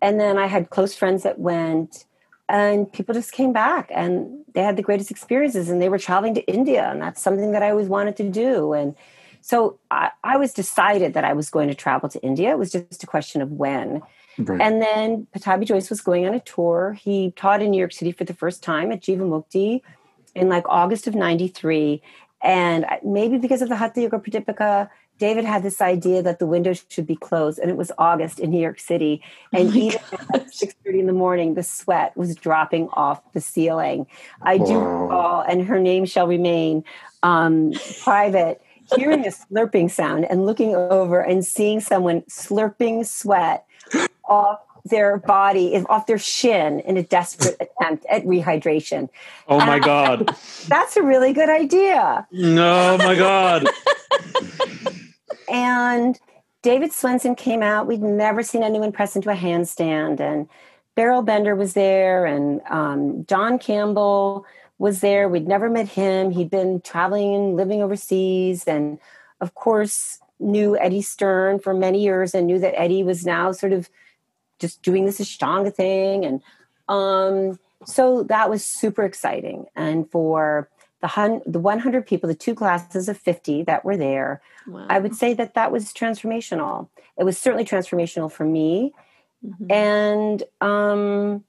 and 0.00 0.20
then 0.20 0.38
i 0.38 0.46
had 0.46 0.70
close 0.70 0.94
friends 0.94 1.22
that 1.22 1.38
went 1.38 2.04
and 2.48 2.92
people 2.92 3.14
just 3.14 3.32
came 3.32 3.52
back 3.52 3.90
and 3.92 4.44
they 4.54 4.62
had 4.62 4.76
the 4.76 4.82
greatest 4.82 5.10
experiences 5.10 5.68
and 5.68 5.80
they 5.80 5.88
were 5.88 5.98
traveling 5.98 6.34
to 6.34 6.46
india 6.46 6.90
and 6.90 7.00
that's 7.00 7.22
something 7.22 7.52
that 7.52 7.62
i 7.62 7.70
always 7.70 7.88
wanted 7.88 8.16
to 8.16 8.28
do 8.28 8.72
and 8.72 8.94
so 9.40 9.78
i, 9.90 10.10
I 10.24 10.36
was 10.36 10.52
decided 10.52 11.14
that 11.14 11.24
i 11.24 11.32
was 11.32 11.50
going 11.50 11.68
to 11.68 11.74
travel 11.74 12.08
to 12.08 12.20
india. 12.22 12.50
It 12.50 12.58
was 12.58 12.72
just 12.72 13.02
a 13.02 13.06
question 13.06 13.40
of 13.40 13.52
when. 13.52 14.02
Right. 14.38 14.60
and 14.60 14.82
then 14.82 15.26
Pattabhi 15.34 15.64
Jois 15.64 15.88
was 15.88 16.02
going 16.02 16.26
on 16.26 16.34
a 16.34 16.40
tour. 16.40 16.92
He 17.00 17.30
taught 17.36 17.62
in 17.62 17.70
new 17.70 17.78
york 17.78 17.94
city 17.94 18.12
for 18.12 18.24
the 18.24 18.34
first 18.34 18.62
time 18.62 18.92
at 18.92 19.00
jivamukti 19.00 19.80
in 20.34 20.50
like 20.50 20.64
august 20.68 21.06
of 21.06 21.14
93 21.14 22.02
and 22.46 22.86
maybe 23.04 23.38
because 23.38 23.60
of 23.60 23.68
the 23.68 23.74
Hatha 23.74 24.02
Yoga 24.02 24.20
Pradipika, 24.20 24.88
David 25.18 25.44
had 25.44 25.64
this 25.64 25.80
idea 25.80 26.22
that 26.22 26.38
the 26.38 26.46
windows 26.46 26.84
should 26.88 27.06
be 27.06 27.16
closed, 27.16 27.58
and 27.58 27.68
it 27.70 27.76
was 27.76 27.90
August 27.98 28.38
in 28.38 28.50
New 28.50 28.60
York 28.60 28.78
City. 28.78 29.20
Oh 29.52 29.58
and 29.58 29.68
oh 29.70 29.74
even 29.74 30.00
at 30.32 30.54
six 30.54 30.74
thirty 30.84 31.00
in 31.00 31.06
the 31.06 31.12
morning, 31.12 31.54
the 31.54 31.64
sweat 31.64 32.16
was 32.16 32.36
dropping 32.36 32.88
off 32.92 33.20
the 33.32 33.40
ceiling. 33.40 34.06
I 34.42 34.58
do 34.58 34.78
recall, 34.78 35.40
and 35.40 35.66
her 35.66 35.80
name 35.80 36.06
shall 36.06 36.28
remain 36.28 36.84
um, 37.22 37.72
private. 38.02 38.62
Hearing 38.94 39.26
a 39.26 39.30
slurping 39.30 39.90
sound 39.90 40.26
and 40.26 40.46
looking 40.46 40.76
over 40.76 41.20
and 41.20 41.44
seeing 41.44 41.80
someone 41.80 42.22
slurping 42.22 43.04
sweat 43.04 43.66
off 44.28 44.60
their 44.88 45.18
body 45.18 45.74
is 45.74 45.84
off 45.88 46.06
their 46.06 46.18
shin 46.18 46.80
in 46.80 46.96
a 46.96 47.02
desperate 47.02 47.56
attempt 47.80 48.06
at 48.10 48.24
rehydration. 48.24 49.08
Oh 49.48 49.58
my 49.58 49.78
God. 49.78 50.28
That's 50.68 50.96
a 50.96 51.02
really 51.02 51.32
good 51.32 51.50
idea. 51.50 52.26
No, 52.32 52.96
my 52.98 53.14
God. 53.14 53.68
and 55.50 56.18
David 56.62 56.92
Swenson 56.92 57.34
came 57.34 57.62
out. 57.62 57.86
We'd 57.86 58.02
never 58.02 58.42
seen 58.42 58.62
anyone 58.62 58.92
press 58.92 59.14
into 59.14 59.30
a 59.30 59.34
handstand. 59.34 60.20
And 60.20 60.48
Beryl 60.96 61.22
Bender 61.22 61.54
was 61.54 61.74
there, 61.74 62.26
and 62.26 62.60
um, 62.70 63.24
John 63.26 63.58
Campbell 63.58 64.46
was 64.78 65.00
there. 65.00 65.28
We'd 65.28 65.46
never 65.46 65.70
met 65.70 65.88
him. 65.88 66.30
He'd 66.30 66.50
been 66.50 66.80
traveling 66.80 67.34
and 67.34 67.56
living 67.56 67.82
overseas. 67.82 68.64
And 68.64 68.98
of 69.40 69.54
course, 69.54 70.18
knew 70.38 70.76
Eddie 70.76 71.02
Stern 71.02 71.58
for 71.58 71.72
many 71.72 72.02
years 72.02 72.34
and 72.34 72.46
knew 72.46 72.58
that 72.58 72.78
Eddie 72.78 73.02
was 73.02 73.24
now 73.24 73.52
sort 73.52 73.72
of 73.72 73.88
just 74.58 74.82
doing 74.82 75.04
this 75.04 75.20
Ashtanga 75.20 75.74
thing. 75.74 76.24
And 76.24 76.42
um, 76.88 77.58
so 77.84 78.22
that 78.24 78.50
was 78.50 78.64
super 78.64 79.04
exciting. 79.04 79.66
And 79.74 80.10
for 80.10 80.68
the, 81.00 81.08
hun- 81.08 81.42
the 81.46 81.58
100 81.58 82.06
people, 82.06 82.28
the 82.28 82.34
two 82.34 82.54
classes 82.54 83.08
of 83.08 83.18
50 83.18 83.64
that 83.64 83.84
were 83.84 83.96
there, 83.96 84.40
wow. 84.66 84.86
I 84.88 84.98
would 84.98 85.14
say 85.14 85.34
that 85.34 85.54
that 85.54 85.72
was 85.72 85.92
transformational. 85.92 86.88
It 87.18 87.24
was 87.24 87.38
certainly 87.38 87.64
transformational 87.64 88.30
for 88.30 88.44
me. 88.44 88.92
Mm-hmm. 89.44 89.72
And 89.72 90.42
um, 90.60 91.44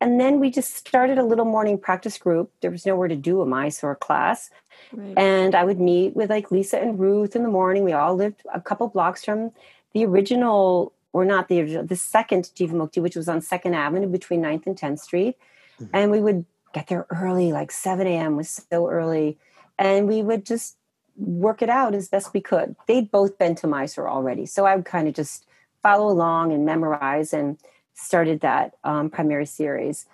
and 0.00 0.20
then 0.20 0.40
we 0.40 0.50
just 0.50 0.74
started 0.76 1.18
a 1.18 1.24
little 1.24 1.46
morning 1.46 1.78
practice 1.78 2.18
group. 2.18 2.52
There 2.60 2.70
was 2.70 2.84
nowhere 2.84 3.08
to 3.08 3.16
do 3.16 3.40
a 3.40 3.46
Mysore 3.46 3.96
class. 3.96 4.50
Right. 4.92 5.16
And 5.16 5.54
I 5.54 5.64
would 5.64 5.80
meet 5.80 6.14
with 6.14 6.28
like 6.28 6.50
Lisa 6.50 6.78
and 6.78 6.98
Ruth 6.98 7.34
in 7.34 7.42
the 7.42 7.48
morning. 7.48 7.82
We 7.82 7.94
all 7.94 8.14
lived 8.14 8.42
a 8.52 8.60
couple 8.60 8.88
blocks 8.88 9.24
from 9.24 9.52
the 9.94 10.04
original 10.04 10.92
or 11.16 11.24
not 11.24 11.48
the 11.48 11.62
original, 11.62 11.82
the 11.82 11.96
second 11.96 12.50
Jivamukti, 12.54 13.00
which 13.00 13.16
was 13.16 13.26
on 13.26 13.40
Second 13.40 13.72
Avenue 13.72 14.06
between 14.06 14.42
9th 14.42 14.66
and 14.66 14.76
10th 14.76 14.98
Street. 14.98 15.38
Mm-hmm. 15.80 15.96
And 15.96 16.10
we 16.10 16.20
would 16.20 16.44
get 16.74 16.88
there 16.88 17.06
early, 17.08 17.52
like 17.52 17.72
7 17.72 18.06
a.m. 18.06 18.36
was 18.36 18.66
so 18.70 18.90
early. 18.90 19.38
And 19.78 20.06
we 20.06 20.20
would 20.20 20.44
just 20.44 20.76
work 21.16 21.62
it 21.62 21.70
out 21.70 21.94
as 21.94 22.10
best 22.10 22.34
we 22.34 22.42
could. 22.42 22.76
They'd 22.86 23.10
both 23.10 23.38
been 23.38 23.54
to 23.54 23.66
Mysore 23.66 24.10
already. 24.10 24.44
So 24.44 24.66
I 24.66 24.76
would 24.76 24.84
kind 24.84 25.08
of 25.08 25.14
just 25.14 25.46
follow 25.82 26.06
along 26.12 26.52
and 26.52 26.66
memorize 26.66 27.32
and 27.32 27.56
started 27.94 28.40
that 28.40 28.74
um, 28.84 29.08
primary 29.08 29.46
series. 29.46 30.04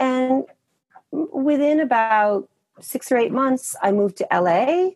And 0.00 0.44
within 1.10 1.80
about 1.80 2.48
six 2.80 3.12
or 3.12 3.18
eight 3.18 3.30
months, 3.30 3.76
I 3.82 3.92
moved 3.92 4.16
to 4.16 4.26
LA 4.32 4.92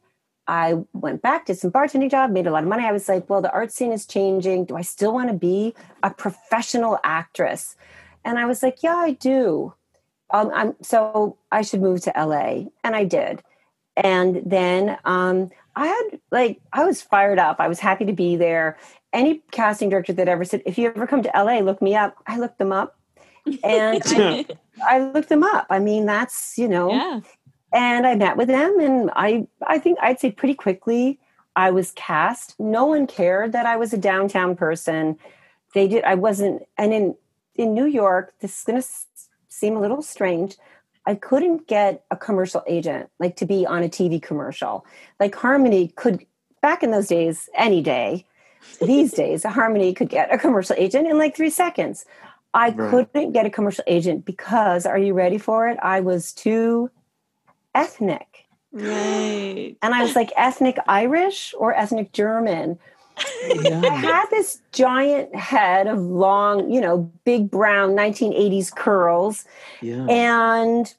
I 0.51 0.83
went 0.93 1.23
back, 1.23 1.47
did 1.47 1.59
some 1.59 1.71
bartending 1.71 2.11
job, 2.11 2.33
made 2.33 2.49
a 2.49 2.51
lot 2.51 2.65
of 2.65 2.69
money. 2.69 2.85
I 2.85 2.91
was 2.91 3.09
like, 3.09 3.31
well, 3.31 3.41
the 3.41 3.53
art 3.53 3.71
scene 3.71 3.93
is 3.93 4.05
changing. 4.05 4.65
Do 4.65 4.77
I 4.77 4.83
still 4.83 5.15
want 5.15 5.29
to 5.29 5.35
be 5.35 5.77
a 6.03 6.11
professional 6.11 6.99
actress? 7.05 7.77
And 8.25 8.37
I 8.37 8.47
was 8.47 8.61
like, 8.61 8.83
yeah, 8.83 8.97
I 8.97 9.13
do. 9.13 9.75
Um, 10.31 10.51
I'm, 10.53 10.75
so 10.83 11.37
I 11.53 11.63
should 11.63 11.81
move 11.81 12.01
to 12.01 12.13
LA. 12.17 12.65
And 12.83 12.97
I 12.97 13.05
did. 13.05 13.45
And 13.97 14.43
then 14.45 14.99
um, 15.05 15.53
I 15.77 15.87
had, 15.87 16.21
like, 16.33 16.61
I 16.73 16.85
was 16.85 17.01
fired 17.01 17.39
up. 17.39 17.61
I 17.61 17.69
was 17.69 17.79
happy 17.79 18.05
to 18.07 18.13
be 18.13 18.35
there. 18.35 18.77
Any 19.13 19.43
casting 19.53 19.89
director 19.89 20.15
that 20.15 20.27
ever 20.27 20.45
said, 20.45 20.63
if 20.67 20.79
you 20.79 20.89
ever 20.89 21.07
come 21.07 21.23
to 21.23 21.31
LA, 21.33 21.61
look 21.61 21.81
me 21.81 21.95
up. 21.95 22.17
I 22.27 22.39
looked 22.39 22.59
them 22.59 22.73
up. 22.73 22.97
And 23.65 24.03
I, 24.05 24.47
I 24.87 24.99
looked 24.99 25.31
them 25.31 25.43
up. 25.43 25.67
I 25.71 25.79
mean, 25.79 26.05
that's, 26.05 26.59
you 26.59 26.69
know, 26.69 26.93
yeah 26.93 27.21
and 27.73 28.07
I 28.07 28.15
met 28.15 28.37
with 28.37 28.49
them, 28.49 28.79
and 28.81 29.11
I 29.15 29.47
I 29.67 29.79
think 29.79 29.99
I'd 30.01 30.21
say 30.21 30.31
pretty 30.31 30.55
quickly 30.55 31.19
I 31.57 31.71
was 31.71 31.93
cast. 31.93 32.59
No 32.59 32.87
one 32.87 33.07
cared 33.07 33.53
that 33.53 33.67
I 33.67 33.77
was 33.77 33.93
a 33.93 33.99
downtown 33.99 34.57
person. 34.57 35.19
They 35.75 35.89
did. 35.89 36.05
I 36.05 36.15
wasn't, 36.15 36.67
and 36.79 36.93
in 36.93 37.15
in 37.55 37.75
New 37.75 37.87
York, 37.87 38.33
this 38.41 38.59
is 38.59 38.65
going 38.65 38.81
to 38.81 38.89
seem 39.49 39.77
a 39.77 39.81
little 39.81 40.03
strange. 40.03 40.57
I 41.07 41.15
couldn't 41.15 41.67
get 41.67 42.05
a 42.11 42.17
commercial 42.17 42.63
agent 42.67 43.11
like 43.19 43.37
to 43.37 43.47
be 43.47 43.67
on 43.67 43.83
a 43.83 43.89
TV 43.89 44.23
commercial. 44.23 44.85
Like 45.19 45.35
Harmony 45.35 45.89
could 45.89 46.25
back 46.61 46.83
in 46.83 46.91
those 46.91 47.09
days, 47.09 47.49
any 47.55 47.83
day. 47.83 48.27
These 48.81 49.13
days, 49.23 49.45
Harmony 49.45 49.95
could 49.95 50.09
get 50.09 50.33
a 50.33 50.39
commercial 50.39 50.77
agent 50.79 51.09
in 51.09 51.19
like 51.19 51.37
three 51.37 51.51
seconds. 51.51 52.05
I 52.53 52.71
right. 52.71 52.91
couldn't 52.91 53.33
get 53.33 53.47
a 53.47 53.51
commercial 53.51 53.85
agent 53.87 54.25
because, 54.25 54.85
are 54.85 54.99
you 54.99 55.15
ready 55.15 55.39
for 55.39 55.69
it? 55.69 55.79
I 55.83 56.01
was 56.01 56.33
too 56.33 56.91
ethnic. 57.75 58.47
Right. 58.73 59.77
And 59.83 59.95
I 59.95 60.03
was 60.03 60.15
like, 60.15 60.31
ethnic 60.37 60.79
Irish 60.87 61.55
or 61.59 61.75
ethnic 61.75 62.13
German? 62.13 62.79
Yeah. 63.49 63.81
I 63.85 63.89
had 63.97 64.27
this 64.31 64.61
giant 64.73 65.35
head 65.35 65.87
of 65.87 65.99
long, 65.99 66.71
you 66.71 66.81
know, 66.81 67.11
big 67.25 67.51
brown 67.51 67.91
1980s 67.91 68.75
curls. 68.75 69.45
Yeah. 69.83 70.07
And 70.07 70.93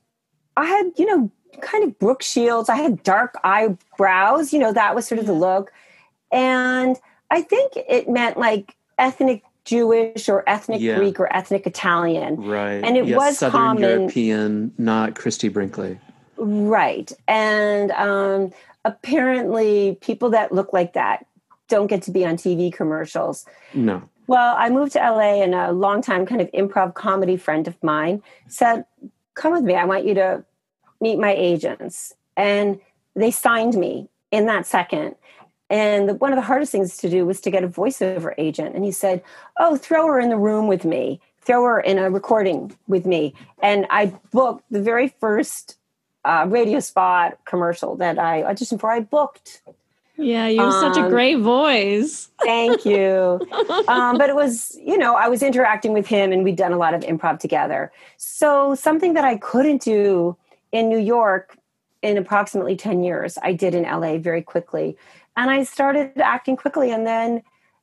I 0.57 0.65
had, 0.65 0.91
you 0.97 1.05
know, 1.05 1.31
kind 1.61 1.83
of 1.83 1.97
Brooke 1.97 2.21
Shields. 2.21 2.69
I 2.69 2.75
had 2.75 3.01
dark 3.03 3.35
eyebrows. 3.43 4.53
You 4.53 4.59
know, 4.59 4.73
that 4.73 4.93
was 4.93 5.07
sort 5.07 5.19
of 5.19 5.25
the 5.25 5.33
look. 5.33 5.71
And 6.31 6.97
I 7.31 7.41
think 7.41 7.73
it 7.75 8.07
meant 8.09 8.37
like 8.37 8.75
ethnic 8.99 9.43
Jewish 9.63 10.27
or 10.29 10.43
ethnic 10.47 10.81
Yeah. 10.81 10.97
Greek 10.97 11.19
or 11.19 11.33
ethnic 11.35 11.65
Italian. 11.65 12.35
Right. 12.35 12.83
And 12.83 12.97
it 12.97 13.05
Yes, 13.05 13.17
was 13.17 13.37
Southern 13.39 13.59
common- 13.59 13.83
European, 13.83 14.73
not 14.77 15.15
Christy 15.15 15.47
Brinkley. 15.49 15.99
Right. 16.43 17.11
And 17.27 17.91
um, 17.91 18.51
apparently, 18.83 19.99
people 20.01 20.31
that 20.31 20.51
look 20.51 20.73
like 20.73 20.93
that 20.93 21.27
don't 21.67 21.85
get 21.85 22.01
to 22.03 22.11
be 22.11 22.25
on 22.25 22.35
TV 22.35 22.73
commercials. 22.73 23.45
No. 23.75 24.01
Well, 24.25 24.55
I 24.57 24.69
moved 24.69 24.93
to 24.93 24.99
LA, 24.99 25.43
and 25.43 25.53
a 25.53 25.71
longtime 25.71 26.25
kind 26.25 26.41
of 26.41 26.51
improv 26.51 26.95
comedy 26.95 27.37
friend 27.37 27.67
of 27.67 27.81
mine 27.83 28.23
said, 28.47 28.85
Come 29.35 29.53
with 29.53 29.63
me. 29.63 29.75
I 29.75 29.85
want 29.85 30.05
you 30.05 30.15
to 30.15 30.43
meet 30.99 31.19
my 31.19 31.31
agents. 31.31 32.13
And 32.35 32.79
they 33.15 33.29
signed 33.29 33.75
me 33.75 34.09
in 34.31 34.47
that 34.47 34.65
second. 34.65 35.15
And 35.69 36.09
the, 36.09 36.15
one 36.15 36.33
of 36.33 36.37
the 36.37 36.43
hardest 36.43 36.71
things 36.71 36.97
to 36.97 37.09
do 37.09 37.23
was 37.23 37.39
to 37.41 37.51
get 37.51 37.63
a 37.63 37.69
voiceover 37.69 38.33
agent. 38.39 38.75
And 38.75 38.83
he 38.83 38.91
said, 38.91 39.21
Oh, 39.57 39.75
throw 39.75 40.07
her 40.07 40.19
in 40.19 40.29
the 40.29 40.37
room 40.37 40.67
with 40.67 40.85
me, 40.85 41.21
throw 41.41 41.63
her 41.65 41.79
in 41.79 41.99
a 41.99 42.09
recording 42.09 42.75
with 42.87 43.05
me. 43.05 43.35
And 43.61 43.85
I 43.91 44.07
booked 44.31 44.63
the 44.71 44.81
very 44.81 45.07
first 45.07 45.77
uh, 46.25 46.45
radio 46.49 46.79
spot 46.79 47.37
commercial 47.45 47.95
that 47.97 48.19
I 48.19 48.43
auditioned 48.43 48.79
for. 48.79 48.91
I 48.91 48.99
booked 48.99 49.61
Yeah, 50.17 50.47
you 50.47 50.59
have 50.61 50.73
such 50.73 50.97
a 50.97 51.05
Um, 51.05 51.09
great 51.09 51.39
voice. 51.39 52.29
Thank 52.43 52.85
you. 52.85 53.39
um, 53.87 54.17
but 54.17 54.29
it 54.29 54.35
was, 54.35 54.77
you 54.83 54.97
know, 54.97 55.15
I 55.15 55.27
was 55.27 55.41
interacting 55.41 55.93
with 55.93 56.05
him 56.05 56.31
and 56.31 56.43
we'd 56.43 56.57
done 56.57 56.73
a 56.73 56.77
lot 56.77 56.93
of 56.93 57.01
improv 57.01 57.39
together. 57.39 57.91
So 58.17 58.75
something 58.75 59.13
that 59.15 59.25
I 59.25 59.37
couldn't 59.37 59.81
do 59.81 60.37
in 60.71 60.89
New 60.89 60.99
York 60.99 61.57
in 62.03 62.17
approximately 62.17 62.75
10 62.75 63.03
years, 63.03 63.37
I 63.41 63.53
did 63.53 63.73
in 63.73 63.83
LA 63.83 64.17
very 64.17 64.43
quickly. 64.43 64.95
And 65.37 65.49
I 65.49 65.63
started 65.63 66.11
acting 66.19 66.55
quickly. 66.55 66.91
And 66.91 67.07
then 67.07 67.41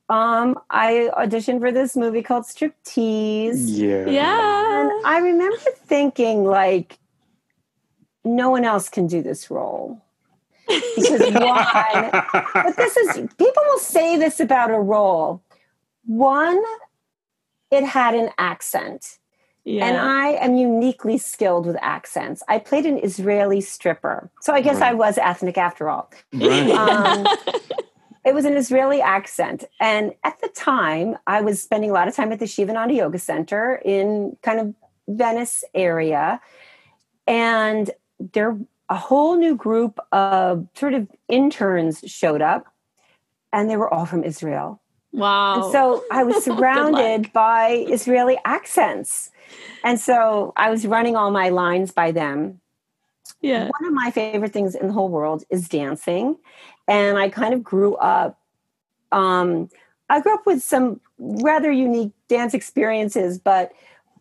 um, 0.08 0.58
I 0.70 1.10
auditioned 1.18 1.60
for 1.60 1.72
this 1.72 1.96
movie 1.96 2.22
called 2.22 2.44
Striptease. 2.44 3.64
Yeah. 3.66 4.06
Yeah. 4.06 4.80
And 4.80 5.06
I 5.06 5.18
remember 5.18 5.56
thinking, 5.86 6.44
like, 6.44 6.98
no 8.24 8.50
one 8.50 8.64
else 8.64 8.88
can 8.88 9.06
do 9.06 9.22
this 9.22 9.50
role. 9.50 10.02
Because 10.66 11.20
one, 11.32 12.10
but 12.54 12.76
this 12.76 12.96
is 12.96 13.16
people 13.38 13.62
will 13.66 13.78
say 13.78 14.16
this 14.16 14.38
about 14.38 14.70
a 14.70 14.78
role. 14.78 15.42
One, 16.04 16.62
it 17.70 17.84
had 17.84 18.14
an 18.14 18.30
accent. 18.38 19.18
Yeah. 19.64 19.86
And 19.86 19.96
I 19.98 20.28
am 20.42 20.56
uniquely 20.56 21.18
skilled 21.18 21.66
with 21.66 21.76
accents. 21.82 22.42
I 22.48 22.58
played 22.58 22.86
an 22.86 22.98
Israeli 22.98 23.60
stripper. 23.60 24.30
So 24.40 24.54
I 24.54 24.62
guess 24.62 24.80
I 24.80 24.94
was 24.94 25.18
ethnic 25.18 25.58
after 25.58 25.90
all. 25.90 26.10
Right. 26.32 26.70
Um, 26.70 27.26
it 28.24 28.34
was 28.34 28.46
an 28.46 28.56
Israeli 28.56 29.02
accent. 29.02 29.64
And 29.78 30.14
at 30.24 30.40
the 30.40 30.48
time, 30.48 31.16
I 31.26 31.42
was 31.42 31.62
spending 31.62 31.90
a 31.90 31.92
lot 31.92 32.08
of 32.08 32.16
time 32.16 32.32
at 32.32 32.38
the 32.38 32.46
Sivananda 32.46 32.96
Yoga 32.96 33.18
Center 33.18 33.74
in 33.84 34.38
kind 34.42 34.58
of 34.58 34.74
Venice 35.06 35.64
area. 35.74 36.40
And 37.26 37.90
there 38.18 38.58
a 38.88 38.96
whole 38.96 39.36
new 39.36 39.54
group 39.54 39.98
of 40.12 40.66
sort 40.74 40.94
of 40.94 41.08
interns 41.28 42.02
showed 42.06 42.40
up 42.40 42.66
and 43.52 43.68
they 43.68 43.76
were 43.76 43.92
all 43.92 44.06
from 44.06 44.24
Israel. 44.24 44.80
wow. 45.12 45.62
And 45.62 45.72
so 45.72 46.04
I 46.10 46.24
was 46.24 46.44
surrounded 46.44 47.32
by 47.32 47.84
Israeli 47.88 48.38
accents. 48.44 49.30
And 49.84 50.00
so 50.00 50.52
I 50.56 50.70
was 50.70 50.86
running 50.86 51.16
all 51.16 51.30
my 51.30 51.48
lines 51.50 51.92
by 51.92 52.12
them. 52.12 52.60
yeah. 53.40 53.68
One 53.68 53.86
of 53.86 53.92
my 53.92 54.10
favorite 54.10 54.52
things 54.52 54.74
in 54.74 54.88
the 54.88 54.92
whole 54.92 55.08
world 55.08 55.44
is 55.50 55.68
dancing. 55.68 56.36
And 56.86 57.18
I 57.18 57.28
kind 57.28 57.52
of 57.52 57.62
grew 57.62 57.94
up, 57.96 58.40
um, 59.12 59.68
I 60.08 60.20
grew 60.20 60.34
up 60.34 60.46
with 60.46 60.62
some 60.62 61.00
rather 61.18 61.70
unique 61.70 62.12
dance 62.28 62.54
experiences, 62.54 63.38
but 63.38 63.72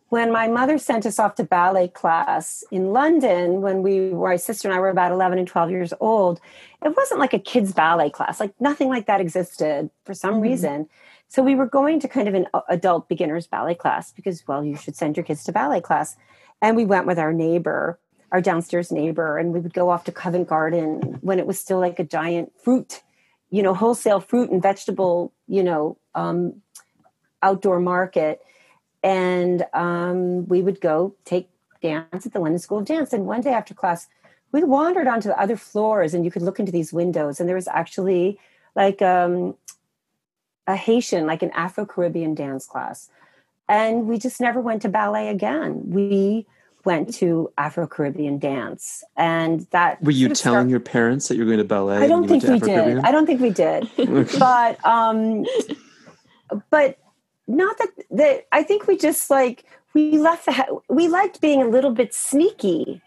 when 0.09 0.31
my 0.31 0.47
mother 0.47 0.77
sent 0.77 1.05
us 1.05 1.19
off 1.19 1.35
to 1.35 1.43
ballet 1.43 1.89
class 1.89 2.63
in 2.71 2.93
London, 2.93 3.61
when 3.61 3.83
we 3.83 4.09
were, 4.09 4.29
my 4.29 4.35
sister 4.37 4.67
and 4.67 4.75
I 4.75 4.79
were 4.79 4.89
about 4.89 5.11
11 5.11 5.37
and 5.37 5.47
12 5.47 5.71
years 5.71 5.93
old, 5.99 6.39
it 6.83 6.95
wasn't 6.95 7.19
like 7.19 7.33
a 7.33 7.39
kids' 7.39 7.73
ballet 7.73 8.09
class. 8.09 8.39
Like 8.39 8.53
nothing 8.59 8.87
like 8.87 9.05
that 9.07 9.19
existed 9.19 9.89
for 10.05 10.13
some 10.13 10.35
Mhm. 10.35 10.43
reason. 10.43 10.89
So 11.27 11.43
we 11.43 11.55
were 11.55 11.65
going 11.65 11.99
to 11.99 12.07
kind 12.07 12.29
of 12.29 12.35
an 12.35 12.47
adult 12.69 13.09
beginners 13.09 13.47
ballet 13.47 13.75
class 13.75 14.13
because, 14.13 14.47
well, 14.47 14.63
you 14.63 14.77
should 14.77 14.95
send 14.95 15.17
your 15.17 15.25
kids 15.25 15.43
to 15.43 15.51
ballet 15.51 15.81
class. 15.81 16.15
And 16.61 16.77
we 16.77 16.85
went 16.85 17.05
with 17.05 17.19
our 17.19 17.33
neighbor, 17.33 17.99
our 18.31 18.39
downstairs 18.39 18.93
neighbor, 18.93 19.37
and 19.37 19.51
we 19.51 19.59
would 19.59 19.73
go 19.73 19.89
off 19.89 20.05
to 20.05 20.11
Covent 20.13 20.47
Garden 20.47 21.19
when 21.21 21.37
it 21.37 21.45
was 21.45 21.59
still 21.59 21.79
like 21.79 21.99
a 21.99 22.05
giant 22.05 22.53
fruit, 22.63 23.03
you 23.49 23.61
know, 23.61 23.73
wholesale 23.73 24.21
fruit 24.21 24.49
and 24.51 24.61
vegetable, 24.61 25.33
you 25.47 25.63
know, 25.63 25.97
um, 26.15 26.61
outdoor 27.43 27.81
market. 27.81 28.41
And 29.03 29.65
um, 29.73 30.47
we 30.47 30.61
would 30.61 30.81
go 30.81 31.15
take 31.25 31.49
dance 31.81 32.25
at 32.25 32.33
the 32.33 32.39
London 32.39 32.59
School 32.59 32.79
of 32.79 32.85
Dance. 32.85 33.13
And 33.13 33.25
one 33.25 33.41
day 33.41 33.51
after 33.51 33.73
class, 33.73 34.07
we 34.51 34.63
wandered 34.63 35.07
onto 35.07 35.29
the 35.29 35.39
other 35.39 35.57
floors 35.57 36.13
and 36.13 36.25
you 36.25 36.31
could 36.31 36.41
look 36.41 36.59
into 36.59 36.71
these 36.71 36.93
windows 36.93 37.39
and 37.39 37.47
there 37.47 37.55
was 37.55 37.67
actually 37.67 38.39
like 38.75 39.01
um, 39.01 39.55
a 40.65 40.75
Haitian, 40.75 41.25
like 41.25 41.43
an 41.43 41.51
Afro 41.51 41.85
Caribbean 41.85 42.33
dance 42.33 42.65
class. 42.65 43.09
And 43.69 44.07
we 44.07 44.17
just 44.17 44.39
never 44.39 44.61
went 44.61 44.81
to 44.83 44.89
ballet 44.89 45.27
again. 45.27 45.81
We 45.89 46.47
went 46.85 47.13
to 47.15 47.51
Afro 47.57 47.85
Caribbean 47.85 48.39
dance. 48.39 49.03
And 49.17 49.67
that 49.71 50.01
Were 50.01 50.11
you 50.11 50.29
telling 50.29 50.69
your 50.69 50.79
parents 50.79 51.27
that 51.27 51.35
you're 51.35 51.45
going 51.45 51.57
to 51.57 51.65
ballet? 51.65 51.97
I 51.97 52.07
don't 52.07 52.27
think 52.27 52.43
we 52.43 52.59
did. 52.59 52.99
I 52.99 53.11
don't 53.11 53.25
think 53.25 53.41
we 53.41 53.49
did 53.49 53.89
but 54.39 54.85
um 54.85 55.45
but 56.69 56.97
not 57.47 57.77
that 57.77 57.89
that 58.11 58.47
i 58.51 58.61
think 58.61 58.87
we 58.87 58.97
just 58.97 59.29
like 59.29 59.65
we 59.97 60.17
left 60.19 60.45
the 60.45 60.81
we 60.89 61.07
liked 61.07 61.41
being 61.41 61.61
a 61.61 61.67
little 61.67 61.91
bit 61.91 62.13
sneaky. 62.13 63.01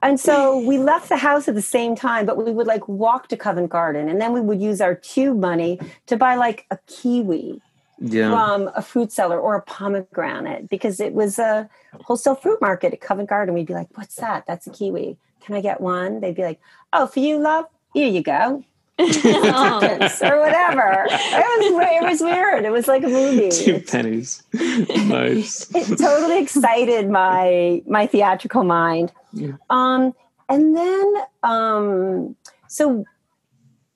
And 0.00 0.20
so 0.20 0.58
we 0.70 0.78
left 0.78 1.08
the 1.08 1.16
house 1.16 1.48
at 1.48 1.56
the 1.56 1.62
same 1.76 1.96
time 1.96 2.24
but 2.24 2.36
we 2.36 2.52
would 2.52 2.68
like 2.68 2.86
walk 2.86 3.28
to 3.28 3.36
covent 3.36 3.70
garden 3.70 4.08
and 4.08 4.20
then 4.20 4.32
we 4.32 4.40
would 4.40 4.60
use 4.60 4.80
our 4.80 4.94
tube 4.94 5.38
money 5.38 5.80
to 6.06 6.16
buy 6.16 6.36
like 6.36 6.66
a 6.70 6.78
kiwi 6.86 7.60
yeah. 7.98 8.30
from 8.30 8.70
a 8.76 8.82
fruit 8.82 9.10
seller 9.10 9.40
or 9.40 9.56
a 9.56 9.62
pomegranate 9.62 10.68
because 10.68 11.00
it 11.00 11.14
was 11.14 11.36
a 11.38 11.68
wholesale 12.04 12.36
fruit 12.36 12.60
market 12.60 12.92
at 12.92 13.00
covent 13.00 13.28
garden. 13.28 13.54
We'd 13.54 13.66
be 13.66 13.74
like 13.74 13.88
what's 13.96 14.14
that? 14.16 14.46
That's 14.46 14.68
a 14.68 14.70
kiwi. 14.70 15.18
Can 15.40 15.56
i 15.56 15.60
get 15.60 15.80
one? 15.80 16.20
They'd 16.20 16.36
be 16.36 16.44
like 16.44 16.60
oh 16.92 17.08
for 17.08 17.18
you 17.18 17.38
love? 17.38 17.64
Here 17.92 18.08
you 18.08 18.22
go 18.22 18.62
or 18.98 20.40
whatever. 20.40 21.06
It 21.08 21.72
was 21.72 21.88
it 21.90 22.02
was 22.02 22.20
weird. 22.20 22.64
It 22.64 22.72
was 22.72 22.88
like 22.88 23.04
a 23.04 23.08
movie. 23.08 23.50
Two 23.52 23.80
pennies. 23.80 24.42
nice. 24.52 25.70
it 25.74 25.98
totally 25.98 26.42
excited 26.42 27.08
my 27.08 27.82
my 27.86 28.06
theatrical 28.06 28.64
mind. 28.64 29.12
Yeah. 29.32 29.52
Um, 29.70 30.14
and 30.48 30.76
then 30.76 31.14
um, 31.42 32.36
so 32.66 33.04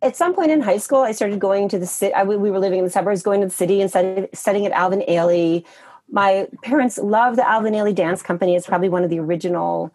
at 0.02 0.16
some 0.16 0.34
point 0.34 0.50
in 0.50 0.60
high 0.60 0.78
school, 0.78 1.00
I 1.00 1.12
started 1.12 1.38
going 1.40 1.68
to 1.70 1.78
the 1.78 1.86
city. 1.86 2.12
I, 2.12 2.24
we 2.24 2.50
were 2.50 2.58
living 2.58 2.78
in 2.78 2.84
the 2.84 2.90
suburbs, 2.90 3.22
going 3.22 3.40
to 3.40 3.46
the 3.46 3.52
city 3.52 3.80
and 3.80 3.88
studying, 3.88 4.28
studying 4.34 4.66
at 4.66 4.72
Alvin 4.72 5.02
Ailey. 5.08 5.64
My 6.10 6.48
parents 6.62 6.98
loved 6.98 7.38
the 7.38 7.48
Alvin 7.48 7.72
Ailey 7.74 7.94
Dance 7.94 8.22
Company. 8.22 8.54
It's 8.54 8.66
probably 8.66 8.88
one 8.88 9.04
of 9.04 9.10
the 9.10 9.18
original, 9.18 9.92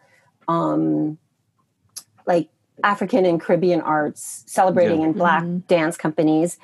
um, 0.47 1.17
like 2.25 2.49
African 2.83 3.25
and 3.25 3.39
Caribbean 3.41 3.81
arts 3.81 4.43
celebrating 4.47 5.01
Yeah. 5.01 5.07
in 5.07 5.13
black 5.13 5.43
Mhm. 5.43 5.67
dance 5.67 5.97
companies. 5.97 6.57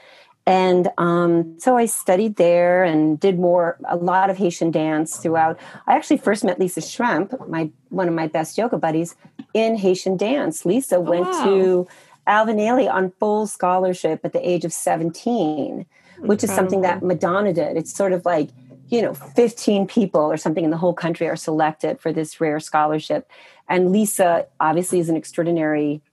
And 0.45 0.89
um, 0.97 1.55
so 1.57 1.77
I 1.77 1.85
studied 1.85 2.35
there 2.35 2.83
and 2.83 3.17
did 3.19 3.39
more, 3.39 3.77
a 3.87 3.95
lot 3.95 4.29
of 4.29 4.37
Haitian 4.37 4.71
dance 4.71 5.17
throughout. 5.17 5.57
I 5.87 5.95
actually 5.95 6.17
first 6.17 6.43
met 6.43 6.59
Lisa 6.59 6.81
Shrimp, 6.81 7.47
my 7.47 7.69
one 7.89 8.07
of 8.09 8.13
my 8.13 8.27
best 8.27 8.57
yoga 8.57 8.77
buddies, 8.77 9.15
in 9.53 9.77
Haitian 9.77 10.17
dance. 10.17 10.65
Lisa 10.65 10.99
went 10.99 11.27
wow. 11.27 11.45
to 11.45 11.87
Alvin 12.27 12.57
Ailey 12.57 12.91
on 12.91 13.11
full 13.19 13.47
scholarship 13.47 14.19
at 14.23 14.33
the 14.33 14.47
age 14.47 14.65
of 14.65 14.73
17, 14.73 15.85
which 16.19 16.43
is 16.43 16.51
something 16.51 16.81
that 16.81 17.03
Madonna 17.03 17.53
did. 17.53 17.77
It's 17.77 17.93
sort 17.93 18.11
of 18.13 18.25
like, 18.25 18.49
you 18.93 19.01
know, 19.01 19.15
15 19.15 19.87
people 19.87 20.21
or 20.21 20.37
something 20.37 20.63
in 20.63 20.69
the 20.69 20.77
whole 20.77 20.93
country 20.93 21.27
are 21.27 21.35
selected 21.35 21.99
for 21.99 22.13
this 22.13 22.39
rare 22.39 22.59
scholarship. 22.59 23.27
And 23.67 23.91
Lisa 23.91 24.45
obviously 24.59 24.99
is 24.99 25.09
an 25.09 25.15
extraordinary 25.15 26.03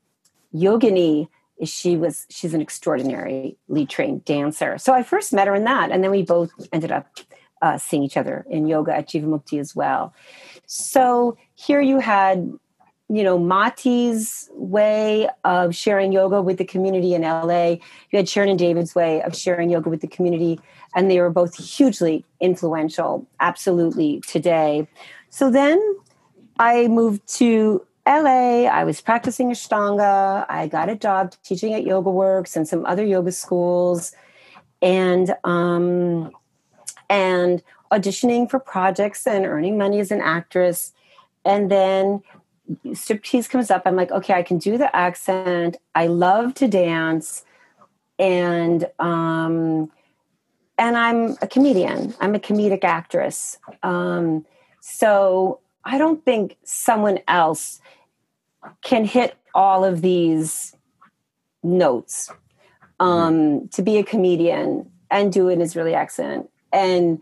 yogini. 0.54 1.28
She 1.62 1.98
was 1.98 2.26
she's 2.30 2.54
an 2.54 2.62
extraordinarily 2.62 3.58
trained 3.86 4.24
dancer. 4.24 4.78
So 4.78 4.94
I 4.94 5.02
first 5.02 5.34
met 5.34 5.46
her 5.46 5.54
in 5.54 5.64
that, 5.64 5.90
and 5.90 6.02
then 6.02 6.10
we 6.10 6.22
both 6.22 6.52
ended 6.72 6.90
up 6.90 7.06
uh, 7.60 7.76
seeing 7.76 8.02
each 8.02 8.16
other 8.16 8.46
in 8.48 8.66
yoga 8.66 8.96
at 8.96 9.10
Jivamukti 9.10 9.60
as 9.60 9.76
well. 9.76 10.14
So 10.64 11.36
here 11.56 11.82
you 11.82 11.98
had, 11.98 12.50
you 13.10 13.22
know, 13.22 13.38
Maty's 13.38 14.48
way 14.54 15.28
of 15.44 15.74
sharing 15.74 16.12
yoga 16.12 16.40
with 16.40 16.56
the 16.56 16.64
community 16.64 17.12
in 17.12 17.20
LA. 17.20 17.72
You 18.10 18.16
had 18.16 18.26
Sharon 18.26 18.48
and 18.48 18.58
David's 18.58 18.94
way 18.94 19.20
of 19.20 19.36
sharing 19.36 19.68
yoga 19.68 19.90
with 19.90 20.00
the 20.00 20.08
community, 20.08 20.58
and 20.94 21.10
they 21.10 21.20
were 21.20 21.30
both 21.30 21.56
hugely 21.56 22.24
influential, 22.40 23.26
absolutely 23.38 24.20
today. 24.26 24.88
So 25.30 25.50
then 25.50 25.80
I 26.58 26.88
moved 26.88 27.26
to 27.38 27.86
LA. 28.06 28.64
I 28.64 28.84
was 28.84 29.00
practicing 29.00 29.50
Ashtanga. 29.50 30.46
I 30.48 30.66
got 30.66 30.88
a 30.88 30.96
job 30.96 31.34
teaching 31.44 31.74
at 31.74 31.84
Yoga 31.84 32.10
Works 32.10 32.56
and 32.56 32.66
some 32.66 32.84
other 32.86 33.04
yoga 33.04 33.32
schools. 33.32 34.12
And 34.82 35.34
um, 35.44 36.32
and 37.08 37.62
auditioning 37.92 38.48
for 38.48 38.58
projects 38.58 39.26
and 39.26 39.44
earning 39.44 39.76
money 39.76 40.00
as 40.00 40.10
an 40.10 40.20
actress. 40.20 40.92
And 41.44 41.70
then 41.70 42.22
striptease 42.86 43.48
comes 43.48 43.70
up. 43.70 43.82
I'm 43.84 43.96
like, 43.96 44.12
okay, 44.12 44.34
I 44.34 44.42
can 44.42 44.58
do 44.58 44.78
the 44.78 44.94
accent. 44.94 45.76
I 45.94 46.06
love 46.06 46.54
to 46.54 46.68
dance. 46.68 47.44
And, 48.18 48.86
um, 48.98 49.90
and 50.80 50.96
I'm 50.96 51.36
a 51.42 51.46
comedian. 51.46 52.14
I'm 52.20 52.34
a 52.34 52.40
comedic 52.40 52.82
actress. 52.84 53.58
Um, 53.82 54.46
so 54.80 55.60
I 55.84 55.98
don't 55.98 56.24
think 56.24 56.56
someone 56.64 57.18
else 57.28 57.80
can 58.82 59.04
hit 59.04 59.36
all 59.54 59.84
of 59.84 60.00
these 60.00 60.74
notes 61.62 62.30
um, 62.98 63.68
to 63.68 63.82
be 63.82 63.98
a 63.98 64.02
comedian 64.02 64.90
and 65.10 65.32
do 65.32 65.50
an 65.50 65.60
Israeli 65.60 65.94
accent 65.94 66.48
and 66.72 67.20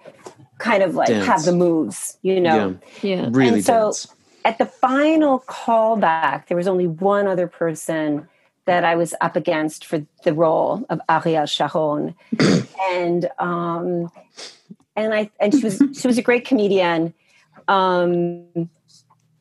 kind 0.59 0.83
of 0.83 0.95
like 0.95 1.09
Dance. 1.09 1.27
have 1.27 1.43
the 1.45 1.53
moves, 1.53 2.17
you 2.23 2.41
know. 2.41 2.79
Yeah. 3.03 3.29
Really 3.31 3.55
And 3.55 3.65
so- 3.65 3.85
dense. 3.87 4.15
At 4.45 4.57
the 4.57 4.67
final 4.67 5.41
callback, 5.41 6.47
there 6.47 6.57
was 6.57 6.69
only 6.69 6.87
one 6.87 7.27
other 7.27 7.49
person 7.49 8.29
that 8.69 8.85
I 8.85 8.97
was 8.97 9.15
up 9.23 9.35
against 9.35 9.87
for 9.87 10.05
the 10.25 10.35
role 10.35 10.85
of 10.91 11.01
Ariel 11.09 11.47
Sharon, 11.47 12.15
and 12.91 13.29
um, 13.39 14.13
and 14.95 15.15
I 15.15 15.31
and 15.41 15.55
she 15.55 15.65
was 15.65 15.83
she 15.95 16.07
was 16.07 16.19
a 16.19 16.23
great 16.23 16.45
comedian. 16.45 17.15
Um, 17.67 18.69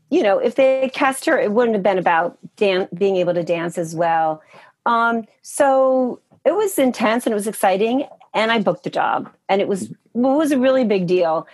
you 0.10 0.24
know, 0.24 0.40
if 0.40 0.56
they 0.56 0.80
had 0.80 0.94
cast 0.94 1.26
her, 1.26 1.38
it 1.38 1.52
wouldn't 1.52 1.76
have 1.76 1.84
been 1.84 1.98
about 1.98 2.38
dan- 2.56 2.88
being 2.98 3.18
able 3.18 3.34
to 3.34 3.44
dance 3.44 3.78
as 3.78 3.94
well. 3.94 4.42
Um, 4.86 5.26
so 5.42 6.22
it 6.46 6.56
was 6.56 6.80
intense 6.80 7.26
and 7.26 7.34
it 7.34 7.36
was 7.36 7.48
exciting, 7.48 8.08
and 8.34 8.50
I 8.50 8.60
booked 8.60 8.86
the 8.86 8.90
job, 8.90 9.30
and 9.50 9.60
it 9.60 9.68
was 9.68 9.92
it 9.92 9.98
was 10.14 10.52
a 10.52 10.58
really 10.58 10.86
big 10.86 11.06
deal. 11.06 11.48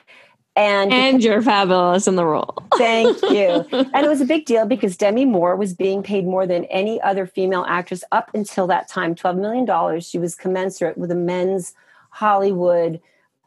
And 0.56 0.94
And 0.94 1.24
you're 1.24 1.42
fabulous 1.42 2.08
in 2.08 2.16
the 2.16 2.26
role. 2.26 2.56
Thank 2.78 3.22
you. 3.24 3.66
and 3.72 4.06
it 4.06 4.08
was 4.10 4.22
a 4.22 4.26
big 4.26 4.46
deal 4.46 4.66
because 4.68 4.96
Demi 4.96 5.26
Moore 5.26 5.56
was 5.56 5.74
being 5.74 6.04
paid 6.04 6.26
more 6.26 6.46
than 6.46 6.66
any 6.66 7.02
other 7.02 7.26
female 7.26 7.66
actress 7.68 8.04
up 8.12 8.30
until 8.36 8.68
that 8.68 8.88
time 8.88 9.16
$12 9.16 9.38
million. 9.40 10.00
She 10.02 10.20
was 10.20 10.36
commensurate 10.36 10.98
with 10.98 11.10
a 11.12 11.16
men's 11.16 11.74
Hollywood 12.12 13.02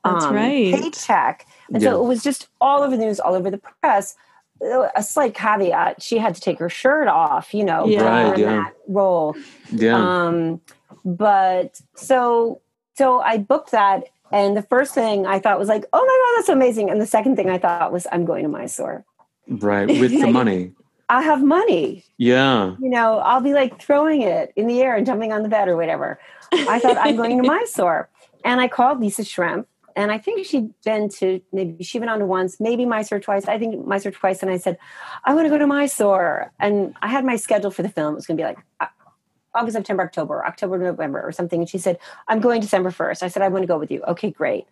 That's 0.04 0.24
um, 0.24 0.34
right. 0.34 0.74
paycheck. 0.74 1.46
And 1.72 1.80
Yeah. 1.80 1.90
so 1.90 2.04
it 2.04 2.08
was 2.08 2.22
just 2.24 2.48
all 2.60 2.82
over 2.82 2.96
the 2.96 3.04
news, 3.04 3.20
all 3.20 3.34
over 3.34 3.50
the 3.50 3.60
press. 3.82 4.16
A 4.96 5.02
slight 5.02 5.34
caveat 5.34 6.02
she 6.02 6.16
had 6.18 6.34
to 6.34 6.40
take 6.40 6.58
her 6.58 6.70
shirt 6.70 7.08
off, 7.08 7.52
you 7.54 7.62
know, 7.62 7.86
Yeah. 7.86 8.02
Right, 8.02 8.34
in 8.34 8.40
yeah. 8.40 8.46
that 8.62 8.74
role. 8.88 9.36
Yeah. 9.70 9.96
Um, 10.26 10.60
but 11.04 11.80
so 11.94 12.60
so 12.96 13.20
I 13.20 13.36
booked 13.38 13.72
that, 13.72 14.04
and 14.32 14.56
the 14.56 14.62
first 14.62 14.94
thing 14.94 15.26
I 15.26 15.38
thought 15.38 15.58
was 15.58 15.68
like, 15.68 15.84
"Oh 15.92 16.00
my 16.00 16.06
god, 16.06 16.40
that's 16.40 16.48
amazing!" 16.48 16.90
And 16.90 17.00
the 17.00 17.06
second 17.06 17.36
thing 17.36 17.50
I 17.50 17.58
thought 17.58 17.92
was, 17.92 18.06
"I'm 18.12 18.24
going 18.24 18.42
to 18.42 18.48
Mysore. 18.48 19.04
right. 19.48 19.86
With 19.86 20.10
the 20.20 20.26
money. 20.26 20.72
I 21.08 21.22
have 21.22 21.42
money. 21.42 22.04
Yeah. 22.18 22.74
You 22.80 22.90
know, 22.90 23.18
I'll 23.18 23.40
be 23.40 23.52
like 23.52 23.80
throwing 23.80 24.22
it 24.22 24.52
in 24.56 24.66
the 24.66 24.82
air 24.82 24.96
and 24.96 25.06
jumping 25.06 25.32
on 25.32 25.42
the 25.42 25.48
bed 25.48 25.68
or 25.68 25.76
whatever." 25.76 26.18
I 26.52 26.78
thought 26.78 26.96
I'm 26.98 27.16
going 27.16 27.42
to 27.42 27.48
Mysore, 27.48 28.08
and 28.44 28.60
I 28.60 28.68
called 28.68 29.00
Lisa 29.00 29.24
Shrimp 29.24 29.66
And 29.96 30.12
I 30.12 30.18
think 30.18 30.46
she'd 30.46 30.70
been 30.84 31.08
to 31.20 31.40
maybe 31.52 31.82
she 31.82 31.98
went 31.98 32.10
on 32.10 32.20
to 32.20 32.26
once, 32.26 32.60
maybe 32.60 32.84
Mysore 32.84 33.20
twice. 33.20 33.46
I 33.46 33.58
think 33.58 33.86
Mysore 33.86 34.12
twice. 34.12 34.42
And 34.42 34.50
I 34.50 34.58
said, 34.58 34.78
I 35.24 35.34
want 35.34 35.46
to 35.46 35.50
go 35.50 35.58
to 35.58 35.66
Mysore. 35.66 36.52
And 36.60 36.94
I 37.02 37.08
had 37.08 37.24
my 37.24 37.36
schedule 37.36 37.70
for 37.70 37.82
the 37.82 37.88
film. 37.88 38.12
It 38.12 38.16
was 38.16 38.26
going 38.26 38.36
to 38.36 38.42
be 38.42 38.46
like 38.46 38.58
uh, 38.80 38.86
August, 39.56 39.76
September, 39.76 40.02
October, 40.04 40.44
October, 40.44 40.78
November, 40.78 41.20
or 41.20 41.32
something. 41.32 41.60
And 41.60 41.68
she 41.68 41.78
said, 41.78 41.98
I'm 42.28 42.40
going 42.40 42.60
December 42.60 42.90
1st. 42.90 43.22
I 43.22 43.28
said, 43.28 43.42
I 43.42 43.48
want 43.48 43.62
to 43.62 43.66
go 43.66 43.78
with 43.78 43.90
you. 43.90 44.02
Okay, 44.08 44.30
great. 44.30 44.66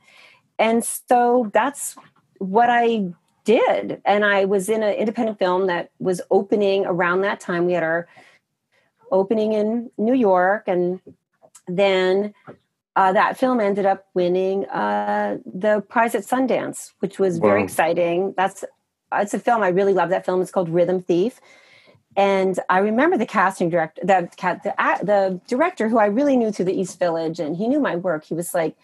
And 0.58 0.84
so 0.84 1.50
that's 1.52 1.96
what 2.38 2.70
I 2.70 3.12
did. 3.44 4.00
And 4.04 4.24
I 4.24 4.44
was 4.44 4.68
in 4.68 4.82
an 4.82 4.94
independent 4.94 5.38
film 5.38 5.66
that 5.66 5.90
was 5.98 6.20
opening 6.30 6.86
around 6.86 7.22
that 7.22 7.40
time. 7.40 7.66
We 7.66 7.72
had 7.72 7.82
our 7.82 8.08
opening 9.10 9.52
in 9.52 9.90
New 9.98 10.14
York. 10.14 10.64
And 10.66 11.00
then 11.66 12.34
uh, 12.96 13.12
that 13.12 13.38
film 13.38 13.60
ended 13.60 13.86
up 13.86 14.06
winning 14.14 14.66
uh, 14.66 15.38
the 15.44 15.80
prize 15.88 16.14
at 16.14 16.22
Sundance, 16.22 16.92
which 17.00 17.18
was 17.18 17.38
very 17.38 17.62
exciting. 17.62 18.34
That's 18.36 18.64
it's 19.12 19.34
a 19.34 19.38
film 19.38 19.62
I 19.62 19.68
really 19.68 19.92
love. 19.92 20.10
That 20.10 20.24
film 20.24 20.40
is 20.40 20.50
called 20.50 20.68
Rhythm 20.68 21.00
Thief, 21.02 21.40
and 22.16 22.58
I 22.68 22.78
remember 22.78 23.16
the 23.16 23.26
casting 23.26 23.68
director, 23.68 24.00
the 24.04 24.28
the, 24.64 24.74
the 25.02 25.40
director 25.48 25.88
who 25.88 25.98
I 25.98 26.06
really 26.06 26.36
knew 26.36 26.52
through 26.52 26.66
the 26.66 26.78
East 26.78 26.98
Village, 26.98 27.40
and 27.40 27.56
he 27.56 27.68
knew 27.68 27.80
my 27.80 27.96
work. 27.96 28.24
He 28.24 28.34
was 28.34 28.54
like, 28.54 28.76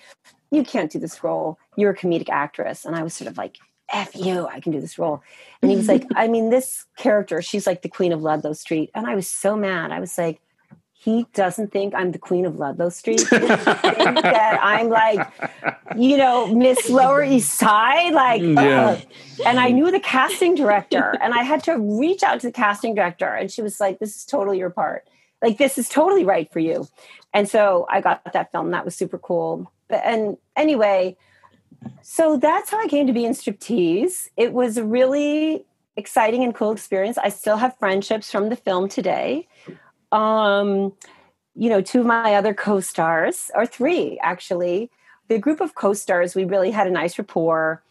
"You 0.51 0.65
can't 0.65 0.91
do 0.91 0.99
this 0.99 1.23
role. 1.23 1.59
You're 1.77 1.91
a 1.91 1.97
comedic 1.97 2.29
actress," 2.29 2.85
and 2.85 2.97
I 2.97 3.03
was 3.03 3.15
sort 3.15 3.31
of 3.31 3.39
like. 3.39 3.59
F 3.93 4.15
you, 4.15 4.47
I 4.47 4.61
can 4.61 4.71
do 4.71 4.81
this 4.81 5.01
role. 5.01 5.21
And 5.61 5.69
he 5.69 5.77
was 5.77 5.89
like, 5.89 6.07
I 6.15 6.29
mean, 6.29 6.51
this 6.51 6.87
character, 6.97 7.43
she's 7.43 7.67
like 7.67 7.83
the 7.83 7.89
queen 7.89 8.13
of 8.13 8.23
Ludlow 8.23 8.53
Street. 8.53 8.89
And 8.95 9.05
I 9.05 9.17
was 9.17 9.27
so 9.27 9.57
mad. 9.57 9.91
I 9.91 9.99
was 9.99 10.17
like, 10.17 10.41
he 11.03 11.27
doesn't 11.33 11.73
think 11.73 11.95
I'm 11.95 12.13
the 12.13 12.19
queen 12.19 12.45
of 12.45 12.59
Ludlow 12.59 12.91
Street. 12.91 13.21
He 13.21 13.39
that 13.39 14.59
I'm 14.63 14.91
like, 14.91 15.27
you 15.97 16.19
know, 16.19 16.55
Miss 16.55 16.91
Lower 16.91 17.25
East 17.25 17.55
Side. 17.55 18.13
Like, 18.13 18.43
mm, 18.43 18.55
Yeah. 18.63 18.91
ugh. 18.91 19.03
and 19.47 19.59
I 19.59 19.71
knew 19.71 19.91
the 19.91 19.99
casting 20.01 20.55
director, 20.55 21.17
and 21.23 21.33
I 21.33 21.43
had 21.43 21.65
to 21.65 21.79
reach 21.79 22.23
out 22.23 22.41
to 22.41 22.49
the 22.49 22.53
casting 22.53 22.95
director, 22.95 23.29
and 23.29 23.51
she 23.51 23.63
was 23.63 23.81
like, 23.81 23.99
"This 23.99 24.15
is 24.15 24.27
totally 24.27 24.59
your 24.59 24.69
part. 24.69 25.09
Like, 25.41 25.57
this 25.57 25.79
is 25.79 25.89
totally 25.89 26.25
right 26.27 26.53
for 26.53 26.59
you." 26.61 26.87
And 27.33 27.49
so 27.49 27.87
I 27.89 28.03
got 28.03 28.21
that 28.35 28.53
film. 28.53 28.71
That 28.73 28.85
was 28.85 28.95
super 28.95 29.17
cool. 29.17 29.73
But 29.89 30.03
and 30.05 30.37
anyway, 30.55 31.17
so 32.03 32.37
that's 32.37 32.69
how 32.71 32.79
I 32.79 32.89
came 32.89 33.07
to 33.07 33.15
be 33.15 33.25
in 33.25 33.33
striptease. 33.33 34.29
It 34.37 34.53
was 34.53 34.77
a 34.77 34.85
really 34.85 35.65
exciting 35.97 36.45
and 36.45 36.55
cool 36.55 36.73
experience. 36.73 37.17
I 37.17 37.31
still 37.31 37.57
have 37.57 37.75
friendships 37.79 38.31
from 38.31 38.51
the 38.51 38.57
film 38.57 38.87
today. 38.91 39.49
Um, 40.13 40.93
you 41.55 41.69
know, 41.69 41.81
two 41.81 42.01
of 42.01 42.07
my 42.07 42.35
other 42.35 42.55
co-stars, 42.55 43.51
or 43.55 43.67
three 43.67 44.19
actually. 44.23 44.91
The 45.29 45.39
group 45.39 45.61
of 45.61 45.75
co-stars, 45.75 46.35
we 46.35 46.45
really 46.45 46.71
had 46.71 46.87
a 46.87 46.91
nice 46.91 47.19
rapport, 47.19 47.83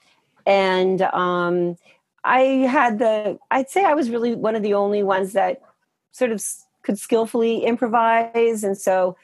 and 0.46 1.02
um, 1.02 1.78
I 2.24 2.40
had 2.70 3.00
the. 3.00 3.40
I'd 3.52 3.70
say 3.70 3.86
I 3.86 3.94
was 3.94 4.10
really 4.10 4.36
one 4.36 4.56
of 4.56 4.64
the 4.64 4.74
only 4.74 5.04
ones 5.04 5.34
that 5.34 5.62
sort 6.12 6.32
of 6.32 6.44
could 6.84 7.00
skillfully 7.00 7.64
improvise, 7.64 8.64
and 8.64 8.78
so 8.78 9.16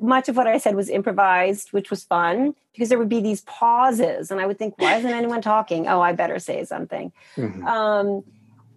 much 0.00 0.28
of 0.28 0.36
what 0.36 0.46
I 0.46 0.58
said 0.58 0.74
was 0.74 0.88
improvised, 0.88 1.72
which 1.72 1.90
was 1.90 2.02
fun 2.02 2.54
because 2.72 2.88
there 2.88 2.98
would 2.98 3.08
be 3.08 3.20
these 3.20 3.42
pauses, 3.42 4.30
and 4.30 4.40
I 4.40 4.46
would 4.46 4.58
think, 4.58 4.74
"Why 4.78 4.96
isn't 4.96 5.10
anyone 5.22 5.42
talking?" 5.42 5.86
Oh, 5.86 6.00
I 6.00 6.12
better 6.12 6.38
say 6.38 6.64
something. 6.64 7.12
Mhm. 7.36 7.64
Um, 7.66 8.24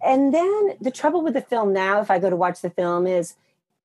and 0.02 0.32
then 0.32 0.76
the 0.80 0.92
trouble 0.92 1.22
with 1.22 1.34
the 1.34 1.40
film 1.40 1.72
now, 1.72 2.00
if 2.00 2.10
I 2.10 2.18
go 2.18 2.30
to 2.30 2.36
watch 2.36 2.60
the 2.60 2.70
film, 2.70 3.06
is 3.06 3.34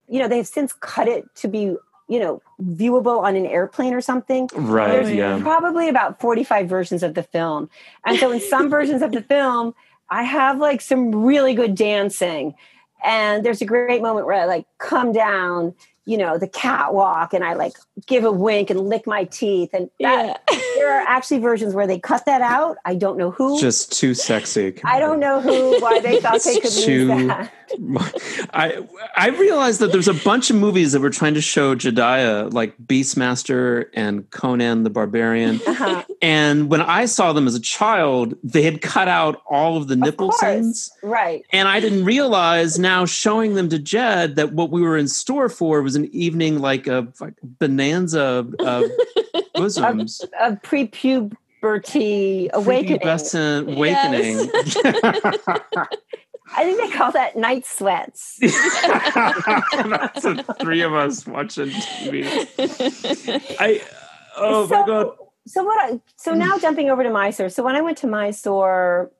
you 0.07 0.19
know 0.19 0.27
they've 0.27 0.47
since 0.47 0.73
cut 0.73 1.07
it 1.07 1.23
to 1.35 1.47
be 1.47 1.75
you 2.09 2.19
know 2.19 2.41
viewable 2.61 3.23
on 3.23 3.35
an 3.35 3.45
airplane 3.45 3.93
or 3.93 4.01
something. 4.01 4.49
Right. 4.53 4.91
There's 4.91 5.11
Yeah. 5.11 5.39
probably 5.41 5.89
about 5.89 6.19
45 6.19 6.67
versions 6.67 7.03
of 7.03 7.13
the 7.13 7.23
film. 7.23 7.69
And 8.05 8.17
so 8.19 8.31
in 8.31 8.39
some 8.39 8.69
versions 8.69 9.01
of 9.01 9.11
the 9.11 9.21
film, 9.21 9.73
I 10.09 10.23
have 10.23 10.59
like 10.59 10.81
some 10.81 11.23
really 11.23 11.53
good 11.55 11.75
dancing. 11.75 12.55
And 13.03 13.43
there's 13.45 13.61
a 13.61 13.65
great 13.65 14.01
moment 14.01 14.25
where 14.25 14.41
I 14.41 14.45
like 14.45 14.65
come 14.77 15.11
down, 15.11 15.73
you 16.05 16.17
know, 16.17 16.37
the 16.37 16.47
catwalk 16.47 17.33
and 17.33 17.43
I 17.43 17.53
like 17.53 17.73
give 18.05 18.23
a 18.23 18.31
wink 18.31 18.69
and 18.69 18.79
lick 18.87 19.05
my 19.07 19.23
teeth. 19.25 19.71
And 19.73 19.89
that, 19.99 20.41
Yeah. 20.49 20.57
there 20.75 20.93
are 20.93 21.01
actually 21.07 21.39
versions 21.39 21.73
where 21.73 21.87
they 21.87 21.99
cut 21.99 22.25
that 22.25 22.41
out. 22.41 22.77
I 22.85 22.95
don't 22.95 23.17
know 23.17 23.31
who. 23.31 23.59
Just 23.59 23.91
too 23.91 24.13
sexy. 24.13 24.79
I 24.85 24.99
don't 24.99 25.19
know 25.19 25.41
who, 25.41 25.81
why 25.81 25.99
they 25.99 26.19
thought 26.21 26.41
they 26.43 26.55
could 26.55 26.65
It's 26.65 26.87
use 26.87 27.07
that. 27.09 27.51
I 28.53 28.85
I 29.15 29.29
realized 29.29 29.79
that 29.79 29.91
there's 29.91 30.07
a 30.07 30.13
bunch 30.13 30.49
of 30.49 30.55
movies 30.55 30.91
that 30.91 30.99
were 30.99 31.09
trying 31.09 31.33
to 31.33 31.41
show 31.41 31.75
Jediah, 31.75 32.53
like 32.53 32.77
Beastmaster 32.77 33.87
and 33.93 34.29
Conan 34.31 34.83
the 34.83 34.89
Barbarian. 34.89 35.61
Uh-huh. 35.65 36.03
And 36.21 36.69
when 36.69 36.81
I 36.81 37.05
saw 37.05 37.33
them 37.33 37.47
as 37.47 37.55
a 37.55 37.59
child, 37.59 38.35
they 38.43 38.63
had 38.63 38.81
cut 38.81 39.07
out 39.07 39.41
all 39.49 39.77
of 39.77 39.87
the 39.87 39.95
nipple 39.95 40.29
course. 40.29 40.39
scenes. 40.39 40.91
Right. 41.01 41.45
And 41.51 41.67
I 41.67 41.79
didn't 41.79 42.05
realize 42.05 42.79
now 42.79 43.05
showing 43.05 43.55
them 43.55 43.69
to 43.69 43.79
Jed 43.79 44.35
that 44.35 44.53
what 44.53 44.69
we 44.69 44.81
were 44.81 44.97
in 44.97 45.07
store 45.07 45.49
for 45.49 45.81
was 45.81 45.95
an 45.95 46.05
evening 46.13 46.59
like 46.59 46.87
a 46.87 47.07
like 47.19 47.35
bonanza 47.43 48.47
of 48.59 48.91
bosoms. 49.53 50.21
A 50.39 50.55
pre-puberty 50.57 52.49
awakening. 52.53 53.01
Awakening. 53.03 54.51
I 56.55 56.63
think 56.63 56.79
they 56.81 56.89
call 56.97 57.11
that 57.11 57.35
night 57.35 57.65
sweats. 57.65 58.37
That's 58.41 60.21
the 60.23 60.55
three 60.61 60.81
of 60.81 60.93
us 60.93 61.25
watching 61.27 61.69
TV. 61.69 62.25
I 63.59 63.81
oh 64.37 64.67
my 64.67 64.75
So- 64.75 64.85
god. 64.85 65.15
so 65.47 65.63
what 65.63 65.91
I 65.91 65.99
so 66.15 66.33
now 66.33 66.57
jumping 66.57 66.89
over 66.89 67.03
to 67.03 67.09
Mysore. 67.09 67.49
So 67.49 67.63
when 67.63 67.75
I 67.75 67.81
went 67.81 67.97
to 67.99 68.07
Mysore, 68.07 69.11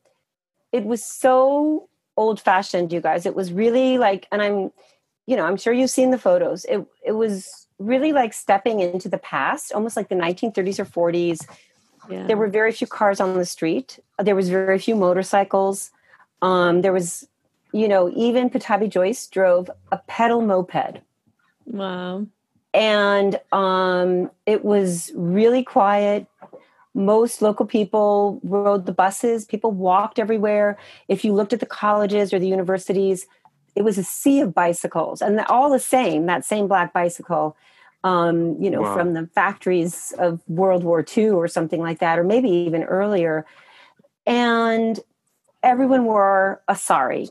it 0.72 0.86
was 0.86 1.04
so 1.04 1.90
old 2.18 2.40
fashioned, 2.40 2.94
you 2.94 3.02
guys. 3.02 3.26
It 3.26 3.36
was 3.36 3.52
really 3.52 3.98
like, 3.98 4.28
and 4.32 4.42
I'm, 4.42 4.72
you 5.26 5.36
know, 5.36 5.46
I'm 5.46 5.58
sure 5.58 5.74
you've 5.74 5.90
seen 5.90 6.12
the 6.12 6.18
photos. 6.18 6.66
It 6.66 6.86
it 7.06 7.14
was 7.14 7.68
really 7.80 8.14
like 8.14 8.34
stepping 8.34 8.80
into 8.80 9.10
the 9.10 9.18
past, 9.18 9.72
almost 9.74 9.98
like 9.98 10.10
the 10.10 10.16
1930s 10.16 10.80
or 10.80 10.86
40s. 10.86 11.46
Yeah. 12.10 12.28
There 12.28 12.38
were 12.38 12.48
very 12.50 12.72
few 12.72 12.86
cars 12.88 13.20
on 13.20 13.34
the 13.38 13.46
street. 13.46 14.00
There 14.20 14.36
was 14.36 14.50
very 14.50 14.78
few 14.78 14.96
motorcycles. 14.96 15.90
Um, 16.44 16.82
there 16.82 16.94
was, 16.94 17.28
you 17.72 17.88
know, 17.88 18.12
even 18.16 18.50
Pattabhi 18.50 18.90
Jois 18.90 19.28
drove 19.28 19.72
a 19.92 19.98
pedal 20.08 20.42
moped. 20.42 21.00
Wow. 21.66 22.28
And 22.74 23.40
um, 23.52 24.30
it 24.46 24.64
was 24.64 25.12
really 25.16 25.64
quiet. 25.64 26.28
Most 26.94 27.42
local 27.42 27.66
people 27.66 28.40
rode 28.44 28.86
the 28.86 28.92
buses. 28.92 29.46
People 29.46 29.72
walked 29.72 30.20
everywhere. 30.20 30.78
If 31.08 31.26
you 31.26 31.34
looked 31.34 31.54
at 31.54 31.60
the 31.60 31.66
colleges 31.66 32.34
or 32.34 32.40
the 32.40 32.48
universities, 32.48 33.26
it 33.76 33.82
was 33.82 33.98
a 33.98 34.04
sea 34.04 34.42
of 34.42 34.54
bicycles, 34.54 35.20
and 35.20 35.40
all 35.42 35.72
the 35.72 35.80
same. 35.80 36.28
That 36.28 36.46
same 36.46 36.68
black 36.68 36.94
bicycle 36.94 37.58
um, 38.04 38.62
you 38.62 38.70
know, 38.70 38.82
wow. 38.82 38.94
from 38.94 39.14
the 39.14 39.28
factories 39.28 40.14
of 40.18 40.42
World 40.48 40.84
War 40.84 41.06
II 41.18 41.30
or 41.30 41.48
something 41.48 41.80
like 41.80 42.00
that, 42.00 42.20
or 42.20 42.24
maybe 42.24 42.50
even 42.50 42.84
earlier. 42.84 43.46
And 44.26 45.00
everyone 45.64 46.06
wore 46.06 46.62
a 46.68 46.76
sari. 46.76 47.30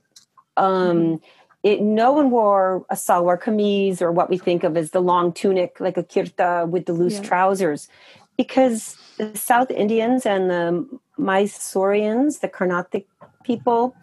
Um, 0.56 0.96
mm-hmm. 0.96 1.14
it, 1.62 1.80
no 1.80 2.12
one 2.12 2.30
wore 2.30 2.84
a 2.90 2.94
salwar 2.94 3.40
kameez 3.40 4.02
or 4.02 4.10
what 4.10 4.28
we 4.28 4.38
think 4.38 4.64
of 4.64 4.76
as 4.76 4.90
the 4.90 5.00
long 5.00 5.32
tunic, 5.32 5.80
like 5.80 5.96
a 5.96 6.02
kurta 6.02 6.68
with 6.68 6.86
the 6.86 6.92
loose 6.92 7.16
yeah. 7.16 7.22
trousers, 7.22 7.88
because 8.36 8.96
the 9.18 9.36
South 9.36 9.70
Indians 9.70 10.26
and 10.26 10.50
the 10.50 10.98
Mysoreans, 11.18 12.40
the 12.40 12.48
Carnatic 12.48 13.06
people, 13.44 13.94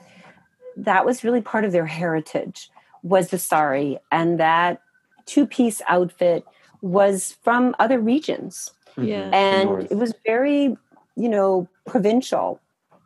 that 0.77 1.05
was 1.05 1.23
really 1.23 1.41
part 1.41 1.65
of 1.65 1.71
their 1.71 1.85
heritage 1.85 2.69
was 3.03 3.29
the 3.29 3.37
sari 3.37 3.97
and 4.11 4.39
that 4.39 4.81
two-piece 5.25 5.81
outfit 5.89 6.45
was 6.81 7.37
from 7.43 7.75
other 7.79 7.99
regions. 7.99 8.71
Yeah. 8.97 9.29
And 9.33 9.87
it 9.91 9.97
was 9.97 10.13
very, 10.25 10.77
you 11.15 11.29
know, 11.29 11.67
provincial. 11.85 12.59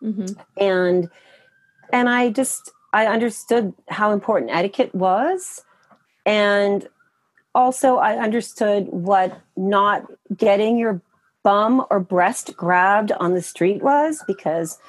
Mm-hmm. 0.03 0.33
And 0.57 1.09
and 1.91 2.09
I 2.09 2.29
just 2.29 2.71
I 2.91 3.07
understood 3.07 3.73
how 3.87 4.11
important 4.11 4.51
etiquette 4.51 4.93
was 4.93 5.63
and 6.25 6.87
also 7.55 7.97
I 7.97 8.17
understood 8.17 8.87
what 8.89 9.39
not 9.55 10.05
getting 10.35 10.77
your 10.77 11.01
bum 11.43 11.85
or 11.89 11.99
breast 11.99 12.55
grabbed 12.55 13.11
on 13.13 13.33
the 13.33 13.41
street 13.41 13.83
was 13.83 14.23
because 14.27 14.79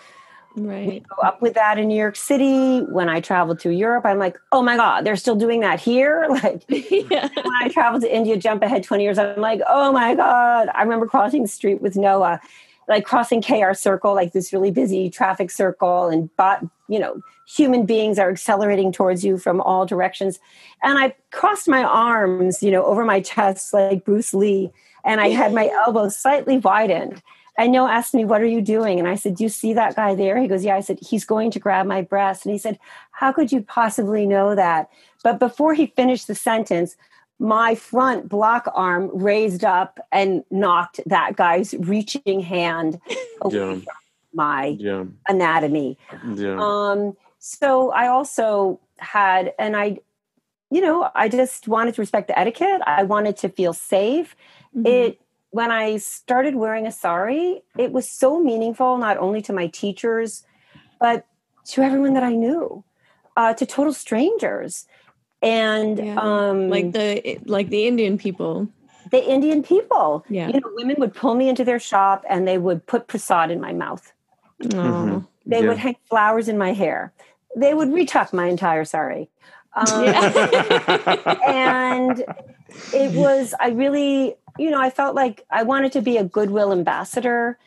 Right. 0.57 0.87
We 0.87 1.01
go 1.01 1.17
up 1.23 1.43
with 1.43 1.55
that 1.55 1.79
in 1.79 1.89
New 1.89 1.99
York 1.99 2.15
City. 2.15 2.81
When 2.81 3.09
I 3.09 3.21
traveled 3.21 3.59
to 3.61 3.71
Europe, 3.71 4.07
I'm 4.07 4.19
like, 4.19 4.39
oh 4.53 4.63
my 4.63 4.77
God, 4.77 5.05
they're 5.05 5.17
still 5.17 5.35
doing 5.35 5.61
that 5.61 5.81
here. 5.81 6.29
Like 6.35 6.65
yeah. 6.69 7.29
when 7.35 7.55
I 7.63 7.69
traveled 7.69 8.03
to 8.03 8.15
India, 8.15 8.37
jump 8.37 8.63
ahead 8.63 8.83
20 8.83 9.03
years, 9.05 9.19
I'm 9.19 9.41
like, 9.41 9.61
oh 9.69 9.93
my 9.93 10.15
God. 10.15 10.69
I 10.75 10.83
remember 10.83 11.07
crossing 11.07 11.43
the 11.43 11.49
street 11.49 11.81
with 11.81 11.97
Noah, 11.97 12.41
like 12.89 13.05
crossing 13.05 13.43
KR 13.43 13.73
Circle, 13.73 14.15
like 14.15 14.33
this 14.33 14.53
really 14.53 14.71
busy 14.71 15.11
traffic 15.11 15.51
circle, 15.51 16.09
and 16.09 16.31
but 16.37 16.63
you 16.89 16.99
know, 16.99 17.21
human 17.47 17.87
beings 17.87 18.19
are 18.19 18.31
accelerating 18.31 18.93
towards 18.93 19.25
you 19.25 19.39
from 19.39 19.61
all 19.61 19.87
directions. 19.87 20.39
And 20.83 20.99
I 20.99 21.15
crossed 21.33 21.69
my 21.69 21.83
arms, 21.83 22.63
you 22.63 22.71
know, 22.71 22.85
over 22.85 23.05
my 23.05 23.21
chest 23.21 23.73
like 23.73 24.05
Bruce 24.05 24.35
Lee, 24.35 24.71
and 25.05 25.21
I 25.21 25.29
had 25.29 25.53
my 25.53 25.69
elbows 25.69 26.17
slightly 26.17 26.59
widened 26.59 27.23
I 27.57 27.69
know 27.69 27.87
asked 27.87 28.15
me, 28.15 28.25
What 28.25 28.41
are 28.41 28.47
you 28.47 28.61
doing? 28.61 28.99
And 28.99 29.09
I 29.09 29.15
said, 29.15 29.37
Do 29.37 29.45
you 29.45 29.49
see 29.49 29.73
that 29.75 29.97
guy 29.97 30.15
there? 30.15 30.41
He 30.41 30.49
goes, 30.49 30.65
Yeah. 30.65 30.77
I 30.77 30.81
said, 30.81 30.99
He's 31.01 31.25
going 31.25 31.51
to 31.53 31.61
grab 31.61 31.87
my 31.87 32.03
breast. 32.03 32.45
And 32.45 32.53
he 32.53 32.59
said, 32.59 32.79
How 33.13 33.33
could 33.33 33.53
you 33.53 33.63
possibly 33.63 34.27
know 34.27 34.55
that? 34.55 34.91
But 35.23 35.39
before 35.39 35.75
he 35.75 35.87
finished 35.87 36.27
the 36.27 36.35
sentence, 36.35 36.97
my 37.39 37.75
front 37.75 38.29
block 38.29 38.71
arm 38.75 39.11
raised 39.13 39.65
up 39.65 39.99
and 40.13 40.45
knocked 40.51 41.01
that 41.07 41.37
guy's 41.37 41.75
reaching 41.79 42.41
hand 42.41 43.01
away 43.43 43.59
yeah. 43.59 43.75
from 43.75 43.85
my 44.33 44.67
yeah. 44.79 45.05
anatomy. 45.29 45.99
Yeah. 46.35 46.59
Um, 46.61 47.17
so 47.39 47.91
I 47.91 48.09
also 48.09 48.81
had, 48.99 49.53
and 49.59 49.77
I, 49.77 49.99
you 50.71 50.81
know, 50.81 51.11
I 51.15 51.29
just 51.29 51.69
wanted 51.69 51.95
to 51.95 52.03
respect 52.03 52.29
the 52.29 52.39
etiquette. 52.39 52.81
I 52.87 53.03
wanted 53.03 53.37
to 53.39 53.49
feel 53.49 53.73
safe. 53.73 54.35
Mm-hmm. 54.75 54.87
It 54.87 55.21
when 55.51 55.71
I 55.71 55.99
started 55.99 56.57
wearing 56.57 56.85
a 56.85 56.91
sari, 56.91 57.63
it 57.79 57.93
was 57.93 58.11
so 58.11 58.43
meaningful, 58.43 58.99
not 58.99 59.19
only 59.19 59.41
to 59.43 59.53
my 59.53 59.69
teachers, 59.69 60.43
but 60.99 61.27
to 61.67 61.81
everyone 61.81 62.15
that 62.15 62.25
I 62.25 62.35
knew, 62.35 62.83
uh, 63.37 63.55
to 63.55 63.65
total 63.65 63.93
strangers. 63.93 64.89
And 65.45 65.99
yeah. 65.99 66.17
um, 66.19 66.71
like 66.71 66.93
the 66.93 67.39
like 67.45 67.69
the 67.69 67.87
Indian 67.87 68.17
people. 68.17 68.67
The 69.11 69.23
Indian 69.31 69.63
people. 69.63 70.25
Yeah. 70.29 70.49
You 70.49 70.55
know, 70.55 70.71
women 70.73 70.97
would 70.99 71.15
pull 71.15 71.35
me 71.35 71.49
into 71.49 71.65
their 71.65 71.79
shop 71.79 72.25
and 72.29 72.49
they 72.49 72.57
would 72.57 72.87
put 72.87 73.07
prasad 73.07 73.51
in 73.51 73.61
my 73.61 73.73
mouth. 73.73 74.11
Mm-hmm. 74.63 75.19
They 75.47 75.61
yeah. 75.61 75.69
would 75.69 75.77
hang 75.77 75.97
flowers 76.09 76.49
in 76.49 76.57
my 76.57 76.73
hair. 76.73 77.13
They 77.55 77.75
would 77.75 77.89
retuck 77.89 78.33
my 78.33 78.47
entire 78.47 78.87
sari. 78.87 79.29
Um, 79.75 80.05
and 81.47 82.25
it 82.93 83.13
was, 83.13 83.55
I 83.61 83.69
really, 83.69 84.37
you 84.59 84.71
know, 84.71 84.81
I 84.81 84.89
felt 84.91 85.15
like 85.15 85.45
I 85.51 85.63
wanted 85.63 85.93
to 85.93 86.01
be 86.01 86.17
a 86.17 86.25
goodwill 86.25 86.73
ambassador. 86.73 87.59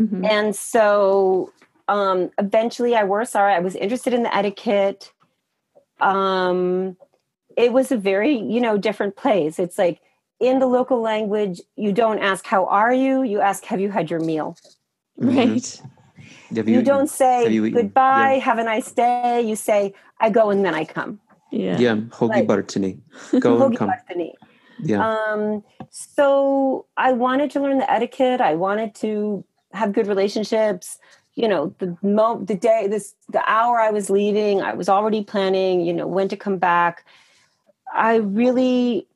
Mm-hmm. 0.00 0.24
And 0.24 0.56
so 0.56 1.52
um, 1.88 2.30
eventually 2.38 2.94
I 2.94 3.04
wore 3.04 3.24
sorry. 3.24 3.54
I 3.54 3.58
was 3.58 3.74
interested 3.74 4.14
in 4.14 4.22
the 4.22 4.34
etiquette. 4.34 5.12
Um, 6.00 6.96
it 7.58 7.72
was 7.72 7.90
a 7.90 7.96
very, 7.96 8.38
you 8.38 8.60
know, 8.60 8.78
different 8.78 9.16
place. 9.16 9.58
It's 9.58 9.76
like 9.76 10.00
in 10.38 10.60
the 10.60 10.66
local 10.66 11.02
language, 11.02 11.60
you 11.74 11.92
don't 11.92 12.20
ask, 12.20 12.46
How 12.46 12.66
are 12.66 12.94
you? 12.94 13.24
You 13.24 13.40
ask, 13.40 13.64
Have 13.64 13.80
you 13.80 13.90
had 13.90 14.10
your 14.10 14.20
meal? 14.20 14.56
Mm-hmm. 15.20 15.36
Right. 15.36 15.82
You, 16.50 16.62
you, 16.62 16.82
don't 16.82 17.10
say 17.10 17.48
you 17.48 17.68
goodbye, 17.70 18.34
yeah. 18.34 18.44
have 18.44 18.58
a 18.58 18.64
nice 18.64 18.90
day. 18.92 19.42
You 19.42 19.56
say, 19.56 19.92
I 20.18 20.30
go 20.30 20.50
and 20.50 20.64
then 20.64 20.74
I 20.74 20.84
come. 20.84 21.20
Yeah. 21.50 21.78
Yeah. 21.78 21.96
Hoagie 21.96 22.28
like, 22.28 22.46
Bartini. 22.46 23.00
Go 23.40 23.66
and 23.66 23.76
come. 23.76 23.90
Bartini. 23.90 24.32
Yeah. 24.82 25.06
Um, 25.06 25.62
so 25.90 26.86
I 26.96 27.12
wanted 27.12 27.50
to 27.52 27.60
learn 27.60 27.78
the 27.78 27.90
etiquette. 27.90 28.40
I 28.40 28.54
wanted 28.54 28.94
to 28.96 29.44
have 29.72 29.92
good 29.92 30.06
relationships. 30.06 30.98
You 31.34 31.48
know, 31.48 31.74
the 31.78 31.96
mo- 32.02 32.42
the 32.42 32.54
day, 32.54 32.86
this 32.88 33.14
the 33.28 33.42
hour 33.46 33.78
I 33.78 33.90
was 33.90 34.08
leaving, 34.10 34.60
I 34.60 34.74
was 34.74 34.88
already 34.88 35.24
planning. 35.24 35.80
You 35.82 35.92
know, 35.92 36.06
when 36.06 36.28
to 36.28 36.36
come 36.36 36.58
back. 36.58 37.04
I 37.94 38.16
really, 38.16 39.06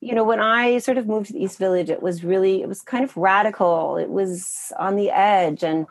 you 0.00 0.14
know, 0.14 0.24
when 0.24 0.40
I 0.40 0.78
sort 0.78 0.98
of 0.98 1.06
moved 1.06 1.26
to 1.28 1.32
the 1.32 1.42
East 1.42 1.58
Village, 1.58 1.90
it 1.90 2.02
was 2.02 2.24
really, 2.24 2.62
it 2.62 2.68
was 2.68 2.82
kind 2.82 3.04
of 3.04 3.16
radical. 3.16 3.96
It 3.96 4.10
was 4.10 4.72
on 4.78 4.96
the 4.96 5.10
edge, 5.10 5.62
and 5.62 5.86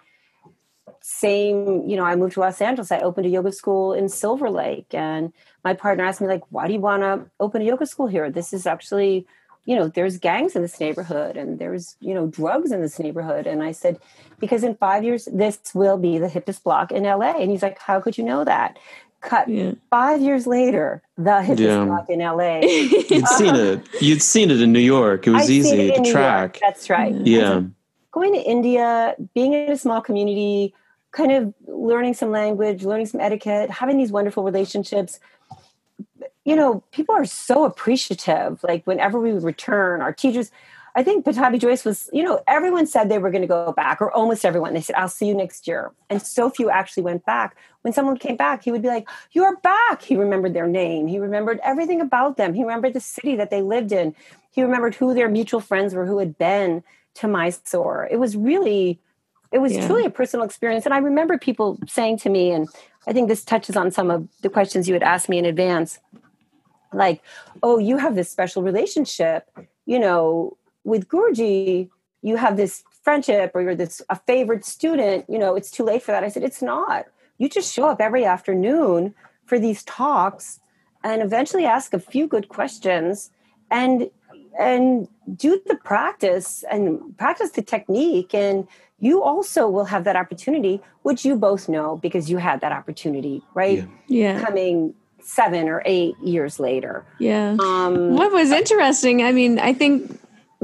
same, 1.02 1.88
you 1.88 1.98
know, 1.98 2.06
I 2.06 2.16
moved 2.16 2.34
to 2.34 2.40
Los 2.40 2.62
Angeles. 2.62 2.92
I 2.92 3.00
opened 3.00 3.26
a 3.26 3.30
yoga 3.30 3.52
school 3.52 3.94
in 3.94 4.08
Silver 4.10 4.50
Lake, 4.50 4.94
and 4.94 5.34
my 5.64 5.74
partner 5.74 6.06
asked 6.06 6.22
me 6.22 6.28
like 6.28 6.44
why 6.50 6.68
do 6.68 6.74
you 6.74 6.80
want 6.80 7.04
to 7.04 7.30
open 7.40 7.62
a 7.62 7.66
yoga 7.66 7.86
school 7.86 8.08
here? 8.08 8.30
This 8.30 8.54
is 8.54 8.66
actually 8.66 9.26
you 9.66 9.76
know 9.76 9.88
there's 9.88 10.18
gangs 10.18 10.56
in 10.56 10.62
this 10.62 10.80
neighborhood 10.80 11.38
and 11.38 11.58
there's 11.60 11.96
you 12.00 12.14
know 12.14 12.28
drugs 12.28 12.72
in 12.72 12.82
this 12.82 13.00
neighborhood. 13.00 13.48
And 13.48 13.64
i 13.64 13.72
said 13.72 14.00
because 14.40 14.64
in 14.64 14.76
five 14.76 15.04
years 15.04 15.28
this 15.32 15.60
will 15.74 15.98
be 15.98 16.18
the 16.18 16.28
hippest 16.28 16.64
block 16.64 16.92
in 16.92 17.04
la 17.04 17.32
and 17.32 17.50
he's 17.52 17.62
like 17.62 17.80
how 17.80 18.00
could 18.00 18.18
you 18.18 18.24
know 18.24 18.44
that 18.44 18.78
cut 19.24 19.48
yeah. 19.48 19.72
five 19.90 20.22
years 20.22 20.46
later 20.46 21.02
the 21.18 21.32
hippest 21.32 21.60
yeah. 21.60 21.86
block 21.86 22.10
in 22.10 22.20
la 22.20 22.60
you'd 22.62 23.28
seen 23.28 23.56
it 23.56 23.80
you'd 24.02 24.22
seen 24.22 24.52
it 24.52 24.62
in 24.62 24.72
new 24.72 24.80
york 24.80 25.26
it 25.26 25.32
was 25.32 25.44
I'd 25.44 25.50
easy 25.50 25.92
to 25.92 26.12
track 26.12 26.60
york. 26.60 26.60
that's 26.62 26.90
right 26.90 27.16
yeah 27.26 27.62
going 28.12 28.34
to 28.34 28.42
india 28.42 29.16
being 29.34 29.54
in 29.54 29.72
a 29.72 29.78
small 29.78 30.02
community 30.02 30.74
kind 31.12 31.32
of 31.32 31.54
learning 31.68 32.14
some 32.14 32.32
language 32.32 32.84
learning 32.84 33.08
some 33.08 33.22
etiquette 33.22 33.70
having 33.70 33.98
these 33.98 34.12
wonderful 34.12 34.44
relationships 34.44 35.20
you 36.46 36.56
know, 36.56 36.84
people 36.92 37.16
are 37.16 37.26
so 37.26 37.64
appreciative. 37.64 38.64
Like 38.64 38.86
whenever 38.86 39.20
we 39.20 39.32
would 39.34 39.44
return, 39.44 40.02
our 40.02 40.14
teachers, 40.14 40.52
I 40.96 41.02
think 41.02 41.26
Pattabhi 41.26 41.60
Jois 41.60 41.84
was, 41.86 42.10
you 42.14 42.22
know, 42.22 42.44
everyone 42.48 42.86
said 42.86 43.10
they 43.10 43.18
were 43.18 43.32
going 43.32 43.42
to 43.42 43.48
go 43.48 43.72
back, 43.72 44.00
or 44.00 44.12
almost 44.12 44.46
everyone. 44.46 44.74
They 44.74 44.82
said, 44.82 44.96
I'll 44.96 45.10
see 45.10 45.28
you 45.28 45.34
next 45.34 45.68
year. 45.68 45.92
And 46.10 46.22
so 46.22 46.52
few 46.52 46.70
actually 46.70 47.04
went 47.04 47.26
back. 47.26 47.56
When 47.82 47.94
someone 47.94 48.18
came 48.18 48.36
back, 48.36 48.64
he 48.64 48.72
would 48.72 48.84
be 48.84 48.88
like, 48.88 49.10
You're 49.32 49.58
back. 49.58 50.04
He 50.04 50.16
remembered 50.16 50.54
their 50.54 50.68
name. 50.68 51.08
He 51.08 51.20
remembered 51.20 51.60
everything 51.64 52.00
about 52.00 52.38
them. 52.38 52.54
He 52.54 52.62
remembered 52.62 52.94
the 52.94 53.00
city 53.00 53.36
that 53.36 53.50
they 53.50 53.62
lived 53.62 53.92
in. 53.92 54.16
He 54.52 54.62
remembered 54.62 54.96
who 54.96 55.14
their 55.14 55.30
mutual 55.30 55.60
friends 55.60 55.96
were 55.96 56.06
who 56.06 56.20
had 56.20 56.38
been 56.38 56.84
to 57.16 57.28
Mysore. 57.28 58.08
It 58.12 58.18
was 58.18 58.38
really, 58.38 59.00
it 59.52 59.60
was 59.60 59.74
yeah. 59.74 59.88
truly 59.88 60.06
a 60.06 60.12
personal 60.12 60.46
experience. 60.46 60.86
And 60.86 60.94
I 60.94 61.00
remember 61.00 61.40
people 61.40 61.80
saying 61.88 62.20
to 62.20 62.30
me, 62.30 62.52
and 62.52 62.70
I 63.08 63.14
think 63.14 63.30
this 63.30 63.44
touches 63.44 63.76
on 63.76 63.90
some 63.90 64.12
of 64.12 64.28
the 64.42 64.50
questions 64.50 64.88
you 64.88 64.94
had 64.94 65.04
asked 65.04 65.28
me 65.28 65.40
in 65.40 65.46
advance 65.46 66.00
like, 66.94 67.22
oh, 67.64 67.80
you 67.80 67.98
have 67.98 68.16
this 68.16 68.30
special 68.30 68.62
relationship, 68.62 69.50
you 69.86 69.98
know, 69.98 70.56
with 70.84 71.08
Guruji, 71.08 71.90
you 72.22 72.36
have 72.38 72.58
this 72.58 72.84
friendship 73.02 73.52
or 73.54 73.62
you're 73.62 73.76
this 73.76 74.02
a 74.10 74.16
favorite 74.16 74.66
student, 74.66 75.26
you 75.30 75.38
know, 75.38 75.56
it's 75.56 75.72
too 75.72 75.84
late 75.84 76.02
for 76.04 76.12
that. 76.12 76.24
I 76.24 76.30
said, 76.30 76.44
it's 76.44 76.62
not. 76.62 77.06
You 77.38 77.50
just 77.50 77.74
show 77.74 77.88
up 77.88 78.00
every 78.00 78.26
afternoon 78.26 79.14
for 79.46 79.60
these 79.60 79.84
talks 79.84 80.60
and 81.04 81.22
eventually 81.22 81.66
ask 81.66 81.94
a 81.94 82.00
few 82.00 82.28
good 82.28 82.48
questions. 82.48 83.32
And 83.72 84.10
and 84.60 85.08
do 85.36 85.60
the 85.66 85.76
practice 85.76 86.64
and 86.70 87.18
practice 87.18 87.52
the 87.52 87.62
technique 87.62 88.36
and 88.36 88.68
you 89.00 89.24
also 89.24 89.68
will 89.68 89.86
have 89.86 90.04
that 90.04 90.16
opportunity 90.16 90.80
which 91.02 91.26
you 91.26 91.36
both 91.36 91.68
know 91.68 91.98
because 91.98 92.30
you 92.30 92.38
had 92.38 92.62
that 92.62 92.72
opportunity 92.72 93.42
right 93.56 93.80
Yeah. 94.08 94.36
Yeah. 94.36 94.46
coming 94.46 94.94
seven 95.22 95.68
or 95.70 95.82
eight 95.86 96.14
years 96.24 96.60
later 96.60 97.04
Yeah. 97.20 97.58
um 97.60 98.14
What 98.16 98.32
was 98.32 98.52
interesting, 98.52 99.24
I 99.24 99.32
mean, 99.32 99.58
I 99.58 99.74
think 99.74 100.20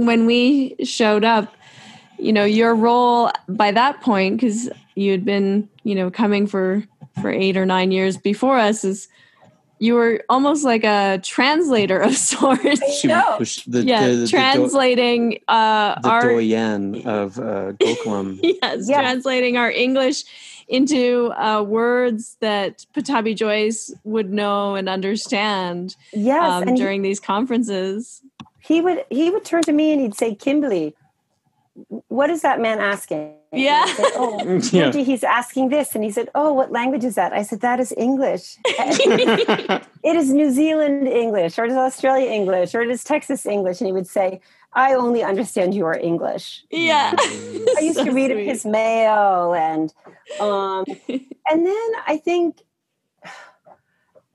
when 0.05 0.25
we 0.25 0.75
showed 0.83 1.23
up, 1.25 1.53
you 2.17 2.31
know, 2.33 2.45
your 2.45 2.75
role 2.75 3.31
by 3.47 3.71
that 3.71 4.01
point, 4.01 4.39
because 4.39 4.69
you 4.95 5.11
had 5.11 5.25
been, 5.25 5.67
you 5.83 5.95
know, 5.95 6.09
coming 6.09 6.47
for 6.47 6.83
for 7.21 7.29
eight 7.31 7.57
or 7.57 7.65
nine 7.65 7.91
years 7.91 8.17
before 8.17 8.57
us, 8.57 8.83
is 8.83 9.07
you 9.79 9.93
were 9.93 10.21
almost 10.29 10.63
like 10.65 10.83
a 10.83 11.19
translator 11.23 11.99
of 11.99 12.15
sorts. 12.31 12.99
She 12.99 13.07
No. 13.07 13.37
was 13.39 13.63
the, 13.65 13.83
yeah, 13.83 14.07
the, 14.07 14.15
the, 14.15 14.25
do- 14.25 14.27
translating 14.27 15.39
uh, 15.47 15.99
the 16.01 16.09
our 16.09 16.21
doyen 16.21 17.05
of 17.05 17.37
uh, 17.39 17.73
Gokulam. 17.79 18.39
yes, 18.61 18.89
Yeah. 18.89 19.01
translating 19.01 19.57
our 19.57 19.71
English 19.71 20.23
into 20.67 21.31
uh, 21.33 21.63
words 21.63 22.37
that 22.41 22.85
Pattabhi 22.93 23.35
Jois 23.35 23.91
would 24.03 24.31
know 24.31 24.75
and 24.75 24.87
understand 24.87 25.95
yes 26.13 26.43
um, 26.43 26.63
and 26.67 26.71
he- 26.77 26.83
during 26.83 27.01
these 27.01 27.19
conferences. 27.19 28.21
He 28.61 28.81
would 28.81 29.05
he 29.09 29.29
would 29.29 29.45
turn 29.45 29.61
to 29.63 29.71
me 29.71 29.91
and 29.91 30.01
he'd 30.01 30.15
say 30.15 30.35
kimberly 30.35 30.95
what 32.07 32.29
is 32.29 32.41
that 32.41 32.59
man 32.59 32.79
asking? 32.79 33.35
Yeah. 33.51 33.83
I 33.85 33.93
said, 33.93 34.05
oh 34.15 34.59
Yeah. 34.71 34.85
Angie, 34.87 35.03
he's 35.03 35.23
asking 35.23 35.69
this. 35.69 35.95
And 35.95 36.03
he 36.03 36.11
said 36.11 36.29
oh 36.35 36.53
what 36.53 36.71
language 36.71 37.03
is 37.03 37.15
that? 37.15 37.33
I 37.33 37.41
said 37.43 37.61
that 37.61 37.79
is 37.79 37.93
english. 37.97 38.57
It 40.01 40.15
is 40.15 40.31
new 40.31 40.49
zealand 40.51 41.07
english 41.07 41.59
or 41.59 41.65
it 41.65 41.71
is 41.71 41.77
australia 41.77 42.31
english 42.31 42.73
or 42.73 42.81
it 42.81 42.89
is 42.89 43.03
texas 43.03 43.45
english. 43.45 43.81
And 43.81 43.87
he 43.87 43.93
would 43.93 44.07
say 44.07 44.39
i 44.73 44.93
only 44.93 45.23
understand 45.23 45.73
your 45.73 45.93
english. 45.93 46.63
Yeah. 46.69 47.13
I 47.17 47.79
used 47.81 47.99
to 48.03 48.11
read 48.11 48.31
his 48.31 48.65
mail 48.65 49.53
and 49.53 49.93
um 50.39 50.85
and 51.49 51.65
then 51.65 51.89
I 52.07 52.21
think 52.23 52.61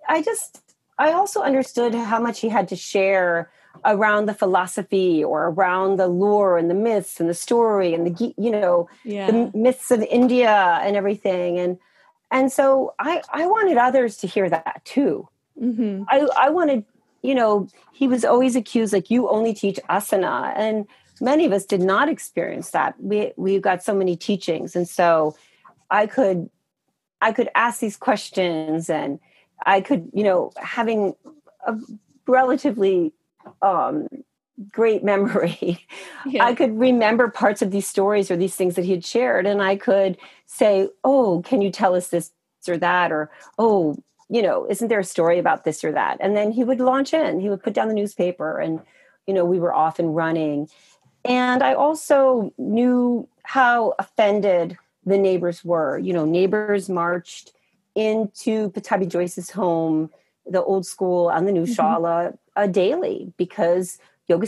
I 0.08 0.22
just 0.22 0.60
I 0.98 1.12
also 1.12 1.40
understood 1.40 1.94
how 1.94 2.20
much 2.20 2.40
he 2.40 2.48
had 2.48 2.68
to 2.68 2.76
share 2.76 3.50
around 3.84 4.26
the 4.26 4.34
philosophy 4.34 5.22
or 5.22 5.48
around 5.48 5.96
the 5.98 6.08
lore 6.08 6.58
and 6.58 6.70
the 6.70 6.74
myths 6.74 7.20
and 7.20 7.28
the 7.28 7.34
story 7.34 7.94
and 7.94 8.06
the 8.06 8.34
you 8.36 8.50
know 8.50 8.88
Yeah. 9.04 9.26
the 9.26 9.50
myths 9.58 9.90
of 9.90 10.02
India 10.02 10.78
and 10.82 10.96
everything 10.96 11.58
and 11.58 11.78
and 12.30 12.50
so 12.52 12.94
I 12.98 13.22
I 13.32 13.46
wanted 13.46 13.76
others 13.76 14.16
to 14.18 14.26
hear 14.26 14.48
that 14.50 14.84
too. 14.84 15.28
hmm 15.58 16.02
I, 16.08 16.26
I 16.36 16.50
wanted, 16.50 16.84
you 17.22 17.34
know, 17.34 17.68
he 17.92 18.08
was 18.08 18.24
always 18.24 18.56
accused 18.56 18.92
like 18.92 19.10
you 19.10 19.28
only 19.28 19.54
teach 19.54 19.78
asana, 19.88 20.52
and 20.56 20.86
many 21.20 21.44
of 21.46 21.52
us 21.52 21.64
did 21.64 21.80
not 21.80 22.08
experience 22.08 22.70
that. 22.70 22.94
We 23.00 23.32
we 23.36 23.58
got 23.60 23.82
so 23.82 23.94
many 23.94 24.16
teachings, 24.16 24.74
and 24.76 24.88
so 24.88 25.36
I 25.90 26.06
could 26.06 26.50
I 27.20 27.32
could 27.32 27.48
ask 27.54 27.80
these 27.80 27.96
questions, 27.96 28.90
and 28.90 29.20
I 29.64 29.80
could, 29.80 30.10
you 30.12 30.24
know, 30.24 30.52
having 30.56 31.14
a 31.66 31.76
relatively 32.26 33.12
um, 33.62 34.08
great 34.70 35.04
memory. 35.04 35.78
Yeah. 36.26 36.46
I 36.46 36.54
could 36.54 36.78
remember 36.78 37.28
parts 37.28 37.60
of 37.60 37.70
these 37.70 37.86
stories 37.86 38.30
or 38.30 38.36
these 38.36 38.56
things 38.56 38.76
that 38.76 38.84
he 38.86 38.92
had 38.92 39.04
shared, 39.04 39.46
and 39.46 39.60
I 39.60 39.76
could 39.76 40.16
say, 40.46 40.88
"Oh, 41.04 41.42
can 41.44 41.60
you 41.60 41.70
tell 41.70 41.94
us 41.94 42.08
this 42.08 42.32
or 42.66 42.78
that?" 42.78 43.12
or 43.12 43.30
"Oh, 43.58 43.96
you 44.30 44.40
know, 44.40 44.66
isn't 44.70 44.88
there 44.88 45.00
a 45.00 45.04
story 45.04 45.38
about 45.38 45.64
this 45.64 45.84
or 45.84 45.92
that?" 45.92 46.16
And 46.20 46.34
then 46.34 46.50
he 46.50 46.64
would 46.64 46.80
launch 46.80 47.12
in. 47.12 47.40
He 47.40 47.50
would 47.50 47.62
put 47.62 47.74
down 47.74 47.88
the 47.88 47.94
newspaper, 47.94 48.58
and 48.58 48.80
you 49.26 49.34
know, 49.34 49.44
we 49.44 49.58
were 49.58 49.74
off 49.74 49.98
and 49.98 50.16
running. 50.16 50.68
And 51.26 51.62
I 51.62 51.74
also 51.74 52.52
knew 52.56 53.28
how 53.42 53.92
offended 53.98 54.78
the 55.04 55.18
neighbors 55.18 55.62
were. 55.62 55.98
You 55.98 56.14
know, 56.14 56.24
neighbors 56.24 56.88
marched 56.88 57.52
into 57.94 58.70
Pattabhi 58.70 59.08
Jois's 59.08 59.50
home, 59.50 60.08
the 60.46 60.62
old 60.62 60.86
school 60.86 61.28
on 61.28 61.44
the 61.44 61.52
new 61.52 61.66
Mhm. 61.66 61.76
Shala, 61.76 62.38
uh, 62.56 62.66
daily 62.66 63.32
because 63.36 63.98
yoga 64.28 64.46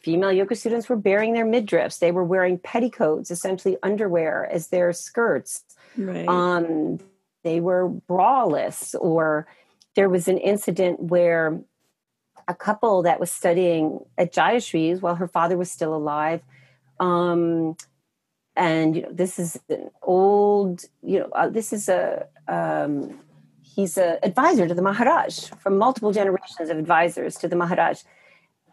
female 0.00 0.32
yoga 0.32 0.54
students 0.54 0.88
were 0.88 0.96
bearing 0.96 1.32
their 1.32 1.46
midriffs. 1.46 1.98
They 1.98 2.12
were 2.12 2.24
wearing 2.24 2.58
petticoats, 2.58 3.30
essentially 3.30 3.76
underwear, 3.82 4.48
as 4.50 4.68
their 4.68 4.92
skirts. 4.92 5.64
Right. 5.96 6.28
Um, 6.28 7.00
they 7.42 7.60
were 7.60 7.88
braless, 7.88 8.94
or 9.00 9.46
there 9.94 10.08
was 10.08 10.28
an 10.28 10.38
incident 10.38 11.00
where 11.00 11.60
a 12.48 12.54
couple 12.54 13.02
that 13.02 13.18
was 13.18 13.30
studying 13.30 14.00
at 14.16 14.32
Jayashree's 14.32 15.02
while 15.02 15.16
her 15.16 15.28
father 15.28 15.56
was 15.56 15.70
still 15.70 15.94
alive. 15.94 16.40
Um, 17.00 17.76
and 18.54 18.96
you 18.96 19.02
know, 19.02 19.12
this 19.12 19.38
is 19.38 19.58
an 19.68 19.90
old, 20.02 20.84
you 21.02 21.20
know, 21.20 21.28
uh, 21.32 21.48
this 21.48 21.72
is 21.72 21.88
a 21.88 22.26
um, 22.48 23.18
he's 23.76 23.96
an 23.98 24.18
advisor 24.22 24.66
to 24.66 24.74
the 24.74 24.82
Maharaj 24.82 25.50
from 25.62 25.76
multiple 25.78 26.10
generations 26.12 26.70
of 26.70 26.78
advisors 26.78 27.36
to 27.36 27.46
the 27.46 27.54
Maharaj, 27.56 28.00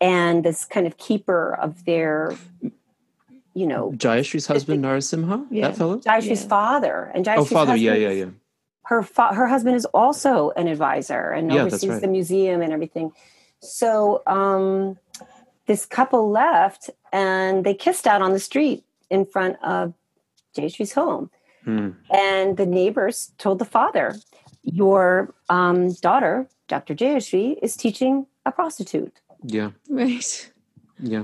and 0.01 0.43
this 0.43 0.65
kind 0.65 0.87
of 0.87 0.97
keeper 0.97 1.53
of 1.61 1.85
their, 1.85 2.35
you 3.53 3.67
know, 3.67 3.91
Jayashree's 3.91 4.47
husband, 4.47 4.83
Narasimha? 4.83 5.45
Yeah. 5.51 5.67
That 5.67 5.77
fellow? 5.77 5.97
Jayashree's 5.99 6.43
Yeah. 6.43 6.47
father 6.47 7.11
and 7.13 7.25
Jayashree's 7.25 7.51
Oh, 7.51 7.55
father. 7.59 7.75
Yeah, 7.75 7.91
husband 7.91 8.01
yeah, 8.03 8.09
is- 8.09 8.17
yeah. 8.27 8.31
her 8.85 9.03
fa- 9.03 9.33
her 9.35 9.47
husband 9.47 9.75
is 9.75 9.85
also 9.93 10.51
an 10.55 10.67
advisor 10.67 11.29
and 11.31 11.51
Yeah, 11.51 11.61
oversees 11.63 11.89
right. 11.89 12.01
the 12.01 12.07
museum 12.07 12.61
and 12.61 12.71
everything. 12.73 13.11
So 13.59 14.21
um, 14.25 14.97
this 15.67 15.85
couple 15.85 16.29
left 16.31 16.89
and 17.13 17.63
they 17.65 17.73
kissed 17.73 18.07
out 18.07 18.21
on 18.21 18.31
the 18.33 18.39
street 18.39 18.83
in 19.09 19.25
front 19.25 19.57
of 19.63 19.93
Jayashree's 20.57 20.93
home. 20.93 21.29
Hmm. 21.63 21.91
And 22.11 22.57
the 22.57 22.65
neighbors 22.65 23.31
told 23.37 23.59
the 23.59 23.65
father, 23.77 24.15
"Your 24.63 25.33
um, 25.49 25.93
daughter, 25.93 26.47
Dr. 26.67 26.95
Jayashree, 26.95 27.57
is 27.61 27.75
teaching 27.75 28.25
a 28.45 28.51
prostitute." 28.51 29.19
Yeah. 29.43 29.71
right. 29.89 30.51
Yeah. 30.99 31.23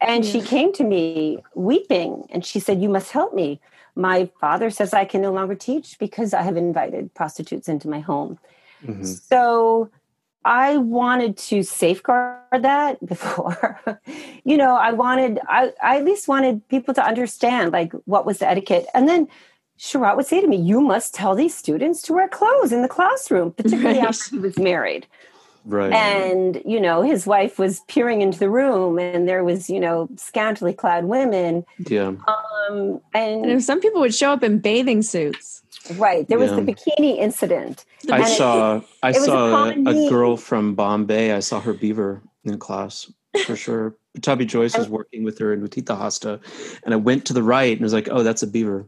And 0.00 0.24
she 0.24 0.40
came 0.40 0.72
to 0.74 0.84
me 0.84 1.38
weeping 1.54 2.24
and 2.30 2.44
she 2.44 2.58
said, 2.58 2.82
You 2.82 2.88
must 2.88 3.12
help 3.12 3.34
me. 3.34 3.60
My 3.94 4.28
father 4.40 4.70
says 4.70 4.92
I 4.92 5.04
can 5.04 5.20
no 5.20 5.32
longer 5.32 5.54
teach 5.54 5.98
because 5.98 6.34
I 6.34 6.42
have 6.42 6.56
invited 6.56 7.14
prostitutes 7.14 7.68
into 7.68 7.88
my 7.88 8.00
home. 8.00 8.38
Mhm. 8.84 9.06
So 9.06 9.90
I 10.44 10.76
wanted 10.78 11.36
to 11.36 11.62
safeguard 11.62 12.62
that 12.62 13.04
before. 13.06 13.80
you 14.44 14.56
know, 14.56 14.74
I 14.74 14.92
wanted, 14.92 15.38
I, 15.46 15.72
I 15.82 15.98
at 15.98 16.04
least 16.04 16.26
wanted 16.26 16.66
people 16.68 16.94
to 16.94 17.04
understand 17.04 17.72
like 17.72 17.92
what 18.06 18.26
was 18.26 18.38
the 18.38 18.48
etiquette. 18.48 18.86
And 18.94 19.08
then 19.08 19.28
Sharat 19.82 20.16
would 20.16 20.26
say 20.26 20.40
to 20.40 20.46
me, 20.46 20.56
You 20.56 20.80
must 20.80 21.12
tell 21.12 21.34
these 21.34 21.54
students 21.54 22.00
to 22.02 22.12
wear 22.12 22.28
clothes 22.28 22.70
in 22.72 22.82
the 22.82 22.88
classroom, 22.88 23.50
particularly 23.52 23.98
Right. 23.98 24.08
after 24.08 24.30
he 24.36 24.38
was 24.38 24.56
married 24.58 25.06
Right. 25.64 25.92
and 25.92 26.60
you 26.64 26.80
know 26.80 27.02
his 27.02 27.24
wife 27.24 27.56
was 27.58 27.80
peering 27.86 28.20
into 28.20 28.36
the 28.38 28.50
room 28.50 28.98
and 28.98 29.28
there 29.28 29.44
was 29.44 29.70
you 29.70 29.78
know 29.78 30.08
scantily 30.16 30.72
clad 30.72 31.04
women 31.04 31.64
yeah. 31.78 32.12
um 32.26 33.00
And 33.14 33.46
and 33.46 33.62
some 33.62 33.78
people 33.80 34.00
would 34.00 34.12
show 34.14 34.32
up 34.32 34.42
in 34.42 34.58
bathing 34.58 35.02
suits. 35.02 35.62
right 35.96 36.26
there 36.28 36.38
was 36.38 36.50
the 36.50 36.62
bikini 36.62 37.16
incident 37.16 37.84
I 38.10 38.16
And 38.16 38.24
it- 38.24 38.36
saw 38.36 38.80
I 39.04 39.10
it 39.10 39.14
was 39.14 39.22
a 39.22 39.26
saw 39.26 39.64
a, 39.70 40.06
a 40.06 40.10
girl 40.10 40.36
from 40.36 40.74
Bombay. 40.74 41.30
I 41.32 41.38
saw 41.40 41.60
her 41.60 41.72
beaver 41.72 42.22
in 42.44 42.58
class 42.58 42.94
for 43.46 43.54
sure. 43.54 43.94
Pattabhi 44.18 44.46
Jois 44.48 44.76
was 44.82 44.88
working 44.88 45.22
with 45.22 45.38
her 45.38 45.52
in 45.52 45.60
Utthita 45.66 45.96
Hasta, 45.96 46.40
and 46.84 46.92
I 46.92 46.96
went 46.96 47.24
to 47.26 47.32
the 47.32 47.42
right 47.54 47.72
and 47.72 47.80
was 47.82 47.92
like, 47.92 48.08
"Oh, 48.10 48.22
that's 48.24 48.42
a 48.42 48.46
beaver." 48.48 48.84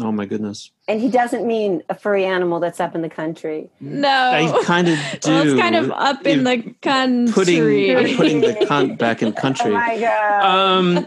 Oh 0.00 0.10
my 0.12 0.26
goodness! 0.26 0.70
and 0.88 1.00
he 1.00 1.08
doesn't 1.08 1.46
mean 1.46 1.82
a 1.88 1.94
furry 1.94 2.24
animal 2.24 2.60
that's 2.60 2.80
up 2.80 2.94
in 2.94 3.02
the 3.02 3.08
country 3.08 3.68
No. 3.80 4.08
I 4.08 4.62
kind 4.64 4.88
of 4.88 4.98
do. 5.20 5.30
well, 5.30 5.46
it's 5.48 5.60
kind 5.60 5.76
of 5.76 5.90
up 5.92 6.26
in 6.26 6.44
the 6.44 6.74
country. 6.82 7.32
putting 7.32 7.96
I'm 7.96 8.16
putting 8.16 8.40
the 8.40 8.52
cunt 8.68 8.98
back 8.98 9.22
in 9.22 9.32
country. 9.32 9.72
oh 9.72 9.78
country. 9.78 9.96
my 9.96 10.00
god 10.00 10.44
Um, 10.44 11.06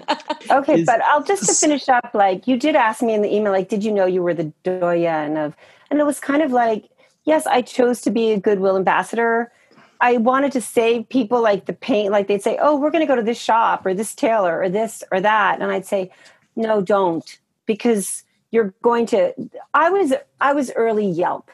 okay 0.51 0.79
is- 0.81 0.85
but 0.85 1.01
i'll 1.03 1.23
just 1.23 1.45
to 1.45 1.53
finish 1.53 1.87
up 1.89 2.09
like 2.13 2.47
you 2.47 2.57
did 2.57 2.75
ask 2.75 3.01
me 3.01 3.13
in 3.13 3.21
the 3.21 3.33
email 3.33 3.51
like 3.51 3.69
did 3.69 3.83
you 3.83 3.91
know 3.91 4.05
you 4.05 4.21
were 4.23 4.33
the 4.33 4.51
doyen 4.63 5.37
of 5.37 5.55
and 5.91 5.99
it 5.99 6.05
was 6.05 6.19
kind 6.19 6.41
of 6.41 6.51
like 6.51 6.85
yes 7.25 7.45
i 7.47 7.61
chose 7.61 8.01
to 8.01 8.09
be 8.11 8.31
a 8.31 8.39
goodwill 8.39 8.77
ambassador 8.77 9.51
i 10.01 10.17
wanted 10.17 10.51
to 10.51 10.61
save 10.61 11.07
people 11.09 11.41
like 11.41 11.65
the 11.65 11.73
pain 11.73 12.09
like 12.11 12.27
they'd 12.27 12.41
say 12.41 12.57
oh 12.61 12.75
we're 12.77 12.91
going 12.91 13.01
to 13.05 13.07
go 13.07 13.15
to 13.15 13.23
this 13.23 13.39
shop 13.39 13.85
or 13.85 13.93
this 13.93 14.15
tailor 14.15 14.59
or 14.61 14.69
this 14.69 15.03
or 15.11 15.19
that 15.21 15.61
and 15.61 15.71
i'd 15.71 15.85
say 15.85 16.09
no 16.55 16.81
don't 16.81 17.37
because 17.65 18.23
you're 18.51 18.73
going 18.81 19.05
to 19.05 19.33
i 19.73 19.89
was 19.89 20.13
i 20.39 20.53
was 20.53 20.71
early 20.75 21.05
yelp 21.05 21.51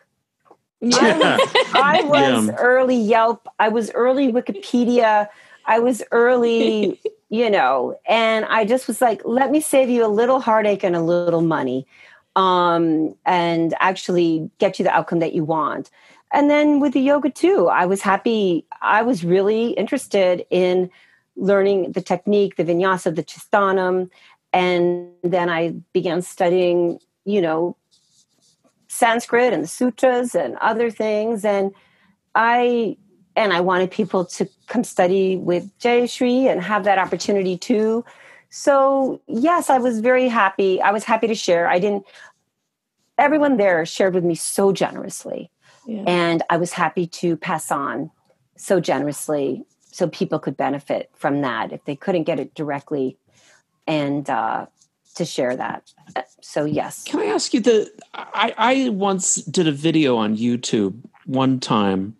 yeah. 0.83 1.37
I 1.73 2.03
was 2.03 2.47
Yeah. 2.47 2.55
early 2.57 2.97
Yelp. 2.97 3.47
I 3.59 3.69
was 3.69 3.89
early 3.91 4.31
Wikipedia. 4.31 5.29
I 5.65 5.79
was 5.79 6.03
early, 6.11 6.99
you 7.29 7.49
know, 7.49 7.97
and 8.07 8.45
I 8.45 8.65
just 8.65 8.87
was 8.87 9.01
like, 9.01 9.21
let 9.23 9.51
me 9.51 9.61
save 9.61 9.89
you 9.89 10.05
a 10.05 10.07
little 10.07 10.41
heartache 10.41 10.83
and 10.83 10.95
a 10.95 11.01
little 11.01 11.41
money 11.41 11.87
um, 12.35 13.15
and 13.25 13.73
actually 13.79 14.49
get 14.57 14.77
you 14.77 14.83
the 14.83 14.91
outcome 14.91 15.19
that 15.19 15.33
you 15.33 15.43
want. 15.43 15.89
And 16.33 16.49
then 16.49 16.79
with 16.79 16.93
the 16.93 16.99
yoga 17.01 17.29
too, 17.29 17.67
I 17.67 17.85
was 17.85 18.01
happy. 18.01 18.65
I 18.81 19.03
was 19.03 19.23
really 19.23 19.69
interested 19.71 20.45
in 20.49 20.89
learning 21.37 21.93
the 21.93 22.01
technique, 22.01 22.57
the 22.57 22.65
vinyasa, 22.65 23.15
the 23.15 23.23
tristanam. 23.23 24.09
And 24.53 25.09
then 25.23 25.49
I 25.49 25.71
began 25.93 26.21
studying, 26.21 26.99
you 27.25 27.41
know, 27.41 27.75
Sanskrit 28.87 29.53
and 29.53 29.63
the 29.63 29.67
sutras 29.67 30.35
and 30.35 30.55
other 30.57 30.91
things. 30.91 31.43
And 31.43 31.71
I 32.35 32.97
and 33.35 33.51
I 33.51 33.61
wanted 33.61 33.89
people 33.89 34.25
to 34.25 34.47
come 34.67 34.83
study 34.83 35.37
with 35.37 35.67
Jayashree 35.79 36.45
and 36.45 36.61
have 36.61 36.83
that 36.83 36.99
opportunity 36.99 37.57
too. 37.57 38.05
So 38.51 39.19
yes, 39.27 39.71
I 39.71 39.79
was 39.79 39.99
very 39.99 40.27
happy. 40.27 40.79
I 40.79 40.91
was 40.91 41.03
happy 41.03 41.25
to 41.25 41.35
share. 41.35 41.67
I 41.67 41.79
didn't 41.79 42.05
everyone 43.17 43.57
there 43.57 43.85
shared 43.85 44.13
with 44.13 44.23
me 44.23 44.35
so 44.35 44.71
generously. 44.71 45.49
Yeah. 45.87 46.03
And 46.07 46.43
I 46.49 46.57
was 46.57 46.71
happy 46.71 47.07
to 47.07 47.35
pass 47.35 47.71
on 47.71 48.11
so 48.55 48.79
generously 48.79 49.65
so 49.91 50.07
people 50.07 50.39
could 50.39 50.55
benefit 50.55 51.09
from 51.15 51.41
that 51.41 51.71
if 51.71 51.83
they 51.85 51.95
couldn't 51.95 52.23
get 52.23 52.39
it 52.39 52.53
directly 52.55 53.17
and 53.87 54.29
uh, 54.29 54.65
to 55.15 55.25
share 55.25 55.55
that. 55.55 55.91
So 56.41 56.65
yes. 56.65 57.03
Can 57.03 57.19
I 57.19 57.25
ask 57.25 57.53
you 57.53 57.59
the 57.59 57.91
I, 58.13 58.53
I 58.57 58.89
once 58.89 59.35
did 59.35 59.67
a 59.67 59.71
video 59.71 60.17
on 60.17 60.37
YouTube 60.37 60.95
one 61.25 61.59
time 61.59 62.15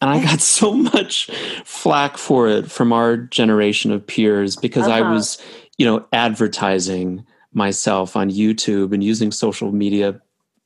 and 0.00 0.10
I 0.10 0.22
got 0.22 0.40
so 0.58 0.72
much 0.72 1.30
flack 1.64 2.16
for 2.16 2.48
it 2.48 2.70
from 2.70 2.92
our 2.92 3.16
generation 3.16 3.92
of 3.92 4.06
peers 4.06 4.56
because 4.56 4.86
uh-huh. 4.86 5.04
I 5.04 5.12
was, 5.12 5.42
you 5.76 5.86
know, 5.86 6.06
advertising 6.12 7.24
myself 7.52 8.16
on 8.16 8.30
YouTube 8.30 8.92
and 8.92 9.02
using 9.02 9.32
social 9.32 9.72
media 9.72 10.20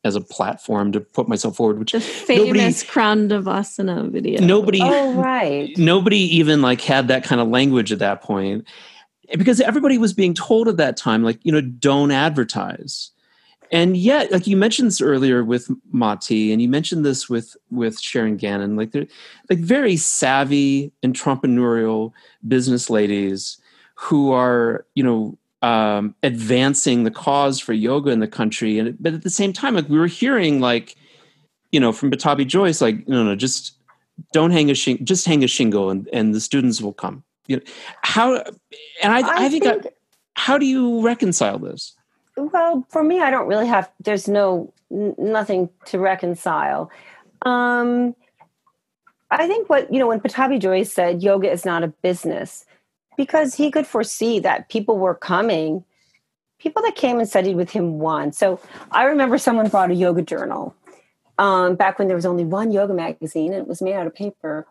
as 0.04 0.16
a 0.16 0.20
platform 0.20 0.90
to 0.90 1.00
put 1.00 1.28
myself 1.28 1.56
forward. 1.56 1.78
Which 1.78 1.92
the 1.92 2.00
famous 2.00 2.82
Karandavasana 2.82 4.10
video. 4.10 4.40
Nobody, 4.40 4.80
oh 4.82 5.14
right, 5.14 5.76
nobody 5.78 6.18
even 6.36 6.60
like 6.60 6.80
had 6.80 7.08
that 7.08 7.22
kind 7.22 7.40
of 7.40 7.48
language 7.48 7.92
at 7.92 8.00
that 8.00 8.20
point 8.20 8.66
because 9.36 9.60
everybody 9.60 9.98
was 9.98 10.12
being 10.12 10.34
told 10.34 10.68
at 10.68 10.76
that 10.76 10.96
time, 10.96 11.22
like 11.22 11.38
you 11.42 11.52
know, 11.52 11.60
don't 11.60 12.10
advertise. 12.10 13.10
And 13.70 13.96
yet, 13.96 14.30
like 14.30 14.46
you 14.46 14.56
mentioned 14.56 14.88
this 14.88 15.00
earlier 15.00 15.42
with 15.42 15.70
Maty, 15.92 16.52
and 16.52 16.60
you 16.60 16.68
mentioned 16.68 17.06
this 17.06 17.28
with 17.30 17.56
with 17.70 17.98
Sharon 17.98 18.36
Gannon, 18.36 18.76
like 18.76 18.92
they're 18.92 19.06
like 19.48 19.58
very 19.58 19.96
savvy 19.96 20.92
entrepreneurial 21.02 22.12
business 22.46 22.90
ladies 22.90 23.56
who 23.94 24.32
are 24.32 24.84
you 24.94 25.02
know 25.02 25.38
um, 25.62 26.14
advancing 26.22 27.04
the 27.04 27.10
cause 27.10 27.60
for 27.60 27.72
yoga 27.72 28.10
in 28.10 28.20
the 28.20 28.28
country. 28.28 28.78
And 28.78 28.96
but 29.00 29.14
at 29.14 29.22
the 29.22 29.30
same 29.30 29.52
time, 29.52 29.74
like 29.74 29.88
we 29.88 29.98
were 29.98 30.06
hearing, 30.06 30.60
like 30.60 30.96
you 31.70 31.80
know, 31.80 31.92
from 31.92 32.10
Pattabhi 32.10 32.46
Jois, 32.46 32.82
like 32.82 33.08
no, 33.08 33.22
no, 33.22 33.34
just 33.34 33.78
don't 34.32 34.50
hang 34.50 34.70
a 34.70 34.74
shing- 34.74 35.04
just 35.04 35.24
hang 35.24 35.42
a 35.42 35.48
shingle, 35.48 35.88
and 35.88 36.08
and 36.12 36.34
the 36.34 36.40
students 36.40 36.82
will 36.82 36.92
come. 36.92 37.24
You 37.52 37.58
know 37.58 37.62
how, 38.02 38.36
and 39.02 39.12
I, 39.12 39.20
I, 39.20 39.44
I 39.44 39.48
think, 39.48 39.64
think 39.64 39.86
I, 39.86 39.90
how 40.34 40.58
do 40.58 40.66
you 40.66 41.02
reconcile 41.02 41.58
this? 41.58 41.94
Well, 42.36 42.86
for 42.88 43.02
me, 43.02 43.20
I 43.20 43.30
don't 43.30 43.46
really 43.46 43.66
have. 43.66 43.90
There's 44.00 44.28
no 44.28 44.72
n- 44.90 45.14
nothing 45.18 45.68
to 45.86 45.98
reconcile. 45.98 46.90
Um, 47.42 48.14
I 49.30 49.46
think 49.46 49.68
what 49.68 49.92
you 49.92 49.98
know 49.98 50.08
when 50.08 50.20
Pattabhi 50.20 50.60
Jois 50.60 50.90
said 50.90 51.22
yoga 51.22 51.50
is 51.50 51.64
not 51.64 51.82
a 51.82 51.88
business 51.88 52.64
because 53.16 53.54
he 53.54 53.70
could 53.70 53.86
foresee 53.86 54.38
that 54.40 54.68
people 54.68 54.98
were 54.98 55.14
coming 55.14 55.84
people 56.58 56.82
that 56.82 56.94
came 56.94 57.18
and 57.18 57.28
studied 57.28 57.56
with 57.56 57.70
him 57.70 57.98
won 57.98 58.32
so 58.32 58.60
i 58.90 59.04
remember 59.04 59.36
someone 59.36 59.68
brought 59.68 59.90
a 59.90 59.94
yoga 59.94 60.22
journal 60.22 60.74
um, 61.38 61.74
back 61.74 61.98
when 61.98 62.08
there 62.08 62.16
was 62.16 62.26
only 62.26 62.44
one 62.44 62.70
yoga 62.70 62.94
magazine 62.94 63.52
and 63.52 63.62
it 63.62 63.68
was 63.68 63.82
made 63.82 63.94
out 63.94 64.06
of 64.06 64.14
paper 64.14 64.66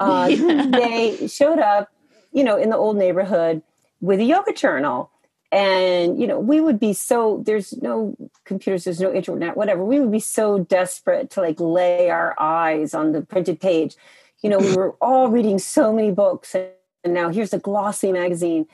uh, 0.00 0.28
yeah. 0.30 0.66
they 0.70 1.26
showed 1.26 1.58
up 1.58 1.90
you 2.32 2.44
know 2.44 2.56
in 2.56 2.70
the 2.70 2.76
old 2.76 2.96
neighborhood 2.96 3.62
with 4.00 4.20
a 4.20 4.24
yoga 4.24 4.52
journal 4.52 5.10
and 5.52 6.20
you 6.20 6.26
know 6.26 6.38
we 6.38 6.60
would 6.60 6.78
be 6.78 6.92
so 6.92 7.42
there's 7.44 7.76
no 7.82 8.14
computers 8.44 8.84
there's 8.84 9.00
no 9.00 9.12
internet 9.12 9.56
whatever 9.56 9.84
we 9.84 9.98
would 9.98 10.12
be 10.12 10.20
so 10.20 10.58
desperate 10.58 11.30
to 11.30 11.40
like 11.40 11.58
lay 11.58 12.08
our 12.08 12.34
eyes 12.38 12.94
on 12.94 13.12
the 13.12 13.20
printed 13.20 13.60
page 13.60 13.96
you 14.42 14.50
know 14.50 14.58
we 14.58 14.72
were 14.76 14.92
all 15.00 15.28
reading 15.28 15.58
so 15.58 15.92
many 15.92 16.10
books 16.10 16.54
and 16.54 16.70
and 17.04 17.14
now 17.14 17.30
here's 17.30 17.52
a 17.52 17.58
glossy 17.58 18.12
magazine. 18.12 18.66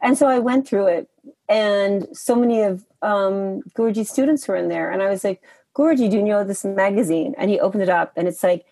And 0.00 0.16
so 0.16 0.26
I 0.26 0.38
went 0.38 0.66
through 0.66 0.86
it, 0.86 1.08
and 1.48 2.06
so 2.12 2.36
many 2.36 2.62
of 2.62 2.84
um, 3.02 3.62
Guruji's 3.74 4.08
students 4.08 4.46
were 4.46 4.56
in 4.56 4.68
there. 4.68 4.90
And 4.90 5.02
I 5.02 5.08
was 5.08 5.24
like, 5.24 5.42
Guruji, 5.74 6.10
do 6.10 6.16
you 6.16 6.22
know 6.22 6.44
this 6.44 6.64
magazine? 6.64 7.34
And 7.36 7.50
he 7.50 7.58
opened 7.58 7.82
it 7.82 7.88
up, 7.88 8.12
and 8.16 8.28
it's 8.28 8.42
like, 8.42 8.64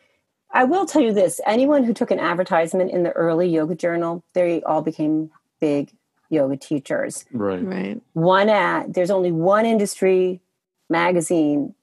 I 0.52 0.64
will 0.64 0.86
tell 0.86 1.02
you 1.02 1.12
this 1.12 1.40
anyone 1.46 1.84
who 1.84 1.92
took 1.92 2.10
an 2.10 2.20
advertisement 2.20 2.90
in 2.90 3.02
the 3.02 3.12
early 3.12 3.48
yoga 3.48 3.74
journal, 3.74 4.24
they 4.32 4.62
all 4.62 4.82
became 4.82 5.30
big 5.60 5.90
yoga 6.30 6.56
teachers. 6.56 7.24
Right. 7.32 7.62
Right. 7.62 8.00
One 8.14 8.48
ad, 8.48 8.94
there's 8.94 9.10
only 9.10 9.32
one 9.32 9.66
industry 9.66 10.40
magazine 10.88 11.74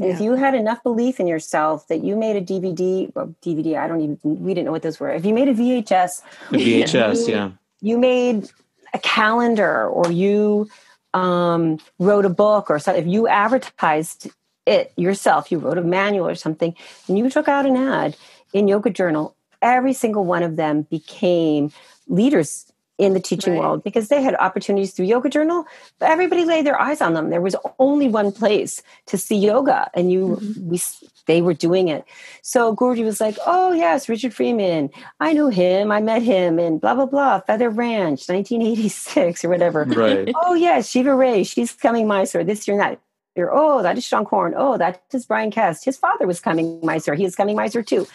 and 0.00 0.08
yeah. 0.08 0.14
if 0.14 0.20
you 0.20 0.34
had 0.34 0.54
enough 0.54 0.82
belief 0.82 1.20
in 1.20 1.26
yourself 1.26 1.86
that 1.88 2.02
you 2.02 2.16
made 2.16 2.36
a 2.36 2.40
DVD, 2.40 3.14
well, 3.14 3.34
DVD, 3.42 3.78
I 3.78 3.86
don't 3.86 4.00
even, 4.00 4.18
we 4.22 4.54
didn't 4.54 4.64
know 4.64 4.72
what 4.72 4.82
those 4.82 4.98
were. 4.98 5.10
If 5.10 5.26
you 5.26 5.34
made 5.34 5.48
a 5.48 5.54
VHS, 5.54 6.22
a 6.50 6.52
VHS, 6.54 7.28
you, 7.28 7.34
yeah. 7.34 7.50
You 7.82 7.98
made 7.98 8.50
a 8.94 8.98
calendar 8.98 9.86
or 9.86 10.10
you 10.10 10.68
um, 11.12 11.78
wrote 11.98 12.24
a 12.24 12.30
book 12.30 12.70
or 12.70 12.78
something. 12.78 13.02
If 13.02 13.10
you 13.10 13.28
advertised 13.28 14.30
it 14.66 14.92
yourself, 14.96 15.50
you 15.50 15.58
wrote 15.58 15.78
a 15.78 15.82
manual 15.82 16.28
or 16.28 16.34
something, 16.34 16.74
and 17.08 17.18
you 17.18 17.28
took 17.30 17.48
out 17.48 17.66
an 17.66 17.76
ad 17.76 18.16
in 18.52 18.68
Yoga 18.68 18.90
Journal, 18.90 19.34
every 19.62 19.92
single 19.92 20.24
one 20.24 20.42
of 20.42 20.56
them 20.56 20.82
became 20.82 21.72
leaders 22.08 22.70
in 23.00 23.14
the 23.14 23.20
teaching 23.20 23.54
right. 23.54 23.60
world 23.60 23.82
because 23.82 24.08
they 24.08 24.20
had 24.22 24.34
opportunities 24.34 24.92
through 24.92 25.06
yoga 25.06 25.30
journal 25.30 25.64
but 25.98 26.10
everybody 26.10 26.44
laid 26.44 26.66
their 26.66 26.78
eyes 26.78 27.00
on 27.00 27.14
them. 27.14 27.30
There 27.30 27.40
was 27.40 27.56
only 27.78 28.08
one 28.08 28.30
place 28.30 28.82
to 29.06 29.16
see 29.16 29.36
yoga 29.36 29.90
and 29.94 30.12
you 30.12 30.38
mm-hmm. 30.40 30.68
we 30.68 30.80
they 31.26 31.40
were 31.40 31.54
doing 31.54 31.88
it. 31.88 32.04
So 32.42 32.76
Guruji 32.76 33.02
was 33.02 33.18
like 33.18 33.38
oh 33.46 33.72
yes 33.72 34.06
richard 34.06 34.34
freeman. 34.34 34.90
I 35.18 35.32
know 35.32 35.48
him. 35.48 35.90
I 35.90 36.00
met 36.00 36.20
him 36.22 36.58
in 36.58 36.78
blah 36.78 36.94
blah 36.94 37.06
blah 37.06 37.40
feather 37.40 37.70
ranch 37.70 38.28
1986 38.28 39.46
or 39.46 39.48
whatever. 39.48 39.84
Right. 39.84 40.30
Oh 40.34 40.52
yes 40.52 40.90
Shiva 40.90 41.14
Rea. 41.14 41.42
She's 41.42 41.72
coming 41.72 42.06
my 42.06 42.18
mysore 42.18 42.44
this 42.44 42.68
year 42.68 42.78
and 42.78 42.82
that 42.82 43.00
oh 43.36 43.82
that 43.82 43.96
is 43.96 44.06
Seane 44.06 44.24
Corn 44.24 44.54
oh 44.56 44.76
that 44.76 45.02
is 45.12 45.26
Bryan 45.26 45.50
Kest. 45.50 45.84
his 45.84 45.96
father 45.96 46.26
was 46.26 46.40
coming 46.40 46.80
mysore 46.82 47.14
he 47.14 47.24
is 47.24 47.36
coming 47.36 47.56
mysore 47.56 47.82
too 47.82 48.06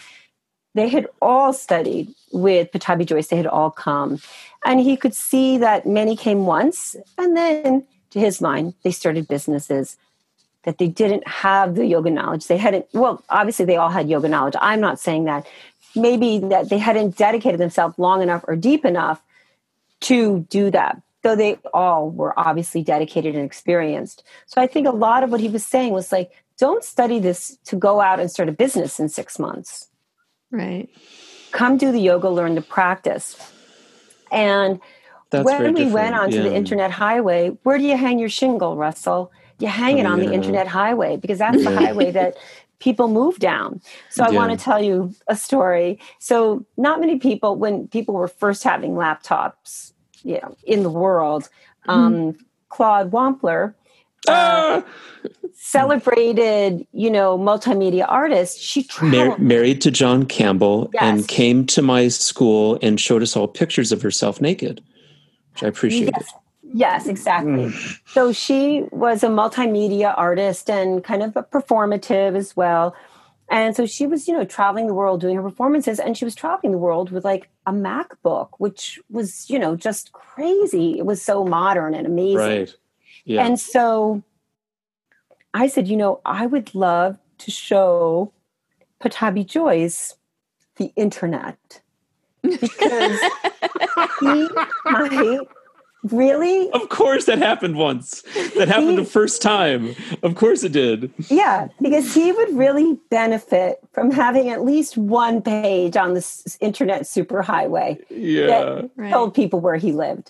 they 0.75 0.89
had 0.89 1.07
all 1.21 1.53
studied 1.53 2.13
with 2.33 2.69
Pattabhi 2.71 3.05
Jois. 3.05 3.27
They 3.27 3.37
had 3.37 3.47
all 3.47 3.71
come. 3.71 4.19
And 4.65 4.81
he 4.81 4.97
could 4.97 5.15
see 5.15 5.57
that 5.57 5.87
many 5.87 6.17
came 6.17 6.45
once. 6.45 6.97
And 7.17 7.35
then, 7.35 7.85
to 8.11 8.19
his 8.19 8.41
mind, 8.41 8.73
they 8.83 8.91
started 8.91 9.27
businesses 9.27 9.97
that 10.63 10.77
they 10.77 10.89
didn't 10.89 11.25
have 11.27 11.75
the 11.75 11.85
yoga 11.85 12.09
knowledge. 12.09 12.47
They 12.47 12.57
hadn't, 12.57 12.87
well, 12.93 13.23
obviously, 13.29 13.65
they 13.65 13.77
all 13.77 13.89
had 13.89 14.09
yoga 14.09 14.27
knowledge. 14.27 14.55
I'm 14.59 14.81
not 14.81 14.99
saying 14.99 15.25
that. 15.25 15.47
Maybe 15.95 16.39
that 16.39 16.69
they 16.69 16.77
hadn't 16.77 17.15
dedicated 17.15 17.57
themselves 17.57 17.97
long 17.97 18.21
enough 18.21 18.43
or 18.45 18.57
deep 18.57 18.83
enough 18.83 19.21
to 20.01 20.45
do 20.49 20.69
that 20.71 21.01
though 21.25 21.35
they 21.35 21.57
all 21.73 22.11
were 22.11 22.39
obviously 22.39 22.83
dedicated 22.83 23.33
and 23.33 23.43
experienced. 23.43 24.23
So 24.45 24.61
I 24.61 24.67
think 24.67 24.85
a 24.85 24.91
lot 24.91 25.23
of 25.23 25.31
what 25.31 25.41
he 25.41 25.49
was 25.49 25.65
saying 25.65 25.91
was 25.91 26.11
like, 26.11 26.29
don't 26.59 26.83
study 26.83 27.17
this 27.17 27.57
to 27.65 27.75
go 27.75 27.99
out 27.99 28.19
and 28.19 28.29
start 28.29 28.47
a 28.47 28.51
business 28.51 28.99
in 28.99 29.09
six 29.09 29.39
months. 29.39 29.89
Right. 30.51 30.87
Come 31.51 31.77
do 31.77 31.91
the 31.91 31.99
yoga, 31.99 32.29
learn 32.29 32.53
the 32.53 32.61
practice. 32.61 33.35
And 34.31 34.79
That's 35.31 35.43
when 35.43 35.73
we 35.73 35.87
went 35.87 36.13
onto 36.13 36.37
yeah. 36.37 36.43
the 36.43 36.53
internet 36.53 36.91
highway, 36.91 37.57
where 37.63 37.79
do 37.79 37.85
you 37.85 37.97
hang 37.97 38.19
your 38.19 38.29
shingle, 38.29 38.77
Russell? 38.77 39.31
You 39.57 39.67
hang 39.67 39.97
it 39.97 40.05
on 40.05 40.19
the 40.19 40.31
internet 40.31 40.67
highway 40.67 41.17
because 41.17 41.39
that's 41.39 41.63
the 41.63 41.75
highway 41.75 42.11
that 42.11 42.37
people 42.79 43.07
move 43.07 43.39
down. 43.39 43.81
So 44.11 44.23
I 44.23 44.29
yeah. 44.29 44.37
want 44.37 44.51
to 44.51 44.63
tell 44.63 44.83
you 44.83 45.15
a 45.27 45.35
story. 45.35 45.99
So 46.19 46.67
not 46.77 46.99
many 46.99 47.17
people, 47.17 47.55
when 47.55 47.87
people 47.87 48.13
were 48.13 48.27
first 48.27 48.63
having 48.63 48.91
laptops, 48.91 49.93
you 50.25 50.39
know, 50.41 50.57
in 50.65 50.83
the 50.83 50.89
world, 50.89 51.49
mm-hmm. 51.87 51.91
um, 51.91 52.37
Claude 52.69 53.11
Wampler 53.11 53.73
uh, 54.27 54.81
celebrated, 55.53 56.85
you 56.91 57.09
know, 57.09 57.37
multimedia 57.37 58.05
artist. 58.09 58.59
She 58.59 58.87
Mar- 59.01 59.37
married 59.37 59.81
to 59.81 59.91
John 59.91 60.25
Campbell 60.25 60.89
yes. 60.93 61.03
and 61.03 61.27
came 61.27 61.65
to 61.67 61.81
my 61.81 62.07
school 62.07 62.79
and 62.81 62.99
showed 62.99 63.21
us 63.21 63.35
all 63.35 63.47
pictures 63.47 63.91
of 63.91 64.01
herself 64.01 64.41
naked, 64.41 64.81
which 65.53 65.63
I 65.63 65.67
appreciate. 65.67 66.11
Yes. 66.17 66.33
Yes, 66.73 67.07
exactly. 67.07 67.67
Mm. 67.67 67.99
So 68.05 68.33
she 68.33 68.83
was 68.91 69.23
a 69.23 69.27
multimedia 69.27 70.13
artist 70.17 70.69
and 70.69 71.01
kind 71.01 71.23
of 71.23 71.37
a 71.37 71.43
performative 71.43 72.35
as 72.35 72.53
well. 72.57 72.93
And 73.49 73.75
so 73.75 73.85
she 73.85 74.07
was, 74.07 74.27
you 74.27 74.33
know, 74.33 74.43
traveling 74.43 74.87
the 74.87 74.93
world 74.93 75.21
doing 75.21 75.35
her 75.35 75.43
performances, 75.43 75.99
and 75.99 76.17
she 76.17 76.25
was 76.25 76.33
traveling 76.33 76.71
the 76.71 76.77
world 76.77 77.11
with 77.11 77.23
like 77.23 77.49
a 77.67 77.71
MacBook, 77.71 78.49
which 78.57 78.99
was, 79.09 79.49
you 79.49 79.59
know, 79.59 79.75
just 79.75 80.11
crazy. 80.13 80.97
It 80.97 81.05
was 81.05 81.21
so 81.21 81.45
modern 81.45 81.93
and 81.93 82.07
amazing. 82.07 82.37
Right. 82.37 82.75
Yeah. 83.23 83.45
And 83.45 83.59
so 83.59 84.23
I 85.53 85.67
said, 85.67 85.87
you 85.87 85.97
know, 85.97 86.21
I 86.25 86.47
would 86.47 86.73
love 86.73 87.17
to 87.39 87.51
show 87.51 88.31
Pattabhi 88.99 89.45
Jois 89.45 90.15
the 90.77 90.91
internet 90.95 91.81
because 92.41 93.19
he 94.19 94.49
might 94.85 95.39
really 96.11 96.69
Of 96.71 96.89
course, 96.89 97.25
that 97.25 97.37
happened 97.39 97.75
once. 97.77 98.21
That 98.57 98.67
happened 98.67 98.91
He- 98.91 98.95
the 98.97 99.05
first 99.05 99.41
time. 99.41 99.95
Of 100.23 100.35
course, 100.35 100.63
it 100.63 100.71
did. 100.71 101.11
Yeah, 101.29 101.67
because 101.81 102.13
he 102.13 102.31
would 102.31 102.55
really 102.55 102.97
benefit 103.09 103.79
from 103.93 104.11
having 104.11 104.49
at 104.49 104.63
least 104.63 104.97
one 104.97 105.41
page 105.41 105.95
on 105.97 106.13
this 106.13 106.57
internet 106.61 107.03
superhighway 107.03 107.99
Yeah, 108.09 108.47
that 108.47 108.89
Right. 108.95 109.11
told 109.11 109.33
people 109.33 109.59
where 109.59 109.75
he 109.77 109.91
lived, 109.91 110.29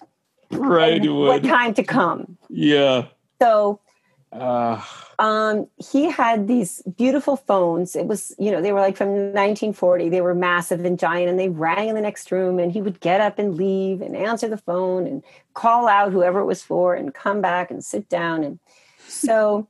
right. 0.52 1.04
It 1.04 1.10
what 1.10 1.44
time 1.44 1.74
to 1.76 1.84
come. 1.84 2.38
Yeah. 2.50 3.06
So 3.42 3.80
Uh, 4.36 4.82
um, 5.18 5.68
he 5.92 6.10
had 6.10 6.48
these 6.48 6.82
beautiful 6.98 7.38
phones. 7.38 7.96
It 7.96 8.06
was, 8.06 8.36
you 8.38 8.52
know, 8.52 8.62
they 8.62 8.74
were 8.74 8.82
like 8.82 8.98
from 8.98 9.08
1940. 9.10 10.10
They 10.10 10.22
were 10.22 10.36
massive 10.36 10.84
and 10.84 11.00
giant, 11.00 11.30
and 11.30 11.40
they 11.40 11.50
rang 11.50 11.88
in 11.88 11.96
the 11.96 12.02
next 12.02 12.32
room. 12.32 12.60
And 12.60 12.72
he 12.72 12.82
would 12.82 13.00
get 13.00 13.22
up 13.22 13.40
and 13.40 13.56
leave 13.56 14.02
and 14.02 14.16
answer 14.16 14.50
the 14.50 14.58
phone 14.58 15.08
and 15.08 15.24
call 15.54 15.88
out 15.88 16.12
whoever 16.12 16.40
it 16.40 16.46
was 16.46 16.62
for 16.64 16.96
and 16.96 17.14
come 17.14 17.42
back 17.42 17.72
and 17.72 17.84
sit 17.84 18.10
down. 18.10 18.44
And 18.44 18.60
so 19.08 19.68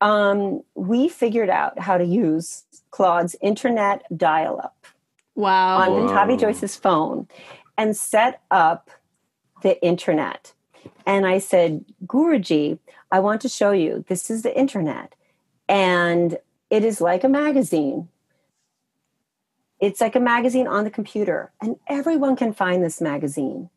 um, 0.00 0.62
we 0.74 1.08
figured 1.08 1.48
out 1.48 1.78
how 1.78 1.96
to 1.96 2.04
use 2.04 2.64
Claude's 2.90 3.36
internet 3.40 4.02
dial 4.16 4.60
up 4.62 4.86
Wow. 5.34 5.78
on 5.78 5.92
Wow. 5.92 6.08
Pattabhi 6.08 6.38
Jois's 6.38 6.76
phone 6.76 7.26
and 7.78 7.96
set 7.96 8.42
up 8.50 8.90
the 9.62 9.82
internet. 9.82 10.52
And 11.06 11.26
I 11.26 11.38
said, 11.38 11.84
Guruji, 12.06 12.78
I 13.12 13.20
want 13.20 13.42
to 13.42 13.48
show 13.48 13.70
you 13.70 14.04
this 14.08 14.30
is 14.30 14.42
the 14.42 14.58
internet. 14.58 15.14
And 15.68 16.38
it 16.70 16.84
is 16.84 17.00
like 17.00 17.22
a 17.22 17.28
magazine. 17.28 18.08
It's 19.78 20.00
like 20.00 20.16
a 20.16 20.20
magazine 20.20 20.66
on 20.66 20.84
the 20.84 20.90
computer, 20.90 21.50
and 21.60 21.76
everyone 21.88 22.36
can 22.36 22.52
find 22.52 22.82
this 22.82 23.00
magazine. 23.00 23.68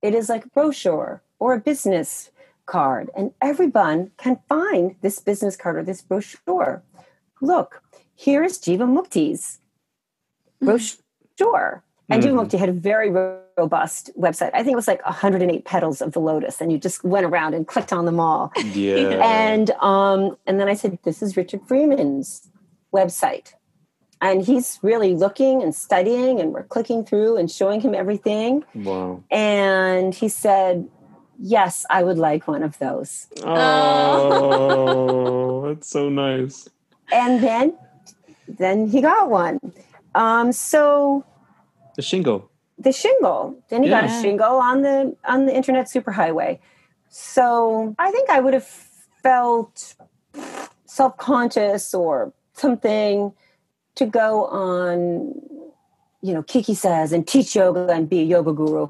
It 0.00 0.14
is 0.14 0.28
like 0.28 0.44
a 0.46 0.48
brochure 0.48 1.20
or 1.40 1.52
a 1.52 1.60
business 1.60 2.30
card, 2.64 3.10
and 3.16 3.32
everyone 3.42 4.12
can 4.16 4.38
find 4.48 4.94
this 5.02 5.18
business 5.18 5.56
card 5.56 5.76
or 5.76 5.82
this 5.82 6.00
brochure. 6.00 6.82
Look, 7.40 7.82
here 8.14 8.44
is 8.44 8.58
Jivamukti's 8.58 9.58
brochure. 10.62 11.82
And 12.08 12.22
Jiva 12.22 12.32
Mhm. 12.32 12.48
Mukti 12.48 12.58
had 12.58 12.68
a 12.68 12.72
very 12.72 13.10
robust 13.58 14.10
website. 14.18 14.50
I 14.54 14.62
think 14.62 14.72
it 14.72 14.76
was 14.76 14.88
like 14.88 15.04
108 15.04 15.64
petals 15.64 16.00
of 16.00 16.12
the 16.12 16.20
lotus, 16.20 16.60
and 16.60 16.72
you 16.72 16.78
just 16.78 17.04
went 17.04 17.26
around 17.26 17.54
and 17.54 17.66
clicked 17.66 17.92
on 17.92 18.04
them 18.06 18.20
all. 18.20 18.52
yeah. 18.72 19.20
And 19.22 19.70
um, 19.82 20.36
and 20.46 20.58
then 20.60 20.68
I 20.68 20.74
said, 20.74 20.98
"This 21.04 21.22
is 21.22 21.36
Richard 21.36 21.60
Freeman's 21.68 22.48
website," 22.94 23.52
and 24.20 24.44
he's 24.44 24.78
really 24.82 25.14
looking 25.14 25.62
and 25.62 25.74
studying, 25.74 26.40
and 26.40 26.52
we're 26.54 26.64
clicking 26.64 27.04
through 27.04 27.36
and 27.36 27.50
showing 27.50 27.80
him 27.80 27.94
everything. 27.94 28.64
wow. 28.74 29.22
And 29.30 30.14
he 30.14 30.28
said, 30.28 30.88
"Yes, 31.38 31.84
I 31.90 32.02
would 32.04 32.18
like 32.18 32.46
one 32.48 32.62
of 32.62 32.78
those." 32.78 33.26
Oh, 34.22 35.66
that's 35.68 35.88
so 35.90 36.08
nice. 36.08 36.68
And 37.12 37.42
then 37.42 37.76
then 38.48 38.88
he 38.88 39.00
got 39.02 39.28
one. 39.30 39.60
Um, 40.14 40.52
so 40.52 41.24
The 41.96 42.02
shingle. 42.02 42.50
The 42.78 42.92
shingle. 42.92 43.58
Then 43.68 43.82
he 43.82 43.88
got 43.88 44.04
a 44.04 44.08
shingle 44.22 44.56
on 44.56 44.82
the 44.82 45.16
on 45.24 45.46
the 45.46 45.54
internet 45.54 45.86
superhighway. 45.86 46.58
So 47.08 47.94
I 47.98 48.10
think 48.10 48.30
I 48.30 48.40
would 48.40 48.54
have 48.54 48.66
felt 49.22 49.94
self 50.86 51.16
conscious 51.16 51.94
or 51.94 52.32
something 52.52 53.32
to 53.94 54.06
go 54.06 54.46
on, 54.46 55.34
you 56.22 56.34
know, 56.34 56.42
Kiki 56.42 56.74
says 56.74 57.12
and 57.12 57.26
teach 57.26 57.56
yoga 57.56 57.88
and 57.88 58.08
be 58.08 58.20
a 58.20 58.24
yoga 58.24 58.52
guru. 58.52 58.88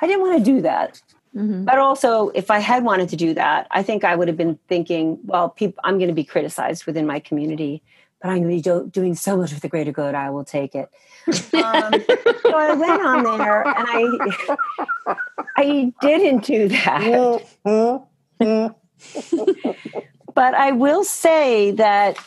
I 0.00 0.06
didn't 0.06 0.22
want 0.22 0.38
to 0.38 0.44
do 0.44 0.60
that. 0.62 1.00
Mhm. 1.34 1.64
But 1.64 1.78
also, 1.78 2.30
if 2.30 2.50
I 2.50 2.58
had 2.58 2.84
wanted 2.84 3.08
to 3.10 3.16
do 3.16 3.34
that, 3.34 3.68
I 3.70 3.82
think 3.82 4.02
I 4.04 4.16
would 4.16 4.26
have 4.26 4.36
been 4.36 4.58
thinking, 4.68 5.18
well, 5.24 5.48
people, 5.48 5.80
I'm 5.84 5.96
going 5.98 6.08
to 6.08 6.14
be 6.14 6.24
criticized 6.24 6.86
within 6.86 7.06
my 7.06 7.20
community, 7.20 7.82
but 8.20 8.28
I'm 8.28 8.42
going 8.42 8.48
to 8.48 8.56
be 8.56 8.60
do- 8.60 8.90
doing 8.90 9.14
so 9.14 9.36
much 9.36 9.52
for 9.52 9.60
the 9.60 9.68
greater 9.68 9.92
good. 9.92 10.14
I 10.14 10.30
will 10.30 10.44
take 10.44 10.74
it. 10.74 10.90
Um, 11.28 11.94
so 12.42 12.54
I 12.54 12.74
went 12.74 13.02
on 13.02 13.22
there, 13.38 13.66
and 13.66 13.86
I, 13.88 15.16
I 15.56 15.92
didn't 16.00 16.44
do 16.44 16.68
that. 16.68 17.42
but 20.34 20.54
I 20.54 20.72
will 20.72 21.04
say 21.04 21.70
that 21.72 22.18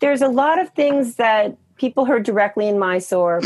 there's 0.00 0.22
a 0.22 0.28
lot 0.28 0.60
of 0.60 0.70
things 0.70 1.16
that 1.16 1.56
people 1.76 2.04
heard 2.04 2.24
directly 2.24 2.68
in 2.68 2.78
Mysore. 2.78 3.40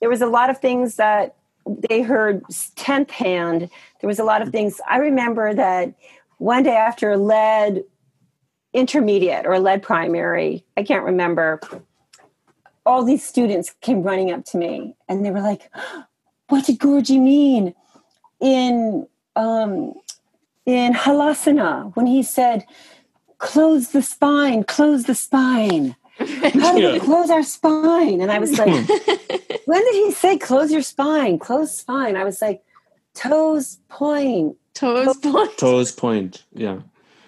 There 0.00 0.08
was 0.08 0.22
a 0.22 0.26
lot 0.26 0.50
of 0.50 0.58
things 0.58 0.96
that 0.96 1.36
they 1.88 2.02
heard 2.02 2.42
tenth 2.76 3.10
hand. 3.10 3.68
There 4.00 4.08
was 4.08 4.18
a 4.18 4.24
lot 4.24 4.42
of 4.42 4.48
things. 4.48 4.80
I 4.88 4.98
remember 4.98 5.54
that 5.54 5.94
one 6.38 6.62
day 6.64 6.74
after 6.74 7.16
lead 7.16 7.84
intermediate 8.72 9.46
or 9.46 9.52
a 9.52 9.60
lead 9.60 9.82
primary, 9.82 10.64
I 10.76 10.82
can't 10.82 11.04
remember. 11.04 11.60
All 12.84 13.04
these 13.04 13.24
students 13.24 13.74
came 13.80 14.02
running 14.02 14.30
up 14.32 14.44
to 14.46 14.56
me 14.56 14.94
and 15.08 15.24
they 15.24 15.30
were 15.30 15.40
like, 15.40 15.70
"What 16.48 16.66
did 16.66 16.78
Guruji 16.78 17.20
mean 17.20 17.74
in 18.40 19.06
um, 19.36 19.94
in 20.66 20.92
halasana 20.94 21.94
when 21.96 22.06
he 22.06 22.22
said?" 22.22 22.64
close 23.42 23.88
the 23.88 24.02
spine, 24.02 24.62
close 24.62 25.04
the 25.04 25.14
spine. 25.14 25.96
How 26.18 26.78
do 26.78 26.92
we 26.92 27.00
close 27.00 27.28
our 27.28 27.42
spine? 27.42 28.20
And 28.20 28.30
I 28.30 28.38
was 28.38 28.56
like, 28.56 28.68
when 29.66 29.82
did 29.82 29.94
he 29.94 30.12
say 30.12 30.38
close 30.38 30.70
your 30.70 30.82
spine? 30.82 31.38
Close 31.38 31.76
spine. 31.76 32.16
I 32.16 32.24
was 32.24 32.40
like, 32.40 32.62
toes 33.14 33.80
point. 33.88 34.56
Toes 34.74 35.16
point. 35.16 35.58
Toes 35.58 35.92
point. 35.92 36.44
Yeah. 36.54 36.80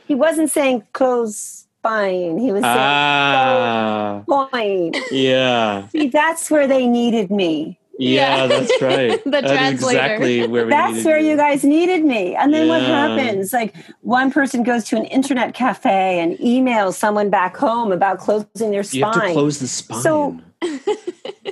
He 0.07 0.15
wasn't 0.15 0.51
saying 0.51 0.83
close 0.93 1.67
spine. 1.81 2.39
He 2.39 2.53
was 2.53 2.63
saying 2.63 2.77
Ah. 2.79 4.23
point. 4.27 4.97
Yeah. 5.11 5.89
See, 5.89 6.09
that's 6.09 6.51
where 6.51 6.67
they 6.67 6.87
needed 6.87 7.31
me. 7.31 7.79
Yeah, 7.99 8.37
Yeah. 8.39 8.47
that's 8.49 8.73
right. 8.83 9.23
The 9.25 9.31
That's 9.31 9.47
translator. 9.53 10.01
exactly 10.01 10.47
where 10.49 10.65
we 10.65 10.71
That's 10.71 10.93
needed 10.95 11.07
where 11.07 11.19
you 11.21 11.37
guys 11.37 11.63
needed 11.65 12.05
me. 12.05 12.35
And 12.35 12.53
then 12.53 12.69
what 12.69 12.83
happens? 12.83 13.53
Like 13.53 13.75
one 14.01 14.31
person 14.33 14.63
goes 14.65 14.85
to 14.87 14.97
an 14.97 15.05
internet 15.05 15.55
cafe 15.55 16.19
and 16.21 16.37
emails 16.39 16.95
someone 16.95 17.31
back 17.31 17.57
home 17.57 17.93
about 17.93 18.19
closing 18.19 18.71
their 18.73 18.83
spine. 18.83 18.99
You 18.99 19.05
have 19.05 19.15
to 19.15 19.33
close 19.33 19.59
the 19.61 19.69
spine. 19.69 20.01
So- 20.03 20.41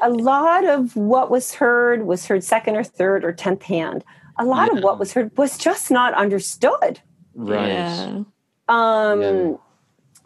a 0.02 0.10
lot 0.10 0.64
of 0.64 0.96
what 0.96 1.30
was 1.30 1.54
heard 1.54 2.06
was 2.06 2.26
heard 2.26 2.42
second 2.42 2.76
or 2.76 2.82
third 2.82 3.24
or 3.24 3.32
tenth 3.32 3.62
hand. 3.62 4.02
A 4.38 4.44
lot 4.44 4.70
Yeah. 4.72 4.78
of 4.78 4.84
what 4.84 4.98
was 4.98 5.12
heard 5.12 5.30
was 5.36 5.56
just 5.58 5.90
not 5.90 6.12
understood. 6.14 7.00
right. 7.34 8.24
Yeah. 8.72 9.10
Um, 9.12 9.20
Yeah. 9.20 9.56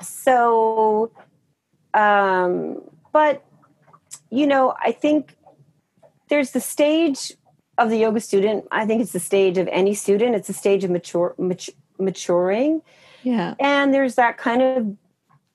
So, 0.02 1.10
um, 1.94 2.82
but 3.12 3.42
you 4.30 4.46
know, 4.46 4.74
I 4.84 4.92
think 4.92 5.36
there's 6.28 6.50
the 6.50 6.60
stage 6.60 7.32
of 7.78 7.88
the 7.90 7.96
yoga 7.98 8.20
student. 8.20 8.66
I 8.70 8.84
think 8.86 9.00
it's 9.02 9.12
the 9.12 9.20
stage 9.20 9.56
of 9.58 9.68
any 9.68 9.94
student. 9.94 10.34
It's 10.34 10.48
a 10.48 10.52
stage 10.52 10.84
of 10.84 10.90
mature, 10.90 11.34
mature 11.38 11.74
maturing, 11.98 12.82
Yeah. 13.22 13.54
and 13.58 13.94
there's 13.94 14.16
that 14.16 14.36
kind 14.36 14.60
of 14.62 14.96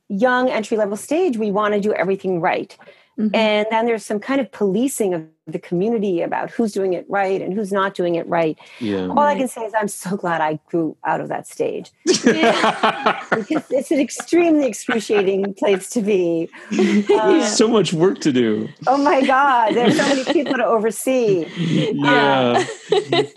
young 0.09 0.49
entry 0.49 0.75
level 0.75 0.97
stage. 0.97 1.37
We 1.37 1.51
want 1.51 1.75
to 1.75 1.79
do 1.79 1.93
everything 1.93 2.41
right. 2.41 2.75
Mhm. 3.19 3.35
And 3.35 3.67
then 3.69 3.85
there's 3.85 4.05
some 4.05 4.19
kind 4.19 4.39
of 4.41 4.51
policing 4.51 5.13
of 5.13 5.23
the 5.45 5.59
community 5.59 6.21
about 6.21 6.49
who's 6.49 6.71
doing 6.71 6.93
it 6.93 7.05
right 7.09 7.41
and 7.41 7.53
who's 7.53 7.71
not 7.71 7.93
doing 7.93 8.15
it 8.15 8.25
right. 8.27 8.57
Yeah. 8.79 9.07
All 9.07 9.19
I 9.19 9.35
can 9.35 9.47
say 9.49 9.61
is 9.63 9.73
I'm 9.77 9.89
so 9.89 10.15
glad 10.15 10.39
I 10.39 10.59
grew 10.69 10.95
out 11.03 11.19
of 11.19 11.27
that 11.27 11.45
stage 11.45 11.91
because 12.05 13.63
it's 13.69 13.91
an 13.91 13.99
extremely 13.99 14.65
excruciating 14.65 15.53
place 15.55 15.89
to 15.91 16.01
be. 16.01 16.49
Uh, 17.11 17.31
There's 17.31 17.55
so 17.55 17.67
much 17.67 17.91
work 17.93 18.19
to 18.21 18.31
do. 18.31 18.69
oh 18.87 18.97
my 18.97 19.21
God, 19.25 19.73
there's 19.75 19.97
so 19.97 20.07
many 20.07 20.23
people 20.25 20.55
to 20.55 20.65
oversee. 20.65 21.45
Yeah. 21.57 22.63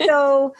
So, 0.05 0.53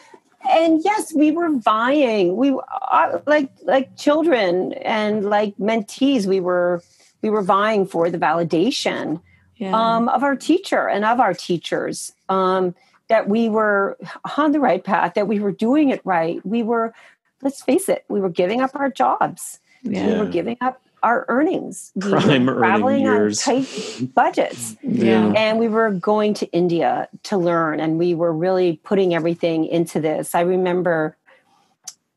and 0.50 0.82
yes, 0.84 1.14
we 1.14 1.32
were 1.32 1.50
vying. 1.58 2.36
We 2.36 2.60
uh, 2.92 3.20
like 3.26 3.50
like 3.64 3.96
children 3.98 4.74
and 4.74 5.30
like 5.30 5.56
mentees. 5.58 6.26
We 6.28 6.40
were 6.40 6.82
we 7.26 7.32
were 7.32 7.42
vying 7.42 7.88
for 7.88 8.12
the 8.12 8.20
validation 8.20 9.20
Yeah. 9.58 9.72
um, 9.74 10.10
of 10.10 10.22
our 10.22 10.36
teacher 10.36 10.88
and 10.88 11.04
of 11.04 11.20
our 11.20 11.34
teachers 11.34 12.14
um, 12.30 12.76
that 13.08 13.28
we 13.28 13.50
were 13.50 13.98
on 14.38 14.52
the 14.52 14.60
right 14.60 14.84
path, 14.84 15.16
that 15.16 15.28
we 15.28 15.40
were 15.40 15.52
doing 15.52 15.90
it 15.90 16.02
right. 16.06 16.40
We 16.46 16.62
were, 16.62 16.94
let's 17.42 17.64
face 17.64 17.90
it, 17.90 18.06
we 18.10 18.22
were 18.22 18.30
giving 18.30 18.62
up 18.62 18.72
our 18.76 18.92
jobs. 18.92 19.60
yeah. 19.82 20.06
We 20.08 20.20
were 20.20 20.28
giving 20.28 20.58
up 20.62 20.80
our 21.02 21.26
earnings. 21.30 21.92
We 21.96 22.12
were 22.12 22.20
Prime 22.22 22.48
earning 22.50 22.60
traveling 22.60 23.04
years. 23.06 23.48
on 23.48 23.56
tight 23.66 24.14
budgets. 24.14 24.76
Yeah. 24.84 25.34
And 25.36 25.58
we 25.60 25.68
were 25.68 25.90
going 25.92 26.36
to 26.36 26.46
India 26.52 27.08
to 27.24 27.38
learn, 27.38 27.80
and 27.80 27.98
we 27.98 28.14
were 28.14 28.34
really 28.34 28.78
putting 28.84 29.16
everything 29.16 29.66
into 29.66 30.00
this. 30.00 30.36
I 30.36 30.42
remember 30.42 31.18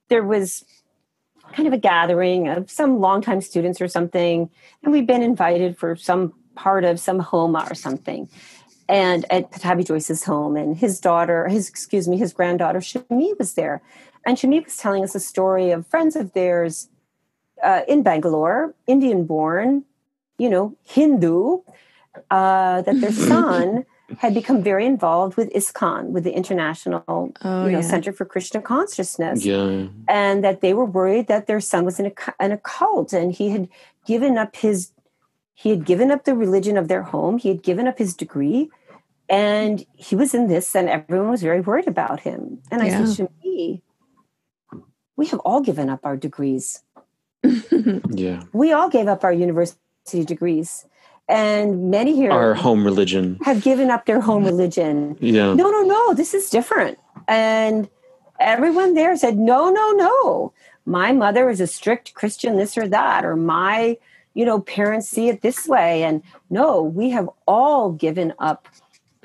there 0.08 0.22
was 0.24 0.64
kind 1.52 1.66
of 1.66 1.72
a 1.72 1.78
gathering 1.78 2.48
of 2.48 2.70
some 2.70 3.00
longtime 3.00 3.40
students 3.40 3.80
or 3.80 3.88
something, 3.88 4.50
and 4.82 4.92
we'd 4.92 5.06
been 5.06 5.22
invited 5.22 5.76
for 5.76 5.96
some 5.96 6.32
part 6.54 6.84
of 6.84 6.98
some 7.00 7.18
homa 7.18 7.66
or 7.70 7.74
something. 7.74 8.28
and 8.88 9.26
at 9.30 9.50
Pattabhi 9.52 9.86
Jois's 9.86 10.24
home, 10.24 10.56
and 10.56 10.76
his 10.76 10.98
daughter, 10.98 11.46
his 11.46 11.68
excuse 11.68 12.08
me, 12.08 12.16
his 12.16 12.32
granddaughter 12.32 12.80
Shami 12.80 13.38
was 13.38 13.52
there, 13.52 13.82
and 14.24 14.38
Shami 14.38 14.64
was 14.64 14.76
telling 14.78 15.04
us 15.04 15.14
a 15.14 15.20
story 15.20 15.70
of 15.70 15.86
friends 15.86 16.16
of 16.16 16.32
theirs 16.32 16.88
uh, 17.62 17.82
in 17.86 18.02
Bangalore, 18.02 18.74
Indian 18.86 19.24
born, 19.26 19.84
you 20.38 20.48
know, 20.48 20.74
Hindu, 20.84 21.58
uh, 22.30 22.82
that 22.82 23.00
their 23.00 23.12
son 23.30 23.84
had 24.16 24.32
become 24.32 24.62
very 24.62 24.86
involved 24.86 25.36
with 25.36 25.52
ISKCON, 25.52 26.08
with 26.10 26.24
the 26.24 26.32
International 26.32 27.04
Oh, 27.42 27.66
you 27.66 27.72
know, 27.72 27.78
yeah. 27.78 27.80
Center 27.82 28.12
for 28.12 28.24
Krishna 28.24 28.62
Consciousness, 28.62 29.44
Yeah. 29.44 29.88
and 30.08 30.42
that 30.42 30.62
they 30.62 30.72
were 30.72 30.86
worried 30.86 31.26
that 31.28 31.46
their 31.46 31.60
son 31.60 31.84
was 31.84 32.00
in 32.00 32.06
a, 32.06 32.10
cu- 32.10 32.32
in 32.40 32.58
and 33.12 33.32
he 33.32 33.50
had 33.50 33.68
given 34.06 34.38
up 34.38 34.56
his 34.56 34.92
he 35.54 35.70
had 35.70 35.84
given 35.84 36.12
up 36.12 36.22
the 36.24 36.36
religion 36.36 36.76
of 36.76 36.86
their 36.86 37.02
home, 37.02 37.36
he 37.36 37.48
had 37.48 37.64
given 37.64 37.88
up 37.88 37.98
his 37.98 38.14
degree, 38.14 38.70
and 39.28 39.84
he 39.96 40.14
was 40.14 40.32
in 40.32 40.46
this, 40.46 40.74
and 40.76 40.88
everyone 40.88 41.30
was 41.30 41.42
very 41.42 41.60
worried 41.60 41.88
about 41.88 42.20
him. 42.20 42.60
And 42.70 42.80
I 42.80 42.86
Yeah. 42.86 43.04
said, 43.06 43.28
me, 43.44 43.82
we 45.16 45.26
have 45.26 45.40
all 45.40 45.60
given 45.60 45.90
up 45.90 46.06
our 46.06 46.16
degrees 46.16 46.84
Yeah. 48.10 48.42
we 48.52 48.72
all 48.72 48.88
gave 48.88 49.08
up 49.08 49.24
our 49.24 49.32
university 49.32 50.24
degrees 50.24 50.86
and 51.28 51.90
many 51.90 52.14
here 52.14 52.30
Our 52.32 52.54
home 52.54 52.84
religion. 52.84 53.38
have 53.44 53.62
given 53.62 53.90
up 53.90 54.06
their 54.06 54.20
home 54.20 54.44
religion 54.44 55.16
Yeah. 55.20 55.52
no 55.54 55.70
no 55.70 55.82
no 55.82 56.14
this 56.14 56.32
is 56.34 56.48
different 56.50 56.98
and 57.26 57.88
everyone 58.40 58.94
there 58.94 59.16
said 59.16 59.36
no 59.38 59.70
no 59.70 59.92
no 59.92 60.52
my 60.86 61.12
mother 61.12 61.50
is 61.50 61.60
a 61.60 61.66
strict 61.66 62.14
christian 62.14 62.56
this 62.56 62.78
or 62.78 62.88
that 62.88 63.24
or 63.24 63.36
my 63.36 63.96
you 64.34 64.44
know 64.44 64.60
parents 64.60 65.08
see 65.08 65.28
it 65.28 65.42
this 65.42 65.66
way 65.68 66.02
and 66.02 66.22
no 66.50 66.82
we 66.82 67.10
have 67.10 67.28
all 67.46 67.92
given 67.92 68.32
up 68.38 68.66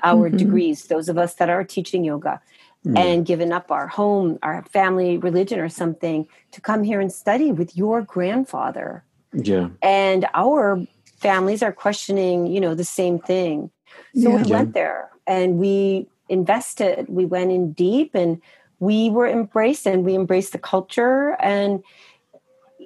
our 0.02 0.28
Mhm. 0.28 0.36
degrees 0.38 0.86
those 0.86 1.08
of 1.08 1.16
us 1.16 1.34
that 1.34 1.48
are 1.48 1.64
teaching 1.64 2.04
yoga 2.04 2.40
Mm. 2.86 2.98
and 2.98 3.24
given 3.24 3.50
up 3.50 3.70
our 3.72 3.86
home 3.86 4.38
our 4.42 4.62
family 4.70 5.16
religion 5.16 5.58
or 5.58 5.70
something 5.70 6.28
to 6.52 6.60
come 6.60 6.82
here 6.84 7.00
and 7.00 7.10
study 7.10 7.50
with 7.50 7.74
your 7.78 8.02
grandfather 8.02 9.04
Yeah. 9.32 9.68
and 9.80 10.26
our 10.34 10.84
families 11.18 11.62
are 11.62 11.72
questioning 11.72 12.46
you 12.46 12.60
know 12.60 12.74
the 12.74 12.84
same 12.84 13.18
thing 13.18 13.70
so 14.14 14.30
Yeah. 14.30 14.36
we 14.36 14.42
Yeah. 14.42 14.56
went 14.56 14.74
there 14.74 15.10
and 15.26 15.58
we 15.58 16.06
invested 16.28 17.06
we 17.08 17.24
went 17.24 17.50
in 17.52 17.72
deep 17.72 18.14
and 18.14 18.40
we 18.80 19.10
were 19.10 19.26
embraced 19.28 19.86
and 19.86 20.04
we 20.04 20.14
embraced 20.14 20.52
the 20.52 20.58
culture 20.58 21.36
and 21.40 21.82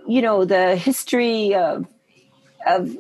you 0.07 0.21
know 0.23 0.45
the 0.45 0.77
history 0.77 1.55
of 1.55 1.87
of, 2.67 2.95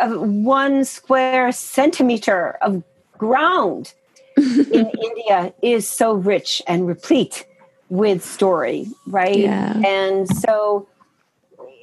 of 0.00 0.20
one 0.20 0.84
square 0.84 1.50
centimeter 1.52 2.52
of 2.62 2.82
ground 3.18 3.94
in 4.36 4.90
india 4.90 5.52
is 5.62 5.88
so 5.88 6.12
rich 6.14 6.62
and 6.66 6.86
replete 6.86 7.46
with 7.88 8.24
story 8.24 8.86
right 9.06 9.38
Yeah. 9.38 9.80
and 9.84 10.28
so 10.28 10.88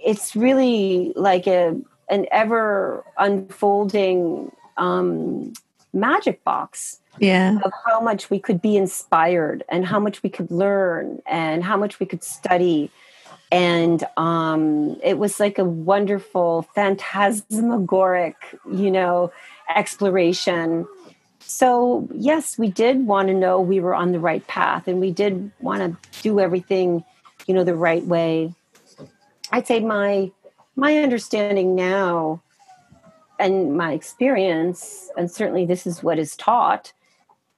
it's 0.06 0.36
really 0.36 1.14
like 1.16 1.46
a 1.48 1.76
an 2.10 2.26
ever 2.32 3.04
unfolding 3.18 4.52
um, 4.78 5.54
magic 5.94 6.44
box 6.44 7.00
Yeah. 7.20 7.60
of 7.64 7.72
how 7.86 8.00
much 8.00 8.30
we 8.30 8.40
could 8.40 8.62
be 8.62 8.78
inspired 8.78 9.64
and 9.70 9.86
how 9.86 10.00
much 10.00 10.24
we 10.24 10.30
could 10.30 10.50
learn 10.52 11.22
and 11.28 11.64
how 11.64 11.78
much 11.78 12.00
we 12.00 12.06
could 12.06 12.24
study. 12.24 12.90
And 13.52 14.04
um, 14.16 14.98
it 15.04 15.18
was 15.18 15.40
like 15.40 15.58
a 15.58 15.66
wonderful 15.66 16.64
phantasmagoric 16.76 18.36
you 18.72 18.92
know 18.92 19.32
exploration. 19.76 20.88
So 21.40 22.08
yes 22.14 22.58
we 22.58 22.70
did 22.70 23.06
want 23.06 23.28
to 23.30 23.34
know 23.34 23.60
we 23.60 23.80
were 23.80 23.96
on 23.96 24.12
the 24.12 24.20
right 24.20 24.46
path 24.48 24.88
and 24.88 25.00
we 25.00 25.12
did 25.12 25.52
want 25.60 25.82
to 25.82 26.22
do 26.22 26.40
everything 26.40 27.04
you 27.48 27.54
know 27.54 27.64
the 27.64 27.76
right 27.76 28.06
way. 28.06 28.54
I'd 29.52 29.66
say 29.66 29.80
my 29.80 30.32
my 30.80 30.98
understanding 30.98 31.76
now 31.76 32.42
and 33.40 33.76
my 33.78 33.94
experience 33.94 35.10
and 35.18 35.30
certainly 35.32 35.66
this 35.66 35.86
is 35.86 36.04
what 36.04 36.20
is 36.20 36.36
taught 36.36 36.94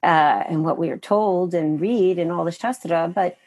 uh, 0.03 0.43
and 0.47 0.65
what 0.65 0.77
we 0.77 0.89
are 0.89 0.97
told 0.97 1.53
and 1.53 1.79
read 1.79 2.17
and 2.17 2.31
all 2.31 2.45
the 2.45 2.51
shastra 2.51 3.11
but 3.13 3.37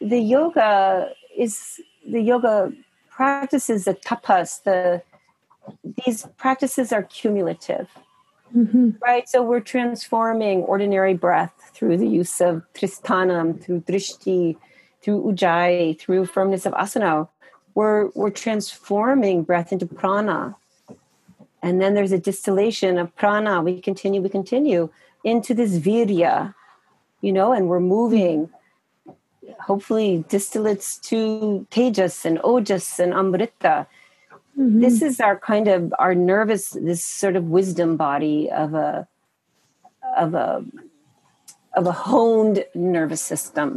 the 0.00 0.18
yoga 0.18 1.10
is 1.36 1.80
the 2.08 2.20
yoga 2.20 2.72
practices 3.10 3.84
the 3.84 3.94
tapas 3.94 4.62
the 4.64 5.02
these 6.04 6.26
practices 6.36 6.92
are 6.92 7.02
cumulative. 7.04 7.88
Mhm. 8.56 9.00
right? 9.00 9.28
So 9.28 9.42
we're 9.42 9.60
transforming 9.60 10.62
ordinary 10.62 11.14
breath 11.14 11.70
through 11.72 11.98
the 11.98 12.08
use 12.08 12.40
of 12.40 12.64
tristanam 12.74 13.62
through 13.62 13.82
drishti 13.82 14.56
through 15.02 15.22
ujjayi 15.22 15.96
through 16.00 16.26
firmness 16.26 16.66
of 16.66 16.72
asana 16.72 17.28
we're 17.80 18.10
we're 18.18 18.36
transforming 18.46 19.42
breath 19.42 19.72
into 19.72 19.86
prana. 19.86 20.54
And 21.62 21.80
then 21.80 21.94
there's 21.94 22.12
a 22.12 22.18
distillation 22.30 22.92
of 23.02 23.06
prana. 23.16 23.62
We 23.62 23.80
continue 23.80 24.20
we 24.20 24.28
continue 24.28 24.82
into 25.32 25.52
this 25.60 25.72
virya 25.86 26.54
you 27.26 27.32
know 27.38 27.48
and 27.56 27.68
we're 27.70 27.86
moving 27.98 28.38
hopefully 29.68 30.24
distillates 30.34 30.88
to 31.08 31.18
tejas 31.76 32.16
and 32.28 32.36
ojas 32.52 32.88
and 33.02 33.12
amrita. 33.22 33.74
Mhm. 34.58 34.80
this 34.84 34.96
is 35.08 35.14
our 35.26 35.36
kind 35.50 35.68
of 35.74 35.80
our 36.04 36.14
nervous 36.32 36.64
this 36.90 37.02
sort 37.22 37.36
of 37.40 37.44
wisdom 37.58 37.90
body 38.06 38.38
of 38.62 38.70
a 38.88 38.90
of 40.22 40.30
a 40.46 40.50
of 41.78 41.84
a 41.92 41.96
honed 42.06 42.58
nervous 42.96 43.22
system 43.32 43.68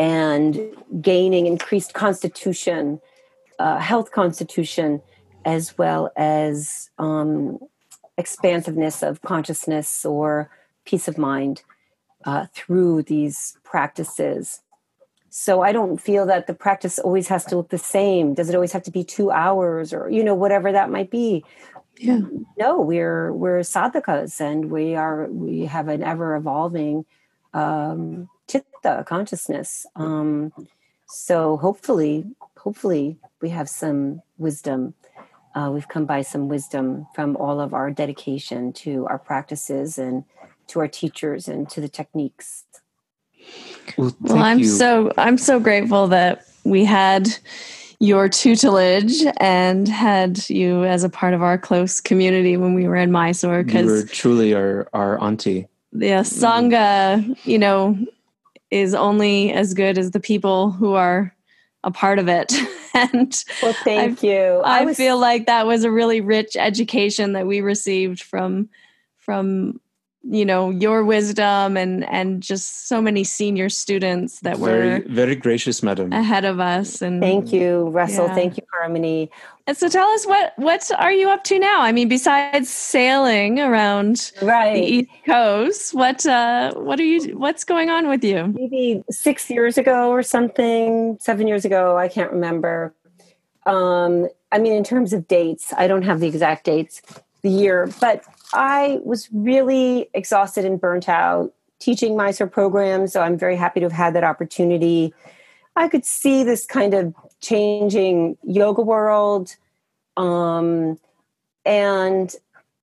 and 0.00 0.58
gaining 1.02 1.46
increased 1.46 1.92
constitution 1.92 3.00
uh, 3.58 3.78
health 3.78 4.10
constitution 4.10 5.02
as 5.44 5.76
well 5.76 6.10
as 6.16 6.88
um, 6.98 7.58
expansiveness 8.16 9.02
of 9.02 9.20
consciousness 9.20 10.06
or 10.06 10.50
peace 10.86 11.06
of 11.06 11.18
mind 11.18 11.62
uh, 12.24 12.46
through 12.54 13.02
these 13.02 13.58
practices. 13.62 14.62
So 15.28 15.60
i 15.60 15.70
don't 15.70 15.98
feel 15.98 16.24
that 16.26 16.46
the 16.46 16.54
practice 16.54 16.98
always 16.98 17.28
has 17.28 17.44
to 17.46 17.56
look 17.56 17.68
the 17.68 17.78
same. 17.78 18.32
Does 18.34 18.48
it 18.48 18.54
always 18.54 18.72
have 18.72 18.82
to 18.84 18.90
be 18.90 19.04
two 19.04 19.30
hours 19.30 19.92
or 19.92 20.10
you 20.10 20.24
know 20.24 20.34
whatever 20.34 20.72
that 20.72 20.90
might 20.90 21.10
be? 21.10 21.44
Yeah. 21.98 22.20
no 22.56 22.80
we're 22.80 23.30
we're 23.34 23.60
sadhakas 23.60 24.40
and 24.40 24.70
we 24.70 24.94
are 24.94 25.26
we 25.28 25.66
have 25.66 25.88
an 25.88 26.02
ever 26.02 26.34
evolving 26.34 27.04
um 27.52 28.28
chitta 28.50 29.04
consciousness 29.06 29.86
um 29.96 30.52
so 31.06 31.56
hopefully 31.56 32.24
hopefully 32.56 33.16
we 33.42 33.48
have 33.50 33.68
some 33.68 34.20
wisdom 34.38 34.94
uh, 35.56 35.68
we've 35.74 35.88
come 35.88 36.06
by 36.06 36.22
some 36.22 36.44
wisdom 36.48 37.06
from 37.14 37.36
all 37.36 37.60
of 37.60 37.74
our 37.74 37.90
dedication 37.90 38.72
to 38.72 39.04
our 39.06 39.18
practices 39.18 39.98
and 39.98 40.24
to 40.68 40.78
our 40.80 40.86
teachers 40.88 41.48
and 41.48 41.68
to 41.68 41.80
the 41.80 41.88
techniques 41.88 42.64
Well, 43.98 44.14
Well, 44.20 44.38
I'm 44.42 44.58
you. 44.60 44.64
so 44.80 45.12
I'm 45.18 45.38
so 45.38 45.58
grateful 45.60 46.06
that 46.08 46.44
we 46.64 46.84
had 46.84 47.28
your 47.98 48.28
tutelage 48.28 49.24
and 49.38 49.88
had 49.88 50.48
you 50.48 50.84
as 50.84 51.04
a 51.04 51.08
part 51.08 51.34
of 51.34 51.42
our 51.42 51.58
close 51.58 52.00
community 52.00 52.56
when 52.56 52.72
we 52.74 52.86
were 52.88 52.96
in 52.96 53.10
Mysore 53.12 53.62
Because 53.62 53.80
you 53.82 53.90
were 53.90 54.02
because 54.02 54.16
truly 54.16 54.54
our 54.54 54.88
our 54.92 55.20
auntie. 55.20 55.66
the 55.92 56.06
sangha, 56.22 57.36
you 57.44 57.58
know, 57.58 57.98
is 58.70 58.94
only 58.94 59.52
as 59.52 59.74
good 59.74 59.98
as 59.98 60.12
the 60.12 60.20
people 60.20 60.70
who 60.70 60.94
are 60.94 61.34
a 61.84 61.90
part 61.90 62.18
of 62.18 62.28
it. 62.28 62.52
and 62.94 63.44
well 63.62 63.72
thank 63.84 64.20
you 64.22 64.60
I, 64.64 64.84
was- 64.84 64.96
feel 64.96 65.16
like 65.18 65.46
that 65.46 65.64
was 65.66 65.84
a 65.84 65.90
really 65.92 66.20
rich 66.20 66.56
education 66.56 67.34
that 67.34 67.46
we 67.46 67.60
received 67.60 68.20
from 68.20 68.68
from 69.16 69.80
you 70.24 70.44
know 70.44 70.70
your 70.70 71.04
wisdom 71.04 71.76
and 71.76 72.04
and 72.10 72.42
just 72.42 72.88
so 72.88 73.00
many 73.00 73.22
senior 73.22 73.68
students 73.68 74.40
that 74.40 74.58
very 74.58 74.98
were 75.00 75.04
very 75.08 75.36
gracious, 75.36 75.82
madam. 75.84 76.12
ahead 76.12 76.44
of 76.44 76.58
us 76.58 77.00
and 77.00 77.22
thank 77.22 77.52
you 77.52 77.88
russell 77.90 78.26
Yeah. 78.26 78.34
thank 78.34 78.56
you 78.56 78.64
harmony 78.72 79.30
and 79.66 79.76
so 79.76 79.88
tell 79.88 80.08
us 80.08 80.26
what 80.26 80.52
what 80.56 80.90
are 80.98 81.12
you 81.12 81.28
up 81.28 81.44
to 81.44 81.58
now 81.58 81.80
i 81.82 81.92
mean 81.92 82.08
besides 82.08 82.68
sailing 82.68 83.60
around 83.60 84.32
the 84.74 84.82
east 84.82 85.10
coast 85.26 85.94
what 85.94 86.24
uh 86.26 86.72
what 86.74 86.98
are 86.98 87.04
you 87.04 87.36
what's 87.36 87.64
going 87.64 87.90
on 87.90 88.08
with 88.08 88.24
you 88.24 88.54
maybe 88.60 89.02
six 89.10 89.50
years 89.50 89.78
ago 89.78 90.10
or 90.10 90.22
something, 90.22 91.16
seven 91.20 91.46
years 91.46 91.64
ago, 91.64 91.96
I 91.96 92.08
can't 92.08 92.32
remember. 92.32 92.94
Um, 93.66 94.28
I 94.52 94.58
mean, 94.58 94.72
in 94.72 94.84
terms 94.84 95.12
of 95.12 95.28
dates, 95.28 95.72
I 95.76 95.86
don't 95.86 96.02
have 96.02 96.20
the 96.20 96.26
exact 96.26 96.64
dates, 96.64 97.02
the 97.42 97.50
year, 97.50 97.90
but 98.00 98.24
I 98.52 99.00
was 99.04 99.28
really 99.32 100.08
exhausted 100.14 100.64
and 100.64 100.80
burnt 100.80 101.08
out 101.08 101.52
teaching 101.78 102.16
Mysore 102.16 102.46
program. 102.46 103.06
So 103.06 103.22
I'm 103.22 103.38
very 103.38 103.56
happy 103.56 103.80
to 103.80 103.86
have 103.86 103.92
had 103.92 104.14
that 104.14 104.24
opportunity. 104.24 105.14
I 105.80 105.88
could 105.88 106.04
see 106.04 106.44
this 106.44 106.66
kind 106.66 106.92
of 106.92 107.14
changing 107.40 108.36
yoga 108.44 108.82
world. 108.82 109.56
Um, 110.16 110.98
and 111.64 112.34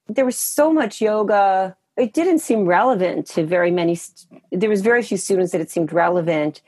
there 0.08 0.26
was 0.26 0.38
so 0.38 0.74
much 0.74 1.00
yoga. 1.00 1.76
It 1.96 2.14
didn't 2.14 2.40
seem 2.40 2.66
relevant 2.66 3.28
to 3.28 3.46
very 3.46 3.70
many. 3.70 3.96
st- 3.96 4.42
There 4.52 4.70
was 4.70 4.82
very 4.82 5.04
few 5.04 5.18
students 5.18 5.52
that 5.52 5.62
it 5.62 5.70
seemed 5.70 5.94
relevant 5.94 6.62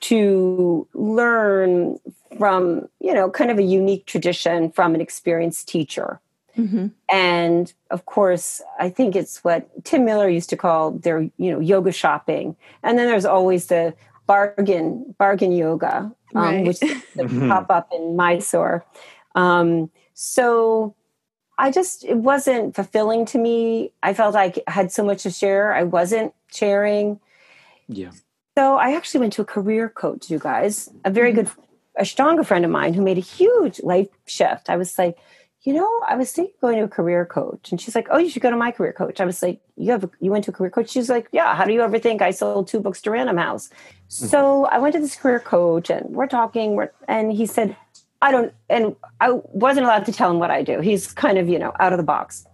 to 0.00 0.88
learn 0.92 1.98
from, 2.36 2.88
you 3.00 3.14
know, 3.14 3.30
kind 3.30 3.50
of 3.52 3.58
a 3.58 3.62
unique 3.62 4.06
tradition 4.06 4.72
from 4.72 4.94
an 4.96 5.00
experienced 5.00 5.68
teacher. 5.68 6.20
Mhm. 6.56 6.90
And 7.08 7.72
of 7.90 8.06
course, 8.06 8.60
I 8.78 8.90
think 8.90 9.14
it's 9.14 9.44
what 9.44 9.68
Tim 9.84 10.04
Miller 10.04 10.28
used 10.28 10.50
to 10.50 10.56
call 10.56 10.90
their, 10.90 11.20
you 11.36 11.50
know, 11.52 11.60
yoga 11.60 11.92
shopping. 11.92 12.56
And 12.82 12.98
then 12.98 13.06
there's 13.06 13.24
always 13.24 13.66
the 13.66 13.94
bargain, 14.26 15.14
bargain 15.18 15.52
yoga, 15.52 15.96
um, 15.96 16.14
Right. 16.34 16.66
which 16.66 16.80
pop 17.48 17.66
up 17.70 17.88
in 17.92 18.16
Mysore. 18.16 18.84
Um, 19.34 19.90
so 20.14 20.94
I 21.58 21.70
just, 21.70 22.04
it 22.04 22.16
wasn't 22.16 22.74
fulfilling 22.74 23.26
to 23.26 23.38
me. 23.38 23.92
I 24.02 24.14
felt 24.14 24.34
like 24.34 24.58
I 24.66 24.70
had 24.72 24.92
so 24.92 25.04
much 25.04 25.22
to 25.24 25.30
share. 25.30 25.74
I 25.74 25.82
wasn't 25.84 26.32
sharing. 26.52 27.20
Yeah. 27.88 28.10
So 28.56 28.76
I 28.76 28.94
actually 28.96 29.20
went 29.20 29.32
to 29.34 29.42
a 29.42 29.44
career 29.44 29.88
coach, 29.88 30.30
you 30.30 30.38
guys, 30.38 30.88
a 31.04 31.10
very 31.10 31.32
good, 31.32 31.48
a 31.96 32.04
stronger 32.04 32.44
friend 32.44 32.64
of 32.64 32.70
mine 32.70 32.94
who 32.94 33.02
made 33.02 33.18
a 33.18 33.20
huge 33.20 33.80
life 33.82 34.08
shift. 34.26 34.70
I 34.70 34.76
was 34.76 34.96
like, 34.98 35.18
you 35.64 35.72
know, 35.72 35.88
I 36.06 36.14
was 36.16 36.30
thinking 36.30 36.54
of 36.54 36.60
going 36.60 36.76
to 36.76 36.84
a 36.84 36.88
career 36.88 37.24
coach, 37.24 37.70
and 37.70 37.80
she's 37.80 37.94
like, 37.94 38.08
"Oh, 38.10 38.18
you 38.18 38.28
should 38.28 38.42
go 38.42 38.50
to 38.50 38.56
my 38.56 38.70
career 38.70 38.92
coach." 38.92 39.18
I 39.20 39.24
was 39.24 39.42
like, 39.42 39.60
"You 39.76 39.92
have, 39.92 40.04
a, 40.04 40.10
you 40.20 40.30
went 40.30 40.44
to 40.44 40.50
a 40.50 40.54
career 40.54 40.70
coach?" 40.70 40.90
She's 40.90 41.08
like, 41.08 41.26
"Yeah." 41.32 41.54
How 41.54 41.64
do 41.64 41.72
you 41.72 41.80
ever 41.80 41.98
think 41.98 42.20
I 42.20 42.32
sold 42.32 42.68
two 42.68 42.80
books 42.80 43.00
to 43.02 43.10
Random 43.10 43.38
House? 43.38 43.68
Mm-hmm. 43.68 44.26
So 44.26 44.66
I 44.66 44.78
went 44.78 44.94
to 44.94 45.00
this 45.00 45.16
career 45.16 45.40
coach, 45.40 45.88
and 45.88 46.10
we're 46.10 46.26
talking, 46.26 46.74
we're, 46.74 46.90
and 47.08 47.32
he 47.32 47.46
said, 47.46 47.76
"I 48.20 48.30
don't," 48.30 48.52
and 48.68 48.94
I 49.20 49.30
wasn't 49.32 49.86
allowed 49.86 50.04
to 50.04 50.12
tell 50.12 50.30
him 50.30 50.38
what 50.38 50.50
I 50.50 50.62
do. 50.62 50.80
He's 50.80 51.10
kind 51.12 51.38
of, 51.38 51.48
you 51.48 51.58
know, 51.58 51.72
out 51.80 51.94
of 51.94 51.96
the 51.96 52.04
box. 52.04 52.46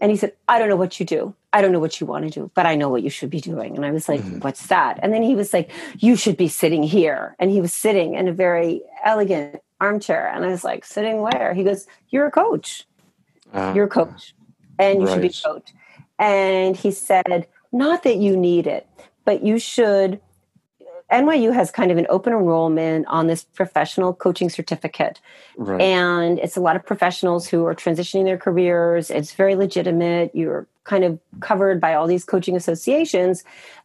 And 0.00 0.10
he 0.10 0.16
said, 0.16 0.32
I 0.48 0.58
don't 0.58 0.68
know 0.68 0.76
what 0.76 0.98
you 0.98 1.06
do. 1.06 1.34
I 1.52 1.60
don't 1.60 1.72
know 1.72 1.80
what 1.80 2.00
you 2.00 2.06
want 2.06 2.24
to 2.24 2.30
do, 2.30 2.50
but 2.54 2.64
I 2.64 2.74
know 2.74 2.88
what 2.88 3.02
you 3.02 3.10
should 3.10 3.28
be 3.28 3.40
doing. 3.40 3.76
And 3.76 3.84
I 3.84 3.90
was 3.90 4.08
like, 4.08 4.20
mm-hmm. 4.20 4.38
What's 4.38 4.68
that? 4.68 4.98
And 5.02 5.12
then 5.12 5.22
he 5.22 5.34
was 5.34 5.52
like, 5.52 5.70
You 5.98 6.16
should 6.16 6.36
be 6.36 6.48
sitting 6.48 6.82
here. 6.82 7.36
And 7.38 7.50
he 7.50 7.60
was 7.60 7.72
sitting 7.72 8.14
in 8.14 8.28
a 8.28 8.32
very 8.32 8.82
elegant 9.04 9.60
armchair. 9.80 10.28
And 10.28 10.44
I 10.44 10.48
was 10.48 10.64
like, 10.64 10.84
Sitting 10.84 11.20
where? 11.20 11.54
He 11.54 11.64
goes, 11.64 11.86
You're 12.10 12.26
a 12.26 12.30
coach. 12.30 12.86
Uh, 13.52 13.72
You're 13.74 13.86
a 13.86 13.88
coach. 13.88 14.34
And 14.78 15.00
you 15.00 15.06
should 15.08 15.22
be 15.22 15.28
Right. 15.28 15.40
a 15.44 15.48
coach. 15.48 15.72
And 16.18 16.76
he 16.76 16.90
said, 16.90 17.46
Not 17.72 18.02
that 18.04 18.16
you 18.16 18.36
need 18.36 18.66
it, 18.66 18.86
but 19.24 19.42
you 19.42 19.58
should. 19.58 20.20
NYU 21.10 21.52
has 21.52 21.72
kind 21.72 21.90
of 21.90 21.98
an 21.98 22.06
open 22.08 22.32
enrollment 22.32 23.04
on 23.08 23.26
this 23.26 23.42
professional 23.42 24.14
coaching 24.14 24.48
certificate 24.48 25.20
right. 25.56 25.80
and 25.80 26.38
it's 26.38 26.56
a 26.56 26.60
lot 26.60 26.76
of 26.76 26.86
professionals 26.86 27.48
who 27.48 27.66
are 27.66 27.74
transitioning 27.74 28.24
their 28.24 28.38
careers 28.38 29.10
it's 29.10 29.32
very 29.32 29.56
legitimate 29.56 30.30
you're 30.34 30.68
kind 30.84 31.02
of 31.02 31.18
covered 31.40 31.80
by 31.80 31.94
all 31.94 32.06
these 32.06 32.24
coaching 32.24 32.54
associations 32.54 33.42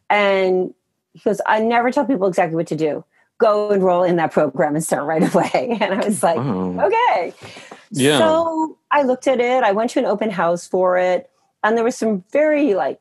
and 0.08 0.72
he 1.14 1.20
goes 1.20 1.40
i 1.46 1.58
never 1.58 1.90
tell 1.90 2.04
people 2.06 2.28
exactly 2.28 2.54
what 2.54 2.68
to 2.68 2.76
do 2.76 3.04
go 3.38 3.70
enroll 3.70 4.02
in 4.02 4.16
that 4.16 4.32
program 4.32 4.74
and 4.74 4.82
start 4.84 5.04
right 5.04 5.22
away. 5.34 5.76
And 5.80 5.94
i 5.94 6.04
was 6.04 6.22
like 6.22 6.36
Wow. 6.36 6.86
okay. 6.86 7.34
Yeah. 7.90 8.18
so 8.18 8.78
i 8.90 9.02
looked 9.02 9.26
at 9.28 9.40
it. 9.40 9.62
I 9.62 9.72
went 9.72 9.90
to 9.90 9.98
an 9.98 10.06
open 10.06 10.30
house 10.30 10.66
for 10.66 10.96
it 10.98 11.30
and 11.62 11.76
there 11.76 11.84
was 11.84 11.96
some 11.96 12.24
very 12.32 12.74
like 12.74 13.00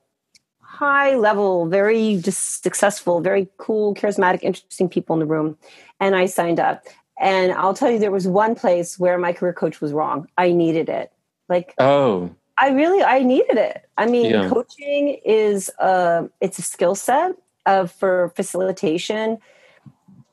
high 0.62 1.16
level 1.16 1.68
very 1.68 2.18
just 2.18 2.62
successful 2.64 3.22
very 3.22 3.48
cool 3.58 3.96
charismatic 3.96 4.42
interesting 4.44 4.90
people 4.90 5.14
in 5.14 5.20
the 5.22 5.26
room 5.26 5.58
and 6.02 6.16
i 6.16 6.26
signed 6.26 6.60
up. 6.60 6.84
And 7.20 7.54
i'll 7.54 7.74
tell 7.74 7.90
you 7.90 7.98
there 8.00 8.12
was 8.12 8.28
one 8.28 8.56
place 8.56 9.00
where 9.00 9.18
my 9.18 9.32
career 9.32 9.54
coach 9.54 9.80
was 9.80 9.94
wrong. 9.94 10.28
I 10.38 10.52
needed 10.52 10.90
it. 10.90 11.12
Like 11.48 11.74
oh, 11.78 12.30
i 12.58 12.70
really 12.70 13.02
i 13.04 13.20
needed 13.20 13.58
it. 13.58 13.88
I 13.98 14.06
mean 14.08 14.32
Yeah. 14.32 14.50
coaching 14.50 15.20
is 15.26 15.72
uh 15.80 16.28
it's 16.42 16.60
a 16.60 16.62
skill 16.62 16.96
set 16.96 17.32
of 17.66 17.90
for 17.92 18.34
facilitation 18.36 19.38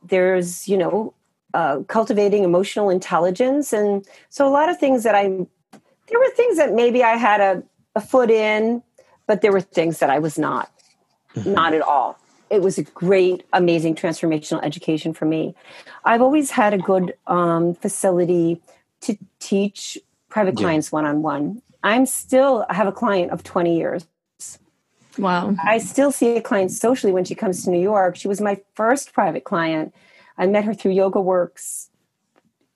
there's 0.04 0.68
you 0.68 0.76
know 0.76 1.14
uh, 1.54 1.80
cultivating 1.88 2.44
emotional 2.44 2.90
intelligence. 2.90 3.72
And 3.72 4.06
so 4.30 4.48
a 4.48 4.50
lot 4.50 4.68
of 4.70 4.78
things 4.78 5.02
that 5.04 5.14
i 5.14 5.24
there 6.08 6.18
were 6.18 6.30
things 6.36 6.56
that 6.56 6.72
maybe 6.74 7.02
i 7.02 7.16
had 7.16 7.40
a, 7.40 7.62
a 7.94 8.00
foot 8.00 8.30
in 8.30 8.82
but 9.26 9.40
there 9.40 9.52
were 9.52 9.60
things 9.60 9.98
that 10.00 10.10
i 10.10 10.18
was 10.18 10.38
not 10.38 10.70
not 11.46 11.74
at 11.74 11.82
all. 11.82 12.18
It 12.50 12.62
was 12.62 12.76
a 12.78 12.82
great 12.82 13.44
amazing 13.52 13.94
transformational 13.94 14.62
education 14.62 15.14
for 15.14 15.24
me. 15.24 15.54
I've 16.04 16.20
always 16.20 16.50
had 16.50 16.74
a 16.74 16.78
good 16.78 17.14
um, 17.26 17.74
facility 17.74 18.60
to 19.02 19.16
teach 19.40 19.98
private 20.28 20.54
Yeah. 20.58 20.62
clients 20.62 20.92
one-on-one. 20.92 21.62
I'm 21.82 22.06
still 22.06 22.64
i 22.68 22.74
have 22.74 22.86
a 22.86 22.92
client 22.92 23.32
of 23.32 23.42
20 23.42 23.76
years 23.76 24.06
Wow. 25.18 25.54
I 25.62 25.78
still 25.78 26.10
see 26.10 26.36
a 26.36 26.42
client 26.42 26.70
socially 26.70 27.12
when 27.12 27.24
she 27.24 27.34
comes 27.34 27.64
to 27.64 27.70
New 27.70 27.80
York. 27.80 28.16
She 28.16 28.28
was 28.28 28.40
my 28.40 28.60
first 28.74 29.12
private 29.12 29.44
client. 29.44 29.94
I 30.38 30.46
met 30.46 30.64
her 30.64 30.74
through 30.74 30.92
Yoga 30.92 31.20
Works, 31.20 31.90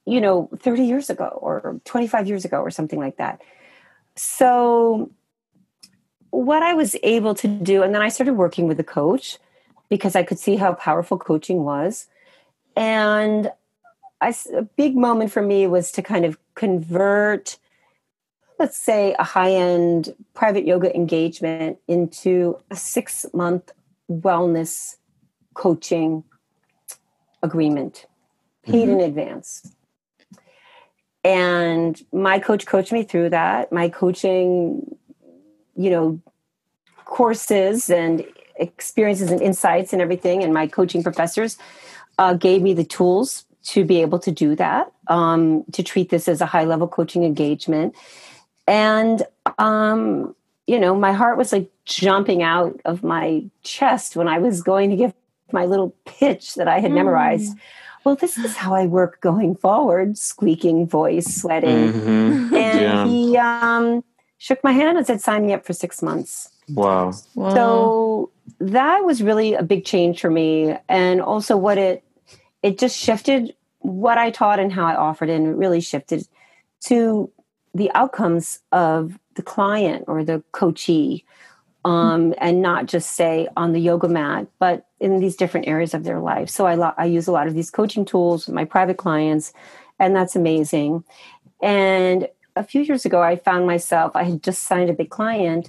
you 0.05 0.21
know, 0.21 0.51
30 0.59 0.85
years 0.85 1.11
ago 1.11 1.39
or 1.41 1.81
25 1.85 2.29
years 2.29 2.45
ago 2.45 2.61
or 2.61 2.71
something 2.71 2.99
like 2.99 3.17
that. 3.17 3.41
So, 4.17 5.11
what 6.31 6.63
I 6.63 6.75
was 6.75 6.97
able 7.03 7.35
to 7.37 7.49
do, 7.49 7.83
and 7.83 7.95
then 7.95 8.03
I 8.03 8.09
started 8.09 8.35
working 8.35 8.67
with 8.67 8.79
a 8.79 8.85
coach 8.85 9.39
because 9.89 10.17
I 10.17 10.23
could 10.23 10.39
see 10.39 10.57
how 10.57 10.75
powerful 10.75 11.19
coaching 11.19 11.65
was. 11.65 12.09
And 12.77 13.51
I, 14.21 14.35
a 14.55 14.63
big 14.63 14.97
moment 14.97 15.33
for 15.33 15.43
me 15.43 15.67
was 15.67 15.93
to 15.93 16.03
kind 16.03 16.25
of 16.25 16.39
convert 16.55 17.59
let's 18.59 18.77
say 18.77 19.15
a 19.19 19.24
high 19.24 19.53
end 19.53 20.15
private 20.35 20.66
yoga 20.66 20.95
engagement 20.95 21.78
into 21.89 22.59
a 22.70 22.77
six 22.77 23.27
month 23.33 23.73
wellness 24.11 24.97
coaching 25.55 26.24
agreement 27.43 28.07
paid 28.62 28.89
in 28.89 29.01
advance. 29.01 29.73
And 31.24 32.01
my 32.12 32.39
coach 32.39 32.66
coached 32.66 32.93
me 32.93 33.03
through 33.03 33.31
that. 33.31 33.73
My 33.73 33.89
coaching 33.89 34.97
you 35.77 35.91
know 35.91 36.20
courses 37.05 37.91
and 37.91 38.24
experiences 38.57 39.31
and 39.31 39.41
insights 39.41 39.93
and 39.93 40.03
everything 40.03 40.43
and 40.43 40.53
my 40.53 40.66
coaching 40.66 41.03
professors 41.03 41.59
uh, 42.19 42.33
gave 42.35 42.62
me 42.62 42.73
the 42.73 42.85
tools 42.85 43.45
to 43.62 43.85
be 43.85 44.01
able 44.01 44.19
to 44.19 44.33
do 44.33 44.55
that 44.57 44.91
um, 45.09 45.65
to 45.73 45.83
treat 45.83 46.09
this 46.09 46.27
as 46.28 46.41
a 46.41 46.47
high 46.47 46.65
level 46.65 46.89
coaching 46.89 47.23
engagement 47.24 47.95
and 48.67 49.23
um 49.59 50.35
you 50.67 50.79
know 50.79 50.95
my 50.95 51.13
heart 51.13 51.37
was 51.39 51.53
like 51.53 51.71
jumping 51.85 52.43
out 52.43 52.81
of 52.85 53.03
my 53.05 53.45
chest 53.63 54.17
when 54.17 54.29
i 54.29 54.39
was 54.39 54.63
going 54.63 54.91
to 54.91 54.97
give 54.97 55.15
my 55.53 55.65
little 55.65 55.95
pitch 56.05 56.55
that 56.57 56.67
i 56.69 56.81
had 56.81 56.91
memorized 56.93 57.57
well 58.05 58.17
this 58.17 58.37
is 58.39 58.57
how 58.57 58.75
i 58.75 58.85
work 58.87 59.21
going 59.21 59.55
forward 59.55 60.19
squeaking 60.19 60.87
voice 60.87 61.27
sweating 61.41 61.93
Mhm. 61.93 62.53
and 62.53 62.81
Yeah. 62.81 63.07
he 63.07 63.37
um 63.37 64.03
shook 64.39 64.63
my 64.65 64.73
hand 64.73 64.99
and 64.99 65.07
said 65.07 65.21
sign 65.21 65.47
me 65.47 65.53
up 65.55 65.65
for 65.65 65.73
six 65.73 66.03
months 66.03 66.51
Wow. 66.75 67.13
Wow. 67.37 67.55
so 67.55 68.31
that 68.61 69.05
was 69.05 69.23
really 69.23 69.55
a 69.55 69.63
big 69.63 69.85
change 69.85 70.21
for 70.21 70.31
me 70.31 70.77
and 70.89 71.21
also 71.21 71.57
what 71.57 71.79
it 71.79 72.03
it 72.63 72.79
just 72.79 72.99
shifted 72.99 73.55
what 73.81 74.19
i 74.19 74.31
taught 74.33 74.59
and 74.59 74.73
how 74.73 74.85
i 74.85 74.97
offered 74.97 75.29
it 75.31 75.35
and 75.35 75.47
it 75.47 75.55
really 75.57 75.81
shifted 75.81 76.27
to 76.81 77.31
the 77.77 77.90
outcomes 77.94 78.61
of 78.73 79.19
the 79.35 79.43
client 79.43 80.05
or 80.09 80.24
the 80.24 80.43
coachee 80.53 81.24
um, 81.85 82.35
and 82.39 82.62
not 82.62 82.86
just 82.86 83.12
say 83.12 83.48
on 83.57 83.73
the 83.73 83.81
yoga 83.81 84.09
mat 84.09 84.47
but 84.59 84.86
in 84.98 85.19
these 85.20 85.36
different 85.36 85.69
areas 85.69 85.94
of 85.94 86.05
their 86.05 86.20
life 86.20 86.48
so 86.48 86.66
I, 86.66 86.74
lo- 86.74 86.94
I 86.97 87.05
use 87.05 87.27
a 87.27 87.32
lot 87.32 87.47
of 87.47 87.55
these 87.55 87.70
coaching 87.70 88.05
tools 88.05 88.47
with 88.47 88.55
my 88.55 88.65
private 88.65 88.97
clients 88.97 89.53
and 89.98 90.15
that's 90.15 90.36
amazing 90.36 91.05
and 91.62 92.28
a 92.55 92.65
few 92.65 92.82
years 92.82 93.05
ago 93.05 93.23
i 93.23 93.36
found 93.36 93.66
myself 93.66 94.16
i 94.16 94.24
had 94.24 94.43
just 94.43 94.62
signed 94.65 94.90
a 94.90 94.94
big 94.94 95.11
client 95.11 95.69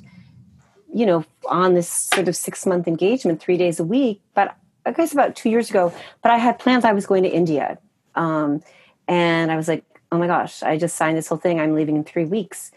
you 0.94 1.06
know, 1.06 1.26
on 1.48 1.74
this 1.74 1.90
sort 1.90 2.28
of 2.28 2.36
six 2.36 2.66
month 2.66 2.88
engagement, 2.88 3.42
three 3.42 3.58
days 3.58 3.80
a 3.80 3.84
week. 3.84 4.22
But 4.34 4.56
I 4.86 4.92
guess 4.92 5.14
about 5.14 5.36
two 5.36 5.50
years 5.50 5.70
ago, 5.70 5.94
but 6.22 6.32
I 6.32 6.38
had 6.38 6.60
plans 6.60 6.86
I 6.86 6.94
was 6.94 7.06
going 7.06 7.24
to 7.24 7.30
India. 7.30 7.78
Um, 8.16 8.64
and 9.08 9.52
I 9.52 9.56
was 9.56 9.68
like, 9.68 9.84
oh 10.12 10.18
my 10.18 10.28
gosh, 10.28 10.64
I 10.64 10.78
just 10.78 10.96
signed 10.96 11.18
this 11.18 11.28
whole 11.28 11.38
thing. 11.38 11.60
I'm 11.60 11.74
leaving 11.74 11.96
in 11.96 12.04
three 12.04 12.26
weeks. 12.26 12.72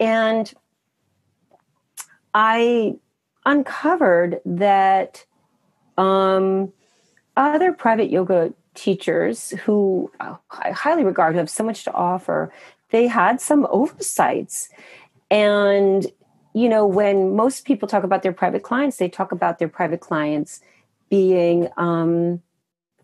And 0.00 0.52
I 2.32 2.96
uncovered 3.46 4.40
that 4.44 5.24
um, 5.96 6.72
other 7.36 7.72
private 7.72 8.10
yoga 8.10 8.52
teachers 8.74 9.50
who 9.64 10.10
I 10.20 10.72
highly 10.72 11.04
regard 11.04 11.34
who 11.34 11.38
have 11.38 11.50
so 11.50 11.62
much 11.64 11.84
to 11.84 11.92
offer, 11.92 12.52
they 12.90 13.06
had 13.06 13.40
some 13.40 13.66
oversights. 13.70 14.68
And 15.30 16.06
you 16.56 16.68
know, 16.68 16.86
when 16.86 17.34
most 17.34 17.64
people 17.64 17.88
talk 17.88 18.04
about 18.04 18.22
their 18.22 18.32
private 18.32 18.62
clients, 18.62 18.96
they 18.98 19.08
talk 19.08 19.32
about 19.32 19.58
their 19.58 19.68
private 19.68 20.00
clients 20.00 20.60
being 21.10 21.68
um, 21.76 22.40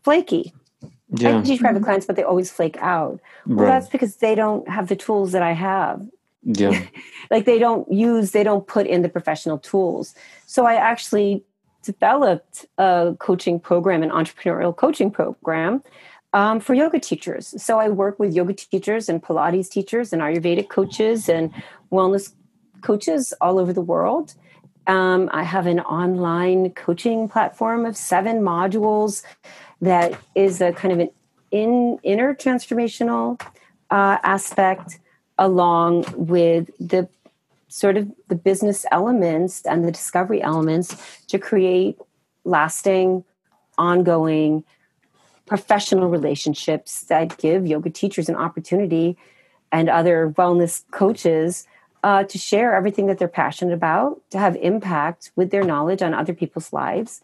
flaky. 0.04 0.52
I 1.12 1.16
Yeah. 1.18 1.42
teach 1.42 1.60
private 1.60 1.82
clients, 1.82 2.06
but 2.06 2.16
they 2.16 2.22
always 2.22 2.50
flake 2.50 2.76
out. 2.80 3.20
Well, 3.46 3.56
Right. 3.58 3.66
that's 3.66 3.88
because 3.88 4.16
they 4.16 4.34
don't 4.34 4.68
have 4.68 4.88
the 4.88 4.96
tools 4.96 5.32
that 5.32 5.42
I 5.42 5.52
have 5.52 6.02
Yeah. 6.44 6.80
like 7.30 7.44
they 7.44 7.58
don't 7.58 7.90
use, 7.92 8.30
they 8.30 8.44
don't 8.44 8.66
put 8.66 8.86
in 8.86 9.02
the 9.02 9.08
professional 9.08 9.58
tools. 9.58 10.14
So 10.46 10.66
I 10.66 10.74
actually 10.74 11.44
developed 11.82 12.66
a 12.78 13.16
coaching 13.18 13.58
program, 13.58 14.02
an 14.02 14.10
entrepreneurial 14.10 14.74
coaching 14.76 15.10
program 15.10 15.82
um, 16.32 16.60
for 16.60 16.74
yoga 16.74 17.00
teachers. 17.00 17.54
So 17.60 17.78
I 17.80 17.88
work 17.88 18.18
with 18.20 18.32
yoga 18.34 18.54
teachers 18.54 19.08
and 19.08 19.20
Pilates 19.22 19.68
teachers 19.68 20.12
and 20.12 20.22
Ayurvedic 20.22 20.68
coaches 20.68 21.28
and 21.28 21.50
wellness 21.90 22.32
coaches 22.82 23.34
all 23.40 23.58
over 23.58 23.72
the 23.72 23.82
world. 23.82 24.34
Um, 24.86 25.28
I 25.32 25.42
have 25.42 25.66
an 25.66 25.80
online 25.80 26.70
coaching 26.70 27.28
platform 27.28 27.84
of 27.84 27.96
seven 27.96 28.40
modules 28.42 29.22
that 29.80 30.18
is 30.34 30.60
a 30.60 30.72
kind 30.72 30.92
of 30.92 31.00
an 31.00 31.10
in, 31.50 31.98
inner 32.02 32.34
transformational 32.34 33.40
uh, 33.90 34.18
aspect 34.22 34.98
along 35.38 36.04
with 36.16 36.70
the 36.78 37.08
sort 37.68 37.96
of 37.96 38.10
the 38.28 38.34
business 38.34 38.84
elements 38.90 39.64
and 39.64 39.84
the 39.84 39.92
discovery 39.92 40.42
elements 40.42 40.96
to 41.28 41.38
create 41.38 41.96
lasting, 42.44 43.24
ongoing, 43.78 44.64
professional 45.46 46.08
relationships 46.08 47.00
that 47.06 47.36
give 47.38 47.66
yoga 47.66 47.90
teachers 47.90 48.28
an 48.28 48.36
opportunity 48.36 49.16
and 49.72 49.88
other 49.88 50.32
wellness 50.38 50.84
coaches 50.90 51.66
uh, 52.02 52.24
to 52.24 52.38
share 52.38 52.74
everything 52.74 53.06
that 53.06 53.18
they're 53.18 53.28
passionate 53.28 53.74
about, 53.74 54.20
to 54.30 54.38
have 54.38 54.56
impact 54.56 55.32
with 55.36 55.50
their 55.50 55.64
knowledge 55.64 56.02
on 56.02 56.14
other 56.14 56.32
people's 56.32 56.72
lives, 56.72 57.20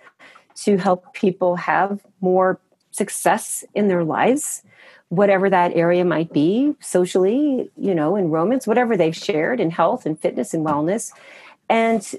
to 0.56 0.76
help 0.76 1.12
people 1.14 1.56
have 1.56 2.00
more 2.20 2.58
success 2.90 3.64
in 3.74 3.88
their 3.88 4.04
lives, 4.04 4.62
whatever 5.08 5.50
that 5.50 5.74
area 5.74 6.04
might 6.04 6.32
be, 6.32 6.74
socially, 6.80 7.70
you 7.76 7.94
know, 7.94 8.16
in 8.16 8.30
romance, 8.30 8.66
whatever 8.66 8.96
they've 8.96 9.16
shared 9.16 9.60
in 9.60 9.70
health 9.70 10.06
and 10.06 10.18
fitness 10.18 10.54
and 10.54 10.64
wellness, 10.64 11.12
and 11.68 12.14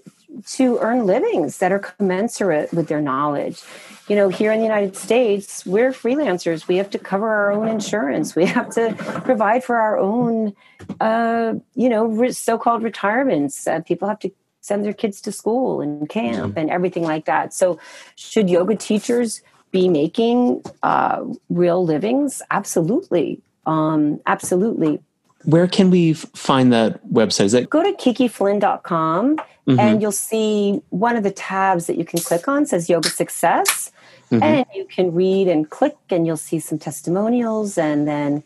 to 0.46 0.78
earn 0.80 1.06
livings 1.06 1.58
that 1.58 1.72
are 1.72 1.80
commensurate 1.80 2.72
with 2.74 2.88
their 2.88 3.02
knowledge. 3.02 3.62
You 4.08 4.16
know, 4.16 4.30
here 4.30 4.52
in 4.52 4.60
the 4.60 4.66
United 4.66 4.96
States, 4.96 5.66
we're 5.66 5.92
freelancers. 5.92 6.68
We 6.68 6.78
have 6.78 6.90
to 6.92 7.00
cover 7.00 7.28
our 7.28 7.52
own 7.52 7.68
insurance. 7.68 8.36
We 8.36 8.46
have 8.46 8.70
to 8.72 8.94
provide 9.26 9.64
for 9.64 9.78
our 9.78 9.98
own, 9.98 10.54
uh, 11.00 11.56
you 11.76 11.90
know, 11.90 12.30
so-called 12.32 12.84
retirements. 12.84 13.68
Uh, 13.68 13.82
people 13.82 14.08
have 14.08 14.20
to 14.20 14.32
send 14.68 14.86
their 14.86 14.94
kids 14.94 15.22
to 15.22 15.32
school 15.32 15.82
and 15.82 16.10
camp 16.10 16.52
mm-hmm. 16.52 16.60
and 16.60 16.70
everything 16.70 17.04
like 17.04 17.26
that. 17.26 17.54
So, 17.54 17.80
should 18.16 18.50
yoga 18.50 18.76
teachers 18.76 19.42
be 19.72 19.90
making 19.90 20.64
uh, 20.84 21.24
real 21.50 21.84
livings? 21.86 22.42
Absolutely, 22.52 23.42
um, 23.66 24.20
absolutely 24.26 25.00
where 25.48 25.68
can 25.68 25.90
we 25.90 26.14
find 26.14 26.74
that 26.74 27.02
website? 27.08 27.46
Is 27.46 27.52
that 27.54 27.70
go 27.70 27.82
to 27.82 27.94
kikiflynn.com 27.94 29.38
mm-hmm. 29.38 29.80
and 29.80 30.02
you'll 30.02 30.12
see 30.12 30.82
one 30.90 31.16
of 31.16 31.24
the 31.24 31.32
tabs 31.32 31.88
that 31.88 31.98
you 31.98 32.04
can 32.04 32.20
click 32.20 32.50
on 32.50 32.66
says 32.66 32.90
yoga 32.90 33.10
success. 33.10 33.92
Mm-hmm. 34.30 34.44
And 34.44 34.66
you 34.76 34.86
can 34.86 35.14
read 35.14 35.48
and 35.48 35.70
click 35.70 35.96
and 36.10 36.28
you'll 36.28 36.36
see 36.36 36.60
some 36.60 36.78
testimonials 36.78 37.78
and 37.78 38.06
then 38.06 38.44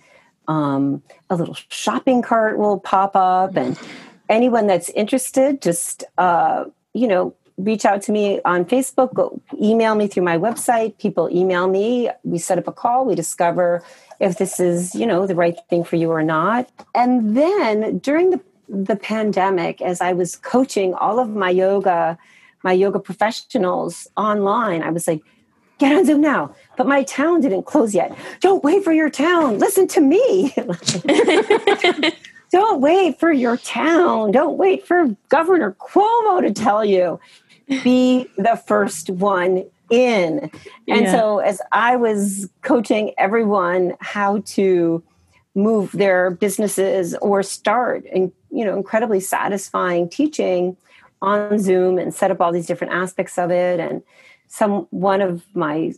um, 0.48 1.02
a 1.30 1.35
little 1.35 1.57
shopping 1.69 2.22
cart 2.22 2.60
will 2.60 2.80
pop 2.80 3.15
up 3.15 3.56
and 3.56 3.80
anyone 4.32 4.66
that's 4.66 4.90
interested 4.90 5.62
just 5.62 6.03
uh, 6.18 6.66
you 6.94 7.08
know 7.08 7.36
reach 7.58 7.86
out 7.86 8.02
to 8.02 8.12
me 8.12 8.41
on 8.45 8.66
facebook 8.66 9.14
go 9.14 9.40
email 9.62 9.94
me 9.94 10.08
through 10.08 10.24
my 10.24 10.38
website 10.38 10.98
people 10.98 11.30
email 11.30 11.68
me 11.68 12.10
we 12.24 12.40
set 12.40 12.58
up 12.58 12.68
a 12.68 12.72
call 12.72 13.06
we 13.06 13.14
discover 13.14 13.84
if 14.22 14.38
this 14.38 14.60
is, 14.60 14.94
you 14.94 15.08
know, 15.08 15.26
the 15.26 15.36
right 15.36 15.58
thing 15.68 15.84
for 15.84 15.95
you 15.95 16.12
or 16.12 16.24
not. 16.24 16.70
And 16.95 17.36
then 17.36 17.98
during 17.98 18.30
the 18.30 18.40
the 18.70 18.95
pandemic 18.95 19.82
as 19.82 19.99
I 19.99 20.14
was 20.14 20.38
coaching 20.38 20.94
all 20.94 21.20
of 21.20 21.30
my 21.32 21.49
yoga 21.49 22.18
my 22.64 22.72
yoga 22.72 22.99
professionals 22.99 24.08
online, 24.16 24.82
I 24.84 24.91
was 24.91 25.08
like, 25.08 25.22
get 25.80 25.94
on 25.94 26.06
Zoom 26.06 26.22
now. 26.22 26.56
But 26.78 26.88
my 26.88 27.03
town 27.03 27.41
didn't 27.41 27.64
close 27.64 27.94
yet. 27.94 28.16
Don't 28.40 28.64
wait 28.64 28.84
for 28.84 28.94
your 28.94 29.10
town. 29.10 29.58
Listen 29.58 29.88
to 29.90 29.99
me. 29.99 30.53
Don't 32.52 32.82
wait 32.82 33.19
for 33.19 33.32
your 33.32 33.57
town. 33.57 34.32
Don't 34.32 34.57
wait 34.57 34.86
for 34.86 35.15
Governor 35.30 35.76
Cuomo 35.80 36.41
to 36.41 36.53
tell 36.53 36.84
you. 36.84 37.19
Be 37.84 38.28
the 38.38 38.61
first 38.68 39.10
one 39.10 39.64
in. 39.90 40.52
And 40.88 41.02
yeah. 41.03 41.11
so 41.11 41.40
as 41.40 41.61
I 41.72 41.95
was 41.95 42.49
coaching 42.61 43.14
everyone 43.18 43.95
how 43.99 44.41
to 44.48 45.03
move 45.53 45.91
their 45.91 46.32
businesses 46.32 47.14
or 47.15 47.44
start 47.44 48.06
and 48.14 48.32
you 48.52 48.64
know 48.64 48.76
incredibly 48.76 49.19
satisfying 49.19 50.10
teaching 50.10 50.78
on 51.22 51.60
Zoom 51.60 51.98
and 51.98 52.14
set 52.14 52.32
up 52.32 52.40
all 52.40 52.53
these 52.53 52.65
different 52.65 52.94
aspects 52.94 53.38
of 53.38 53.52
it 53.52 53.80
and 53.80 54.02
some 54.48 54.88
one 54.91 55.22
of 55.22 55.44
my 55.53 55.94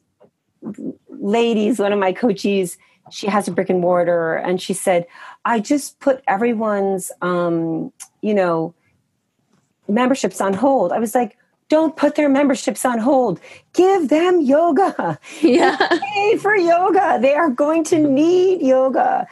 ladies 1.09 1.77
one 1.77 1.93
of 1.93 1.99
my 1.99 2.11
coaches 2.11 2.77
she 3.11 3.27
has 3.27 3.47
a 3.47 3.51
brick 3.51 3.69
and 3.69 3.79
mortar 3.79 4.35
and 4.35 4.61
she 4.61 4.73
said 4.73 5.05
i 5.45 5.59
just 5.59 5.99
put 5.99 6.23
everyone's 6.27 7.11
um, 7.21 7.91
you 8.21 8.33
know 8.33 8.73
memberships 9.87 10.39
on 10.39 10.53
hold 10.53 10.91
i 10.91 10.99
was 10.99 11.13
like 11.13 11.37
don't 11.73 11.95
put 11.95 12.13
their 12.13 12.29
memberships 12.29 12.85
on 12.85 12.99
hold. 12.99 13.39
Give 13.73 14.09
them 14.09 14.41
yoga. 14.41 15.19
Yeah. 15.41 15.75
Pay 16.13 16.37
for 16.37 16.55
yoga. 16.55 17.17
They 17.19 17.33
are 17.33 17.49
going 17.49 17.83
to 17.85 17.97
need 17.97 18.61
yoga. 18.61 19.27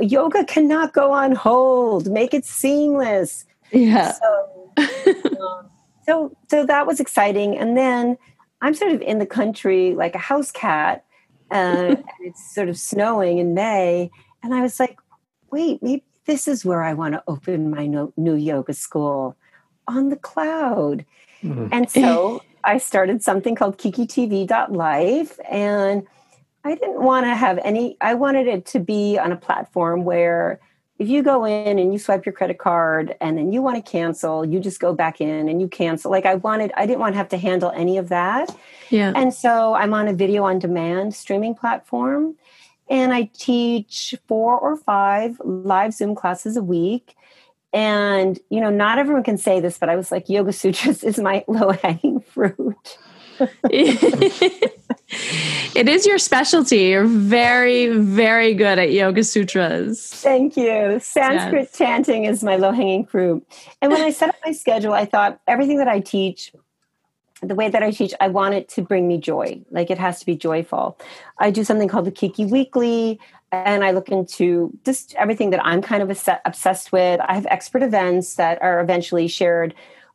Yoga 0.00 0.44
cannot 0.44 0.92
go 0.92 1.12
on 1.12 1.32
hold. 1.32 2.10
Make 2.10 2.34
it 2.34 2.44
seamless. 2.44 3.46
Yeah. 3.70 4.12
So, 4.12 4.72
um, 4.78 5.70
so, 6.04 6.36
so 6.50 6.66
that 6.66 6.88
was 6.88 6.98
exciting. 6.98 7.56
And 7.56 7.76
then 7.76 8.18
I'm 8.60 8.74
sort 8.74 8.90
of 8.90 9.00
in 9.00 9.20
the 9.20 9.26
country 9.26 9.94
like 9.94 10.16
a 10.16 10.18
house 10.18 10.50
cat. 10.50 11.04
Uh, 11.50 11.54
and 11.54 12.04
it's 12.20 12.54
sort 12.54 12.68
of 12.68 12.78
snowing 12.78 13.38
in 13.38 13.54
May. 13.54 14.10
And 14.42 14.54
I 14.54 14.62
was 14.62 14.80
like, 14.80 14.98
wait, 15.50 15.82
maybe 15.82 16.04
this 16.26 16.48
is 16.48 16.64
where 16.64 16.82
I 16.82 16.92
want 16.94 17.14
to 17.14 17.22
open 17.28 17.70
my 17.70 17.86
no, 17.86 18.12
new 18.16 18.34
yoga 18.34 18.72
school 18.72 19.36
on 19.86 20.08
the 20.08 20.16
cloud. 20.16 21.04
Mm-hmm. 21.42 21.68
And 21.72 21.90
so 21.90 22.42
I 22.64 22.78
started 22.78 23.22
something 23.22 23.54
called 23.54 23.78
kikitv.life. 23.78 25.38
And 25.48 26.06
I 26.64 26.74
didn't 26.74 27.00
want 27.00 27.26
to 27.26 27.34
have 27.34 27.58
any, 27.58 27.96
I 28.00 28.14
wanted 28.14 28.48
it 28.48 28.66
to 28.66 28.80
be 28.80 29.18
on 29.18 29.30
a 29.30 29.36
platform 29.36 30.04
where 30.04 30.60
if 30.98 31.08
you 31.08 31.22
go 31.22 31.44
in 31.44 31.78
and 31.78 31.92
you 31.92 31.98
swipe 31.98 32.24
your 32.24 32.32
credit 32.32 32.58
card 32.58 33.16
and 33.20 33.36
then 33.36 33.52
you 33.52 33.60
want 33.60 33.84
to 33.84 33.90
cancel, 33.90 34.44
you 34.44 34.60
just 34.60 34.80
go 34.80 34.94
back 34.94 35.20
in 35.20 35.48
and 35.48 35.60
you 35.60 35.68
cancel. 35.68 36.10
Like 36.10 36.24
I 36.24 36.36
wanted, 36.36 36.72
I 36.76 36.86
didn't 36.86 37.00
want 37.00 37.12
to 37.12 37.18
have 37.18 37.28
to 37.30 37.36
handle 37.36 37.70
any 37.74 37.98
of 37.98 38.08
that. 38.08 38.56
Yeah. 38.88 39.12
And 39.14 39.34
so 39.34 39.74
I'm 39.74 39.92
on 39.92 40.08
a 40.08 40.14
video 40.14 40.44
on 40.44 40.58
demand 40.58 41.14
streaming 41.14 41.54
platform 41.54 42.36
and 42.88 43.12
I 43.12 43.30
teach 43.34 44.14
four 44.26 44.58
or 44.58 44.76
five 44.76 45.40
live 45.44 45.92
Zoom 45.92 46.14
classes 46.14 46.56
a 46.56 46.62
week. 46.62 47.14
And, 47.72 48.38
you 48.48 48.60
know, 48.60 48.70
not 48.70 48.98
everyone 48.98 49.22
can 49.22 49.36
say 49.36 49.60
this, 49.60 49.76
but 49.76 49.90
I 49.90 49.96
was 49.96 50.10
like, 50.10 50.30
Yoga 50.30 50.52
Sutras 50.52 51.04
is 51.04 51.18
my 51.18 51.44
low 51.46 51.72
hanging 51.72 52.20
fruit. 52.20 52.98
it 55.74 55.88
is 55.88 56.06
your 56.06 56.18
specialty. 56.18 56.78
You're 56.78 57.04
very, 57.04 57.88
very 57.88 58.54
good 58.54 58.78
at 58.78 58.92
Yoga 58.92 59.24
Sutras. 59.24 60.10
Thank 60.10 60.56
you. 60.56 60.98
Sanskrit 61.00 61.68
yes. 61.70 61.78
chanting 61.78 62.24
is 62.24 62.42
my 62.42 62.56
low 62.56 62.72
hanging 62.72 63.06
fruit. 63.06 63.46
And 63.80 63.92
when 63.92 64.02
I 64.02 64.10
set 64.10 64.28
up 64.28 64.36
my 64.44 64.52
schedule, 64.52 64.92
I 64.92 65.04
thought 65.04 65.40
everything 65.46 65.78
that 65.78 65.88
I 65.88 66.00
teach, 66.00 66.52
the 67.42 67.54
way 67.54 67.68
that 67.68 67.82
I 67.82 67.90
teach, 67.90 68.14
I 68.20 68.28
want 68.28 68.54
it 68.54 68.68
to 68.70 68.82
bring 68.82 69.06
me 69.06 69.18
joy. 69.18 69.60
Like 69.70 69.90
it 69.90 69.98
has 69.98 70.20
to 70.20 70.26
be 70.26 70.36
joyful. 70.36 70.98
I 71.38 71.50
do 71.50 71.64
something 71.64 71.88
called 71.88 72.06
the 72.06 72.12
Kiki 72.12 72.46
Weekly 72.46 73.20
and 73.52 73.84
I 73.84 73.92
look 73.92 74.08
into 74.08 74.76
just 74.84 75.14
everything 75.14 75.50
that 75.50 75.64
I'm 75.64 75.82
kind 75.82 76.02
of 76.02 76.10
obsessed 76.44 76.92
with. 76.92 77.20
I 77.20 77.34
have 77.34 77.46
expert 77.46 77.82
events 77.82 78.34
that 78.34 78.60
are 78.62 78.80
eventually 78.80 79.28
shared 79.28 79.74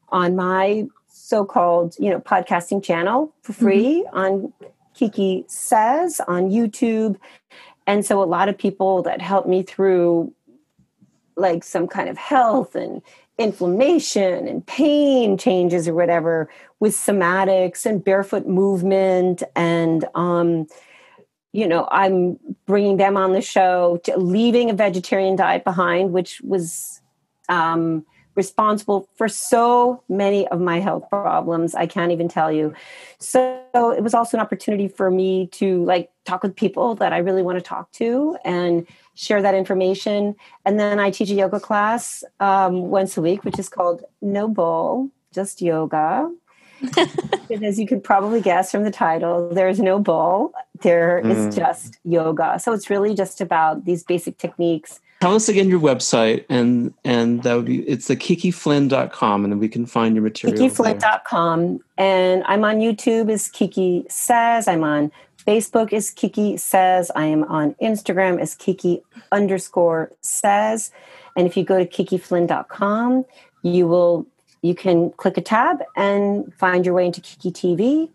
on 0.09 0.35
my 0.35 0.87
so-called, 1.31 1.95
you 1.97 2.09
know, 2.09 2.19
podcasting 2.19 2.83
channel 2.83 3.33
for 3.41 3.53
free 3.53 4.03
mm-hmm. 4.05 4.17
on 4.17 4.53
Kiki 4.93 5.45
Says 5.47 6.19
on 6.27 6.49
YouTube. 6.49 7.15
And 7.87 8.05
so 8.05 8.21
a 8.21 8.25
lot 8.25 8.49
of 8.49 8.57
people 8.57 9.01
that 9.03 9.21
help 9.21 9.47
me 9.47 9.63
through 9.63 10.33
like 11.37 11.63
some 11.63 11.87
kind 11.87 12.09
of 12.09 12.17
health 12.17 12.75
and 12.75 13.01
inflammation 13.37 14.45
and 14.45 14.67
pain 14.67 15.37
changes 15.37 15.87
or 15.87 15.93
whatever 15.93 16.49
with 16.81 16.93
somatics 16.93 17.85
and 17.85 18.03
barefoot 18.03 18.45
movement 18.45 19.41
and 19.55 20.05
um, 20.13 20.67
you 21.53 21.67
know 21.67 21.87
i'm 21.91 22.37
bringing 22.65 22.97
them 22.97 23.17
on 23.17 23.31
the 23.33 23.41
show 23.41 23.99
to 24.03 24.15
leaving 24.17 24.69
a 24.69 24.73
vegetarian 24.73 25.35
diet 25.35 25.63
behind 25.63 26.11
which 26.11 26.39
was 26.41 27.01
um, 27.49 28.05
responsible 28.35 29.09
for 29.15 29.27
so 29.27 30.01
many 30.07 30.47
of 30.49 30.59
my 30.59 30.79
health 30.79 31.09
problems 31.09 31.75
i 31.75 31.85
can't 31.85 32.11
even 32.11 32.27
tell 32.27 32.51
you 32.51 32.73
so 33.19 33.61
it 33.95 34.03
was 34.03 34.13
also 34.13 34.37
an 34.37 34.41
opportunity 34.41 34.87
for 34.87 35.11
me 35.11 35.47
to 35.47 35.83
like 35.85 36.09
talk 36.25 36.43
with 36.43 36.55
people 36.55 36.95
that 36.95 37.13
i 37.13 37.17
really 37.17 37.43
want 37.43 37.57
to 37.57 37.63
talk 37.63 37.91
to 37.91 38.37
and 38.45 38.87
share 39.15 39.41
that 39.41 39.55
information. 39.55 40.35
And 40.65 40.79
then 40.79 40.99
I 40.99 41.11
teach 41.11 41.29
a 41.29 41.35
yoga 41.35 41.59
class 41.59 42.23
um, 42.39 42.89
once 42.89 43.17
a 43.17 43.21
week, 43.21 43.43
which 43.43 43.59
is 43.59 43.69
called 43.69 44.03
No 44.21 44.47
Bull, 44.47 45.09
just 45.33 45.61
yoga. 45.61 46.31
and 47.51 47.63
as 47.63 47.79
you 47.79 47.85
could 47.85 48.03
probably 48.03 48.41
guess 48.41 48.71
from 48.71 48.83
the 48.83 48.91
title, 48.91 49.49
there 49.49 49.69
is 49.69 49.79
no 49.79 49.99
bull. 49.99 50.51
There 50.81 51.21
mm. 51.23 51.29
is 51.29 51.55
just 51.55 51.99
yoga. 52.03 52.57
So 52.59 52.73
it's 52.73 52.89
really 52.89 53.13
just 53.13 53.39
about 53.39 53.85
these 53.85 54.03
basic 54.03 54.39
techniques. 54.39 54.99
Tell 55.21 55.35
us 55.35 55.47
again 55.47 55.69
your 55.69 55.79
website 55.79 56.45
and 56.49 56.95
and 57.05 57.43
that 57.43 57.53
would 57.53 57.65
be 57.65 57.87
it's 57.87 58.07
the 58.07 58.15
kikiflynn.com 58.15 59.43
and 59.43 59.53
then 59.53 59.59
we 59.59 59.69
can 59.69 59.85
find 59.85 60.15
your 60.15 60.23
material. 60.23 60.59
Kikiflynn.com. 60.59 61.79
And 61.95 62.43
I'm 62.47 62.63
on 62.63 62.77
YouTube 62.77 63.31
as 63.31 63.47
Kiki 63.47 64.03
Says. 64.09 64.67
I'm 64.67 64.83
on 64.83 65.11
Facebook 65.45 65.93
is 65.93 66.09
Kiki 66.09 66.57
Says. 66.57 67.11
I 67.15 67.25
am 67.25 67.43
on 67.43 67.75
Instagram 67.75 68.41
as 68.41 68.55
Kiki 68.55 69.03
underscore 69.31 70.11
says. 70.21 70.91
And 71.37 71.45
if 71.45 71.55
you 71.55 71.63
go 71.63 71.77
to 71.77 71.85
kikiflynn.com, 71.85 73.25
you 73.61 73.87
will 73.87 74.25
you 74.63 74.73
can 74.73 75.11
click 75.11 75.37
a 75.37 75.41
tab 75.41 75.83
and 75.95 76.51
find 76.55 76.83
your 76.83 76.95
way 76.95 77.05
into 77.05 77.21
Kiki 77.21 77.51
TV. 77.51 78.09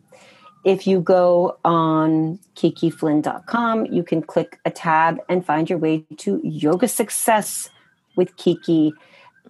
If 0.67 0.85
you 0.85 1.01
go 1.01 1.59
on 1.65 2.41
kikiflynn.com, 2.57 3.87
you 3.87 4.03
can 4.03 4.21
click 4.21 4.59
a 4.65 4.71
tab 4.73 5.21
and 5.29 5.47
find 5.47 5.71
your 5.71 5.79
way 5.79 6.05
to 6.17 6.41
Yoga 6.43 6.89
Success 6.89 7.71
with 8.17 8.37
Kiki. 8.37 8.93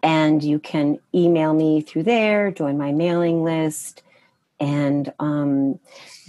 And 0.02 0.44
you 0.44 0.58
can 0.58 0.98
email 1.14 1.54
me 1.54 1.80
through 1.80 2.02
there, 2.02 2.50
join 2.50 2.76
my 2.76 2.92
mailing 2.92 3.42
list, 3.42 4.02
and 4.60 5.10
um, 5.18 5.80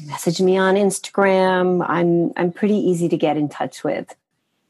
message 0.06 0.40
me 0.40 0.58
on 0.58 0.76
Instagram. 0.76 1.86
I'm 1.86 2.32
I'm 2.38 2.54
pretty 2.54 2.78
easy 2.78 3.10
to 3.10 3.18
get 3.18 3.36
in 3.36 3.50
touch 3.50 3.84
with. 3.84 4.16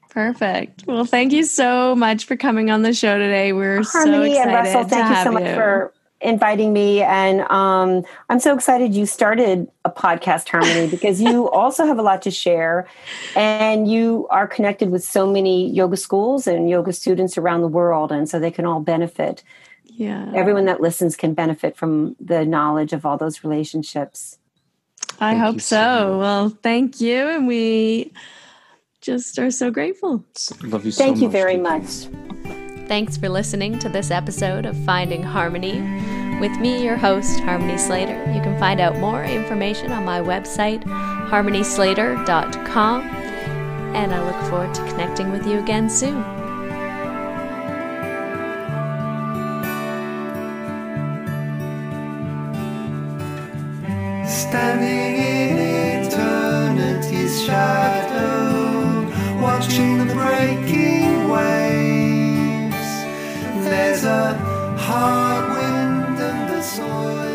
Perfect. 0.10 0.88
Well, 0.88 1.06
thank 1.06 1.31
you 1.31 1.44
so 1.44 1.95
much 1.95 2.26
for 2.26 2.35
coming 2.35 2.72
on 2.72 2.81
the 2.81 2.91
show 2.91 3.19
today. 3.19 3.53
We're 3.53 3.84
Harmony 3.84 4.34
so 4.34 4.41
excited. 4.41 4.48
And 4.48 4.53
Russell, 4.56 4.84
thank 4.85 5.15
you 5.15 5.23
so 5.23 5.31
much 5.31 5.44
you. 5.44 5.53
for 5.53 5.94
inviting 6.22 6.73
me. 6.73 7.02
And 7.02 7.41
um, 7.52 8.03
I'm 8.30 8.39
so 8.39 8.53
excited 8.53 8.95
you 8.95 9.06
started 9.06 9.68
a 9.85 9.91
podcast, 9.91 10.49
Harmony, 10.49 10.88
because 10.91 11.22
you 11.22 11.49
also 11.49 11.85
have 11.85 11.99
a 11.99 12.02
lot 12.02 12.22
to 12.23 12.31
share. 12.31 12.88
And 13.35 13.89
you 13.89 14.27
are 14.30 14.48
connected 14.48 14.89
with 14.89 15.03
so 15.03 15.31
many 15.31 15.69
yoga 15.69 15.98
schools 15.98 16.48
and 16.48 16.69
yoga 16.69 16.94
students 16.94 17.38
around 17.38 17.61
the 17.61 17.68
world. 17.68 18.11
And 18.11 18.30
so 18.30 18.39
they 18.39 18.52
can 18.52 18.65
all 18.65 18.80
benefit 18.80 19.44
yeah 19.98 20.31
everyone 20.35 20.65
that 20.65 20.80
listens 20.80 21.15
can 21.15 21.34
benefit 21.34 21.76
from 21.76 22.15
the 22.19 22.45
knowledge 22.45 22.94
of 22.94 23.06
all 23.06 23.18
those 23.18 23.44
relationships 23.44 24.38
i 25.19 25.31
thank 25.31 25.44
hope 25.44 25.61
so. 25.61 26.18
well 26.19 26.49
thank 26.49 27.02
you 27.02 27.27
and 27.27 27.48
we 27.48 28.11
just 29.02 29.38
are 29.39 29.52
so 29.52 29.72
grateful 29.72 30.23
love 30.64 30.85
you 30.85 30.91
so 30.91 31.03
thank 31.03 31.18
you 31.18 31.27
much. 31.27 31.31
very 31.31 31.57
much 31.57 32.07
thanks 32.88 33.18
for 33.18 33.30
listening 33.30 33.77
to 33.80 33.89
this 33.89 34.11
episode 34.11 34.65
of 34.65 34.77
finding 34.85 35.22
harmony 35.22 35.81
with 36.39 36.51
me 36.59 36.84
your 36.84 36.95
host 36.95 37.39
harmony 37.41 37.77
slater 37.77 38.18
you 38.34 38.41
can 38.41 38.57
find 38.59 38.80
out 38.80 38.97
more 38.97 39.23
information 39.23 39.91
on 39.91 40.05
my 40.05 40.19
website 40.19 40.84
harmonyslater.com 41.30 43.01
and 43.95 44.14
i 44.14 44.23
look 44.23 44.49
forward 44.49 44.73
to 44.73 44.81
connecting 44.88 45.31
with 45.31 45.45
you 45.45 45.59
again 45.59 45.89
soon 45.89 46.23
standing 54.27 55.15
in 55.15 56.05
eternity's 56.05 57.43
shadow, 57.43 59.05
watching 59.41 59.97
the 59.99 60.14
breaking 60.14 60.97
there's 63.69 64.03
a 64.03 64.34
hard 64.77 65.45
wind 65.49 66.19
and 66.19 66.49
the 66.49 66.61
soil. 66.61 67.26